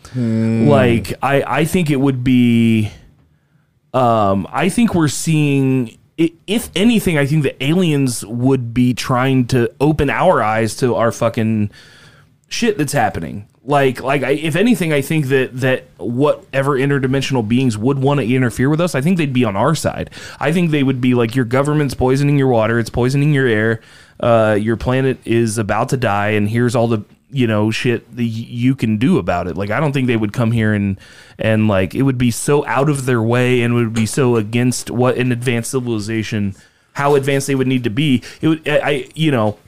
like 0.68 1.14
i 1.20 1.42
i 1.60 1.64
think 1.64 1.90
it 1.90 1.96
would 1.96 2.22
be 2.22 2.92
um 3.92 4.46
i 4.52 4.68
think 4.68 4.94
we're 4.94 5.08
seeing 5.08 5.98
if 6.18 6.70
anything 6.76 7.16
i 7.18 7.26
think 7.26 7.42
the 7.42 7.62
aliens 7.62 8.24
would 8.26 8.72
be 8.74 8.94
trying 8.94 9.46
to 9.46 9.72
open 9.80 10.10
our 10.10 10.42
eyes 10.42 10.76
to 10.76 10.94
our 10.94 11.10
fucking 11.10 11.70
shit 12.52 12.78
that's 12.78 12.92
happening. 12.92 13.48
Like, 13.64 14.02
like 14.02 14.22
I, 14.22 14.32
if 14.32 14.56
anything, 14.56 14.92
I 14.92 15.02
think 15.02 15.26
that 15.26 15.60
that 15.60 15.84
whatever 15.96 16.72
interdimensional 16.72 17.46
beings 17.46 17.78
would 17.78 17.98
want 17.98 18.18
to 18.20 18.26
interfere 18.26 18.68
with 18.68 18.80
us, 18.80 18.94
I 18.94 19.00
think 19.00 19.18
they'd 19.18 19.32
be 19.32 19.44
on 19.44 19.56
our 19.56 19.74
side. 19.74 20.10
I 20.40 20.52
think 20.52 20.70
they 20.70 20.82
would 20.82 21.00
be 21.00 21.14
like, 21.14 21.36
your 21.36 21.44
government's 21.44 21.94
poisoning 21.94 22.38
your 22.38 22.48
water, 22.48 22.78
it's 22.78 22.90
poisoning 22.90 23.32
your 23.32 23.46
air, 23.46 23.80
uh, 24.20 24.58
your 24.60 24.76
planet 24.76 25.18
is 25.24 25.58
about 25.58 25.90
to 25.90 25.96
die, 25.96 26.30
and 26.30 26.48
here's 26.48 26.74
all 26.74 26.88
the 26.88 27.04
you 27.32 27.46
know 27.46 27.70
shit 27.70 28.14
that 28.14 28.24
you 28.24 28.76
can 28.76 28.98
do 28.98 29.18
about 29.18 29.46
it. 29.46 29.56
Like, 29.56 29.70
I 29.70 29.80
don't 29.80 29.92
think 29.92 30.06
they 30.06 30.16
would 30.16 30.32
come 30.32 30.52
here 30.52 30.72
and 30.74 31.00
and 31.38 31.66
like 31.66 31.94
it 31.94 32.02
would 32.02 32.18
be 32.18 32.30
so 32.30 32.64
out 32.66 32.88
of 32.88 33.06
their 33.06 33.22
way 33.22 33.62
and 33.62 33.74
would 33.74 33.94
be 33.94 34.06
so 34.06 34.36
against 34.36 34.90
what 34.90 35.16
an 35.16 35.32
advanced 35.32 35.70
civilization, 35.70 36.54
how 36.92 37.14
advanced 37.14 37.46
they 37.46 37.54
would 37.54 37.66
need 37.66 37.84
to 37.84 37.90
be. 37.90 38.22
It 38.40 38.48
would, 38.48 38.68
I, 38.68 38.78
I 38.78 39.08
you 39.14 39.30
know 39.30 39.58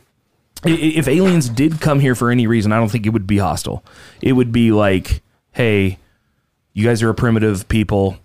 if 0.67 1.09
aliens 1.09 1.49
did 1.49 1.81
come 1.81 2.01
here 2.01 2.15
for 2.15 2.31
any 2.31 2.47
reason, 2.47 2.73
I 2.73 2.79
don't 2.79 2.91
think 2.91 3.07
it 3.07 3.11
would 3.11 3.27
be 3.27 3.39
hostile. 3.39 3.85
It 4.23 4.33
would 4.33 4.53
be 4.53 4.73
like, 4.73 5.23
hey, 5.53 5.99
you 6.73 6.87
guys 6.87 7.03
are 7.03 7.11
a 7.11 7.15
primitive 7.15 7.69
people, 7.69 8.17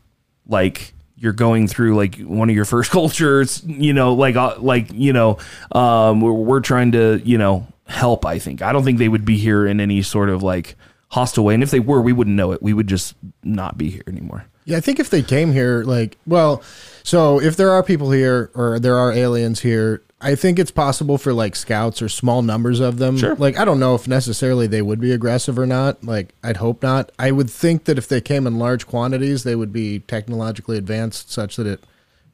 like 0.47 0.93
you're 1.15 1.33
going 1.33 1.67
through 1.67 1.95
like 1.95 2.17
one 2.19 2.49
of 2.49 2.55
your 2.55 2.65
first 2.65 2.91
cultures, 2.91 3.63
you 3.65 3.93
know, 3.93 4.13
like 4.13 4.35
uh, 4.35 4.55
like 4.59 4.91
you 4.93 5.13
know, 5.13 5.37
um, 5.71 6.21
we're, 6.21 6.33
we're 6.33 6.59
trying 6.61 6.93
to 6.93 7.21
you 7.23 7.37
know 7.37 7.67
help. 7.89 8.25
I 8.25 8.39
think 8.39 8.61
I 8.61 8.71
don't 8.71 8.83
think 8.83 8.99
they 8.99 9.09
would 9.09 9.25
be 9.25 9.37
here 9.37 9.67
in 9.67 9.79
any 9.81 10.01
sort 10.01 10.29
of 10.29 10.41
like 10.43 10.75
hostile 11.09 11.43
way, 11.43 11.53
and 11.53 11.63
if 11.63 11.71
they 11.71 11.79
were, 11.79 12.01
we 12.01 12.13
wouldn't 12.13 12.35
know 12.35 12.51
it. 12.51 12.61
We 12.61 12.73
would 12.73 12.87
just 12.87 13.15
not 13.43 13.77
be 13.77 13.89
here 13.89 14.03
anymore. 14.07 14.45
Yeah, 14.65 14.77
I 14.77 14.81
think 14.81 14.99
if 14.99 15.09
they 15.09 15.23
came 15.23 15.51
here, 15.51 15.83
like, 15.83 16.17
well, 16.27 16.61
so 17.03 17.41
if 17.41 17.57
there 17.57 17.71
are 17.71 17.81
people 17.81 18.11
here 18.11 18.51
or 18.53 18.79
there 18.79 18.97
are 18.97 19.11
aliens 19.11 19.61
here, 19.61 20.03
I 20.21 20.35
think 20.35 20.59
it's 20.59 20.69
possible 20.69 21.17
for 21.17 21.33
like 21.33 21.55
scouts 21.55 22.01
or 22.03 22.09
small 22.09 22.43
numbers 22.43 22.79
of 22.79 22.99
them. 22.99 23.17
Sure. 23.17 23.35
Like, 23.35 23.57
I 23.57 23.65
don't 23.65 23.79
know 23.79 23.95
if 23.95 24.07
necessarily 24.07 24.67
they 24.67 24.83
would 24.83 24.99
be 24.99 25.11
aggressive 25.11 25.57
or 25.57 25.65
not. 25.65 26.03
Like, 26.03 26.35
I'd 26.43 26.57
hope 26.57 26.83
not. 26.83 27.11
I 27.17 27.31
would 27.31 27.49
think 27.49 27.85
that 27.85 27.97
if 27.97 28.07
they 28.07 28.21
came 28.21 28.45
in 28.45 28.59
large 28.59 28.85
quantities, 28.85 29.43
they 29.43 29.55
would 29.55 29.73
be 29.73 29.99
technologically 30.01 30.77
advanced 30.77 31.31
such 31.31 31.55
that 31.55 31.65
it, 31.65 31.83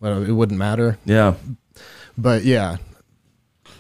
well, 0.02 0.22
it 0.22 0.32
wouldn't 0.32 0.60
matter. 0.60 0.98
Yeah, 1.06 1.36
But 2.18 2.44
yeah, 2.44 2.78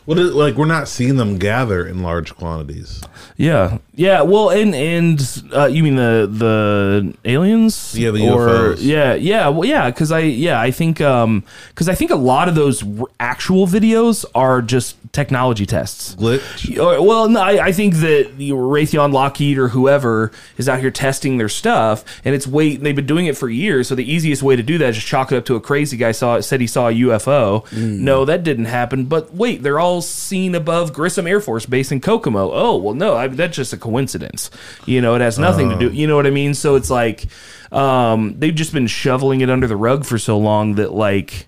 What 0.05 0.19
is, 0.19 0.33
like 0.33 0.55
we're 0.55 0.65
not 0.65 0.87
seeing 0.87 1.17
them 1.17 1.37
gather 1.39 1.85
in 1.85 2.03
large 2.03 2.35
quantities. 2.35 3.01
Yeah, 3.37 3.79
yeah. 3.95 4.21
Well, 4.21 4.49
and 4.51 4.73
and 4.75 5.43
uh, 5.53 5.65
you 5.65 5.81
mean 5.83 5.95
the 5.95 6.29
the 6.31 7.13
aliens? 7.25 7.95
Yeah, 7.97 8.11
the 8.11 8.29
Or- 8.29 8.47
UFOs. 8.47 8.77
Yeah, 8.81 9.15
yeah. 9.15 9.47
Well, 9.49 9.67
yeah. 9.67 9.89
Because 9.89 10.11
I 10.11 10.19
yeah 10.19 10.59
I 10.61 10.71
think 10.71 11.01
um 11.01 11.43
because 11.69 11.89
I 11.89 11.95
think 11.95 12.11
a 12.11 12.15
lot 12.15 12.47
of 12.47 12.55
those 12.55 12.83
r- 12.99 13.07
actual 13.19 13.65
videos 13.67 14.25
are 14.35 14.61
just 14.61 14.95
technology 15.11 15.65
tests. 15.65 16.15
Glitch. 16.15 16.77
Or- 16.77 17.01
Well, 17.01 17.27
no, 17.29 17.41
I, 17.41 17.67
I 17.67 17.71
think 17.71 17.95
that 17.95 18.37
the 18.37 18.51
Raytheon, 18.51 19.11
Lockheed, 19.11 19.57
or 19.57 19.69
whoever 19.69 20.31
is 20.57 20.69
out 20.69 20.79
here 20.79 20.91
testing 20.91 21.37
their 21.37 21.49
stuff, 21.49 22.05
and 22.23 22.35
it's 22.35 22.45
wait. 22.45 22.81
They've 22.83 22.95
been 22.95 23.05
doing 23.07 23.25
it 23.25 23.35
for 23.37 23.49
years, 23.49 23.87
so 23.87 23.95
the 23.95 24.09
easiest 24.09 24.43
way 24.43 24.55
to 24.55 24.63
do 24.63 24.77
that 24.77 24.89
is 24.89 24.95
just 24.97 25.07
chalk 25.07 25.31
it 25.31 25.37
up 25.37 25.45
to 25.45 25.55
a 25.55 25.61
crazy 25.61 25.97
guy 25.97 26.11
saw 26.11 26.39
said 26.41 26.61
he 26.61 26.67
saw 26.67 26.89
a 26.89 26.93
UFO. 26.93 27.69
No, 27.73 28.23
that 28.25 28.43
didn't 28.43 28.65
happen. 28.65 29.05
But 29.05 29.33
wait, 29.33 29.63
they're 29.63 29.79
all 29.79 29.94
seen 30.01 30.55
above 30.55 30.93
Grissom 30.93 31.27
Air 31.27 31.39
Force 31.39 31.65
Base 31.65 31.91
in 31.91 32.01
Kokomo. 32.01 32.51
Oh, 32.51 32.77
well, 32.77 32.93
no, 32.93 33.15
I, 33.15 33.27
that's 33.27 33.55
just 33.55 33.73
a 33.73 33.77
coincidence. 33.77 34.49
You 34.85 35.01
know, 35.01 35.15
it 35.15 35.21
has 35.21 35.37
nothing 35.39 35.69
to 35.69 35.77
do. 35.77 35.91
You 35.91 36.07
know 36.07 36.15
what 36.15 36.27
I 36.27 36.31
mean? 36.31 36.53
So 36.53 36.75
it's 36.75 36.89
like 36.89 37.25
um, 37.71 38.39
they've 38.39 38.55
just 38.55 38.73
been 38.73 38.87
shoveling 38.87 39.41
it 39.41 39.49
under 39.49 39.67
the 39.67 39.75
rug 39.75 40.05
for 40.05 40.17
so 40.17 40.37
long 40.37 40.75
that 40.75 40.93
like. 40.93 41.47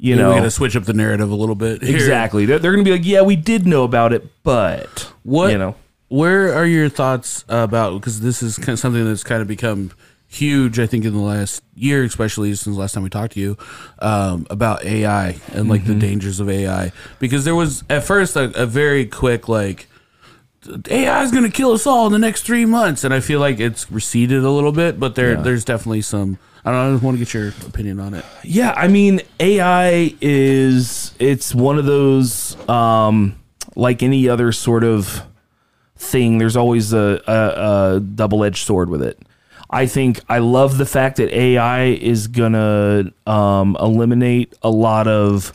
You 0.00 0.14
know, 0.14 0.28
we 0.28 0.36
got 0.36 0.42
to 0.44 0.50
switch 0.52 0.76
up 0.76 0.84
the 0.84 0.92
narrative 0.92 1.28
a 1.28 1.34
little 1.34 1.56
bit. 1.56 1.82
here. 1.82 1.96
Exactly. 1.96 2.46
They're, 2.46 2.60
they're 2.60 2.70
going 2.70 2.84
to 2.84 2.88
be 2.88 2.96
like, 2.96 3.04
yeah, 3.04 3.22
we 3.22 3.34
did 3.34 3.66
know 3.66 3.82
about 3.82 4.12
it, 4.12 4.24
but 4.44 5.12
What 5.24 5.50
you 5.50 5.58
know, 5.58 5.74
Where 6.06 6.54
are 6.54 6.64
your 6.64 6.88
thoughts 6.88 7.44
about? 7.48 7.98
Because 7.98 8.20
this 8.20 8.40
is 8.40 8.58
kind 8.58 8.68
of 8.68 8.78
something 8.78 9.04
that's 9.04 9.24
kind 9.24 9.42
of 9.42 9.48
become 9.48 9.90
huge. 10.28 10.78
I 10.78 10.86
think 10.86 11.04
in 11.04 11.12
the 11.12 11.18
last 11.20 11.62
year, 11.74 12.04
especially 12.04 12.54
since 12.54 12.76
the 12.76 12.80
last 12.80 12.92
time 12.92 13.02
we 13.02 13.10
talked 13.10 13.32
to 13.32 13.40
you 13.40 13.56
um, 13.98 14.46
about 14.50 14.84
AI 14.84 15.36
and 15.52 15.68
like 15.68 15.84
the 15.84 15.94
dangers 15.94 16.38
of 16.38 16.48
AI. 16.48 16.92
Because 17.18 17.44
there 17.44 17.54
was 17.54 17.82
at 17.90 18.04
first 18.04 18.36
a, 18.36 18.52
a 18.62 18.66
very 18.66 19.06
quick 19.06 19.48
like. 19.48 19.88
AI 20.90 21.22
is 21.22 21.30
going 21.30 21.44
to 21.44 21.50
kill 21.50 21.72
us 21.72 21.86
all 21.86 22.06
in 22.06 22.12
the 22.12 22.18
next 22.18 22.42
three 22.42 22.66
months, 22.66 23.02
and 23.02 23.14
I 23.14 23.20
feel 23.20 23.40
like 23.40 23.58
it's 23.58 23.90
receded 23.90 24.44
a 24.44 24.50
little 24.50 24.72
bit, 24.72 25.00
but 25.00 25.14
there, 25.14 25.36
there's 25.36 25.64
definitely 25.64 26.02
some. 26.02 26.38
I 26.64 26.72
don't 26.72 26.80
know. 26.82 26.88
I 26.88 26.92
just 26.92 27.04
want 27.04 27.14
to 27.14 27.18
get 27.24 27.32
your 27.32 27.48
opinion 27.66 28.00
on 28.00 28.12
it. 28.12 28.24
yeah. 28.42 28.74
I 28.76 28.88
mean, 28.88 29.22
AI 29.40 30.14
is 30.20 31.14
it's 31.18 31.54
one 31.54 31.78
of 31.78 31.86
those 31.86 32.56
um, 32.68 33.38
like 33.76 34.02
any 34.02 34.28
other 34.28 34.52
sort 34.52 34.84
of 34.84 35.22
thing. 35.96 36.38
There's 36.38 36.56
always 36.56 36.92
a, 36.92 37.22
a, 37.26 37.94
a 37.96 38.00
double 38.00 38.44
edged 38.44 38.66
sword 38.66 38.90
with 38.90 39.00
it. 39.02 39.18
I 39.70 39.86
think 39.86 40.20
I 40.28 40.38
love 40.38 40.78
the 40.78 40.86
fact 40.86 41.16
that 41.16 41.30
AI 41.30 41.84
is 41.86 42.26
gonna 42.26 43.12
um, 43.26 43.76
eliminate 43.80 44.54
a 44.62 44.70
lot 44.70 45.06
of 45.06 45.52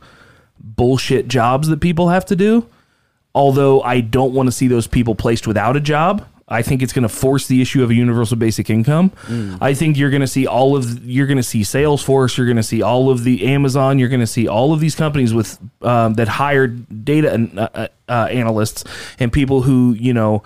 bullshit 0.59 1.28
jobs 1.28 1.68
that 1.70 1.80
people 1.82 2.09
have 2.09 2.26
to 2.26 2.36
do. 2.36 2.68
Although 3.36 3.82
I 3.82 4.01
don't 4.01 4.34
want 4.34 4.47
to 4.47 4.51
see 4.51 4.68
those 4.68 4.86
people 4.86 5.16
placed 5.16 5.47
without 5.47 5.76
a 5.76 5.80
job. 5.80 6.28
I 6.47 6.61
think 6.61 6.84
it's 6.84 6.93
going 6.93 7.03
to 7.03 7.09
force 7.09 7.47
the 7.47 7.61
issue 7.61 7.82
of 7.84 7.89
a 7.89 7.95
universal 7.95 8.38
basic 8.38 8.70
income. 8.70 9.11
I 9.59 9.74
think 9.74 9.97
you're 9.97 10.11
going 10.11 10.22
to 10.22 10.28
see 10.28 10.45
all 10.45 10.76
of 10.76 11.03
you're 11.03 11.26
going 11.26 11.38
to 11.38 11.43
see 11.43 11.61
Salesforce, 11.61 12.38
you're 12.38 12.45
going 12.45 12.57
to 12.57 12.64
see 12.64 12.84
all 12.84 13.09
of 13.09 13.24
the 13.24 13.45
Amazon, 13.47 13.97
you're 13.97 14.09
going 14.09 14.20
to 14.20 14.28
see 14.28 14.47
all 14.47 14.72
of 14.74 14.80
these 14.80 14.93
companies 14.93 15.34
with 15.34 15.57
um, 15.82 16.14
that 16.16 16.28
hired 16.28 17.05
data 17.05 17.34
an- 17.34 17.57
uh, 17.57 17.88
uh, 18.07 18.28
analysts 18.30 18.84
and 19.20 19.34
people 19.34 19.64
who 19.64 19.93
you 19.93 20.14
know 20.14 20.43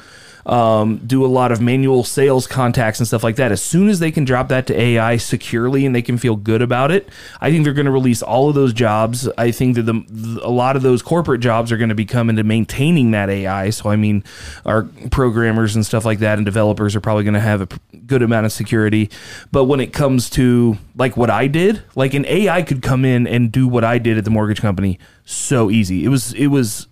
um, 0.47 0.97
do 1.05 1.25
a 1.25 1.27
lot 1.27 1.51
of 1.51 1.59
manual 1.59 2.05
sales 2.05 2.47
contacts 2.47 2.99
and 2.99 3.07
stuff 3.07 3.21
like 3.21 3.35
that. 3.35 3.51
As 3.51 3.61
soon 3.61 3.89
as 3.89 3.99
they 3.99 4.11
can 4.11 4.23
drop 4.23 4.47
that 4.47 4.65
to 4.67 4.81
AI 4.81 5.17
securely 5.17 5.85
and 5.85 5.93
they 5.93 6.01
can 6.01 6.17
feel 6.17 6.37
good 6.37 6.61
about 6.61 6.89
it, 6.89 7.09
I 7.41 7.51
think 7.51 7.65
they're 7.65 7.73
going 7.73 7.85
to 7.85 7.91
release 7.91 8.21
all 8.21 8.47
of 8.47 8.55
those 8.55 8.71
jobs. 8.71 9.27
I 9.37 9.51
think 9.51 9.75
that 9.75 9.83
the, 9.83 10.39
a 10.41 10.49
lot 10.49 10.77
of 10.77 10.83
those 10.83 11.01
corporate 11.01 11.41
jobs 11.41 11.71
are 11.71 11.77
going 11.77 11.89
to 11.89 11.95
become 11.95 12.29
into 12.29 12.45
maintaining 12.45 13.11
that 13.11 13.29
AI. 13.29 13.69
So 13.71 13.89
I 13.89 13.97
mean, 13.97 14.23
our 14.65 14.83
programmers 15.11 15.75
and 15.75 15.85
stuff 15.85 16.05
like 16.05 16.19
that 16.19 16.37
and 16.37 16.45
developers 16.45 16.95
are 16.95 17.01
probably 17.01 17.25
going 17.25 17.33
to 17.33 17.41
have 17.41 17.61
a 17.61 17.67
good 18.05 18.21
amount 18.21 18.45
of 18.45 18.53
security. 18.53 19.09
But 19.51 19.65
when 19.65 19.81
it 19.81 19.91
comes 19.91 20.29
to 20.31 20.77
like 20.95 21.17
what 21.17 21.29
I 21.29 21.47
did, 21.47 21.83
like 21.95 22.13
an 22.13 22.25
AI 22.25 22.61
could 22.61 22.81
come 22.81 23.03
in 23.03 23.27
and 23.27 23.51
do 23.51 23.67
what 23.67 23.83
I 23.83 23.97
did 23.97 24.17
at 24.17 24.23
the 24.23 24.31
mortgage 24.31 24.61
company 24.61 24.97
so 25.25 25.69
easy. 25.69 26.05
It 26.05 26.07
was 26.07 26.31
it 26.33 26.47
was 26.47 26.87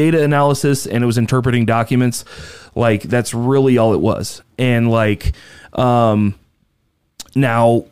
data 0.00 0.24
analysis 0.24 0.86
and 0.86 1.04
it 1.04 1.06
was 1.06 1.18
interpreting 1.18 1.66
documents 1.66 2.24
like 2.74 3.02
that's 3.02 3.34
really 3.34 3.76
all 3.76 3.92
it 3.92 4.00
was. 4.00 4.42
And 4.56 4.90
like 4.90 5.32
um 5.74 6.34
now 7.34 7.84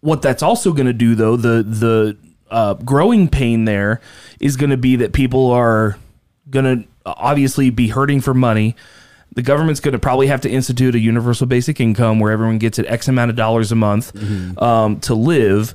what 0.00 0.22
that's 0.22 0.42
also 0.42 0.72
going 0.72 0.86
to 0.86 0.92
do 0.92 1.16
though 1.16 1.36
the 1.36 1.64
the 1.64 2.16
uh, 2.48 2.74
growing 2.74 3.26
pain 3.28 3.64
there 3.64 4.00
is 4.38 4.56
going 4.56 4.70
to 4.70 4.76
be 4.76 4.94
that 4.96 5.12
people 5.12 5.50
are 5.50 5.98
going 6.48 6.64
to 6.64 6.88
obviously 7.04 7.70
be 7.70 7.88
hurting 7.88 8.20
for 8.20 8.32
money. 8.32 8.76
The 9.34 9.42
government's 9.42 9.80
going 9.80 9.94
to 9.94 9.98
probably 9.98 10.28
have 10.28 10.42
to 10.42 10.50
institute 10.50 10.94
a 10.94 11.00
universal 11.00 11.48
basic 11.48 11.80
income 11.80 12.20
where 12.20 12.30
everyone 12.30 12.58
gets 12.58 12.78
an 12.78 12.86
x 12.86 13.08
amount 13.08 13.30
of 13.30 13.36
dollars 13.36 13.72
a 13.72 13.74
month 13.74 14.14
um, 14.62 15.00
to 15.00 15.14
live. 15.16 15.74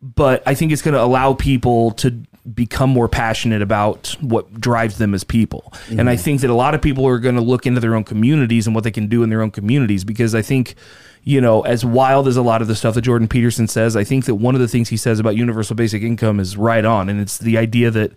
But 0.00 0.44
I 0.46 0.54
think 0.54 0.70
it's 0.70 0.82
going 0.82 0.94
to 0.94 1.02
allow 1.02 1.34
people 1.34 1.90
to 1.92 2.22
become 2.54 2.90
more 2.90 3.08
passionate 3.08 3.62
about 3.62 4.16
what 4.20 4.60
drives 4.60 4.98
them 4.98 5.14
as 5.14 5.24
people. 5.24 5.72
And 5.98 6.08
I 6.08 6.16
think 6.16 6.40
that 6.42 6.50
a 6.50 6.54
lot 6.54 6.74
of 6.74 6.82
people 6.82 7.06
are 7.06 7.18
going 7.18 7.34
to 7.34 7.40
look 7.40 7.66
into 7.66 7.80
their 7.80 7.94
own 7.94 8.04
communities 8.04 8.66
and 8.66 8.74
what 8.74 8.84
they 8.84 8.90
can 8.90 9.08
do 9.08 9.22
in 9.22 9.30
their 9.30 9.42
own 9.42 9.50
communities 9.50 10.04
because 10.04 10.34
I 10.34 10.42
think 10.42 10.74
you 11.22 11.40
know, 11.40 11.62
as 11.62 11.84
wild 11.84 12.28
as 12.28 12.36
a 12.36 12.42
lot 12.42 12.62
of 12.62 12.68
the 12.68 12.76
stuff 12.76 12.94
that 12.94 13.00
Jordan 13.00 13.26
Peterson 13.26 13.66
says, 13.66 13.96
I 13.96 14.04
think 14.04 14.26
that 14.26 14.36
one 14.36 14.54
of 14.54 14.60
the 14.60 14.68
things 14.68 14.90
he 14.90 14.96
says 14.96 15.18
about 15.18 15.34
universal 15.34 15.74
basic 15.74 16.02
income 16.02 16.38
is 16.38 16.56
right 16.56 16.84
on 16.84 17.08
and 17.08 17.20
it's 17.20 17.38
the 17.38 17.58
idea 17.58 17.90
that 17.90 18.12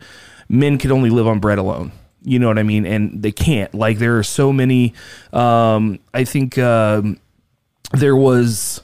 men 0.47 0.77
can 0.77 0.91
only 0.91 1.09
live 1.09 1.25
on 1.25 1.39
bread 1.39 1.57
alone. 1.57 1.91
You 2.21 2.37
know 2.37 2.47
what 2.47 2.59
I 2.59 2.63
mean? 2.63 2.85
And 2.85 3.23
they 3.23 3.31
can't. 3.31 3.73
Like 3.73 3.97
there 3.97 4.19
are 4.19 4.23
so 4.23 4.53
many 4.53 4.93
um 5.33 5.99
I 6.13 6.23
think 6.23 6.57
um 6.59 7.19
there 7.93 8.15
was 8.15 8.83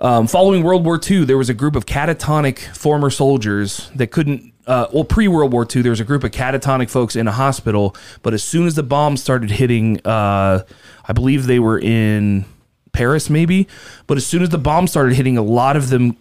um, 0.00 0.26
following 0.26 0.62
World 0.62 0.84
War 0.84 1.00
II, 1.00 1.24
there 1.24 1.38
was 1.38 1.48
a 1.48 1.54
group 1.54 1.76
of 1.76 1.86
catatonic 1.86 2.58
former 2.76 3.10
soldiers 3.10 3.90
that 3.94 4.08
couldn't. 4.08 4.52
Uh, 4.66 4.86
well, 4.92 5.04
pre 5.04 5.28
World 5.28 5.52
War 5.52 5.66
II, 5.74 5.82
there 5.82 5.90
was 5.90 6.00
a 6.00 6.04
group 6.04 6.24
of 6.24 6.30
catatonic 6.30 6.90
folks 6.90 7.16
in 7.16 7.28
a 7.28 7.32
hospital, 7.32 7.94
but 8.22 8.34
as 8.34 8.42
soon 8.42 8.66
as 8.66 8.74
the 8.74 8.82
bombs 8.82 9.22
started 9.22 9.50
hitting, 9.50 10.00
uh, 10.06 10.64
I 11.06 11.12
believe 11.12 11.46
they 11.46 11.58
were 11.58 11.78
in 11.78 12.46
Paris, 12.92 13.28
maybe. 13.28 13.68
But 14.06 14.16
as 14.16 14.26
soon 14.26 14.42
as 14.42 14.48
the 14.48 14.58
bombs 14.58 14.90
started 14.90 15.14
hitting, 15.14 15.36
a 15.36 15.42
lot 15.42 15.76
of 15.76 15.90
them 15.90 16.16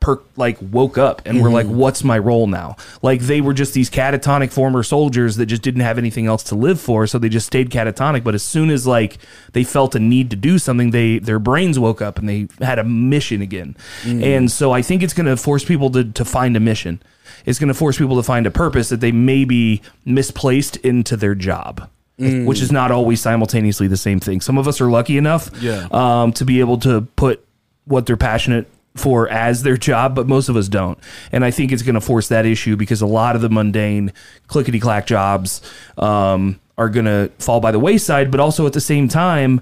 per 0.00 0.20
like 0.36 0.58
woke 0.60 0.98
up 0.98 1.22
and 1.24 1.42
were 1.42 1.50
like, 1.50 1.66
mm-hmm. 1.66 1.76
"What's 1.76 2.04
my 2.04 2.18
role 2.18 2.46
now?" 2.46 2.76
Like 3.02 3.22
they 3.22 3.40
were 3.40 3.54
just 3.54 3.74
these 3.74 3.90
catatonic 3.90 4.52
former 4.52 4.82
soldiers 4.82 5.36
that 5.36 5.46
just 5.46 5.62
didn't 5.62 5.80
have 5.80 5.98
anything 5.98 6.26
else 6.26 6.42
to 6.44 6.54
live 6.54 6.80
for, 6.80 7.06
so 7.06 7.18
they 7.18 7.28
just 7.28 7.46
stayed 7.46 7.70
catatonic. 7.70 8.22
But 8.22 8.34
as 8.34 8.42
soon 8.42 8.70
as 8.70 8.86
like 8.86 9.18
they 9.52 9.64
felt 9.64 9.94
a 9.94 9.98
need 9.98 10.30
to 10.30 10.36
do 10.36 10.58
something, 10.58 10.90
they 10.90 11.18
their 11.18 11.38
brains 11.38 11.78
woke 11.78 12.00
up 12.00 12.18
and 12.18 12.28
they 12.28 12.48
had 12.60 12.78
a 12.78 12.84
mission 12.84 13.42
again. 13.42 13.76
Mm. 14.02 14.22
And 14.22 14.50
so 14.50 14.72
I 14.72 14.82
think 14.82 15.02
it's 15.02 15.14
going 15.14 15.26
to 15.26 15.36
force 15.36 15.64
people 15.64 15.90
to 15.90 16.04
to 16.04 16.24
find 16.24 16.56
a 16.56 16.60
mission. 16.60 17.02
It's 17.44 17.58
going 17.58 17.68
to 17.68 17.74
force 17.74 17.98
people 17.98 18.16
to 18.16 18.22
find 18.22 18.46
a 18.46 18.50
purpose 18.50 18.88
that 18.88 19.00
they 19.00 19.12
may 19.12 19.44
be 19.44 19.82
misplaced 20.04 20.76
into 20.78 21.16
their 21.16 21.34
job. 21.34 21.88
Mm. 22.18 22.46
Which 22.46 22.62
is 22.62 22.72
not 22.72 22.90
always 22.90 23.20
simultaneously 23.20 23.88
the 23.88 23.96
same 23.98 24.20
thing. 24.20 24.40
Some 24.40 24.56
of 24.56 24.66
us 24.66 24.80
are 24.80 24.90
lucky 24.90 25.18
enough 25.18 25.50
Yeah. 25.60 25.86
um, 25.90 26.32
to 26.32 26.46
be 26.46 26.60
able 26.60 26.78
to 26.78 27.02
put 27.14 27.44
what 27.84 28.06
they're 28.06 28.16
passionate 28.16 28.66
for 28.96 29.28
as 29.28 29.62
their 29.62 29.76
job, 29.76 30.14
but 30.14 30.26
most 30.26 30.48
of 30.48 30.56
us 30.56 30.68
don't. 30.68 30.98
And 31.32 31.44
I 31.44 31.50
think 31.50 31.72
it's 31.72 31.82
going 31.82 31.94
to 31.94 32.00
force 32.00 32.28
that 32.28 32.46
issue 32.46 32.76
because 32.76 33.00
a 33.00 33.06
lot 33.06 33.36
of 33.36 33.42
the 33.42 33.50
mundane 33.50 34.12
clickety 34.46 34.80
clack 34.80 35.06
jobs 35.06 35.60
um, 35.98 36.60
are 36.78 36.88
going 36.88 37.06
to 37.06 37.30
fall 37.38 37.60
by 37.60 37.70
the 37.72 37.78
wayside. 37.78 38.30
But 38.30 38.40
also 38.40 38.66
at 38.66 38.72
the 38.72 38.80
same 38.80 39.08
time, 39.08 39.60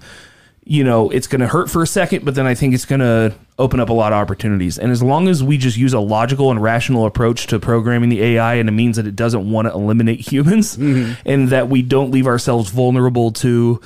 you 0.67 0.83
know, 0.83 1.11
it's 1.11 1.27
going 1.27 1.41
to 1.41 1.47
hurt 1.47 1.71
for 1.71 1.83
a 1.83 1.87
second, 1.87 2.25
but 2.25 2.35
then 2.35 2.47
I 2.47 2.55
think 2.55 2.75
it's 2.75 2.87
going 2.87 3.01
to 3.01 3.35
open 3.59 3.81
up 3.81 3.91
a 3.91 3.93
lot 3.93 4.13
of 4.13 4.17
opportunities. 4.17 4.79
And 4.79 4.91
as 4.91 5.03
long 5.03 5.29
as 5.29 5.43
we 5.43 5.59
just 5.59 5.77
use 5.77 5.93
a 5.93 6.01
logical 6.01 6.51
and 6.51 6.61
rational 6.61 7.05
approach 7.05 7.47
to 7.49 7.61
programming 7.61 8.09
the 8.09 8.23
AI, 8.23 8.55
and 8.55 8.69
it 8.69 8.73
means 8.73 8.97
that 8.97 9.07
it 9.07 9.15
doesn't 9.15 9.51
want 9.51 9.69
to 9.69 9.75
eliminate 9.75 10.21
humans, 10.33 10.77
and 10.77 11.49
that 11.51 11.69
we 11.69 11.83
don't 11.83 12.11
leave 12.11 12.27
ourselves 12.27 12.71
vulnerable 12.71 13.31
to 13.33 13.81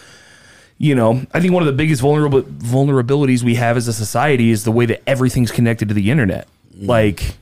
you 0.79 0.95
know, 0.95 1.27
I 1.35 1.41
think 1.41 1.53
one 1.53 1.63
of 1.63 1.67
the 1.67 1.73
biggest 1.73 2.01
vulnerable 2.01 2.43
vulnerabilities 2.43 3.43
we 3.43 3.57
have 3.57 3.77
as 3.77 3.89
a 3.89 3.93
society 3.93 4.51
is 4.51 4.63
the 4.63 4.71
way 4.71 4.87
that 4.87 5.03
everything's 5.09 5.51
connected 5.51 5.89
to 5.89 5.95
the 5.95 6.11
internet. 6.11 6.47
Like, 6.81 7.37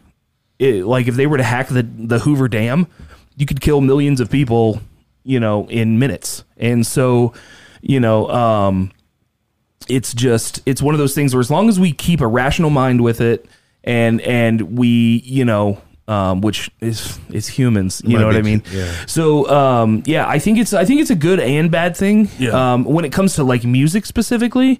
it, 0.58 0.86
like 0.86 1.06
if 1.06 1.16
they 1.16 1.26
were 1.26 1.36
to 1.36 1.42
hack 1.42 1.68
the 1.68 1.82
the 1.82 2.20
Hoover 2.20 2.48
Dam, 2.48 2.86
you 3.36 3.44
could 3.44 3.60
kill 3.60 3.82
millions 3.82 4.20
of 4.20 4.30
people, 4.30 4.80
you 5.22 5.38
know, 5.38 5.68
in 5.68 5.98
minutes. 5.98 6.44
And 6.56 6.86
so, 6.86 7.34
you 7.82 8.00
know, 8.00 8.30
um, 8.30 8.90
it's 9.86 10.14
just 10.14 10.62
it's 10.64 10.80
one 10.80 10.94
of 10.94 10.98
those 10.98 11.14
things 11.14 11.34
where 11.34 11.40
as 11.40 11.50
long 11.50 11.68
as 11.68 11.78
we 11.78 11.92
keep 11.92 12.22
a 12.22 12.26
rational 12.26 12.70
mind 12.70 13.02
with 13.02 13.20
it, 13.20 13.44
and 13.84 14.20
and 14.22 14.78
we, 14.78 15.22
you 15.24 15.44
know. 15.44 15.82
Um, 16.08 16.40
which 16.40 16.70
is 16.80 17.18
is 17.30 17.48
humans, 17.48 18.00
you 18.04 18.12
Might 18.12 18.20
know 18.20 18.26
what 18.28 18.36
I 18.36 18.42
mean. 18.42 18.62
yeah. 18.72 18.92
So 19.06 19.48
um, 19.50 20.04
yeah, 20.06 20.28
I 20.28 20.38
think 20.38 20.56
it's 20.58 20.72
I 20.72 20.84
think 20.84 21.00
it's 21.00 21.10
a 21.10 21.16
good 21.16 21.40
and 21.40 21.68
bad 21.68 21.96
thing. 21.96 22.28
Yeah. 22.38 22.50
Um, 22.74 22.84
when 22.84 23.04
it 23.04 23.12
comes 23.12 23.34
to 23.34 23.42
like 23.42 23.64
music 23.64 24.06
specifically, 24.06 24.78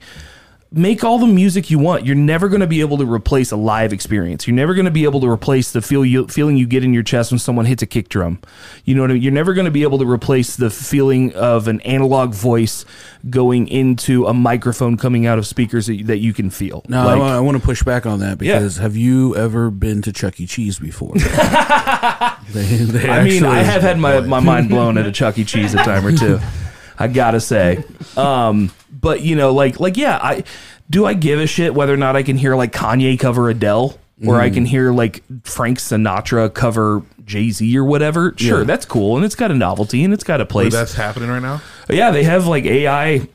make 0.73 1.05
all 1.05 1.19
the 1.19 1.27
music 1.27 1.71
you 1.71 1.79
want. 1.79 2.05
You're 2.05 2.17
never 2.17 2.49
going 2.49 2.61
to 2.61 2.67
be 2.67 2.81
able 2.81 2.99
to 2.99 3.07
replace 3.11 3.53
a 3.53 3.57
live 3.57 3.93
experience. 3.93 4.47
You're 4.47 4.57
never 4.57 4.75
going 4.75 4.85
to 4.85 4.91
be 4.91 5.05
able 5.05 5.21
to 5.21 5.29
replace 5.29 5.71
the 5.73 5.81
feel 5.81 6.05
you, 6.05 6.27
feeling 6.27 6.57
you 6.57 6.67
get 6.67 6.83
in 6.85 6.93
your 6.93 7.03
chest 7.03 7.31
when 7.31 7.39
someone 7.39 7.65
hits 7.67 7.83
a 7.83 7.87
kick 7.87 8.09
drum. 8.09 8.41
You 8.85 8.95
know 8.95 9.03
what 9.03 9.11
I 9.11 9.15
mean? 9.15 9.23
You're 9.23 9.33
never 9.33 9.55
going 9.55 9.65
to 9.67 9.71
be 9.71 9.83
able 9.85 9.99
to 9.99 10.11
replace 10.11 10.57
the 10.57 10.69
feeling 10.71 11.33
of 11.35 11.69
an 11.69 11.81
analog 11.83 12.35
voice 12.35 12.85
going 13.31 13.69
into 13.69 14.27
a 14.27 14.35
microphone 14.35 14.97
coming 14.97 15.25
out 15.27 15.39
of 15.39 15.47
speakers 15.47 15.87
that, 15.87 15.97
you- 15.97 16.05
that 16.05 16.19
you 16.19 16.33
can 16.33 16.51
feel. 16.51 16.83
No, 16.89 17.05
Like- 17.05 17.21
I, 17.21 17.41
want 17.41 17.57
to 17.57 17.63
push 17.63 17.83
back 17.83 18.05
on 18.07 18.19
that 18.21 18.39
because 18.39 18.77
have 18.79 18.97
you 18.97 19.37
ever 19.37 19.71
been 19.71 20.03
to 20.03 20.13
Chuck 20.13 20.41
E. 20.41 20.47
Cheese 20.47 20.79
before? 20.79 21.15
they, 21.17 22.65
they 22.65 23.09
I 23.09 23.25
mean, 23.25 23.45
I 23.45 23.63
have 23.63 23.83
had 23.83 23.99
my, 23.99 24.21
my 24.27 24.41
mind 24.41 24.69
blown 24.69 24.99
at 24.99 25.07
a 25.07 25.13
Chuck 25.13 25.39
E. 25.39 25.45
Cheese 25.45 25.75
a 25.75 25.79
time 25.79 26.05
or 26.07 26.13
two. 26.17 26.39
I 26.99 27.09
gotta 27.09 27.41
say, 27.41 27.85
um, 28.17 28.71
but 28.91 29.21
you 29.23 29.37
know, 29.37 29.53
like, 29.53 29.81
like, 29.81 29.97
yeah, 29.97 30.19
I 30.23 30.45
do. 30.91 31.05
I 31.07 31.15
give 31.15 31.41
a 31.41 31.47
shit 31.47 31.75
whether 31.75 31.93
or 31.93 31.97
not 31.99 32.17
I 32.17 32.23
can 32.23 32.37
hear 32.37 32.55
like 32.57 32.73
Kanye 32.73 33.19
cover 33.19 33.49
Adele, 33.51 33.99
or 34.27 34.41
I 34.41 34.51
can 34.51 34.65
hear 34.65 34.93
like 34.93 35.23
Frank 35.45 35.79
Sinatra 35.79 36.53
cover 36.53 37.03
Jay 37.25 37.51
Z 37.51 37.77
or 37.77 37.85
whatever. 37.85 38.35
Sure, 38.37 38.59
Yeah. 38.61 38.65
that's 38.65 38.87
cool, 38.87 39.17
and 39.17 39.25
it's 39.25 39.35
got 39.35 39.51
a 39.51 39.55
novelty 39.55 40.05
and 40.05 40.15
it's 40.15 40.25
got 40.25 40.41
a 40.41 40.45
Wait, 40.45 40.49
place. 40.51 40.73
that's 40.73 40.95
happening 40.95 41.29
right 41.29 41.43
now. 41.43 41.61
yeah, 41.91 42.11
they 42.11 42.23
have 42.25 42.47
like 42.47 42.65
AI 42.65 43.27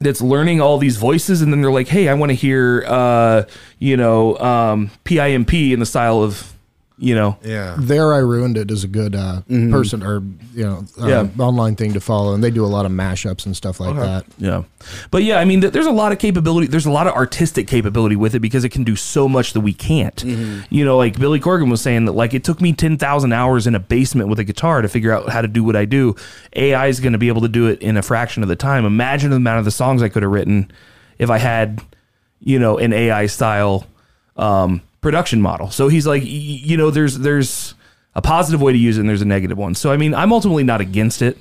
that's 0.00 0.20
learning 0.20 0.60
all 0.60 0.78
these 0.78 0.96
voices, 0.96 1.42
and 1.42 1.52
then 1.52 1.62
they're 1.62 1.70
like, 1.70 1.86
hey, 1.86 2.08
I 2.08 2.14
want 2.14 2.30
to 2.30 2.34
hear, 2.34 2.84
uh, 2.88 3.44
you 3.78 3.96
know, 3.96 4.36
um, 4.38 4.90
PIMP 5.04 5.54
in 5.72 5.78
the 5.78 5.86
style 5.86 6.20
of, 6.20 6.51
you 7.02 7.16
know, 7.16 7.36
Yeah. 7.44 7.74
There, 7.80 8.14
I 8.14 8.18
ruined 8.18 8.56
it 8.56 8.70
is 8.70 8.84
a 8.84 8.88
good 8.88 9.16
uh, 9.16 9.40
person 9.48 10.04
or 10.04 10.22
you 10.54 10.64
know 10.64 10.84
uh, 11.02 11.08
Yeah. 11.08 11.26
online 11.44 11.74
thing 11.74 11.92
to 11.94 12.00
follow, 12.00 12.32
and 12.32 12.44
they 12.44 12.50
do 12.52 12.64
a 12.64 12.70
lot 12.76 12.86
of 12.86 12.92
mashups 12.92 13.44
and 13.44 13.56
stuff 13.56 13.80
like 13.80 13.96
that. 13.96 14.24
Yeah, 14.38 14.62
but 15.10 15.24
yeah, 15.24 15.38
I 15.40 15.44
mean, 15.44 15.60
th- 15.62 15.72
there's 15.72 15.86
a 15.86 15.90
lot 15.90 16.12
of 16.12 16.18
capability. 16.20 16.68
There's 16.68 16.86
a 16.86 16.92
lot 16.92 17.08
of 17.08 17.14
artistic 17.14 17.66
capability 17.66 18.14
with 18.14 18.36
it 18.36 18.40
because 18.40 18.62
it 18.62 18.68
can 18.68 18.84
do 18.84 18.94
so 18.94 19.28
much 19.28 19.52
that 19.54 19.62
we 19.62 19.72
can't. 19.72 20.22
You 20.70 20.84
know, 20.84 20.96
like 20.96 21.18
Billy 21.18 21.40
Corgan 21.40 21.70
was 21.70 21.80
saying 21.80 22.04
that 22.04 22.12
like 22.12 22.34
it 22.34 22.44
took 22.44 22.60
me 22.60 22.72
ten 22.72 22.96
thousand 22.98 23.32
hours 23.32 23.66
in 23.66 23.74
a 23.74 23.80
basement 23.80 24.28
with 24.28 24.38
a 24.38 24.44
guitar 24.44 24.80
to 24.80 24.88
figure 24.88 25.10
out 25.12 25.28
how 25.28 25.42
to 25.42 25.48
do 25.48 25.64
what 25.64 25.74
I 25.74 25.84
do. 25.86 26.14
AI 26.54 26.86
is 26.86 27.00
going 27.00 27.14
to 27.14 27.18
be 27.18 27.26
able 27.28 27.40
to 27.42 27.48
do 27.48 27.66
it 27.66 27.82
in 27.82 27.96
a 27.96 28.02
fraction 28.02 28.44
of 28.44 28.48
the 28.48 28.54
time. 28.56 28.84
Imagine 28.84 29.30
the 29.30 29.36
amount 29.36 29.58
of 29.58 29.64
the 29.64 29.70
songs 29.72 30.02
I 30.04 30.08
could 30.08 30.22
have 30.22 30.30
written 30.30 30.70
if 31.18 31.30
I 31.30 31.38
had, 31.38 31.80
you 32.38 32.60
know, 32.60 32.78
an 32.78 32.92
AI 32.92 33.26
style 33.26 33.86
um, 34.36 34.80
production 35.02 35.42
model. 35.42 35.70
So 35.70 35.88
he's 35.88 36.06
like, 36.06 36.22
you 36.24 36.78
know, 36.78 36.90
there's 36.90 37.18
there's 37.18 37.74
a 38.14 38.22
positive 38.22 38.62
way 38.62 38.72
to 38.72 38.78
use 38.78 38.96
it 38.96 39.00
and 39.00 39.08
there's 39.08 39.20
a 39.20 39.26
negative 39.26 39.58
one. 39.58 39.74
So 39.74 39.92
I 39.92 39.98
mean, 39.98 40.14
I'm 40.14 40.32
ultimately 40.32 40.64
not 40.64 40.80
against 40.80 41.20
it. 41.20 41.36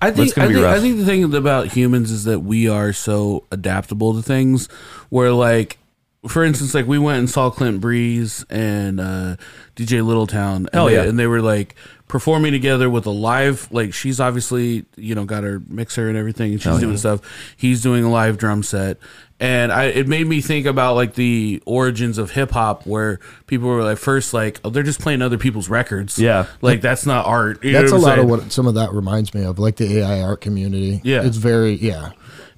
I 0.00 0.10
think 0.10 0.38
I 0.38 0.46
think. 0.46 0.58
I 0.58 0.80
think 0.80 0.98
the 0.98 1.04
thing 1.04 1.34
about 1.34 1.68
humans 1.68 2.10
is 2.10 2.24
that 2.24 2.40
we 2.40 2.68
are 2.68 2.92
so 2.92 3.44
adaptable 3.50 4.14
to 4.14 4.22
things 4.22 4.66
where 5.08 5.32
like 5.32 5.78
for 6.26 6.42
instance, 6.42 6.74
like 6.74 6.86
we 6.86 6.98
went 6.98 7.18
and 7.18 7.30
saw 7.30 7.50
Clint 7.50 7.80
Breeze 7.80 8.44
and 8.48 8.98
uh, 9.00 9.36
DJ 9.76 10.02
Littletown. 10.02 10.66
And 10.72 10.88
they, 10.88 10.94
yeah. 10.94 11.02
And 11.02 11.18
they 11.18 11.26
were 11.26 11.42
like 11.42 11.74
performing 12.08 12.52
together 12.52 12.88
with 12.88 13.06
a 13.06 13.10
live. 13.10 13.68
Like 13.70 13.92
she's 13.92 14.20
obviously 14.20 14.86
you 14.96 15.14
know 15.14 15.24
got 15.24 15.44
her 15.44 15.60
mixer 15.68 16.08
and 16.08 16.16
everything, 16.16 16.52
and 16.52 16.62
she's 16.62 16.78
doing 16.80 16.96
stuff. 16.96 17.20
He's 17.56 17.82
doing 17.82 18.04
a 18.04 18.10
live 18.10 18.38
drum 18.38 18.62
set. 18.62 18.98
And 19.44 19.70
I, 19.72 19.84
it 19.86 20.08
made 20.08 20.26
me 20.26 20.40
think 20.40 20.64
about 20.64 20.94
like 20.94 21.14
the 21.14 21.62
origins 21.66 22.16
of 22.16 22.30
hip 22.30 22.50
hop, 22.52 22.86
where 22.86 23.20
people 23.46 23.68
were 23.68 23.82
like 23.82 23.98
first 23.98 24.32
like, 24.32 24.58
oh, 24.64 24.70
they're 24.70 24.82
just 24.82 25.00
playing 25.00 25.20
other 25.20 25.36
people's 25.36 25.68
records. 25.68 26.18
Yeah. 26.18 26.46
like 26.62 26.80
that's 26.80 27.04
not 27.04 27.26
art. 27.26 27.62
You 27.62 27.72
know 27.72 27.80
That's 27.82 27.92
a 27.92 27.96
what 27.96 28.04
I'm 28.04 28.08
lot 28.08 28.18
of 28.20 28.28
what 28.44 28.52
some 28.52 28.66
of 28.66 28.74
that 28.76 28.92
reminds 28.92 29.34
me 29.34 29.44
of, 29.44 29.58
like 29.58 29.76
the 29.76 29.98
AI 29.98 30.22
art 30.22 30.40
community. 30.40 31.00
Yeah. 31.04 31.24
it's 31.24 31.36
very 31.36 31.74
yeah. 31.74 32.12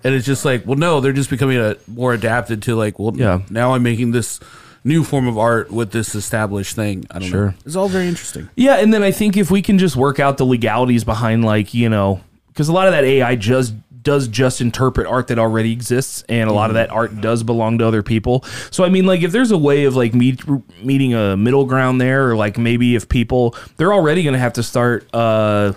and 0.05 0.14
it's 0.14 0.24
just 0.26 0.45
like 0.45 0.64
well 0.66 0.76
no 0.76 1.01
they're 1.01 1.12
just 1.12 1.30
becoming 1.30 1.59
a 1.59 1.76
more 1.89 2.14
adapted 2.14 2.62
to 2.62 2.76
like 2.76 2.99
well 3.01 3.12
Yeah. 3.16 3.41
now 3.51 3.74
i'm 3.74 3.82
making 3.82 4.12
this 4.12 4.39
new 4.84 5.03
form 5.03 5.26
of 5.26 5.37
art 5.39 5.72
with 5.72 5.91
this 5.91 6.14
established 6.14 6.76
thing 6.76 7.05
i 7.11 7.18
don't 7.18 7.28
Sure. 7.28 7.47
know 7.47 7.55
it's 7.64 7.74
all 7.74 7.89
very 7.89 8.07
interesting 8.07 8.49
Yeah, 8.55 8.76
and 8.76 8.95
then 8.95 9.03
I 9.03 9.11
think 9.11 9.37
if 9.37 9.51
we 9.51 9.61
can 9.62 9.78
just 9.78 9.97
work 9.97 10.20
out 10.20 10.37
the 10.37 10.47
legalities 10.47 11.03
behind, 11.03 11.45
like 11.45 11.74
you 11.74 11.89
know, 11.89 12.20
because 12.49 12.68
a 12.68 12.72
lot 12.72 12.87
of 12.87 12.93
that 12.93 13.03
AI 13.05 13.34
just 13.34 13.74
does 14.07 14.29
just 14.29 14.61
interpret 14.61 15.07
art 15.07 15.27
that 15.27 15.39
already 15.39 15.73
exists, 15.73 16.25
and 16.29 16.49
a 16.49 16.53
lot 16.53 16.71
of 16.71 16.75
that 16.75 16.91
art 16.91 17.21
does 17.21 17.43
belong 17.43 17.77
to 17.79 17.87
other 17.87 18.05
people. 18.05 18.45
So 18.71 18.85
I 18.85 18.89
mean, 18.89 19.05
like 19.05 19.23
if 19.23 19.33
there's 19.33 19.51
a 19.51 19.59
way 19.59 19.85
of 19.85 19.97
like 19.97 20.15
meet, 20.15 20.41
meeting 20.83 21.13
a 21.13 21.37
middle 21.37 21.67
ground 21.67 22.01
there, 22.01 22.31
or 22.31 22.37
like 22.37 22.57
maybe 22.57 22.95
if 22.95 23.09
people 23.09 23.57
they're 23.77 23.93
already 23.93 24.23
going 24.23 24.35
to 24.35 24.39
have 24.39 24.55
to 24.55 24.63
start. 24.63 25.13
uh 25.13 25.73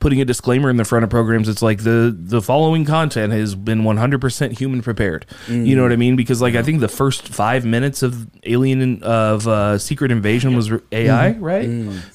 Putting 0.00 0.20
a 0.20 0.24
disclaimer 0.24 0.70
in 0.70 0.76
the 0.78 0.84
front 0.84 1.04
of 1.04 1.10
programs, 1.10 1.48
it's 1.48 1.60
like 1.62 1.84
the 1.84 2.14
the 2.18 2.40
following 2.42 2.84
content 2.86 3.32
has 3.34 3.54
been 3.54 3.82
100% 3.82 4.58
human 4.58 4.80
prepared. 4.82 5.26
You 5.46 5.76
know 5.76 5.82
what 5.82 5.92
I 5.92 5.96
mean? 5.96 6.16
Because 6.16 6.40
like 6.40 6.54
I 6.54 6.62
think 6.62 6.80
the 6.80 6.88
first 6.88 7.28
five 7.28 7.64
minutes 7.66 8.02
of 8.02 8.26
Alien 8.44 9.02
of 9.02 9.46
uh, 9.46 9.76
Secret 9.78 10.10
Invasion 10.10 10.56
was 10.56 10.72
AI, 10.90 11.32
right? 11.32 11.68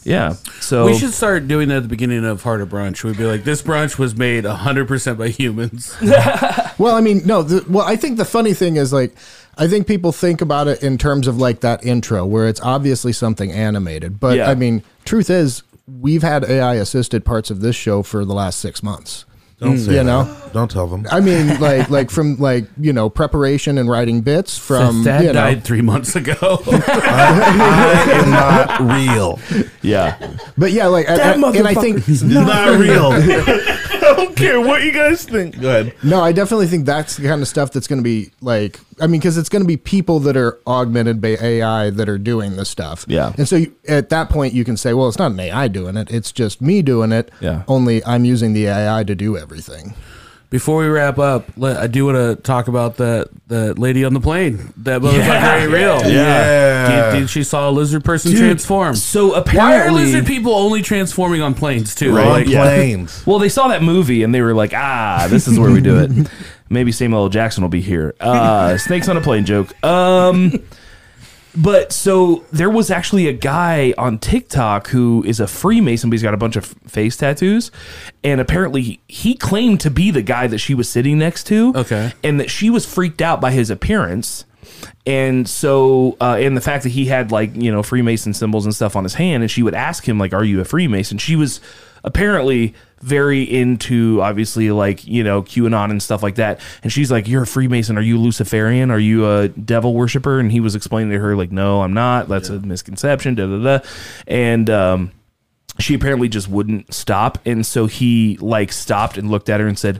Yeah. 0.03 0.33
So 0.59 0.85
we 0.87 0.97
should 0.97 1.13
start 1.13 1.47
doing 1.47 1.69
that 1.69 1.77
at 1.77 1.83
the 1.83 1.89
beginning 1.89 2.25
of 2.25 2.41
harder 2.41 2.65
brunch 2.65 3.03
we'd 3.03 3.17
be 3.17 3.25
like 3.25 3.43
this 3.43 3.61
brunch 3.61 3.99
was 3.99 4.15
made 4.15 4.45
100% 4.45 5.17
by 5.17 5.27
humans 5.29 5.95
Well, 6.77 6.95
I 6.95 7.01
mean, 7.01 7.21
no. 7.25 7.43
The, 7.43 7.63
well, 7.69 7.85
I 7.85 7.95
think 7.95 8.17
the 8.17 8.25
funny 8.25 8.53
thing 8.53 8.75
is 8.77 8.91
like, 8.91 9.15
I 9.57 9.67
think 9.67 9.87
people 9.87 10.11
think 10.11 10.41
about 10.41 10.67
it 10.67 10.83
in 10.83 10.97
terms 10.97 11.27
of 11.27 11.37
like 11.37 11.61
that 11.61 11.85
intro 11.85 12.25
where 12.25 12.47
it's 12.47 12.59
obviously 12.61 13.13
something 13.13 13.51
animated, 13.51 14.19
but 14.19 14.37
Yeah. 14.37 14.49
I 14.49 14.55
mean, 14.55 14.83
truth 15.05 15.29
is, 15.29 15.63
we've 15.87 16.23
had 16.23 16.43
AI 16.43 16.75
assisted 16.75 17.25
parts 17.25 17.51
of 17.51 17.61
this 17.61 17.75
show 17.75 18.03
for 18.03 18.25
the 18.25 18.33
last 18.33 18.59
six 18.59 18.81
months. 18.81 19.25
Don't 19.59 19.75
mm. 19.75 19.79
say 19.85 19.91
You 19.91 19.97
that. 19.97 20.03
know? 20.03 20.37
Don't 20.51 20.69
tell 20.69 20.87
them. 20.87 21.05
I 21.11 21.19
mean, 21.21 21.59
like, 21.59 21.89
like 21.89 22.09
from 22.09 22.37
like 22.37 22.65
you 22.79 22.91
know 22.93 23.09
preparation 23.09 23.77
and 23.77 23.89
writing 23.89 24.21
bits 24.21 24.57
from 24.57 25.03
dad 25.03 25.21
you 25.21 25.27
know, 25.27 25.33
died 25.33 25.63
three 25.63 25.81
months 25.81 26.15
ago 26.15 26.35
I 26.67 28.21
am 28.23 28.29
not 28.31 28.79
real. 28.81 29.39
yeah. 29.81 30.17
but 30.57 30.71
yeah, 30.71 30.87
like, 30.87 31.09
I- 31.09 31.31
I- 31.33 31.55
and 31.55 31.67
I 31.67 31.73
think 31.73 32.07
not 32.23 32.79
real. 32.79 33.11
I 33.11 34.13
don't 34.17 34.35
care 34.35 34.61
what 34.61 34.83
you 34.83 34.91
guys 34.91 35.25
think. 35.25 35.59
Go 35.59 35.69
ahead. 35.69 35.95
No, 36.03 36.21
I 36.21 36.31
definitely 36.31 36.67
think 36.67 36.85
that's 36.85 37.17
the 37.17 37.27
kind 37.27 37.41
of 37.41 37.47
stuff 37.47 37.71
that's 37.71 37.87
going 37.87 37.97
to 37.99 38.03
be 38.03 38.31
like, 38.39 38.79
I 39.01 39.07
mean, 39.07 39.19
because 39.19 39.37
it's 39.37 39.49
going 39.49 39.63
to 39.63 39.67
be 39.67 39.77
people 39.77 40.19
that 40.21 40.37
are 40.37 40.59
augmented 40.67 41.21
by 41.21 41.37
AI 41.41 41.89
that 41.89 42.07
are 42.07 42.17
doing 42.19 42.55
this 42.55 42.69
stuff. 42.69 43.05
Yeah. 43.07 43.33
And 43.37 43.47
so 43.47 43.55
you, 43.57 43.75
at 43.87 44.09
that 44.09 44.29
point, 44.29 44.53
you 44.53 44.63
can 44.63 44.77
say, 44.77 44.93
well, 44.93 45.07
it's 45.07 45.17
not 45.17 45.31
an 45.31 45.39
AI 45.39 45.67
doing 45.69 45.97
it. 45.97 46.11
It's 46.11 46.31
just 46.31 46.61
me 46.61 46.81
doing 46.83 47.11
it. 47.11 47.31
Yeah. 47.41 47.63
Only 47.67 48.05
I'm 48.05 48.25
using 48.25 48.53
the 48.53 48.67
AI 48.67 49.03
to 49.05 49.15
do 49.15 49.37
everything. 49.37 49.54
Before 50.49 50.77
we 50.81 50.87
wrap 50.87 51.17
up 51.17 51.45
let, 51.57 51.77
i 51.77 51.87
do 51.87 52.05
want 52.05 52.15
to 52.15 52.41
talk 52.43 52.67
about 52.67 52.97
that 52.97 53.29
that 53.47 53.79
lady 53.79 54.05
on 54.05 54.13
the 54.13 54.19
plane 54.19 54.71
that 54.77 55.01
motherfucker 55.01 55.61
ain't 55.61 55.71
real 55.71 56.01
Yeah. 56.09 57.11
Dude, 57.11 57.21
dude, 57.21 57.29
she 57.29 57.43
saw 57.43 57.69
a 57.69 57.71
lizard 57.71 58.03
person 58.05 58.35
transform 58.35 58.95
So 58.95 59.33
apparently, 59.33 59.57
why 59.59 59.87
are 59.87 59.91
lizard 59.91 60.25
people 60.27 60.53
only 60.53 60.81
transforming 60.81 61.41
on 61.41 61.55
planes 61.55 61.95
too 61.95 62.09
On 62.17 62.29
like 62.29 62.45
planes. 62.45 63.23
well, 63.25 63.39
they 63.39 63.49
saw 63.49 63.67
that 63.69 63.81
movie 63.81 64.23
and 64.23 64.33
they 64.33 64.41
were 64.41 64.53
like, 64.53 64.73
ah, 64.73 65.27
this 65.29 65.47
is 65.47 65.59
where 65.59 65.71
we 65.71 65.81
do 65.81 65.99
it. 65.99 66.11
Maybe 66.69 66.91
Samuel 66.91 67.23
L. 67.23 67.29
Jackson 67.29 67.63
will 67.63 67.69
be 67.69 67.81
here. 67.81 68.15
Uh, 68.19 68.77
snakes 68.77 69.07
on 69.09 69.17
a 69.17 69.21
plane 69.21 69.45
joke. 69.45 69.71
Um, 69.83 70.63
but 71.55 71.91
so 71.91 72.43
there 72.51 72.69
was 72.69 72.91
actually 72.91 73.27
a 73.27 73.33
guy 73.33 73.93
on 73.97 74.19
TikTok 74.19 74.87
who 74.87 75.23
is 75.25 75.39
a 75.39 75.47
Freemason, 75.47 76.09
but 76.09 76.15
he's 76.15 76.23
got 76.23 76.33
a 76.33 76.37
bunch 76.37 76.55
of 76.55 76.65
face 76.65 77.17
tattoos, 77.17 77.71
and 78.23 78.41
apparently 78.41 78.99
he 79.07 79.35
claimed 79.35 79.79
to 79.81 79.89
be 79.89 80.11
the 80.11 80.21
guy 80.21 80.47
that 80.47 80.57
she 80.57 80.73
was 80.73 80.89
sitting 80.89 81.17
next 81.17 81.45
to. 81.47 81.73
Okay. 81.75 82.13
and 82.23 82.39
that 82.39 82.49
she 82.49 82.69
was 82.69 82.85
freaked 82.85 83.21
out 83.21 83.39
by 83.41 83.51
his 83.51 83.69
appearance. 83.69 84.45
And 85.05 85.47
so, 85.47 86.17
uh, 86.19 86.37
and 86.39 86.57
the 86.57 86.61
fact 86.61 86.83
that 86.83 86.89
he 86.89 87.05
had 87.05 87.31
like, 87.31 87.55
you 87.55 87.71
know, 87.71 87.83
Freemason 87.83 88.33
symbols 88.33 88.65
and 88.65 88.73
stuff 88.73 88.95
on 88.95 89.03
his 89.03 89.13
hand, 89.13 89.43
and 89.43 89.51
she 89.51 89.63
would 89.63 89.75
ask 89.75 90.07
him, 90.07 90.17
like, 90.17 90.33
Are 90.33 90.43
you 90.43 90.59
a 90.59 90.65
Freemason? 90.65 91.17
She 91.17 91.35
was 91.35 91.61
apparently 92.03 92.73
very 93.05 93.43
into, 93.43 94.19
obviously, 94.21 94.71
like, 94.71 95.05
you 95.05 95.23
know, 95.23 95.43
QAnon 95.43 95.91
and 95.91 96.01
stuff 96.01 96.23
like 96.23 96.35
that. 96.35 96.59
And 96.81 96.91
she's 96.91 97.11
like, 97.11 97.27
You're 97.27 97.43
a 97.43 97.47
Freemason. 97.47 97.97
Are 97.97 98.01
you 98.01 98.17
Luciferian? 98.17 98.89
Are 98.89 98.99
you 98.99 99.29
a 99.29 99.47
devil 99.49 99.93
worshiper? 99.93 100.39
And 100.39 100.51
he 100.51 100.59
was 100.59 100.75
explaining 100.75 101.11
to 101.11 101.19
her, 101.19 101.35
like, 101.35 101.51
No, 101.51 101.81
I'm 101.81 101.93
not. 101.93 102.27
That's 102.27 102.49
a 102.49 102.59
misconception. 102.59 103.35
Da 103.35 103.45
da 103.45 103.77
da. 103.77 103.85
And, 104.27 104.69
um, 104.69 105.11
she 105.77 105.93
apparently 105.93 106.29
just 106.29 106.47
wouldn't 106.47 106.93
stop 106.93 107.37
and 107.45 107.65
so 107.65 107.85
he 107.85 108.37
like 108.39 108.71
stopped 108.71 109.17
and 109.17 109.29
looked 109.29 109.49
at 109.49 109.59
her 109.59 109.67
and 109.67 109.77
said 109.77 109.99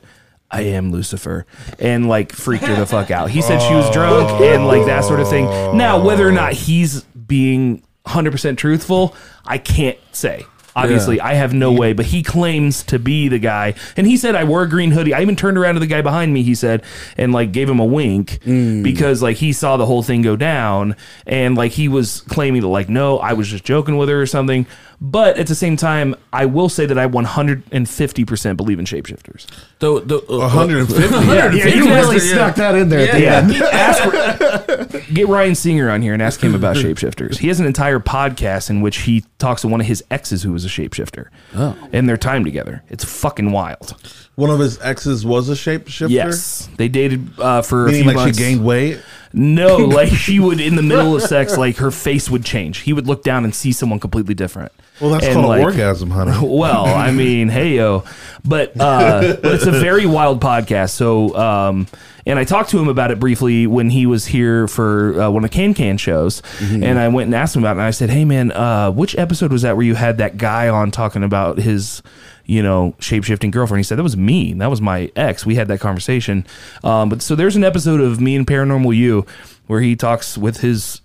I 0.50 0.62
am 0.62 0.94
Lucifer 0.94 1.46
and 1.80 2.08
like 2.08 2.32
freaked 2.32 2.64
her 2.64 2.76
the 2.76 2.86
fuck 2.86 3.12
out. 3.12 3.30
He 3.30 3.42
said 3.42 3.60
she 3.60 3.74
was 3.74 3.90
drunk 3.94 4.30
and 4.42 4.68
like 4.68 4.86
that 4.86 5.04
sort 5.04 5.20
of 5.20 5.28
thing. 5.28 5.46
Now, 5.76 6.02
whether 6.02 6.26
or 6.26 6.32
not 6.32 6.54
he's 6.54 7.02
being 7.02 7.84
100% 8.06 8.56
truthful, 8.58 9.16
I 9.46 9.58
can't 9.58 9.98
say. 10.14 10.46
Obviously, 10.76 11.22
I 11.22 11.36
have 11.36 11.54
no 11.54 11.72
way, 11.72 11.94
but 11.94 12.06
he 12.06 12.22
claims 12.22 12.84
to 12.84 13.00
be 13.00 13.30
the 13.30 13.40
guy. 13.40 13.76
And 13.96 14.06
he 14.06 14.18
said, 14.18 14.36
I 14.36 14.44
wore 14.44 14.64
a 14.64 14.70
green 14.70 14.92
hoodie. 14.92 15.14
I 15.14 15.22
even 15.22 15.36
turned 15.38 15.58
around 15.58 15.76
to 15.76 15.80
the 15.80 15.88
guy 15.88 16.02
behind 16.02 16.34
me, 16.34 16.44
he 16.44 16.54
said, 16.54 16.84
and 17.18 17.32
like 17.32 17.54
gave 17.54 17.70
him 17.70 17.80
a 17.80 17.86
wink 17.86 18.40
mm. 18.46 18.84
because 18.84 19.22
like 19.22 19.38
he 19.38 19.54
saw 19.54 19.78
the 19.78 19.86
whole 19.86 20.04
thing 20.04 20.22
go 20.22 20.36
down. 20.36 20.96
And 21.26 21.56
like 21.56 21.72
he 21.72 21.88
was 21.88 22.22
claiming 22.22 22.62
to, 22.62 22.68
like, 22.68 22.90
no, 22.90 23.20
I 23.20 23.34
was 23.34 23.48
just 23.48 23.64
joking 23.64 23.98
with 23.98 24.10
her 24.10 24.22
or 24.22 24.26
something. 24.26 24.68
But 25.02 25.38
at 25.38 25.48
the 25.48 25.56
same 25.56 25.76
time, 25.78 26.16
I 26.32 26.46
will 26.46 26.70
say 26.70 26.86
that 26.86 26.98
I 26.98 27.06
150% 27.08 28.58
believe 28.58 28.80
in 28.80 28.86
shapeshifters. 28.86 29.46
the, 29.80 30.00
the, 30.02 30.18
uh, 30.30 30.38
150. 30.50 31.04
Yeah, 31.36 31.52
you 31.52 31.86
really 31.94 32.20
stuck 32.20 32.56
that 32.56 32.76
in 32.76 32.90
there. 32.90 33.08
at 33.10 33.12
the 33.12 33.22
Yeah. 33.22 33.38
end. 33.40 33.56
ask, 34.96 35.14
get 35.14 35.28
Ryan 35.28 35.54
Sickler 35.54 35.92
on 35.94 36.02
here 36.02 36.14
and 36.14 36.22
ask 36.22 36.42
him 36.42 36.56
about 36.56 36.76
shapeshifters. 36.78 37.38
He 37.38 37.48
has 37.50 37.60
an 37.60 37.66
entire 37.66 38.00
podcast 38.00 38.70
in 38.70 38.82
which 38.82 39.00
he 39.00 39.26
talks 39.38 39.62
to 39.62 39.68
one 39.68 39.82
of 39.82 39.88
his 39.88 40.04
exes 40.10 40.44
who 40.44 40.54
was 40.54 40.66
a 40.66 40.70
shapeshifter. 40.70 41.28
Oh. 41.56 41.76
And 41.92 42.08
their 42.08 42.18
time 42.18 42.44
together. 42.46 42.84
It's 42.90 43.04
fucking 43.04 43.52
wild. 43.52 43.96
One 44.36 44.50
of 44.50 44.60
his 44.60 44.80
exes 44.82 45.26
was 45.26 45.50
a 45.50 45.54
shapeshifter. 45.54 46.10
Yes. 46.10 46.70
They 46.78 46.88
dated 46.88 47.40
uh, 47.40 47.62
for 47.62 47.88
a 47.88 47.92
few 47.92 48.04
like 48.04 48.16
months. 48.16 48.38
she 48.38 48.44
gained 48.44 48.66
weight. 48.66 49.02
No, 49.34 49.78
like 49.86 50.10
she 50.10 50.40
would 50.40 50.60
in 50.62 50.76
the 50.76 50.82
middle 50.82 51.16
of 51.16 51.22
sex, 51.22 51.58
like 51.58 51.78
her 51.78 51.92
face 51.92 52.30
would 52.30 52.46
change. 52.46 52.80
He 52.80 52.94
would 52.94 53.08
look 53.08 53.24
down 53.24 53.44
and 53.44 53.54
see 53.54 53.72
someone 53.72 54.00
completely 54.00 54.34
different. 54.34 54.72
Well, 55.02 55.12
that's 55.12 55.26
And, 55.26 55.34
called 55.36 55.48
like, 55.48 55.64
orgasm, 55.64 56.10
honey. 56.10 56.32
Well, 56.48 56.86
I 56.86 57.12
mean, 57.12 57.50
hey 57.50 57.76
yo, 57.76 58.04
but 58.44 58.80
uh, 58.80 59.36
but 59.42 59.56
it's 59.56 59.66
a 59.66 59.72
very 59.72 60.06
wild 60.06 60.42
podcast. 60.42 60.92
So, 60.92 61.36
um, 61.36 61.88
and 62.26 62.40
I 62.40 62.44
talked 62.44 62.70
to 62.72 62.80
him 62.80 62.88
about 62.88 63.12
it 63.12 63.20
briefly 63.20 63.68
when 63.68 63.90
he 63.90 64.06
was 64.06 64.26
here 64.26 64.68
for 64.68 65.22
uh, 65.22 65.30
one 65.30 65.44
of 65.44 65.52
the 65.52 65.56
Can 65.56 65.74
Can 65.74 65.98
shows, 65.98 66.42
and 66.62 66.98
I 66.98 67.08
went 67.10 67.28
and 67.28 67.36
asked 67.36 67.56
him 67.56 67.64
about 67.64 67.72
it. 67.72 67.80
And 67.80 67.88
I 67.88 67.92
said, 67.92 68.10
"Hey 68.10 68.26
man, 68.26 68.52
uh, 68.52 68.90
which 68.92 69.18
episode 69.18 69.52
was 69.52 69.64
that 69.64 69.76
where 69.76 69.86
you 69.86 69.96
had 69.96 70.18
that 70.20 70.38
guy 70.38 70.70
on 70.70 70.92
talking 70.92 71.24
about 71.24 71.58
his?" 71.58 72.02
You 72.48 72.62
know, 72.62 72.94
shape 73.00 73.24
shifting 73.24 73.50
girlfriend. 73.50 73.80
He 73.80 73.84
said 73.84 73.98
that 73.98 74.04
was 74.04 74.16
me. 74.16 74.54
That 74.54 74.70
was 74.70 74.80
my 74.80 75.12
ex. 75.16 75.48
We 75.48 75.56
had 75.56 75.68
that 75.70 75.80
conversation. 75.80 76.46
Um, 76.84 77.10
but 77.10 77.24
so 77.24 77.34
there's 77.34 77.56
an 77.56 77.64
episode 77.64 78.02
of 78.02 78.22
me 78.22 78.36
and 78.36 78.46
Paranormal 78.46 78.96
You 78.96 79.26
where 79.66 79.82
he 79.82 79.96
talks 79.96 80.38
with 80.38 80.58
his 80.58 81.02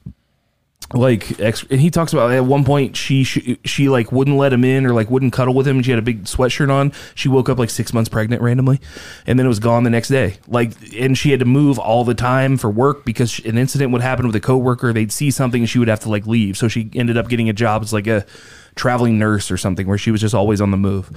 like 0.93 1.39
ex- 1.39 1.65
and 1.71 1.81
he 1.81 1.89
talks 1.91 2.13
about 2.13 2.33
at 2.33 2.45
one 2.45 2.65
point 2.65 2.97
she, 2.97 3.23
she 3.23 3.59
she 3.65 3.89
like 3.89 4.11
wouldn't 4.11 4.37
let 4.37 4.53
him 4.53 4.65
in 4.65 4.85
or 4.85 4.93
like 4.93 5.09
wouldn't 5.09 5.33
cuddle 5.33 5.55
with 5.55 5.67
him 5.69 5.77
and 5.77 5.85
she 5.85 5.93
had 5.93 5.99
a 6.01 6.03
big 6.03 6.25
sweatshirt 6.25 6.71
on. 6.71 6.93
She 7.15 7.29
woke 7.29 7.49
up 7.49 7.59
like 7.59 7.71
six 7.71 7.93
months 7.93 8.09
pregnant 8.09 8.43
randomly 8.43 8.81
and 9.27 9.39
then 9.39 9.47
it 9.47 9.49
was 9.49 9.61
gone 9.61 9.85
the 9.85 9.91
next 9.91 10.09
day. 10.09 10.39
Like 10.49 10.73
and 10.97 11.17
she 11.17 11.31
had 11.31 11.39
to 11.41 11.47
move 11.47 11.79
all 11.79 12.03
the 12.05 12.15
time 12.15 12.57
for 12.57 12.69
work 12.69 13.05
because 13.05 13.39
an 13.45 13.57
incident 13.57 13.93
would 13.93 14.03
happen 14.03 14.27
with 14.27 14.35
a 14.35 14.41
coworker. 14.41 14.93
They'd 14.93 15.13
see 15.13 15.31
something 15.31 15.63
and 15.63 15.71
she 15.71 15.79
would 15.79 15.87
have 15.89 16.01
to 16.01 16.09
like 16.09 16.27
leave. 16.27 16.57
So 16.57 16.67
she 16.67 16.91
ended 16.95 17.17
up 17.17 17.29
getting 17.29 17.49
a 17.49 17.53
job 17.53 17.83
as 17.83 17.93
like 17.93 18.09
a 18.09 18.27
traveling 18.75 19.17
nurse 19.19 19.51
or 19.51 19.57
something 19.57 19.87
where 19.87 19.99
she 19.99 20.11
was 20.11 20.21
just 20.21 20.35
always 20.35 20.61
on 20.61 20.73
the 20.73 20.77
move. 20.77 21.09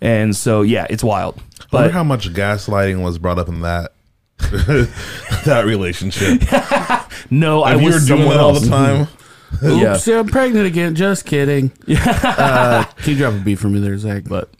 And 0.00 0.34
so 0.34 0.62
yeah 0.62 0.86
it's 0.88 1.04
wild. 1.04 1.36
I 1.36 1.76
wonder 1.76 1.88
but 1.88 1.92
how 1.92 2.04
much 2.04 2.32
gaslighting 2.32 3.02
was 3.02 3.18
brought 3.18 3.38
up 3.38 3.48
in 3.48 3.60
that 3.60 3.92
that 4.38 5.64
relationship. 5.66 6.40
no 7.30 7.62
i 7.62 7.74
If 7.74 7.80
you 7.80 7.86
was 7.88 7.94
were 8.02 8.06
doing 8.06 8.20
someone 8.20 8.38
all 8.38 8.58
the 8.58 8.66
time. 8.68 9.08
yeah 9.62 9.94
Oops, 9.94 10.06
yeah, 10.06 10.18
I'm 10.20 10.26
pregnant 10.28 10.66
again. 10.66 10.94
Just 10.94 11.24
kidding. 11.26 11.72
uh, 11.88 12.84
can 12.98 13.12
you 13.12 13.16
drop 13.18 13.34
a 13.34 13.38
beat 13.38 13.56
for 13.58 13.68
me 13.68 13.80
there, 13.80 13.96
Zach? 13.98 14.24
but 14.28 14.50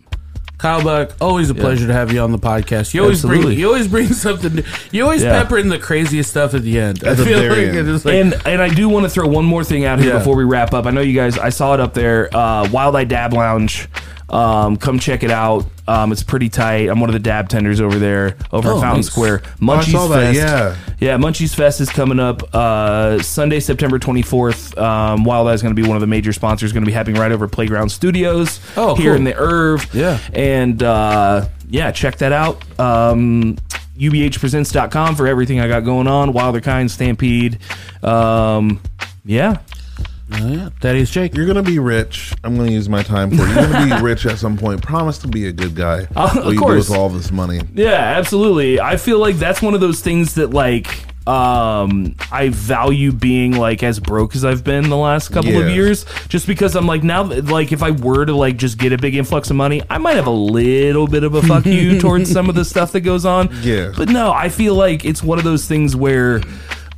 Kyle 0.58 0.82
Buck, 0.82 1.12
always 1.20 1.50
a 1.50 1.54
pleasure 1.54 1.86
to 1.86 1.92
have 1.92 2.12
you 2.12 2.18
on 2.20 2.32
the 2.32 2.38
podcast. 2.38 2.92
You 2.92 3.02
always 3.02 3.18
Absolutely. 3.24 3.44
bring 3.54 3.58
you 3.60 3.66
always 3.68 3.86
bring 3.86 4.08
something. 4.08 4.56
new- 4.56 4.64
You 4.90 5.04
always 5.04 5.22
Yeah. 5.22 5.40
pepper 5.42 5.56
in 5.58 5.68
the 5.68 5.78
craziest 5.78 6.30
stuff 6.30 6.52
at 6.54 6.62
the 6.62 6.80
end. 6.80 7.04
I 7.04 7.14
the 7.14 7.24
feel 7.24 7.38
very 7.38 7.66
like 7.66 7.76
end. 7.76 7.88
it's 7.88 8.04
like 8.04 8.14
and 8.14 8.34
and 8.44 8.60
I 8.60 8.68
do 8.68 8.88
want 8.88 9.04
to 9.04 9.10
throw 9.10 9.28
one 9.28 9.44
more 9.44 9.62
thing 9.62 9.84
out 9.84 10.00
here 10.00 10.12
Yeah. 10.14 10.18
before 10.18 10.34
we 10.34 10.42
wrap 10.44 10.74
up. 10.74 10.86
I 10.86 10.90
know 10.90 11.00
you 11.00 11.14
guys. 11.14 11.38
I 11.38 11.50
saw 11.50 11.74
it 11.74 11.80
up 11.80 11.94
there. 11.94 12.28
Uh, 12.34 12.68
Wild 12.72 12.96
Eye 12.96 13.04
Dab 13.04 13.34
Lounge. 13.34 13.88
Um, 14.30 14.76
come 14.76 14.98
check 14.98 15.22
it 15.22 15.30
out. 15.30 15.64
Um, 15.86 16.12
it's 16.12 16.22
pretty 16.22 16.50
tight. 16.50 16.88
I'm 16.90 17.00
one 17.00 17.08
of 17.08 17.14
the 17.14 17.18
dab 17.20 17.48
tenders 17.48 17.80
over 17.80 17.98
there, 17.98 18.36
over 18.52 18.68
Oh, 18.72 18.76
at 18.76 18.80
Fountain 18.82 18.98
nice. 18.98 19.06
Square. 19.06 19.40
I 19.44 19.48
Munchies 19.58 20.08
that, 20.10 20.34
Fest. 20.34 20.36
yeah. 20.36 20.76
yeah. 21.00 21.16
Munchies 21.16 21.54
Fest 21.54 21.80
is 21.80 21.88
coming 21.88 22.20
up 22.20 22.42
uh, 22.54 23.22
Sunday, 23.22 23.58
September 23.60 23.98
24th. 23.98 24.76
Um, 24.76 25.24
Wild 25.24 25.48
Eye 25.48 25.54
is 25.54 25.62
going 25.62 25.74
to 25.74 25.80
be 25.82 25.88
one 25.88 25.96
of 25.96 26.02
the 26.02 26.06
major 26.06 26.34
sponsors. 26.34 26.72
Going 26.74 26.84
to 26.84 26.86
be 26.88 26.92
happening 26.92 27.18
right 27.18 27.32
over 27.32 27.48
Playground 27.48 27.88
Studios 27.88 28.60
Oh, 28.76 28.94
here 28.96 29.12
cool. 29.12 29.16
in 29.16 29.24
the 29.24 29.34
Irv. 29.34 29.94
Yeah. 29.94 30.18
and 30.34 30.82
uh, 30.82 31.48
yeah, 31.70 31.90
check 31.90 32.16
that 32.18 32.32
out. 32.32 32.62
Um, 32.78 33.56
UBHpresents.com 33.98 35.16
for 35.16 35.26
everything 35.26 35.60
I 35.60 35.68
got 35.68 35.80
going 35.84 36.06
on. 36.06 36.32
Wilder 36.32 36.60
Kind, 36.60 36.90
Stampede. 36.90 37.58
Um, 38.02 38.80
yeah. 39.24 39.58
Yeah, 40.30 40.68
Thaddaeus 40.80 41.10
J. 41.10 41.30
You're 41.32 41.46
gonna 41.46 41.62
be 41.62 41.78
rich. 41.78 42.34
I'm 42.44 42.56
gonna 42.56 42.70
use 42.70 42.88
my 42.88 43.02
time 43.02 43.30
for 43.30 43.42
it. 43.44 43.48
You're 43.48 43.72
gonna 43.72 43.96
be 43.96 44.02
rich 44.04 44.26
at 44.26 44.38
some 44.38 44.56
point. 44.58 44.82
Promise 44.82 45.18
to 45.18 45.28
be 45.28 45.46
a 45.46 45.52
good 45.52 45.74
guy. 45.74 46.06
Uh, 46.14 46.30
what 46.30 46.38
of 46.38 46.44
you 46.46 46.52
do 46.52 46.58
course. 46.58 46.88
with 46.88 46.98
all 46.98 47.08
this 47.08 47.30
money. 47.30 47.60
Yeah, 47.74 47.92
absolutely. 47.92 48.78
I 48.80 48.96
feel 48.98 49.18
like 49.18 49.36
that's 49.36 49.62
one 49.62 49.74
of 49.74 49.80
those 49.80 50.00
things 50.00 50.34
that 50.34 50.50
like 50.50 51.04
um 51.28 52.14
I 52.32 52.48
value 52.48 53.12
being 53.12 53.52
like 53.52 53.82
as 53.82 54.00
broke 54.00 54.34
as 54.34 54.46
I've 54.46 54.64
been 54.64 54.88
the 54.88 54.96
last 54.96 55.28
couple 55.28 55.60
of 55.60 55.68
years 55.68 56.06
just 56.28 56.46
because 56.46 56.74
I'm 56.74 56.86
like 56.86 57.02
now 57.02 57.24
like 57.24 57.70
if 57.70 57.82
I 57.82 57.90
were 57.90 58.24
to 58.24 58.34
like 58.34 58.56
just 58.56 58.78
get 58.78 58.92
a 58.94 58.98
big 58.98 59.14
influx 59.14 59.50
of 59.50 59.56
money, 59.56 59.82
I 59.90 59.98
might 59.98 60.16
have 60.16 60.26
a 60.26 60.30
little 60.30 61.06
bit 61.06 61.24
of 61.24 61.34
a 61.34 61.42
fuck 61.42 61.66
you 61.66 62.00
towards 62.00 62.30
some 62.32 62.48
of 62.48 62.54
the 62.54 62.64
stuff 62.64 62.92
that 62.92 63.00
goes 63.00 63.26
on. 63.26 63.50
Yeah. 63.60 63.92
But 63.96 64.08
no, 64.08 64.32
I 64.32 64.48
feel 64.48 64.74
like 64.74 65.04
it's 65.04 65.22
one 65.22 65.36
of 65.38 65.44
those 65.44 65.66
things 65.66 65.94
where 65.94 66.40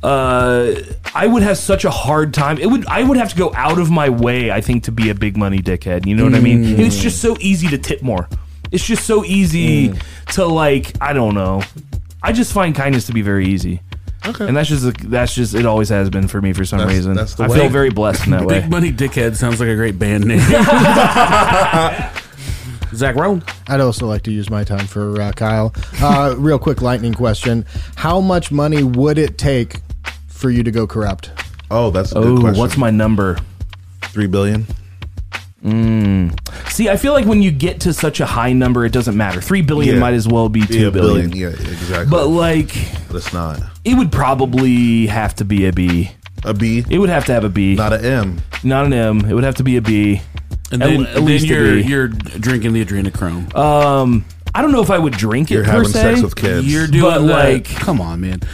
uh 0.03 0.73
I 1.13 1.27
would 1.27 1.43
have 1.43 1.57
such 1.57 1.85
a 1.85 1.91
hard 1.91 2.33
time. 2.33 2.57
It 2.57 2.65
would 2.67 2.85
I 2.87 3.03
would 3.03 3.17
have 3.17 3.29
to 3.29 3.35
go 3.37 3.53
out 3.55 3.77
of 3.79 3.89
my 3.91 4.09
way, 4.09 4.49
I 4.51 4.61
think, 4.61 4.83
to 4.85 4.91
be 4.91 5.09
a 5.09 5.15
big 5.15 5.37
money 5.37 5.59
dickhead. 5.59 6.05
You 6.05 6.15
know 6.15 6.23
what 6.23 6.33
I 6.35 6.39
mean? 6.39 6.63
And 6.63 6.79
it's 6.79 6.97
just 6.99 7.21
so 7.21 7.35
easy 7.39 7.67
to 7.69 7.77
tip 7.77 8.01
more. 8.01 8.27
It's 8.71 8.85
just 8.85 9.05
so 9.05 9.23
easy 9.25 9.93
to 10.33 10.45
like, 10.45 10.93
I 11.01 11.13
don't 11.13 11.35
know. 11.35 11.61
I 12.23 12.31
just 12.31 12.53
find 12.53 12.73
kindness 12.75 13.05
to 13.07 13.13
be 13.13 13.21
very 13.21 13.47
easy. 13.47 13.81
Okay. 14.25 14.47
And 14.47 14.55
that's 14.55 14.69
just 14.69 15.09
that's 15.09 15.33
just 15.33 15.53
it 15.55 15.65
always 15.65 15.89
has 15.89 16.09
been 16.09 16.27
for 16.27 16.41
me 16.41 16.53
for 16.53 16.63
some 16.63 16.77
That's- 16.79 16.95
reason. 16.95 17.13
that's 17.15 17.35
the 17.35 17.43
I 17.43 17.47
way. 17.47 17.59
feel 17.59 17.69
very 17.69 17.89
blessed 17.89 18.25
in 18.25 18.31
that 18.31 18.45
way. 18.45 18.61
Big 18.61 18.69
Money 18.69 18.91
Dickhead 18.91 19.35
sounds 19.35 19.59
like 19.59 19.69
a 19.69 19.75
great 19.75 19.97
band 19.99 20.25
name. 20.25 20.39
Zach 22.93 23.15
Roan. 23.15 23.41
I'd 23.67 23.79
also 23.81 24.05
like 24.05 24.21
to 24.23 24.31
use 24.31 24.49
my 24.49 24.63
time 24.63 24.85
for 24.85 25.19
uh, 25.21 25.31
Kyle. 25.31 25.73
Uh, 26.01 26.35
real 26.37 26.59
quick 26.59 26.81
lightning 26.81 27.13
question: 27.13 27.65
How 27.95 28.19
much 28.19 28.51
money 28.51 28.83
would 28.83 29.17
it 29.17 29.37
take 29.37 29.77
for 30.41 30.49
you 30.49 30.63
to 30.63 30.71
go 30.71 30.85
corrupt? 30.87 31.31
Oh, 31.69 31.89
that's 31.91 32.11
a 32.11 32.15
good 32.15 32.23
Oh, 32.25 32.41
question. 32.41 32.59
what's 32.59 32.75
my 32.77 32.89
number? 32.89 33.37
three 34.05 34.27
billion? 34.27 34.65
See, 36.69 36.89
I 36.89 36.97
feel 36.97 37.13
like 37.13 37.25
when 37.25 37.41
you 37.43 37.51
get 37.51 37.81
to 37.81 37.93
such 37.93 38.19
a 38.19 38.25
high 38.25 38.51
number, 38.51 38.83
it 38.83 38.91
doesn't 38.91 39.15
matter. 39.15 39.39
Three 39.41 39.61
billion 39.61 39.95
Yeah. 39.95 40.01
might 40.01 40.15
as 40.15 40.27
well 40.27 40.49
be 40.49 40.61
two 40.61 40.79
Yeah, 40.79 40.89
billion. 40.89 41.29
billion. 41.29 41.53
Yeah, 41.53 41.71
exactly. 41.71 42.07
But 42.09 42.27
like, 42.27 42.73
But 43.07 43.17
it's 43.17 43.31
not 43.31 43.61
it 43.85 43.95
would 43.95 44.11
probably 44.11 45.05
have 45.07 45.35
to 45.35 45.45
be 45.45 45.67
a 45.67 45.71
B. 45.71 46.11
a 46.43 46.53
B, 46.55 46.83
It 46.89 46.97
would 46.97 47.09
have 47.09 47.25
to 47.25 47.33
have 47.33 47.43
a 47.43 47.49
B, 47.49 47.75
not 47.75 47.93
a 47.93 48.03
M. 48.03 48.41
not 48.63 48.85
an 48.87 48.93
M. 48.93 49.19
It 49.29 49.33
would 49.35 49.43
have 49.43 49.55
to 49.55 49.63
be 49.63 49.77
a 49.77 49.81
B. 49.81 50.21
And 50.71 50.81
At 50.81 50.89
then, 50.89 50.99
l- 51.01 51.07
at 51.07 51.15
and 51.17 51.25
least 51.25 51.47
then 51.47 51.57
a 51.57 51.61
you're 51.61 51.75
B. 51.75 51.81
you're 51.83 52.07
drinking 52.07 52.73
the 52.73 52.83
adrenochrome. 52.83 53.55
Um, 53.55 54.25
I 54.55 54.61
don't 54.63 54.71
know 54.71 54.81
if 54.81 54.89
I 54.89 54.97
would 54.97 55.13
drink 55.13 55.51
it 55.51 55.55
You're 55.55 55.63
per 55.65 55.71
having 55.71 55.87
se. 55.89 56.01
sex 56.01 56.21
with 56.23 56.35
kids. 56.35 56.65
You're 56.67 56.87
doing 56.87 57.03
But, 57.03 57.19
that- 57.27 57.43
like- 57.43 57.65
come 57.75 58.01
on, 58.01 58.19
man. 58.21 58.39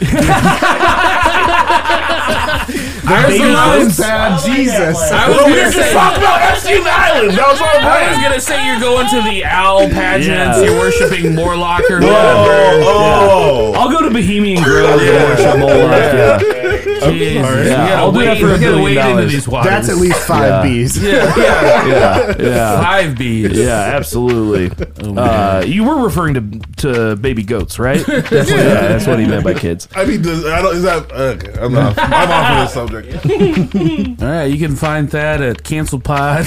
Baby 2.28 3.38
goats. 3.38 3.96
bad, 3.98 4.44
Jesus. 4.44 4.96
I 5.10 5.28
was 5.28 5.38
gonna 5.38 5.72
say, 5.72 5.90
about 5.92 6.40
Epstein 6.42 6.82
Island. 6.84 7.32
That 7.38 7.48
was 7.52 7.60
our 7.60 7.68
I 7.80 8.08
was 8.10 8.18
gonna 8.22 8.40
say 8.40 8.66
you're 8.66 8.80
going 8.80 9.08
to 9.08 9.22
the 9.22 9.44
owl 9.44 9.88
pageants. 9.88 10.58
Yeah. 10.58 10.64
You're 10.64 10.78
worshiping 10.78 11.34
Morlock 11.34 11.80
or 11.90 12.00
Oh, 12.02 12.06
whatever. 12.06 12.84
oh. 12.84 13.72
I'll 13.76 13.90
go 13.90 14.02
to 14.02 14.10
Bohemian 14.10 14.62
Grove 14.62 15.00
and 15.00 15.24
worship 15.24 15.58
Moloch. 15.58 16.42
Yeah. 16.42 16.57
Jesus. 16.84 17.04
You 17.12 17.70
Yeah, 17.70 18.00
I'll 18.00 18.12
do 18.12 18.24
that 18.24 18.38
for 18.38 18.54
a 18.54 18.58
billion 18.58 18.94
dollars. 18.96 19.46
That's 19.46 19.88
at 19.88 19.96
least 19.96 20.20
five 20.26 20.48
Yeah. 20.48 20.62
B's. 20.62 21.02
yeah, 21.02 21.12
yeah. 21.36 21.84
Yeah, 21.88 22.34
yeah, 22.38 22.82
Five 22.82 23.18
B's. 23.18 23.56
yeah, 23.58 23.92
absolutely. 23.94 24.86
Oh, 25.04 25.16
Uh, 25.16 25.62
you 25.66 25.84
were 25.84 26.02
referring 26.02 26.34
to 26.34 26.60
to 26.82 27.16
baby 27.16 27.42
goats, 27.42 27.78
right? 27.78 28.04
That's 28.06 28.30
what, 28.30 28.48
yeah, 28.48 28.88
that's 28.88 29.06
what 29.06 29.18
he 29.18 29.26
meant 29.26 29.44
by 29.44 29.54
kids. 29.54 29.88
I 29.94 30.04
mean, 30.04 30.22
does, 30.22 30.44
I 30.46 30.62
don't. 30.62 30.76
Is 30.76 30.82
that 30.82 31.10
okay? 31.12 31.52
I'm 31.60 31.76
off. 31.76 31.94
I'm 31.98 32.30
off 32.30 32.50
of 32.52 32.64
this 32.64 32.74
subject. 32.74 34.22
All 34.22 34.28
right, 34.28 34.44
you 34.44 34.58
can 34.58 34.76
find 34.76 35.08
that 35.10 35.40
at 35.40 35.62
Cancel 35.64 36.00
Pod. 36.00 36.46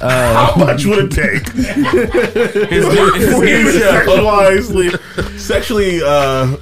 How 0.00 0.54
much 0.56 0.84
would 0.86 1.04
it 1.04 1.10
take 1.12 1.46
his 2.70 2.86
new, 2.86 3.12
his 3.14 3.34
for 3.34 3.44
new 3.44 3.72
to 3.72 3.78
show. 3.78 4.56
sexually, 4.60 5.38
sexually 5.38 6.00
uh, 6.02 6.56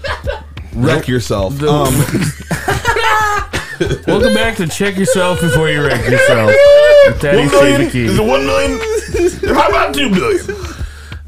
wreck 0.75 1.09
yourself? 1.09 1.59
The- 1.59 1.69
Um, 1.69 1.95
Welcome 4.09 4.35
back 4.35 4.57
to 4.57 4.67
Check 4.67 4.97
Yourself 4.97 5.41
Before 5.41 5.71
You 5.71 5.87
Wreck 5.87 6.05
Yourself. 6.11 6.51
With 7.07 7.21
Daddy 7.21 7.39
one 7.39 7.49
million? 7.51 7.81
Is 7.83 8.19
it 8.19 8.25
one 8.25 8.45
million? 8.45 9.55
How 9.55 9.69
about 9.69 9.95
two 9.95 10.11
billion? 10.11 10.45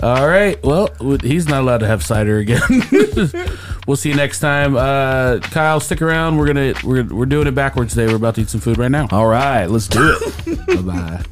All 0.02 0.26
right. 0.26 0.60
Well, 0.64 0.88
he's 1.22 1.46
not 1.46 1.60
allowed 1.60 1.78
to 1.78 1.86
have 1.86 2.02
cider 2.04 2.38
again. 2.38 2.60
we'll 3.86 3.96
see 3.96 4.08
you 4.08 4.16
next 4.16 4.40
time. 4.40 4.76
Uh, 4.76 5.38
Kyle, 5.40 5.78
stick 5.78 6.02
around. 6.02 6.38
We're 6.38 6.46
gonna 6.46 6.74
we're 6.82 7.04
we're 7.04 7.26
doing 7.26 7.46
it 7.46 7.54
backwards 7.54 7.94
today. 7.94 8.06
We're 8.10 8.16
about 8.16 8.34
to 8.36 8.40
eat 8.40 8.48
some 8.48 8.60
food 8.60 8.78
right 8.78 8.90
now. 8.90 9.06
All 9.12 9.26
right, 9.26 9.66
let's 9.66 9.86
do 9.88 10.16
it. 10.46 10.66
Bye 10.66 10.76
bye. 10.82 11.22